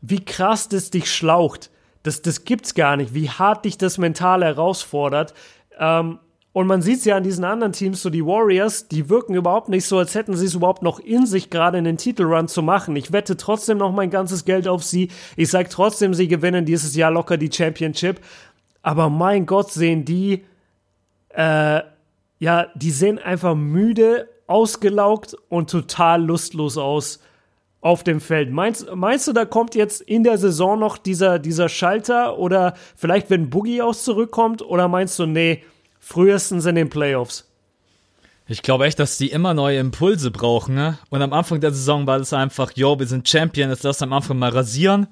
Wie 0.00 0.24
krass 0.24 0.68
das 0.68 0.90
dich 0.90 1.12
schlaucht. 1.12 1.72
Das, 2.04 2.22
das 2.22 2.44
gibt's 2.44 2.76
gar 2.76 2.96
nicht, 2.96 3.12
wie 3.12 3.28
hart 3.28 3.64
dich 3.64 3.76
das 3.76 3.98
mental 3.98 4.44
herausfordert. 4.44 5.34
Ähm, 5.80 6.20
und 6.52 6.66
man 6.66 6.82
sieht 6.82 6.98
es 6.98 7.04
ja 7.04 7.16
an 7.16 7.22
diesen 7.22 7.44
anderen 7.44 7.72
Teams, 7.72 8.02
so 8.02 8.10
die 8.10 8.24
Warriors, 8.24 8.88
die 8.88 9.08
wirken 9.08 9.34
überhaupt 9.34 9.68
nicht 9.68 9.84
so, 9.84 9.98
als 9.98 10.14
hätten 10.14 10.36
sie 10.36 10.46
es 10.46 10.54
überhaupt 10.54 10.82
noch 10.82 10.98
in 10.98 11.26
sich, 11.26 11.50
gerade 11.50 11.78
einen 11.78 11.98
Titelrun 11.98 12.48
zu 12.48 12.62
machen. 12.62 12.96
Ich 12.96 13.12
wette 13.12 13.36
trotzdem 13.36 13.78
noch 13.78 13.92
mein 13.92 14.10
ganzes 14.10 14.44
Geld 14.44 14.66
auf 14.66 14.82
sie. 14.82 15.10
Ich 15.36 15.50
sage 15.50 15.68
trotzdem, 15.68 16.14
sie 16.14 16.26
gewinnen 16.26 16.64
dieses 16.64 16.96
Jahr 16.96 17.10
locker 17.10 17.36
die 17.36 17.52
Championship. 17.52 18.20
Aber 18.82 19.10
mein 19.10 19.44
Gott, 19.44 19.70
sehen 19.70 20.04
die, 20.04 20.44
äh, 21.28 21.82
ja, 22.38 22.66
die 22.74 22.90
sehen 22.90 23.18
einfach 23.18 23.54
müde, 23.54 24.28
ausgelaugt 24.46 25.36
und 25.50 25.68
total 25.70 26.24
lustlos 26.24 26.78
aus 26.78 27.20
auf 27.80 28.02
dem 28.02 28.20
Feld. 28.20 28.50
Meinst, 28.50 28.92
meinst 28.94 29.28
du, 29.28 29.32
da 29.32 29.44
kommt 29.44 29.74
jetzt 29.74 30.00
in 30.00 30.24
der 30.24 30.38
Saison 30.38 30.78
noch 30.78 30.98
dieser, 30.98 31.38
dieser 31.38 31.68
Schalter 31.68 32.38
oder 32.38 32.74
vielleicht, 32.96 33.30
wenn 33.30 33.50
Boogie 33.50 33.82
aus 33.82 34.02
zurückkommt? 34.04 34.62
Oder 34.62 34.88
meinst 34.88 35.18
du, 35.18 35.26
nee, 35.26 35.62
frühestens 36.08 36.66
in 36.66 36.74
den 36.74 36.90
Playoffs? 36.90 37.44
Ich 38.46 38.62
glaube 38.62 38.86
echt, 38.86 38.98
dass 38.98 39.18
die 39.18 39.30
immer 39.30 39.52
neue 39.52 39.78
Impulse 39.78 40.30
brauchen. 40.30 40.74
Ne? 40.74 40.98
Und 41.10 41.20
am 41.20 41.32
Anfang 41.32 41.60
der 41.60 41.70
Saison 41.70 42.06
war 42.06 42.18
das 42.18 42.32
einfach, 42.32 42.72
yo, 42.74 42.98
wir 42.98 43.06
sind 43.06 43.28
Champion, 43.28 43.68
jetzt 43.68 43.82
lass 43.82 44.00
am 44.00 44.12
Anfang 44.12 44.38
mal 44.38 44.50
rasieren. 44.50 45.06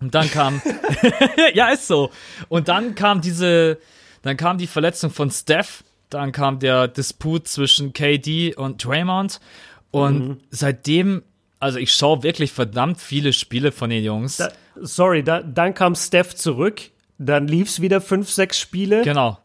Und 0.00 0.14
dann 0.14 0.30
kam, 0.30 0.62
ja, 1.54 1.68
ist 1.68 1.86
so. 1.86 2.10
Und 2.48 2.68
dann 2.68 2.94
kam 2.94 3.20
diese, 3.20 3.78
dann 4.22 4.36
kam 4.36 4.56
die 4.56 4.66
Verletzung 4.66 5.10
von 5.10 5.30
Steph, 5.30 5.84
dann 6.08 6.32
kam 6.32 6.60
der 6.60 6.88
Disput 6.88 7.46
zwischen 7.46 7.92
KD 7.92 8.54
und 8.54 8.82
Draymond. 8.82 9.40
Und 9.90 10.28
mhm. 10.28 10.36
seitdem 10.50 11.22
also 11.60 11.78
ich 11.78 11.92
schaue 11.92 12.22
wirklich 12.22 12.52
verdammt 12.52 13.00
viele 13.00 13.32
Spiele 13.32 13.72
von 13.72 13.90
den 13.90 14.04
Jungs. 14.04 14.36
Da, 14.36 14.50
sorry, 14.76 15.22
da, 15.22 15.42
dann 15.42 15.74
kam 15.74 15.94
Steph 15.94 16.34
zurück, 16.34 16.82
dann 17.18 17.48
lief 17.48 17.68
es 17.68 17.80
wieder 17.80 18.00
fünf, 18.00 18.30
sechs 18.30 18.58
Spiele. 18.58 19.02
Genau. 19.02 19.38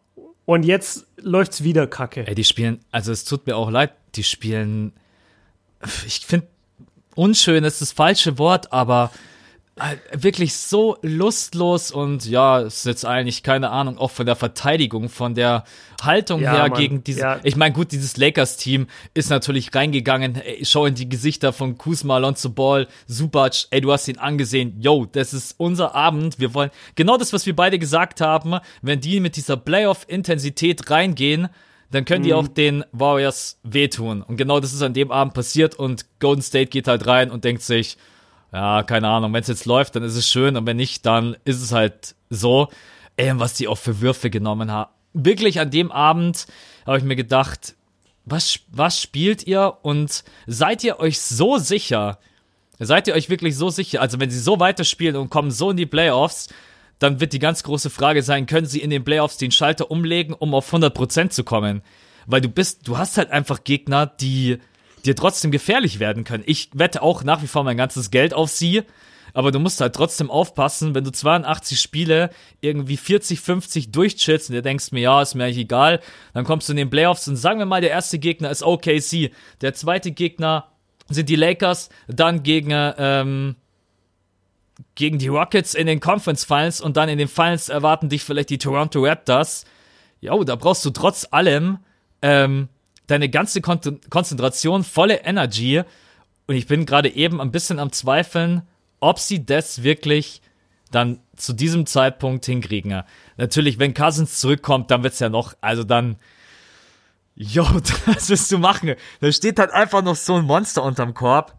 Und 0.45 0.63
jetzt 0.63 1.05
läuft's 1.17 1.63
wieder 1.63 1.87
kacke. 1.87 2.27
Ey, 2.27 2.35
die 2.35 2.43
spielen, 2.43 2.79
also 2.91 3.11
es 3.11 3.23
tut 3.23 3.47
mir 3.47 3.55
auch 3.55 3.69
leid, 3.69 3.93
die 4.15 4.23
spielen, 4.23 4.93
ich 6.05 6.25
finde, 6.25 6.47
unschön 7.15 7.63
ist 7.63 7.81
das 7.81 7.91
falsche 7.91 8.37
Wort, 8.37 8.73
aber 8.73 9.11
wirklich 10.11 10.55
so 10.55 10.97
lustlos 11.01 11.89
und 11.89 12.27
ja, 12.27 12.59
ist 12.59 12.85
jetzt 12.85 13.05
eigentlich 13.05 13.41
keine 13.41 13.71
Ahnung, 13.71 13.97
auch 13.97 14.11
von 14.11 14.27
der 14.27 14.35
Verteidigung, 14.35 15.09
von 15.09 15.33
der 15.33 15.63
Haltung 16.01 16.41
ja, 16.41 16.51
her 16.51 16.69
Mann, 16.69 16.79
gegen 16.79 17.03
diese. 17.03 17.21
Ja. 17.21 17.39
Ich 17.43 17.55
meine, 17.55 17.73
gut, 17.73 17.91
dieses 17.91 18.17
Lakers-Team 18.17 18.85
ist 19.15 19.31
natürlich 19.31 19.73
reingegangen. 19.73 20.35
Ey, 20.35 20.63
schau 20.63 20.85
in 20.85 20.93
die 20.93 21.09
Gesichter 21.09 21.53
von 21.53 21.77
Kuzma, 21.77 22.15
Alonso 22.15 22.49
Ball, 22.49 22.87
Subac. 23.07 23.65
Ey, 23.71 23.81
du 23.81 23.91
hast 23.91 24.07
ihn 24.07 24.19
angesehen. 24.19 24.79
Yo, 24.79 25.07
das 25.11 25.33
ist 25.33 25.55
unser 25.57 25.95
Abend. 25.95 26.39
Wir 26.39 26.53
wollen 26.53 26.69
genau 26.93 27.17
das, 27.17 27.33
was 27.33 27.47
wir 27.47 27.55
beide 27.55 27.79
gesagt 27.79 28.21
haben. 28.21 28.59
Wenn 28.83 29.01
die 29.01 29.19
mit 29.19 29.35
dieser 29.37 29.57
Playoff-Intensität 29.57 30.91
reingehen, 30.91 31.49
dann 31.89 32.05
können 32.05 32.23
die 32.23 32.31
mhm. 32.31 32.37
auch 32.37 32.47
den 32.47 32.85
Warriors 32.91 33.59
wehtun. 33.63 34.21
Und 34.21 34.37
genau 34.37 34.59
das 34.59 34.73
ist 34.73 34.83
an 34.83 34.93
dem 34.93 35.11
Abend 35.11 35.33
passiert 35.33 35.73
und 35.75 36.05
Golden 36.19 36.43
State 36.43 36.67
geht 36.67 36.87
halt 36.87 37.07
rein 37.07 37.31
und 37.31 37.43
denkt 37.43 37.63
sich, 37.63 37.97
ja, 38.53 38.83
keine 38.83 39.07
Ahnung, 39.07 39.33
wenn 39.33 39.41
es 39.41 39.47
jetzt 39.47 39.65
läuft, 39.65 39.95
dann 39.95 40.03
ist 40.03 40.15
es 40.15 40.29
schön 40.29 40.55
und 40.55 40.67
wenn 40.67 40.77
nicht, 40.77 41.05
dann 41.05 41.35
ist 41.43 41.61
es 41.61 41.71
halt 41.71 42.15
so. 42.29 42.69
Ey, 43.17 43.31
was 43.35 43.55
die 43.55 43.67
auch 43.67 43.77
für 43.77 44.01
Würfe 44.01 44.29
genommen 44.29 44.71
haben. 44.71 44.91
Wirklich 45.13 45.59
an 45.59 45.69
dem 45.69 45.91
Abend 45.91 46.47
habe 46.85 46.97
ich 46.97 47.03
mir 47.03 47.15
gedacht, 47.15 47.75
was, 48.25 48.59
was 48.71 48.99
spielt 48.99 49.45
ihr 49.45 49.77
und 49.81 50.23
seid 50.47 50.83
ihr 50.83 50.99
euch 50.99 51.19
so 51.19 51.57
sicher? 51.57 52.19
Seid 52.79 53.07
ihr 53.07 53.13
euch 53.13 53.29
wirklich 53.29 53.55
so 53.55 53.69
sicher? 53.69 54.01
Also 54.01 54.19
wenn 54.19 54.31
sie 54.31 54.39
so 54.39 54.59
weiterspielen 54.59 55.15
und 55.15 55.29
kommen 55.29 55.51
so 55.51 55.71
in 55.71 55.77
die 55.77 55.85
Playoffs, 55.85 56.49
dann 56.99 57.19
wird 57.19 57.33
die 57.33 57.39
ganz 57.39 57.63
große 57.63 57.89
Frage 57.89 58.23
sein, 58.23 58.45
können 58.45 58.65
sie 58.65 58.81
in 58.81 58.89
den 58.89 59.03
Playoffs 59.03 59.37
den 59.37 59.51
Schalter 59.51 59.91
umlegen, 59.91 60.33
um 60.33 60.53
auf 60.53 60.73
100% 60.73 61.29
zu 61.29 61.43
kommen? 61.43 61.81
Weil 62.25 62.41
du 62.41 62.49
bist, 62.49 62.87
du 62.87 62.97
hast 62.97 63.17
halt 63.17 63.29
einfach 63.29 63.63
Gegner, 63.63 64.05
die 64.05 64.59
dir 65.05 65.15
trotzdem 65.15 65.51
gefährlich 65.51 65.99
werden 65.99 66.23
können. 66.23 66.43
Ich 66.45 66.69
wette 66.73 67.01
auch 67.01 67.23
nach 67.23 67.41
wie 67.41 67.47
vor 67.47 67.63
mein 67.63 67.77
ganzes 67.77 68.11
Geld 68.11 68.33
auf 68.33 68.49
sie, 68.49 68.83
aber 69.33 69.51
du 69.51 69.59
musst 69.59 69.81
halt 69.81 69.95
trotzdem 69.95 70.29
aufpassen, 70.29 70.93
wenn 70.93 71.03
du 71.03 71.11
82 71.11 71.79
Spiele 71.79 72.29
irgendwie 72.61 72.97
40, 72.97 73.39
50 73.39 73.91
durchchillst 73.91 74.49
und 74.49 74.55
dir 74.55 74.61
denkst 74.61 74.91
mir, 74.91 75.01
ja, 75.01 75.21
ist 75.21 75.33
mir 75.33 75.45
eigentlich 75.45 75.57
egal, 75.57 75.99
dann 76.33 76.45
kommst 76.45 76.69
du 76.69 76.73
in 76.73 76.77
den 76.77 76.89
Playoffs 76.89 77.27
und 77.27 77.35
sagen 77.35 77.59
wir 77.59 77.65
mal, 77.65 77.81
der 77.81 77.89
erste 77.89 78.19
Gegner 78.19 78.51
ist 78.51 78.63
OKC, 78.63 79.31
der 79.61 79.73
zweite 79.73 80.11
Gegner 80.11 80.69
sind 81.09 81.29
die 81.29 81.35
Lakers, 81.35 81.89
dann 82.07 82.43
gegen, 82.43 82.71
ähm, 82.71 83.55
gegen 84.95 85.17
die 85.17 85.27
Rockets 85.27 85.73
in 85.73 85.87
den 85.87 85.99
Conference 85.99 86.43
Finals 86.43 86.79
und 86.79 86.95
dann 86.95 87.09
in 87.09 87.17
den 87.17 87.27
Finals 87.27 87.69
erwarten 87.69 88.09
dich 88.09 88.23
vielleicht 88.23 88.49
die 88.49 88.57
Toronto 88.57 89.03
Raptors. 89.03 89.65
Ja, 90.21 90.37
da 90.43 90.55
brauchst 90.55 90.85
du 90.85 90.91
trotz 90.91 91.27
allem 91.31 91.79
ähm, 92.21 92.69
deine 93.07 93.29
ganze 93.29 93.61
Kon 93.61 93.79
Konzentration, 94.09 94.83
volle 94.83 95.23
Energy. 95.23 95.81
Und 96.47 96.55
ich 96.55 96.67
bin 96.67 96.85
gerade 96.85 97.09
eben 97.09 97.41
ein 97.41 97.51
bisschen 97.51 97.79
am 97.79 97.91
Zweifeln, 97.91 98.63
ob 98.99 99.19
sie 99.19 99.45
das 99.45 99.83
wirklich 99.83 100.41
dann 100.91 101.19
zu 101.35 101.53
diesem 101.53 101.85
Zeitpunkt 101.85 102.45
hinkriegen. 102.45 103.03
Natürlich, 103.37 103.79
wenn 103.79 103.93
Cousins 103.93 104.37
zurückkommt, 104.39 104.91
dann 104.91 105.03
wird's 105.03 105.19
ja 105.19 105.29
noch, 105.29 105.55
also 105.61 105.83
dann, 105.83 106.17
jo, 107.35 107.63
was 108.05 108.29
willst 108.29 108.51
du 108.51 108.57
machen? 108.57 108.95
Da 109.19 109.31
steht 109.31 109.59
halt 109.59 109.71
einfach 109.71 110.03
noch 110.03 110.15
so 110.15 110.35
ein 110.35 110.45
Monster 110.45 110.83
unterm 110.83 111.13
Korb. 111.13 111.55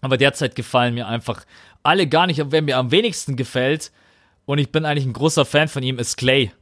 Aber 0.00 0.16
derzeit 0.16 0.54
gefallen 0.54 0.94
mir 0.94 1.06
einfach 1.08 1.44
alle 1.82 2.06
gar 2.06 2.26
nicht. 2.26 2.40
wer 2.50 2.62
mir 2.62 2.78
am 2.78 2.90
wenigsten 2.90 3.36
gefällt, 3.36 3.90
und 4.46 4.58
ich 4.58 4.70
bin 4.70 4.84
eigentlich 4.84 5.06
ein 5.06 5.12
großer 5.12 5.44
Fan 5.44 5.68
von 5.68 5.82
ihm, 5.82 5.98
ist 5.98 6.16
Clay. 6.16 6.52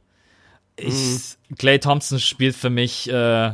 Ich, 0.75 0.93
mhm. 1.49 1.55
Clay 1.57 1.79
Thompson 1.79 2.19
spielt 2.19 2.55
für 2.55 2.69
mich 2.69 3.09
äh, 3.09 3.53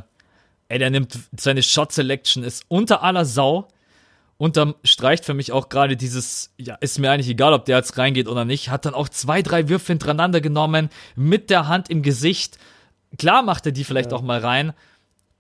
Ey, 0.70 0.78
der 0.78 0.92
nimmt 0.92 1.18
seine 1.36 1.64
Shot 1.64 1.92
Selection 1.92 2.44
ist 2.44 2.64
unter 2.68 3.02
aller 3.04 3.26
Sau. 3.26 3.68
Unterstreicht 4.38 5.26
für 5.26 5.34
mich 5.34 5.52
auch 5.52 5.68
gerade 5.68 5.98
dieses, 5.98 6.54
ja, 6.58 6.76
ist 6.76 7.00
mir 7.00 7.12
eigentlich 7.12 7.28
egal, 7.28 7.54
ob 7.54 7.66
der 7.66 7.78
jetzt 7.78 7.98
reingeht 7.98 8.28
oder 8.28 8.46
nicht. 8.46 8.70
Hat 8.70 8.86
dann 8.86 8.94
auch 8.94 9.10
zwei, 9.10 9.42
drei 9.42 9.68
Würfe 9.68 9.88
hintereinander 9.88 10.40
genommen, 10.40 10.90
mit 11.16 11.50
der 11.50 11.68
Hand 11.68 11.90
im 11.90 12.04
Gesicht. 12.04 12.58
Klar 13.18 13.42
macht 13.42 13.66
er 13.66 13.74
die 13.74 13.84
vielleicht 13.84 14.12
ja. 14.12 14.18
auch 14.18 14.22
mal 14.22 14.40
rein, 14.40 14.74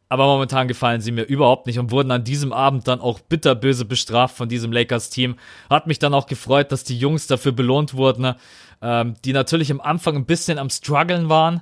aber 0.10 0.26
momentan 0.26 0.68
gefallen 0.68 1.00
sie 1.00 1.12
mir 1.12 1.24
überhaupt 1.24 1.68
nicht 1.68 1.78
und 1.80 1.92
wurden 1.92 2.12
an 2.12 2.24
diesem 2.24 2.52
Abend 2.52 2.88
dann 2.88 3.00
auch 3.00 3.20
bitterböse 3.20 3.86
bestraft 3.86 4.36
von 4.36 4.50
diesem 4.50 4.72
Lakers-Team. 4.72 5.36
Hat 5.70 5.86
mich 5.86 6.00
dann 6.00 6.16
auch 6.16 6.26
gefreut, 6.26 6.72
dass 6.72 6.84
die 6.84 6.98
Jungs 6.98 7.28
dafür 7.28 7.52
belohnt 7.52 7.94
wurden, 7.94 8.34
ähm, 8.82 9.14
die 9.24 9.32
natürlich 9.32 9.72
am 9.72 9.80
Anfang 9.80 10.16
ein 10.16 10.26
bisschen 10.26 10.58
am 10.58 10.72
struggeln 10.72 11.30
waren 11.30 11.62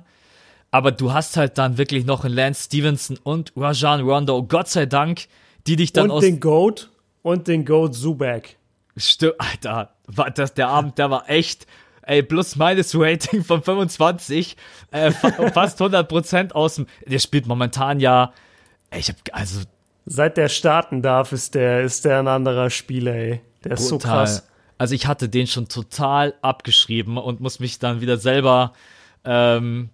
aber 0.70 0.92
du 0.92 1.12
hast 1.12 1.36
halt 1.36 1.58
dann 1.58 1.78
wirklich 1.78 2.04
noch 2.04 2.24
einen 2.24 2.34
Lance 2.34 2.64
Stevenson 2.64 3.18
und 3.22 3.52
Rajan 3.56 4.00
Rondo, 4.00 4.42
Gott 4.42 4.68
sei 4.68 4.86
Dank, 4.86 5.26
die 5.66 5.76
dich 5.76 5.92
dann 5.92 6.04
und 6.04 6.10
aus. 6.10 6.24
Und 6.24 6.30
den 6.30 6.40
Goat 6.40 6.90
und 7.22 7.48
den 7.48 7.64
Goat 7.64 7.94
Zubak. 7.94 8.56
Stimmt, 8.96 9.34
Alter, 9.38 9.94
war 10.06 10.30
das, 10.30 10.54
der 10.54 10.68
Abend, 10.68 10.98
der 10.98 11.10
war 11.10 11.28
echt, 11.30 11.66
ey, 12.02 12.22
plus 12.22 12.56
minus 12.56 12.94
Rating 12.94 13.44
von 13.44 13.62
25, 13.62 14.56
äh, 14.90 15.10
fast 15.52 15.80
100% 15.80 16.52
aus 16.52 16.76
dem, 16.76 16.86
der 17.06 17.18
spielt 17.18 17.46
momentan 17.46 18.00
ja, 18.00 18.32
ey, 18.90 19.00
ich 19.00 19.08
hab, 19.08 19.16
also. 19.32 19.60
Seit 20.06 20.36
der 20.36 20.48
starten 20.48 21.02
darf, 21.02 21.32
ist 21.32 21.54
der, 21.54 21.82
ist 21.82 22.04
der 22.04 22.18
ein 22.18 22.28
anderer 22.28 22.70
Spieler, 22.70 23.14
ey. 23.14 23.40
Der 23.64 23.72
ist 23.72 23.88
brutal. 23.88 24.00
so 24.00 24.08
krass. 24.08 24.48
Also 24.78 24.94
ich 24.94 25.06
hatte 25.06 25.28
den 25.28 25.46
schon 25.46 25.68
total 25.68 26.34
abgeschrieben 26.40 27.18
und 27.18 27.40
muss 27.40 27.58
mich 27.58 27.78
dann 27.80 28.00
wieder 28.00 28.16
selber, 28.16 28.72
ähm, 29.24 29.90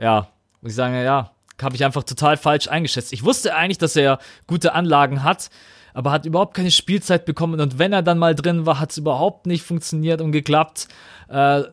ja, 0.00 0.28
muss 0.60 0.72
ich 0.72 0.76
sagen, 0.76 0.94
ja, 0.94 1.30
habe 1.62 1.76
ich 1.76 1.84
einfach 1.84 2.04
total 2.04 2.36
falsch 2.36 2.68
eingeschätzt. 2.68 3.12
Ich 3.12 3.24
wusste 3.24 3.54
eigentlich, 3.54 3.78
dass 3.78 3.96
er 3.96 4.18
gute 4.46 4.72
Anlagen 4.72 5.22
hat, 5.22 5.50
aber 5.92 6.10
hat 6.10 6.24
überhaupt 6.24 6.54
keine 6.54 6.70
Spielzeit 6.70 7.24
bekommen 7.24 7.60
und 7.60 7.78
wenn 7.78 7.92
er 7.92 8.02
dann 8.02 8.18
mal 8.18 8.34
drin 8.34 8.66
war, 8.66 8.80
hat 8.80 8.92
es 8.92 8.98
überhaupt 8.98 9.46
nicht 9.46 9.62
funktioniert 9.62 10.20
und 10.20 10.32
geklappt. 10.32 10.88
Äh, 11.28 11.64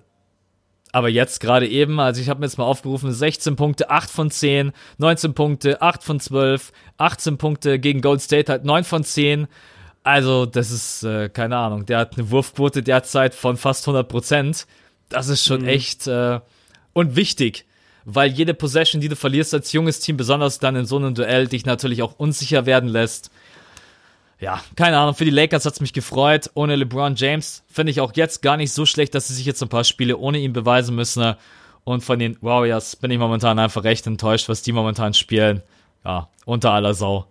aber 0.91 1.09
jetzt 1.09 1.41
gerade 1.41 1.67
eben, 1.67 1.99
also 1.99 2.21
ich 2.21 2.29
habe 2.29 2.39
mir 2.39 2.47
jetzt 2.47 2.57
mal 2.57 2.63
aufgerufen, 2.65 3.11
16 3.11 3.55
Punkte, 3.55 3.89
8 3.89 4.09
von 4.09 4.31
10, 4.31 4.71
19 4.97 5.33
Punkte, 5.33 5.81
8 5.81 6.03
von 6.03 6.19
12, 6.19 6.71
18 6.97 7.37
Punkte 7.37 7.79
gegen 7.79 8.01
Gold 8.01 8.21
State 8.21 8.51
halt 8.51 8.65
9 8.65 8.83
von 8.83 9.03
10. 9.03 9.47
Also 10.03 10.45
das 10.45 10.71
ist, 10.71 11.03
äh, 11.03 11.29
keine 11.29 11.57
Ahnung, 11.57 11.85
der 11.85 11.99
hat 11.99 12.17
eine 12.17 12.31
Wurfquote 12.31 12.81
derzeit 12.81 13.35
von 13.35 13.57
fast 13.57 13.85
100 13.87 14.07
Prozent. 14.07 14.65
Das 15.09 15.27
ist 15.27 15.45
schon 15.45 15.61
mhm. 15.61 15.67
echt 15.67 16.07
äh, 16.07 16.39
und 16.93 17.15
wichtig, 17.15 17.66
weil 18.09 18.31
jede 18.31 18.53
Possession, 18.53 19.01
die 19.01 19.09
du 19.09 19.15
verlierst 19.15 19.53
als 19.53 19.71
junges 19.71 19.99
Team, 19.99 20.17
besonders 20.17 20.59
dann 20.59 20.75
in 20.75 20.85
so 20.85 20.97
einem 20.97 21.13
Duell, 21.13 21.47
dich 21.47 21.65
natürlich 21.65 22.01
auch 22.01 22.15
unsicher 22.17 22.65
werden 22.65 22.89
lässt 22.89 23.29
ja, 24.39 24.61
keine 24.75 24.97
Ahnung, 24.97 25.15
für 25.15 25.25
die 25.25 25.31
Lakers 25.31 25.65
hat's 25.65 25.81
mich 25.81 25.93
gefreut. 25.93 26.51
Ohne 26.53 26.75
LeBron 26.75 27.15
James 27.15 27.63
finde 27.67 27.91
ich 27.91 28.01
auch 28.01 28.11
jetzt 28.15 28.41
gar 28.41 28.57
nicht 28.57 28.71
so 28.71 28.85
schlecht, 28.85 29.15
dass 29.15 29.27
sie 29.27 29.33
sich 29.33 29.45
jetzt 29.45 29.61
ein 29.63 29.69
paar 29.69 29.83
Spiele 29.83 30.17
ohne 30.17 30.37
ihn 30.37 30.53
beweisen 30.53 30.95
müssen. 30.95 31.35
Und 31.83 32.03
von 32.03 32.19
den 32.19 32.37
Warriors 32.41 32.95
bin 32.95 33.11
ich 33.11 33.17
momentan 33.17 33.57
einfach 33.57 33.83
recht 33.83 34.05
enttäuscht, 34.05 34.49
was 34.49 34.61
die 34.61 34.73
momentan 34.73 35.13
spielen. 35.13 35.63
Ja, 36.05 36.29
unter 36.45 36.71
aller 36.71 36.93
Sau. 36.93 37.25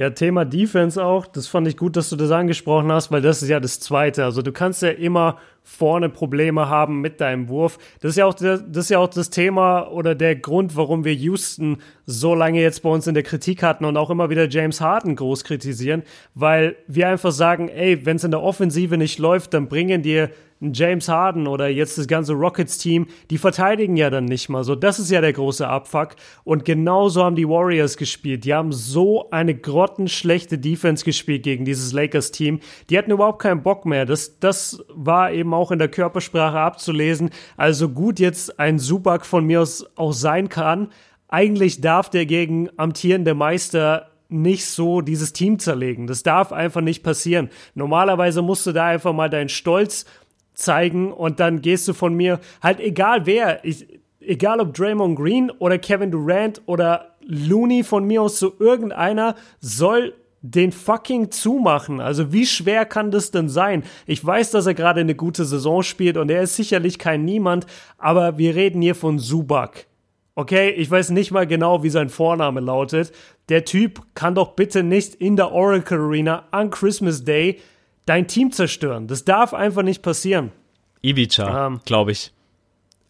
Ja, 0.00 0.08
Thema 0.08 0.46
Defense 0.46 1.04
auch. 1.04 1.26
Das 1.26 1.46
fand 1.46 1.68
ich 1.68 1.76
gut, 1.76 1.94
dass 1.94 2.08
du 2.08 2.16
das 2.16 2.30
angesprochen 2.30 2.90
hast, 2.90 3.12
weil 3.12 3.20
das 3.20 3.42
ist 3.42 3.50
ja 3.50 3.60
das 3.60 3.80
Zweite. 3.80 4.24
Also 4.24 4.40
du 4.40 4.50
kannst 4.50 4.80
ja 4.80 4.88
immer 4.88 5.36
vorne 5.62 6.08
Probleme 6.08 6.70
haben 6.70 7.02
mit 7.02 7.20
deinem 7.20 7.50
Wurf. 7.50 7.76
Das 8.00 8.12
ist 8.12 8.16
ja 8.16 8.24
auch 8.24 8.32
das, 8.32 8.62
ist 8.62 8.88
ja 8.88 8.98
auch 8.98 9.10
das 9.10 9.28
Thema 9.28 9.90
oder 9.90 10.14
der 10.14 10.36
Grund, 10.36 10.74
warum 10.74 11.04
wir 11.04 11.12
Houston 11.12 11.82
so 12.06 12.34
lange 12.34 12.62
jetzt 12.62 12.82
bei 12.82 12.88
uns 12.88 13.08
in 13.08 13.12
der 13.12 13.24
Kritik 13.24 13.62
hatten 13.62 13.84
und 13.84 13.98
auch 13.98 14.08
immer 14.08 14.30
wieder 14.30 14.48
James 14.48 14.80
Harden 14.80 15.16
groß 15.16 15.44
kritisieren, 15.44 16.02
weil 16.34 16.76
wir 16.86 17.06
einfach 17.06 17.32
sagen, 17.32 17.68
ey, 17.68 18.06
wenn 18.06 18.16
es 18.16 18.24
in 18.24 18.30
der 18.30 18.40
Offensive 18.40 18.96
nicht 18.96 19.18
läuft, 19.18 19.52
dann 19.52 19.68
bringen 19.68 20.00
dir 20.00 20.30
James 20.60 21.08
Harden 21.08 21.46
oder 21.46 21.68
jetzt 21.68 21.96
das 21.96 22.06
ganze 22.06 22.34
Rockets-Team, 22.34 23.06
die 23.30 23.38
verteidigen 23.38 23.96
ja 23.96 24.10
dann 24.10 24.26
nicht 24.26 24.48
mal 24.48 24.62
so. 24.62 24.74
Das 24.74 24.98
ist 24.98 25.10
ja 25.10 25.20
der 25.20 25.32
große 25.32 25.66
Abfuck. 25.66 26.16
Und 26.44 26.64
genauso 26.64 27.24
haben 27.24 27.36
die 27.36 27.48
Warriors 27.48 27.96
gespielt. 27.96 28.44
Die 28.44 28.52
haben 28.52 28.72
so 28.72 29.30
eine 29.30 29.54
grottenschlechte 29.54 30.58
Defense 30.58 31.04
gespielt 31.04 31.42
gegen 31.44 31.64
dieses 31.64 31.92
Lakers-Team. 31.92 32.60
Die 32.90 32.98
hatten 32.98 33.10
überhaupt 33.10 33.40
keinen 33.40 33.62
Bock 33.62 33.86
mehr. 33.86 34.04
Das, 34.04 34.38
das 34.38 34.84
war 34.88 35.32
eben 35.32 35.54
auch 35.54 35.70
in 35.70 35.78
der 35.78 35.88
Körpersprache 35.88 36.58
abzulesen. 36.58 37.30
Also 37.56 37.88
gut 37.88 38.20
jetzt 38.20 38.60
ein 38.60 38.78
Subak 38.78 39.24
von 39.24 39.46
mir 39.46 39.62
aus 39.62 39.86
auch 39.96 40.12
sein 40.12 40.48
kann. 40.48 40.88
Eigentlich 41.28 41.80
darf 41.80 42.10
der 42.10 42.26
gegen 42.26 42.68
amtierende 42.76 43.34
Meister 43.34 44.10
nicht 44.28 44.66
so 44.66 45.00
dieses 45.00 45.32
Team 45.32 45.58
zerlegen. 45.58 46.06
Das 46.06 46.22
darf 46.22 46.52
einfach 46.52 46.80
nicht 46.80 47.02
passieren. 47.02 47.50
Normalerweise 47.74 48.42
musst 48.42 48.66
du 48.66 48.72
da 48.72 48.86
einfach 48.86 49.12
mal 49.12 49.28
deinen 49.28 49.48
Stolz 49.48 50.06
zeigen 50.54 51.12
und 51.12 51.40
dann 51.40 51.60
gehst 51.62 51.88
du 51.88 51.92
von 51.92 52.14
mir, 52.14 52.40
halt 52.62 52.80
egal 52.80 53.26
wer, 53.26 53.64
ich, 53.64 53.86
egal 54.20 54.60
ob 54.60 54.74
Draymond 54.74 55.16
Green 55.16 55.50
oder 55.50 55.78
Kevin 55.78 56.10
Durant 56.10 56.62
oder 56.66 57.16
Looney 57.22 57.84
von 57.84 58.04
mir 58.04 58.22
aus, 58.22 58.38
so 58.38 58.54
irgendeiner 58.58 59.34
soll 59.60 60.14
den 60.42 60.72
fucking 60.72 61.30
zumachen. 61.30 62.00
Also 62.00 62.32
wie 62.32 62.46
schwer 62.46 62.86
kann 62.86 63.10
das 63.10 63.30
denn 63.30 63.48
sein? 63.48 63.82
Ich 64.06 64.24
weiß, 64.24 64.50
dass 64.52 64.66
er 64.66 64.74
gerade 64.74 65.00
eine 65.00 65.14
gute 65.14 65.44
Saison 65.44 65.82
spielt 65.82 66.16
und 66.16 66.30
er 66.30 66.42
ist 66.42 66.56
sicherlich 66.56 66.98
kein 66.98 67.24
Niemand, 67.24 67.66
aber 67.98 68.38
wir 68.38 68.54
reden 68.54 68.80
hier 68.80 68.94
von 68.94 69.18
Subak. 69.18 69.86
Okay, 70.34 70.70
ich 70.70 70.90
weiß 70.90 71.10
nicht 71.10 71.32
mal 71.32 71.46
genau, 71.46 71.82
wie 71.82 71.90
sein 71.90 72.08
Vorname 72.08 72.60
lautet. 72.60 73.12
Der 73.50 73.64
Typ 73.64 74.00
kann 74.14 74.34
doch 74.34 74.52
bitte 74.52 74.82
nicht 74.82 75.14
in 75.16 75.36
der 75.36 75.52
Oracle 75.52 75.98
Arena 75.98 76.44
an 76.50 76.70
Christmas 76.70 77.24
Day 77.24 77.58
dein 78.10 78.26
Team 78.26 78.50
zerstören. 78.50 79.06
Das 79.06 79.24
darf 79.24 79.54
einfach 79.54 79.84
nicht 79.84 80.02
passieren. 80.02 80.50
Ivica, 81.00 81.68
ähm, 81.68 81.80
glaube 81.84 82.10
ich. 82.10 82.32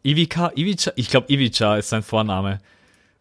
Ivica, 0.03 0.53
Ivica, 0.55 0.93
ich 0.95 1.09
glaube 1.09 1.33
Ivica 1.33 1.79
ist 1.79 1.89
sein 1.89 2.03
Vorname. 2.03 2.59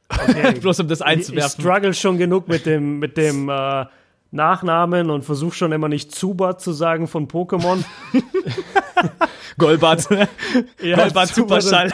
Okay. 0.10 0.60
Bloß 0.60 0.82
um 0.82 0.90
das 0.90 1.02
einzuwerfen. 1.02 1.58
Ich, 1.58 1.66
struggle 1.66 1.94
schon 1.94 2.18
genug 2.18 2.50
mit 2.50 2.66
dem, 2.66 3.00
mit 3.00 3.16
dem 3.16 3.48
äh, 3.48 3.86
Nachnamen 4.32 5.10
und 5.10 5.24
versuche 5.24 5.56
schon 5.56 5.72
immer 5.72 5.88
nicht 5.88 6.14
Zubat 6.14 6.60
zu 6.60 6.74
sagen 6.74 7.08
von 7.08 7.30
Pokémon. 7.30 7.82
Golbat. 9.58 10.10
ja, 10.82 10.98
Golbat 10.98 11.30
Superschall. 11.30 11.94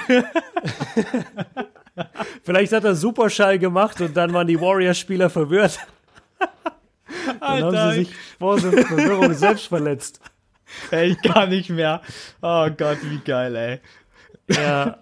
Vielleicht 2.41 2.73
hat 2.73 2.85
er 2.85 2.95
Superschall 2.95 3.59
gemacht 3.59 4.01
und 4.01 4.17
dann 4.17 4.33
waren 4.33 4.47
die 4.47 4.59
Warriors-Spieler 4.59 5.29
verwirrt. 5.29 5.77
Dann 7.39 7.63
haben 7.63 7.91
sie 7.91 7.99
sich 7.99 8.15
vor 8.39 8.59
so 8.59 8.71
Verwirrung 8.71 9.33
selbst 9.33 9.67
verletzt. 9.67 10.21
Ey, 10.91 11.15
gar 11.21 11.47
nicht 11.47 11.69
mehr. 11.69 12.01
Oh 12.41 12.67
Gott, 12.75 12.97
wie 13.03 13.19
geil, 13.19 13.55
ey. 13.55 13.79
Ja. 14.55 14.97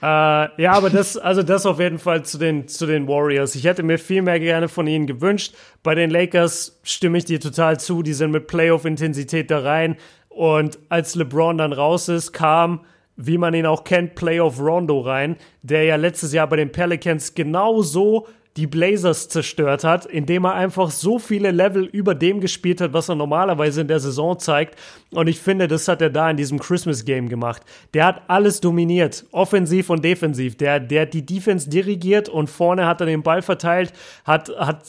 Äh, 0.00 0.62
ja, 0.62 0.72
aber 0.72 0.90
das, 0.90 1.16
also 1.16 1.42
das 1.42 1.66
auf 1.66 1.80
jeden 1.80 1.98
Fall 1.98 2.24
zu 2.24 2.38
den, 2.38 2.68
zu 2.68 2.86
den 2.86 3.08
Warriors. 3.08 3.54
Ich 3.54 3.64
hätte 3.64 3.82
mir 3.82 3.98
viel 3.98 4.22
mehr 4.22 4.38
gerne 4.38 4.68
von 4.68 4.86
ihnen 4.86 5.06
gewünscht. 5.06 5.54
Bei 5.82 5.94
den 5.94 6.10
Lakers 6.10 6.78
stimme 6.84 7.18
ich 7.18 7.24
dir 7.24 7.40
total 7.40 7.80
zu. 7.80 8.02
Die 8.02 8.12
sind 8.12 8.30
mit 8.30 8.46
Playoff-Intensität 8.46 9.50
da 9.50 9.60
rein. 9.60 9.96
Und 10.28 10.78
als 10.88 11.16
LeBron 11.16 11.58
dann 11.58 11.72
raus 11.72 12.08
ist, 12.08 12.32
kam, 12.32 12.84
wie 13.16 13.38
man 13.38 13.54
ihn 13.54 13.66
auch 13.66 13.82
kennt, 13.82 14.14
Playoff 14.14 14.60
Rondo 14.60 15.00
rein, 15.00 15.36
der 15.62 15.82
ja 15.82 15.96
letztes 15.96 16.32
Jahr 16.32 16.46
bei 16.46 16.56
den 16.56 16.70
Pelicans 16.70 17.34
genauso 17.34 18.28
die 18.58 18.66
Blazers 18.66 19.28
zerstört 19.28 19.84
hat, 19.84 20.04
indem 20.04 20.44
er 20.44 20.54
einfach 20.54 20.90
so 20.90 21.20
viele 21.20 21.52
Level 21.52 21.84
über 21.84 22.16
dem 22.16 22.40
gespielt 22.40 22.80
hat, 22.80 22.92
was 22.92 23.08
er 23.08 23.14
normalerweise 23.14 23.82
in 23.82 23.86
der 23.86 24.00
Saison 24.00 24.36
zeigt. 24.36 24.76
Und 25.12 25.28
ich 25.28 25.38
finde, 25.38 25.68
das 25.68 25.86
hat 25.86 26.02
er 26.02 26.10
da 26.10 26.28
in 26.28 26.36
diesem 26.36 26.58
Christmas 26.58 27.04
Game 27.04 27.28
gemacht. 27.28 27.62
Der 27.94 28.04
hat 28.04 28.22
alles 28.26 28.60
dominiert, 28.60 29.24
offensiv 29.30 29.90
und 29.90 30.04
defensiv. 30.04 30.56
Der, 30.56 30.80
der 30.80 31.02
hat 31.02 31.14
die 31.14 31.24
Defense 31.24 31.70
dirigiert 31.70 32.28
und 32.28 32.50
vorne 32.50 32.84
hat 32.84 33.00
er 33.00 33.06
den 33.06 33.22
Ball 33.22 33.42
verteilt, 33.42 33.92
hat, 34.24 34.50
hat 34.58 34.82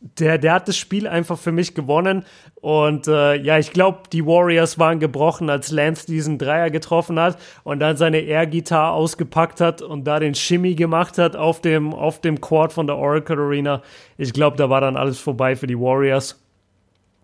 der, 0.00 0.38
der 0.38 0.52
hat 0.52 0.68
das 0.68 0.76
Spiel 0.76 1.08
einfach 1.08 1.38
für 1.38 1.50
mich 1.50 1.74
gewonnen. 1.74 2.24
Und 2.54 3.08
äh, 3.08 3.34
ja, 3.36 3.58
ich 3.58 3.72
glaube, 3.72 4.02
die 4.12 4.24
Warriors 4.24 4.78
waren 4.78 5.00
gebrochen, 5.00 5.50
als 5.50 5.70
Lance 5.70 6.06
diesen 6.06 6.38
Dreier 6.38 6.70
getroffen 6.70 7.18
hat 7.18 7.38
und 7.64 7.80
dann 7.80 7.96
seine 7.96 8.20
Air-Gitarre 8.20 8.92
ausgepackt 8.92 9.60
hat 9.60 9.82
und 9.82 10.04
da 10.04 10.20
den 10.20 10.34
Shimmy 10.34 10.74
gemacht 10.74 11.18
hat 11.18 11.34
auf 11.36 11.60
dem, 11.60 11.92
auf 11.94 12.20
dem 12.20 12.40
Court 12.40 12.72
von 12.72 12.86
der 12.86 12.96
Oracle 12.96 13.38
Arena. 13.38 13.82
Ich 14.16 14.32
glaube, 14.32 14.56
da 14.56 14.70
war 14.70 14.80
dann 14.80 14.96
alles 14.96 15.18
vorbei 15.18 15.56
für 15.56 15.66
die 15.66 15.78
Warriors. 15.78 16.40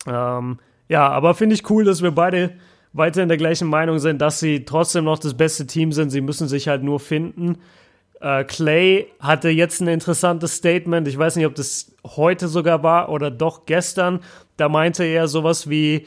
Ähm, 0.06 0.58
ja, 0.88 1.08
aber 1.08 1.34
finde 1.34 1.54
ich 1.54 1.70
cool, 1.70 1.84
dass 1.84 2.02
wir 2.02 2.10
beide 2.10 2.52
weiter 2.92 3.22
in 3.22 3.28
der 3.28 3.38
gleichen 3.38 3.68
Meinung 3.68 3.98
sind, 3.98 4.20
dass 4.20 4.40
sie 4.40 4.64
trotzdem 4.64 5.04
noch 5.04 5.18
das 5.18 5.34
beste 5.34 5.66
Team 5.66 5.92
sind. 5.92 6.10
Sie 6.10 6.20
müssen 6.20 6.48
sich 6.48 6.68
halt 6.68 6.82
nur 6.82 7.00
finden. 7.00 7.58
Äh, 8.24 8.44
Clay 8.44 9.08
hatte 9.20 9.50
jetzt 9.50 9.82
ein 9.82 9.88
interessantes 9.88 10.54
Statement. 10.54 11.06
Ich 11.06 11.18
weiß 11.18 11.36
nicht, 11.36 11.44
ob 11.44 11.54
das 11.54 11.94
heute 12.06 12.48
sogar 12.48 12.82
war 12.82 13.10
oder 13.10 13.30
doch 13.30 13.66
gestern. 13.66 14.20
Da 14.56 14.70
meinte 14.70 15.04
er 15.04 15.28
sowas 15.28 15.68
wie, 15.68 16.06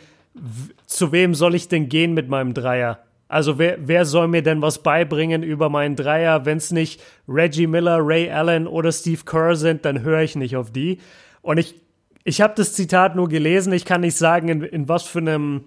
zu 0.88 1.12
wem 1.12 1.36
soll 1.36 1.54
ich 1.54 1.68
denn 1.68 1.90
gehen 1.90 2.16
mit 2.16 2.28
meinem 2.28 2.56
Dreier? 2.56 3.04
Also 3.28 3.60
wer, 3.60 3.78
wer 3.82 4.06
soll 4.06 4.30
mir 4.30 4.42
denn 4.42 4.64
was 4.64 4.82
beibringen 4.82 5.44
über 5.44 5.70
meinen 5.70 5.96
Dreier? 5.96 6.44
Wenn 6.46 6.58
es 6.58 6.72
nicht 6.72 7.04
Reggie 7.28 7.68
Miller, 7.68 8.00
Ray 8.02 8.32
Allen 8.32 8.66
oder 8.66 8.92
Steve 8.92 9.22
Kerr 9.24 9.56
sind, 9.56 9.86
dann 9.86 10.02
höre 10.02 10.22
ich 10.22 10.36
nicht 10.36 10.56
auf 10.56 10.72
die. 10.72 10.98
Und 11.44 11.60
ich, 11.60 11.76
ich 12.24 12.42
habe 12.42 12.56
das 12.58 12.74
Zitat 12.74 13.16
nur 13.16 13.30
gelesen. 13.30 13.74
Ich 13.74 13.86
kann 13.86 14.02
nicht 14.02 14.18
sagen, 14.18 14.50
in, 14.50 14.64
in 14.64 14.90
was 14.90 15.04
für 15.04 15.20
einem 15.20 15.66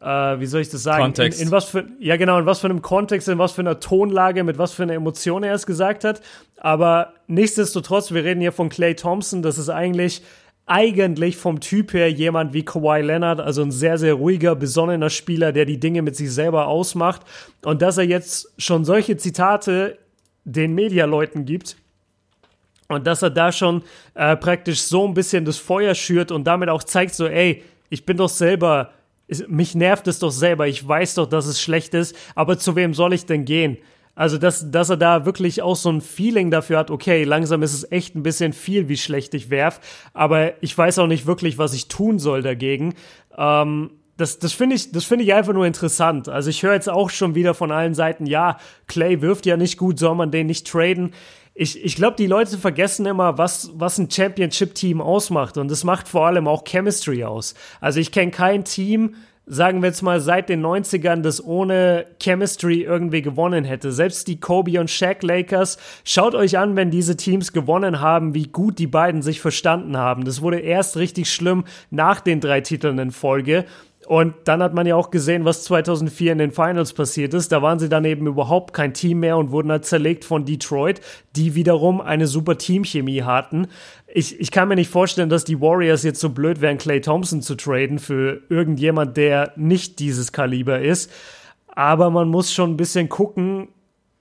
äh, 0.00 0.40
wie 0.40 0.46
soll 0.46 0.60
ich 0.60 0.68
das 0.68 0.82
sagen? 0.82 1.02
Kontext. 1.02 1.40
In, 1.40 1.48
in, 1.48 1.52
was 1.52 1.66
für, 1.66 1.86
ja 1.98 2.16
genau, 2.16 2.38
in 2.38 2.46
was 2.46 2.60
für 2.60 2.68
einem 2.68 2.82
Kontext, 2.82 3.28
in 3.28 3.38
was 3.38 3.52
für 3.52 3.62
einer 3.62 3.80
Tonlage, 3.80 4.44
mit 4.44 4.58
was 4.58 4.72
für 4.72 4.84
einer 4.84 4.94
Emotion 4.94 5.42
er 5.42 5.54
es 5.54 5.66
gesagt 5.66 6.04
hat. 6.04 6.20
Aber 6.56 7.14
nichtsdestotrotz, 7.26 8.12
wir 8.12 8.24
reden 8.24 8.40
hier 8.40 8.52
von 8.52 8.68
Clay 8.68 8.94
Thompson, 8.94 9.42
das 9.42 9.58
ist 9.58 9.68
eigentlich 9.68 10.22
eigentlich 10.70 11.38
vom 11.38 11.60
Typ 11.60 11.94
her 11.94 12.12
jemand 12.12 12.52
wie 12.52 12.62
Kawhi 12.62 13.00
Leonard, 13.00 13.40
also 13.40 13.62
ein 13.62 13.70
sehr, 13.70 13.96
sehr 13.96 14.12
ruhiger, 14.12 14.54
besonnener 14.54 15.08
Spieler, 15.08 15.50
der 15.50 15.64
die 15.64 15.80
Dinge 15.80 16.02
mit 16.02 16.14
sich 16.14 16.30
selber 16.30 16.66
ausmacht. 16.66 17.22
Und 17.64 17.80
dass 17.80 17.96
er 17.96 18.04
jetzt 18.04 18.52
schon 18.58 18.84
solche 18.84 19.16
Zitate 19.16 19.96
den 20.44 20.74
Medialeuten 20.74 21.46
gibt, 21.46 21.76
und 22.88 23.06
dass 23.06 23.22
er 23.22 23.30
da 23.30 23.52
schon 23.52 23.82
äh, 24.14 24.34
praktisch 24.36 24.80
so 24.82 25.06
ein 25.06 25.14
bisschen 25.14 25.44
das 25.44 25.58
Feuer 25.58 25.94
schürt 25.94 26.32
und 26.32 26.44
damit 26.44 26.70
auch 26.70 26.82
zeigt, 26.82 27.14
so, 27.14 27.26
ey, 27.26 27.62
ich 27.90 28.06
bin 28.06 28.16
doch 28.16 28.30
selber 28.30 28.92
mich 29.48 29.74
nervt 29.74 30.08
es 30.08 30.18
doch 30.18 30.30
selber. 30.30 30.66
Ich 30.66 30.86
weiß 30.86 31.14
doch, 31.14 31.26
dass 31.26 31.46
es 31.46 31.60
schlecht 31.60 31.94
ist, 31.94 32.16
aber 32.34 32.58
zu 32.58 32.76
wem 32.76 32.94
soll 32.94 33.12
ich 33.12 33.26
denn 33.26 33.44
gehen? 33.44 33.78
Also, 34.14 34.36
dass, 34.36 34.68
dass 34.72 34.90
er 34.90 34.96
da 34.96 35.24
wirklich 35.26 35.62
auch 35.62 35.76
so 35.76 35.90
ein 35.90 36.00
Feeling 36.00 36.50
dafür 36.50 36.78
hat, 36.78 36.90
okay, 36.90 37.22
langsam 37.22 37.62
ist 37.62 37.72
es 37.72 37.92
echt 37.92 38.16
ein 38.16 38.24
bisschen 38.24 38.52
viel, 38.52 38.88
wie 38.88 38.96
schlecht 38.96 39.32
ich 39.32 39.48
werf, 39.48 39.80
aber 40.12 40.60
ich 40.60 40.76
weiß 40.76 40.98
auch 40.98 41.06
nicht 41.06 41.26
wirklich, 41.26 41.56
was 41.56 41.72
ich 41.72 41.86
tun 41.86 42.18
soll 42.18 42.42
dagegen. 42.42 42.94
Ähm, 43.36 43.90
das, 44.16 44.40
das 44.40 44.52
finde 44.52 44.74
ich, 44.74 44.90
das 44.90 45.04
finde 45.04 45.24
ich 45.24 45.32
einfach 45.32 45.52
nur 45.52 45.66
interessant. 45.66 46.28
Also 46.28 46.50
ich 46.50 46.64
höre 46.64 46.74
jetzt 46.74 46.88
auch 46.88 47.10
schon 47.10 47.36
wieder 47.36 47.54
von 47.54 47.70
allen 47.70 47.94
Seiten, 47.94 48.26
ja, 48.26 48.58
Clay 48.88 49.22
wirft 49.22 49.46
ja 49.46 49.56
nicht 49.56 49.78
gut, 49.78 50.00
soll 50.00 50.16
man 50.16 50.32
den 50.32 50.48
nicht 50.48 50.66
traden? 50.66 51.14
Ich, 51.60 51.84
ich 51.84 51.96
glaube, 51.96 52.14
die 52.14 52.28
Leute 52.28 52.56
vergessen 52.56 53.04
immer, 53.04 53.36
was, 53.36 53.72
was 53.74 53.98
ein 53.98 54.08
Championship-Team 54.08 55.00
ausmacht. 55.00 55.58
Und 55.58 55.68
das 55.68 55.82
macht 55.82 56.06
vor 56.06 56.24
allem 56.24 56.46
auch 56.46 56.62
Chemistry 56.64 57.24
aus. 57.24 57.54
Also 57.80 57.98
ich 57.98 58.12
kenne 58.12 58.30
kein 58.30 58.62
Team, 58.64 59.16
sagen 59.44 59.82
wir 59.82 59.88
jetzt 59.88 60.02
mal, 60.02 60.20
seit 60.20 60.50
den 60.50 60.64
90ern 60.64 61.20
das 61.20 61.44
ohne 61.44 62.06
Chemistry 62.22 62.82
irgendwie 62.82 63.22
gewonnen 63.22 63.64
hätte. 63.64 63.90
Selbst 63.90 64.28
die 64.28 64.38
Kobe 64.38 64.78
und 64.78 64.88
Shaq 64.88 65.24
Lakers, 65.24 65.78
schaut 66.04 66.36
euch 66.36 66.58
an, 66.58 66.76
wenn 66.76 66.92
diese 66.92 67.16
Teams 67.16 67.52
gewonnen 67.52 68.00
haben, 68.00 68.34
wie 68.34 68.46
gut 68.46 68.78
die 68.78 68.86
beiden 68.86 69.20
sich 69.22 69.40
verstanden 69.40 69.96
haben. 69.96 70.24
Das 70.24 70.40
wurde 70.40 70.60
erst 70.60 70.96
richtig 70.96 71.28
schlimm 71.32 71.64
nach 71.90 72.20
den 72.20 72.38
drei 72.38 72.60
Titeln 72.60 73.00
in 73.00 73.10
Folge. 73.10 73.64
Und 74.08 74.34
dann 74.44 74.62
hat 74.62 74.72
man 74.72 74.86
ja 74.86 74.96
auch 74.96 75.10
gesehen, 75.10 75.44
was 75.44 75.64
2004 75.64 76.32
in 76.32 76.38
den 76.38 76.50
Finals 76.50 76.94
passiert 76.94 77.34
ist. 77.34 77.52
Da 77.52 77.60
waren 77.60 77.78
sie 77.78 77.90
dann 77.90 78.06
eben 78.06 78.26
überhaupt 78.26 78.72
kein 78.72 78.94
Team 78.94 79.20
mehr 79.20 79.36
und 79.36 79.50
wurden 79.50 79.70
halt 79.70 79.84
zerlegt 79.84 80.24
von 80.24 80.46
Detroit, 80.46 81.02
die 81.36 81.54
wiederum 81.54 82.00
eine 82.00 82.26
super 82.26 82.56
Teamchemie 82.56 83.24
hatten. 83.24 83.66
Ich, 84.06 84.40
ich 84.40 84.50
kann 84.50 84.68
mir 84.68 84.76
nicht 84.76 84.88
vorstellen, 84.88 85.28
dass 85.28 85.44
die 85.44 85.60
Warriors 85.60 86.04
jetzt 86.04 86.20
so 86.20 86.30
blöd 86.30 86.62
wären, 86.62 86.78
Clay 86.78 87.02
Thompson 87.02 87.42
zu 87.42 87.54
traden 87.54 87.98
für 87.98 88.40
irgendjemand, 88.48 89.18
der 89.18 89.52
nicht 89.56 89.98
dieses 89.98 90.32
Kaliber 90.32 90.80
ist. 90.80 91.12
Aber 91.66 92.08
man 92.08 92.30
muss 92.30 92.50
schon 92.50 92.70
ein 92.70 92.76
bisschen 92.78 93.10
gucken, 93.10 93.68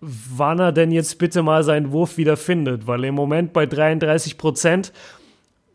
wann 0.01 0.59
er 0.59 0.73
denn 0.73 0.91
jetzt 0.91 1.17
bitte 1.17 1.43
mal 1.43 1.63
seinen 1.63 1.93
Wurf 1.93 2.17
wieder 2.17 2.35
findet, 2.35 2.87
weil 2.87 3.05
im 3.05 3.15
Moment 3.15 3.53
bei 3.53 3.65
33 3.65 4.37
Prozent, 4.37 4.91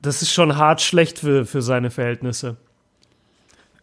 das 0.02 0.20
ist 0.20 0.34
schon 0.34 0.59
hart 0.59 0.82
schlecht 0.82 1.20
für, 1.20 1.47
für 1.47 1.62
seine 1.62 1.90
Verhältnisse. 1.90 2.59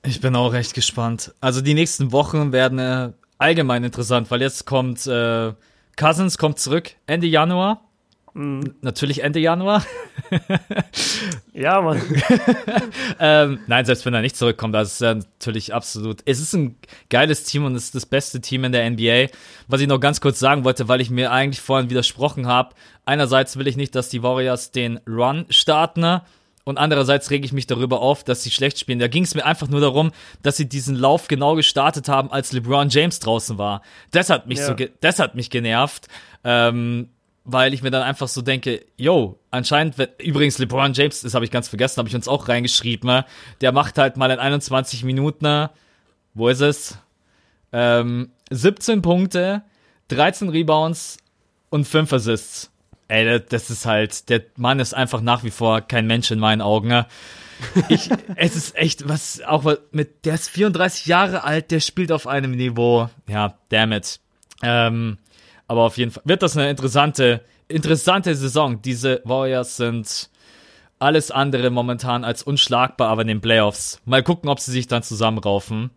Ich 0.04 0.22
bin 0.22 0.36
auch 0.36 0.54
recht 0.54 0.74
gespannt. 0.74 1.34
Also 1.42 1.62
die 1.62 1.74
nächsten 1.74 2.12
Wochen 2.12 2.52
werden 2.52 2.80
äh, 2.80 3.12
allgemein 3.38 3.84
interessant, 3.84 4.32
weil 4.32 4.42
jetzt 4.42 4.66
kommt 4.66 5.06
äh, 5.08 5.54
Cousins 5.98 6.38
kommt 6.38 6.60
zurück 6.60 6.92
Ende 7.08 7.28
Januar. 7.28 7.82
Mhm. 8.34 8.76
Natürlich 8.82 9.24
Ende 9.24 9.40
Januar. 9.40 9.84
ja, 11.54 11.82
Mann. 11.82 12.02
ähm, 13.20 13.60
nein, 13.68 13.86
selbst 13.86 14.06
wenn 14.06 14.14
er 14.14 14.22
nicht 14.22 14.38
zurückkommt, 14.38 14.74
das 14.74 14.94
ist 14.94 15.02
ja 15.02 15.16
natürlich 15.16 15.74
absolut. 15.74 16.22
Es 16.26 16.40
ist 16.40 16.54
ein 16.54 16.78
geiles 17.10 17.44
Team 17.44 17.66
und 17.66 17.76
es 17.76 17.86
ist 17.86 17.96
das 17.96 18.06
beste 18.06 18.40
Team 18.40 18.64
in 18.64 18.72
der 18.72 18.90
NBA. 18.90 19.28
Was 19.68 19.82
ich 19.82 19.88
noch 19.88 20.00
ganz 20.00 20.22
kurz 20.22 20.40
sagen 20.40 20.64
wollte, 20.64 20.88
weil 20.88 21.02
ich 21.02 21.10
mir 21.10 21.32
eigentlich 21.32 21.62
vorhin 21.62 21.90
widersprochen 21.90 22.48
habe. 22.48 22.76
Einerseits 23.04 23.58
will 23.58 23.68
ich 23.68 23.76
nicht, 23.76 23.96
dass 23.96 24.10
die 24.10 24.24
Warriors 24.24 24.72
den 24.72 25.00
Run 25.08 25.46
starten 25.50 26.22
und 26.70 26.78
andererseits 26.78 27.32
rege 27.32 27.46
ich 27.46 27.52
mich 27.52 27.68
darüber 27.68 28.02
auf, 28.02 28.24
dass 28.24 28.44
sie 28.44 28.52
schlecht 28.52 28.80
spielen. 28.80 29.00
Da 29.00 29.08
ging 29.08 29.24
es 29.24 29.34
mir 29.34 29.46
einfach 29.46 29.68
nur 29.68 29.82
darum, 29.82 30.12
dass 30.44 30.56
sie 30.56 30.70
diesen 30.70 30.96
Lauf 30.96 31.28
genau 31.28 31.56
gestartet 31.56 32.08
haben, 32.08 32.32
als 32.32 32.52
LeBron 32.52 32.90
James 32.90 33.20
draußen 33.20 33.58
war. 33.58 33.82
Das 34.12 34.30
hat 34.30 34.48
mich 34.48 34.60
ja. 34.60 34.68
so, 34.68 34.76
das 35.02 35.20
hat 35.20 35.36
mich 35.36 35.50
genervt, 35.50 36.08
ähm, 36.44 37.10
weil 37.44 37.74
ich 37.74 37.82
mir 37.82 37.90
dann 37.90 38.04
einfach 38.04 38.28
so 38.28 38.42
denke, 38.42 38.86
yo, 38.98 39.40
anscheinend, 39.50 39.96
übrigens 40.20 40.60
LeBron 40.60 40.94
James, 40.94 41.22
das 41.22 41.34
habe 41.34 41.44
ich 41.44 41.52
ganz 41.52 41.68
vergessen, 41.68 41.98
habe 41.98 42.10
ich 42.10 42.16
uns 42.16 42.28
auch 42.28 42.48
reingeschrieben, 42.48 43.10
ne? 43.10 43.26
der 43.62 43.72
macht 43.72 43.98
halt 43.98 44.16
mal 44.16 44.30
in 44.30 44.40
21 44.40 45.04
Minuten, 45.04 45.46
ne? 45.46 45.72
wo 46.36 46.50
ist 46.50 46.62
es? 46.62 47.00
Ähm, 47.74 48.32
17 48.52 49.02
Punkte, 49.02 49.64
13 50.10 50.50
Rebounds 50.50 51.18
und 51.70 51.88
5 51.88 52.14
Assists. 52.14 52.72
Ey, 53.10 53.42
das 53.50 53.72
ist 53.72 53.86
halt, 53.88 54.30
der 54.30 54.44
Mann 54.56 54.80
ist 54.80 54.94
einfach 54.94 55.22
nach 55.22 55.44
wie 55.44 55.52
vor 55.52 55.82
kein 55.82 56.06
Mensch 56.06 56.30
in 56.30 56.40
meinen 56.40 56.62
Augen. 56.62 56.88
Ne? 56.88 57.08
Ich, 57.90 58.10
es 58.36 58.56
ist 58.56 58.76
echt, 58.76 59.10
was 59.10 59.42
auch 59.42 59.66
mit, 59.92 60.26
der 60.26 60.36
ist 60.36 60.50
34 60.50 61.08
Jahre 61.08 61.44
alt, 61.44 61.72
der 61.72 61.80
spielt 61.80 62.12
auf 62.12 62.28
einem 62.28 62.52
Niveau. 62.52 63.10
Ja, 63.28 63.56
damn 63.70 63.92
it. 63.94 64.20
Ähm, 64.62 65.18
aber 65.68 65.82
auf 65.82 65.98
jeden 65.98 66.12
Fall 66.12 66.22
wird 66.26 66.44
das 66.44 66.56
eine 66.56 66.70
interessante, 66.70 67.42
interessante 67.68 68.36
Saison. 68.36 68.80
Diese 68.82 69.22
Warriors 69.26 69.78
sind 69.78 70.30
alles 71.00 71.32
andere 71.32 71.72
momentan 71.72 72.24
als 72.24 72.44
unschlagbar, 72.44 73.10
aber 73.10 73.24
in 73.24 73.28
den 73.30 73.42
Playoffs. 73.42 74.00
Mal 74.06 74.22
gucken, 74.22 74.50
ob 74.50 74.60
sie 74.60 74.72
sich 74.72 74.86
dann 74.88 75.02
zusammenraufen. 75.02 75.90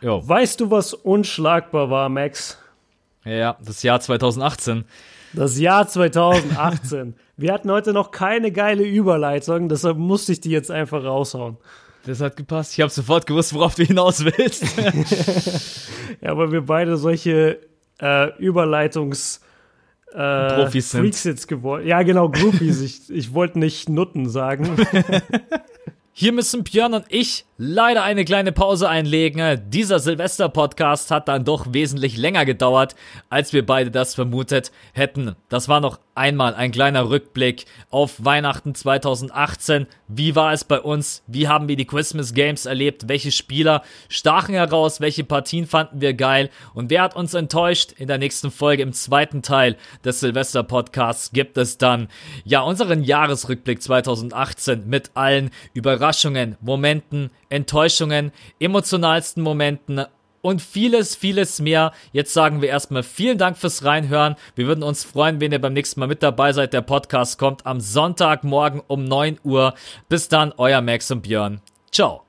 Jo. 0.00 0.26
Weißt 0.26 0.60
du, 0.60 0.70
was 0.70 0.94
unschlagbar 0.94 1.90
war, 1.90 2.08
Max? 2.08 2.58
Ja, 3.24 3.56
das 3.64 3.82
Jahr 3.84 4.00
2018. 4.00 4.84
Das 5.36 5.58
Jahr 5.58 5.86
2018. 5.86 7.14
Wir 7.36 7.52
hatten 7.52 7.70
heute 7.70 7.92
noch 7.92 8.10
keine 8.10 8.50
geile 8.52 8.84
Überleitung, 8.84 9.68
deshalb 9.68 9.98
musste 9.98 10.32
ich 10.32 10.40
die 10.40 10.50
jetzt 10.50 10.70
einfach 10.70 11.04
raushauen. 11.04 11.58
Das 12.06 12.22
hat 12.22 12.36
gepasst. 12.36 12.72
Ich 12.72 12.80
habe 12.80 12.90
sofort 12.90 13.26
gewusst, 13.26 13.52
worauf 13.52 13.74
du 13.74 13.84
hinaus 13.84 14.24
willst. 14.24 14.64
ja, 16.22 16.30
aber 16.30 16.52
wir 16.52 16.62
beide 16.62 16.96
solche 16.96 17.58
äh, 18.00 18.34
Überleitungs 18.38 19.42
äh, 20.14 20.54
Profis 20.54 20.90
sind. 20.92 21.02
Freaks 21.02 21.24
jetzt 21.24 21.48
geworden. 21.48 21.86
Ja, 21.86 22.02
genau, 22.02 22.30
Groupies. 22.30 22.80
ich, 22.80 23.10
ich 23.10 23.34
wollte 23.34 23.58
nicht 23.58 23.90
Nutten 23.90 24.30
sagen. 24.30 24.74
Hier 26.18 26.32
müssen 26.32 26.64
Björn 26.64 26.94
und 26.94 27.04
ich 27.10 27.44
leider 27.58 28.02
eine 28.02 28.24
kleine 28.24 28.50
Pause 28.50 28.88
einlegen. 28.88 29.60
Dieser 29.68 29.98
Silvester-Podcast 29.98 31.10
hat 31.10 31.28
dann 31.28 31.44
doch 31.44 31.74
wesentlich 31.74 32.16
länger 32.16 32.46
gedauert, 32.46 32.94
als 33.28 33.52
wir 33.52 33.66
beide 33.66 33.90
das 33.90 34.14
vermutet 34.14 34.72
hätten. 34.94 35.36
Das 35.50 35.68
war 35.68 35.80
noch 35.80 35.98
einmal 36.16 36.54
ein 36.54 36.72
kleiner 36.72 37.10
Rückblick 37.10 37.66
auf 37.90 38.24
Weihnachten 38.24 38.74
2018. 38.74 39.86
Wie 40.08 40.34
war 40.34 40.52
es 40.52 40.64
bei 40.64 40.80
uns? 40.80 41.22
Wie 41.26 41.48
haben 41.48 41.68
wir 41.68 41.76
die 41.76 41.86
Christmas 41.86 42.34
Games 42.34 42.66
erlebt? 42.66 43.08
Welche 43.08 43.30
Spieler 43.30 43.82
stachen 44.08 44.54
heraus? 44.54 45.00
Welche 45.00 45.24
Partien 45.24 45.66
fanden 45.66 46.00
wir 46.00 46.14
geil? 46.14 46.50
Und 46.74 46.90
wer 46.90 47.02
hat 47.02 47.16
uns 47.16 47.34
enttäuscht? 47.34 47.92
In 47.92 48.08
der 48.08 48.18
nächsten 48.18 48.50
Folge, 48.50 48.82
im 48.82 48.92
zweiten 48.92 49.42
Teil 49.42 49.76
des 50.04 50.20
Silvester 50.20 50.62
Podcasts, 50.62 51.32
gibt 51.32 51.56
es 51.58 51.78
dann 51.78 52.08
ja 52.44 52.60
unseren 52.60 53.02
Jahresrückblick 53.02 53.82
2018 53.82 54.88
mit 54.88 55.10
allen 55.14 55.50
Überraschungen, 55.74 56.56
Momenten, 56.60 57.30
Enttäuschungen, 57.48 58.32
emotionalsten 58.58 59.42
Momenten 59.42 60.04
und 60.46 60.62
vieles, 60.62 61.16
vieles 61.16 61.60
mehr. 61.60 61.92
Jetzt 62.12 62.32
sagen 62.32 62.62
wir 62.62 62.68
erstmal 62.68 63.02
vielen 63.02 63.36
Dank 63.36 63.58
fürs 63.58 63.84
Reinhören. 63.84 64.36
Wir 64.54 64.68
würden 64.68 64.84
uns 64.84 65.02
freuen, 65.02 65.40
wenn 65.40 65.50
ihr 65.50 65.60
beim 65.60 65.72
nächsten 65.72 65.98
Mal 65.98 66.06
mit 66.06 66.22
dabei 66.22 66.52
seid. 66.52 66.72
Der 66.72 66.82
Podcast 66.82 67.36
kommt 67.36 67.66
am 67.66 67.80
Sonntagmorgen 67.80 68.80
um 68.86 69.02
9 69.02 69.40
Uhr. 69.42 69.74
Bis 70.08 70.28
dann, 70.28 70.52
euer 70.56 70.82
Max 70.82 71.10
und 71.10 71.22
Björn. 71.22 71.60
Ciao. 71.90 72.25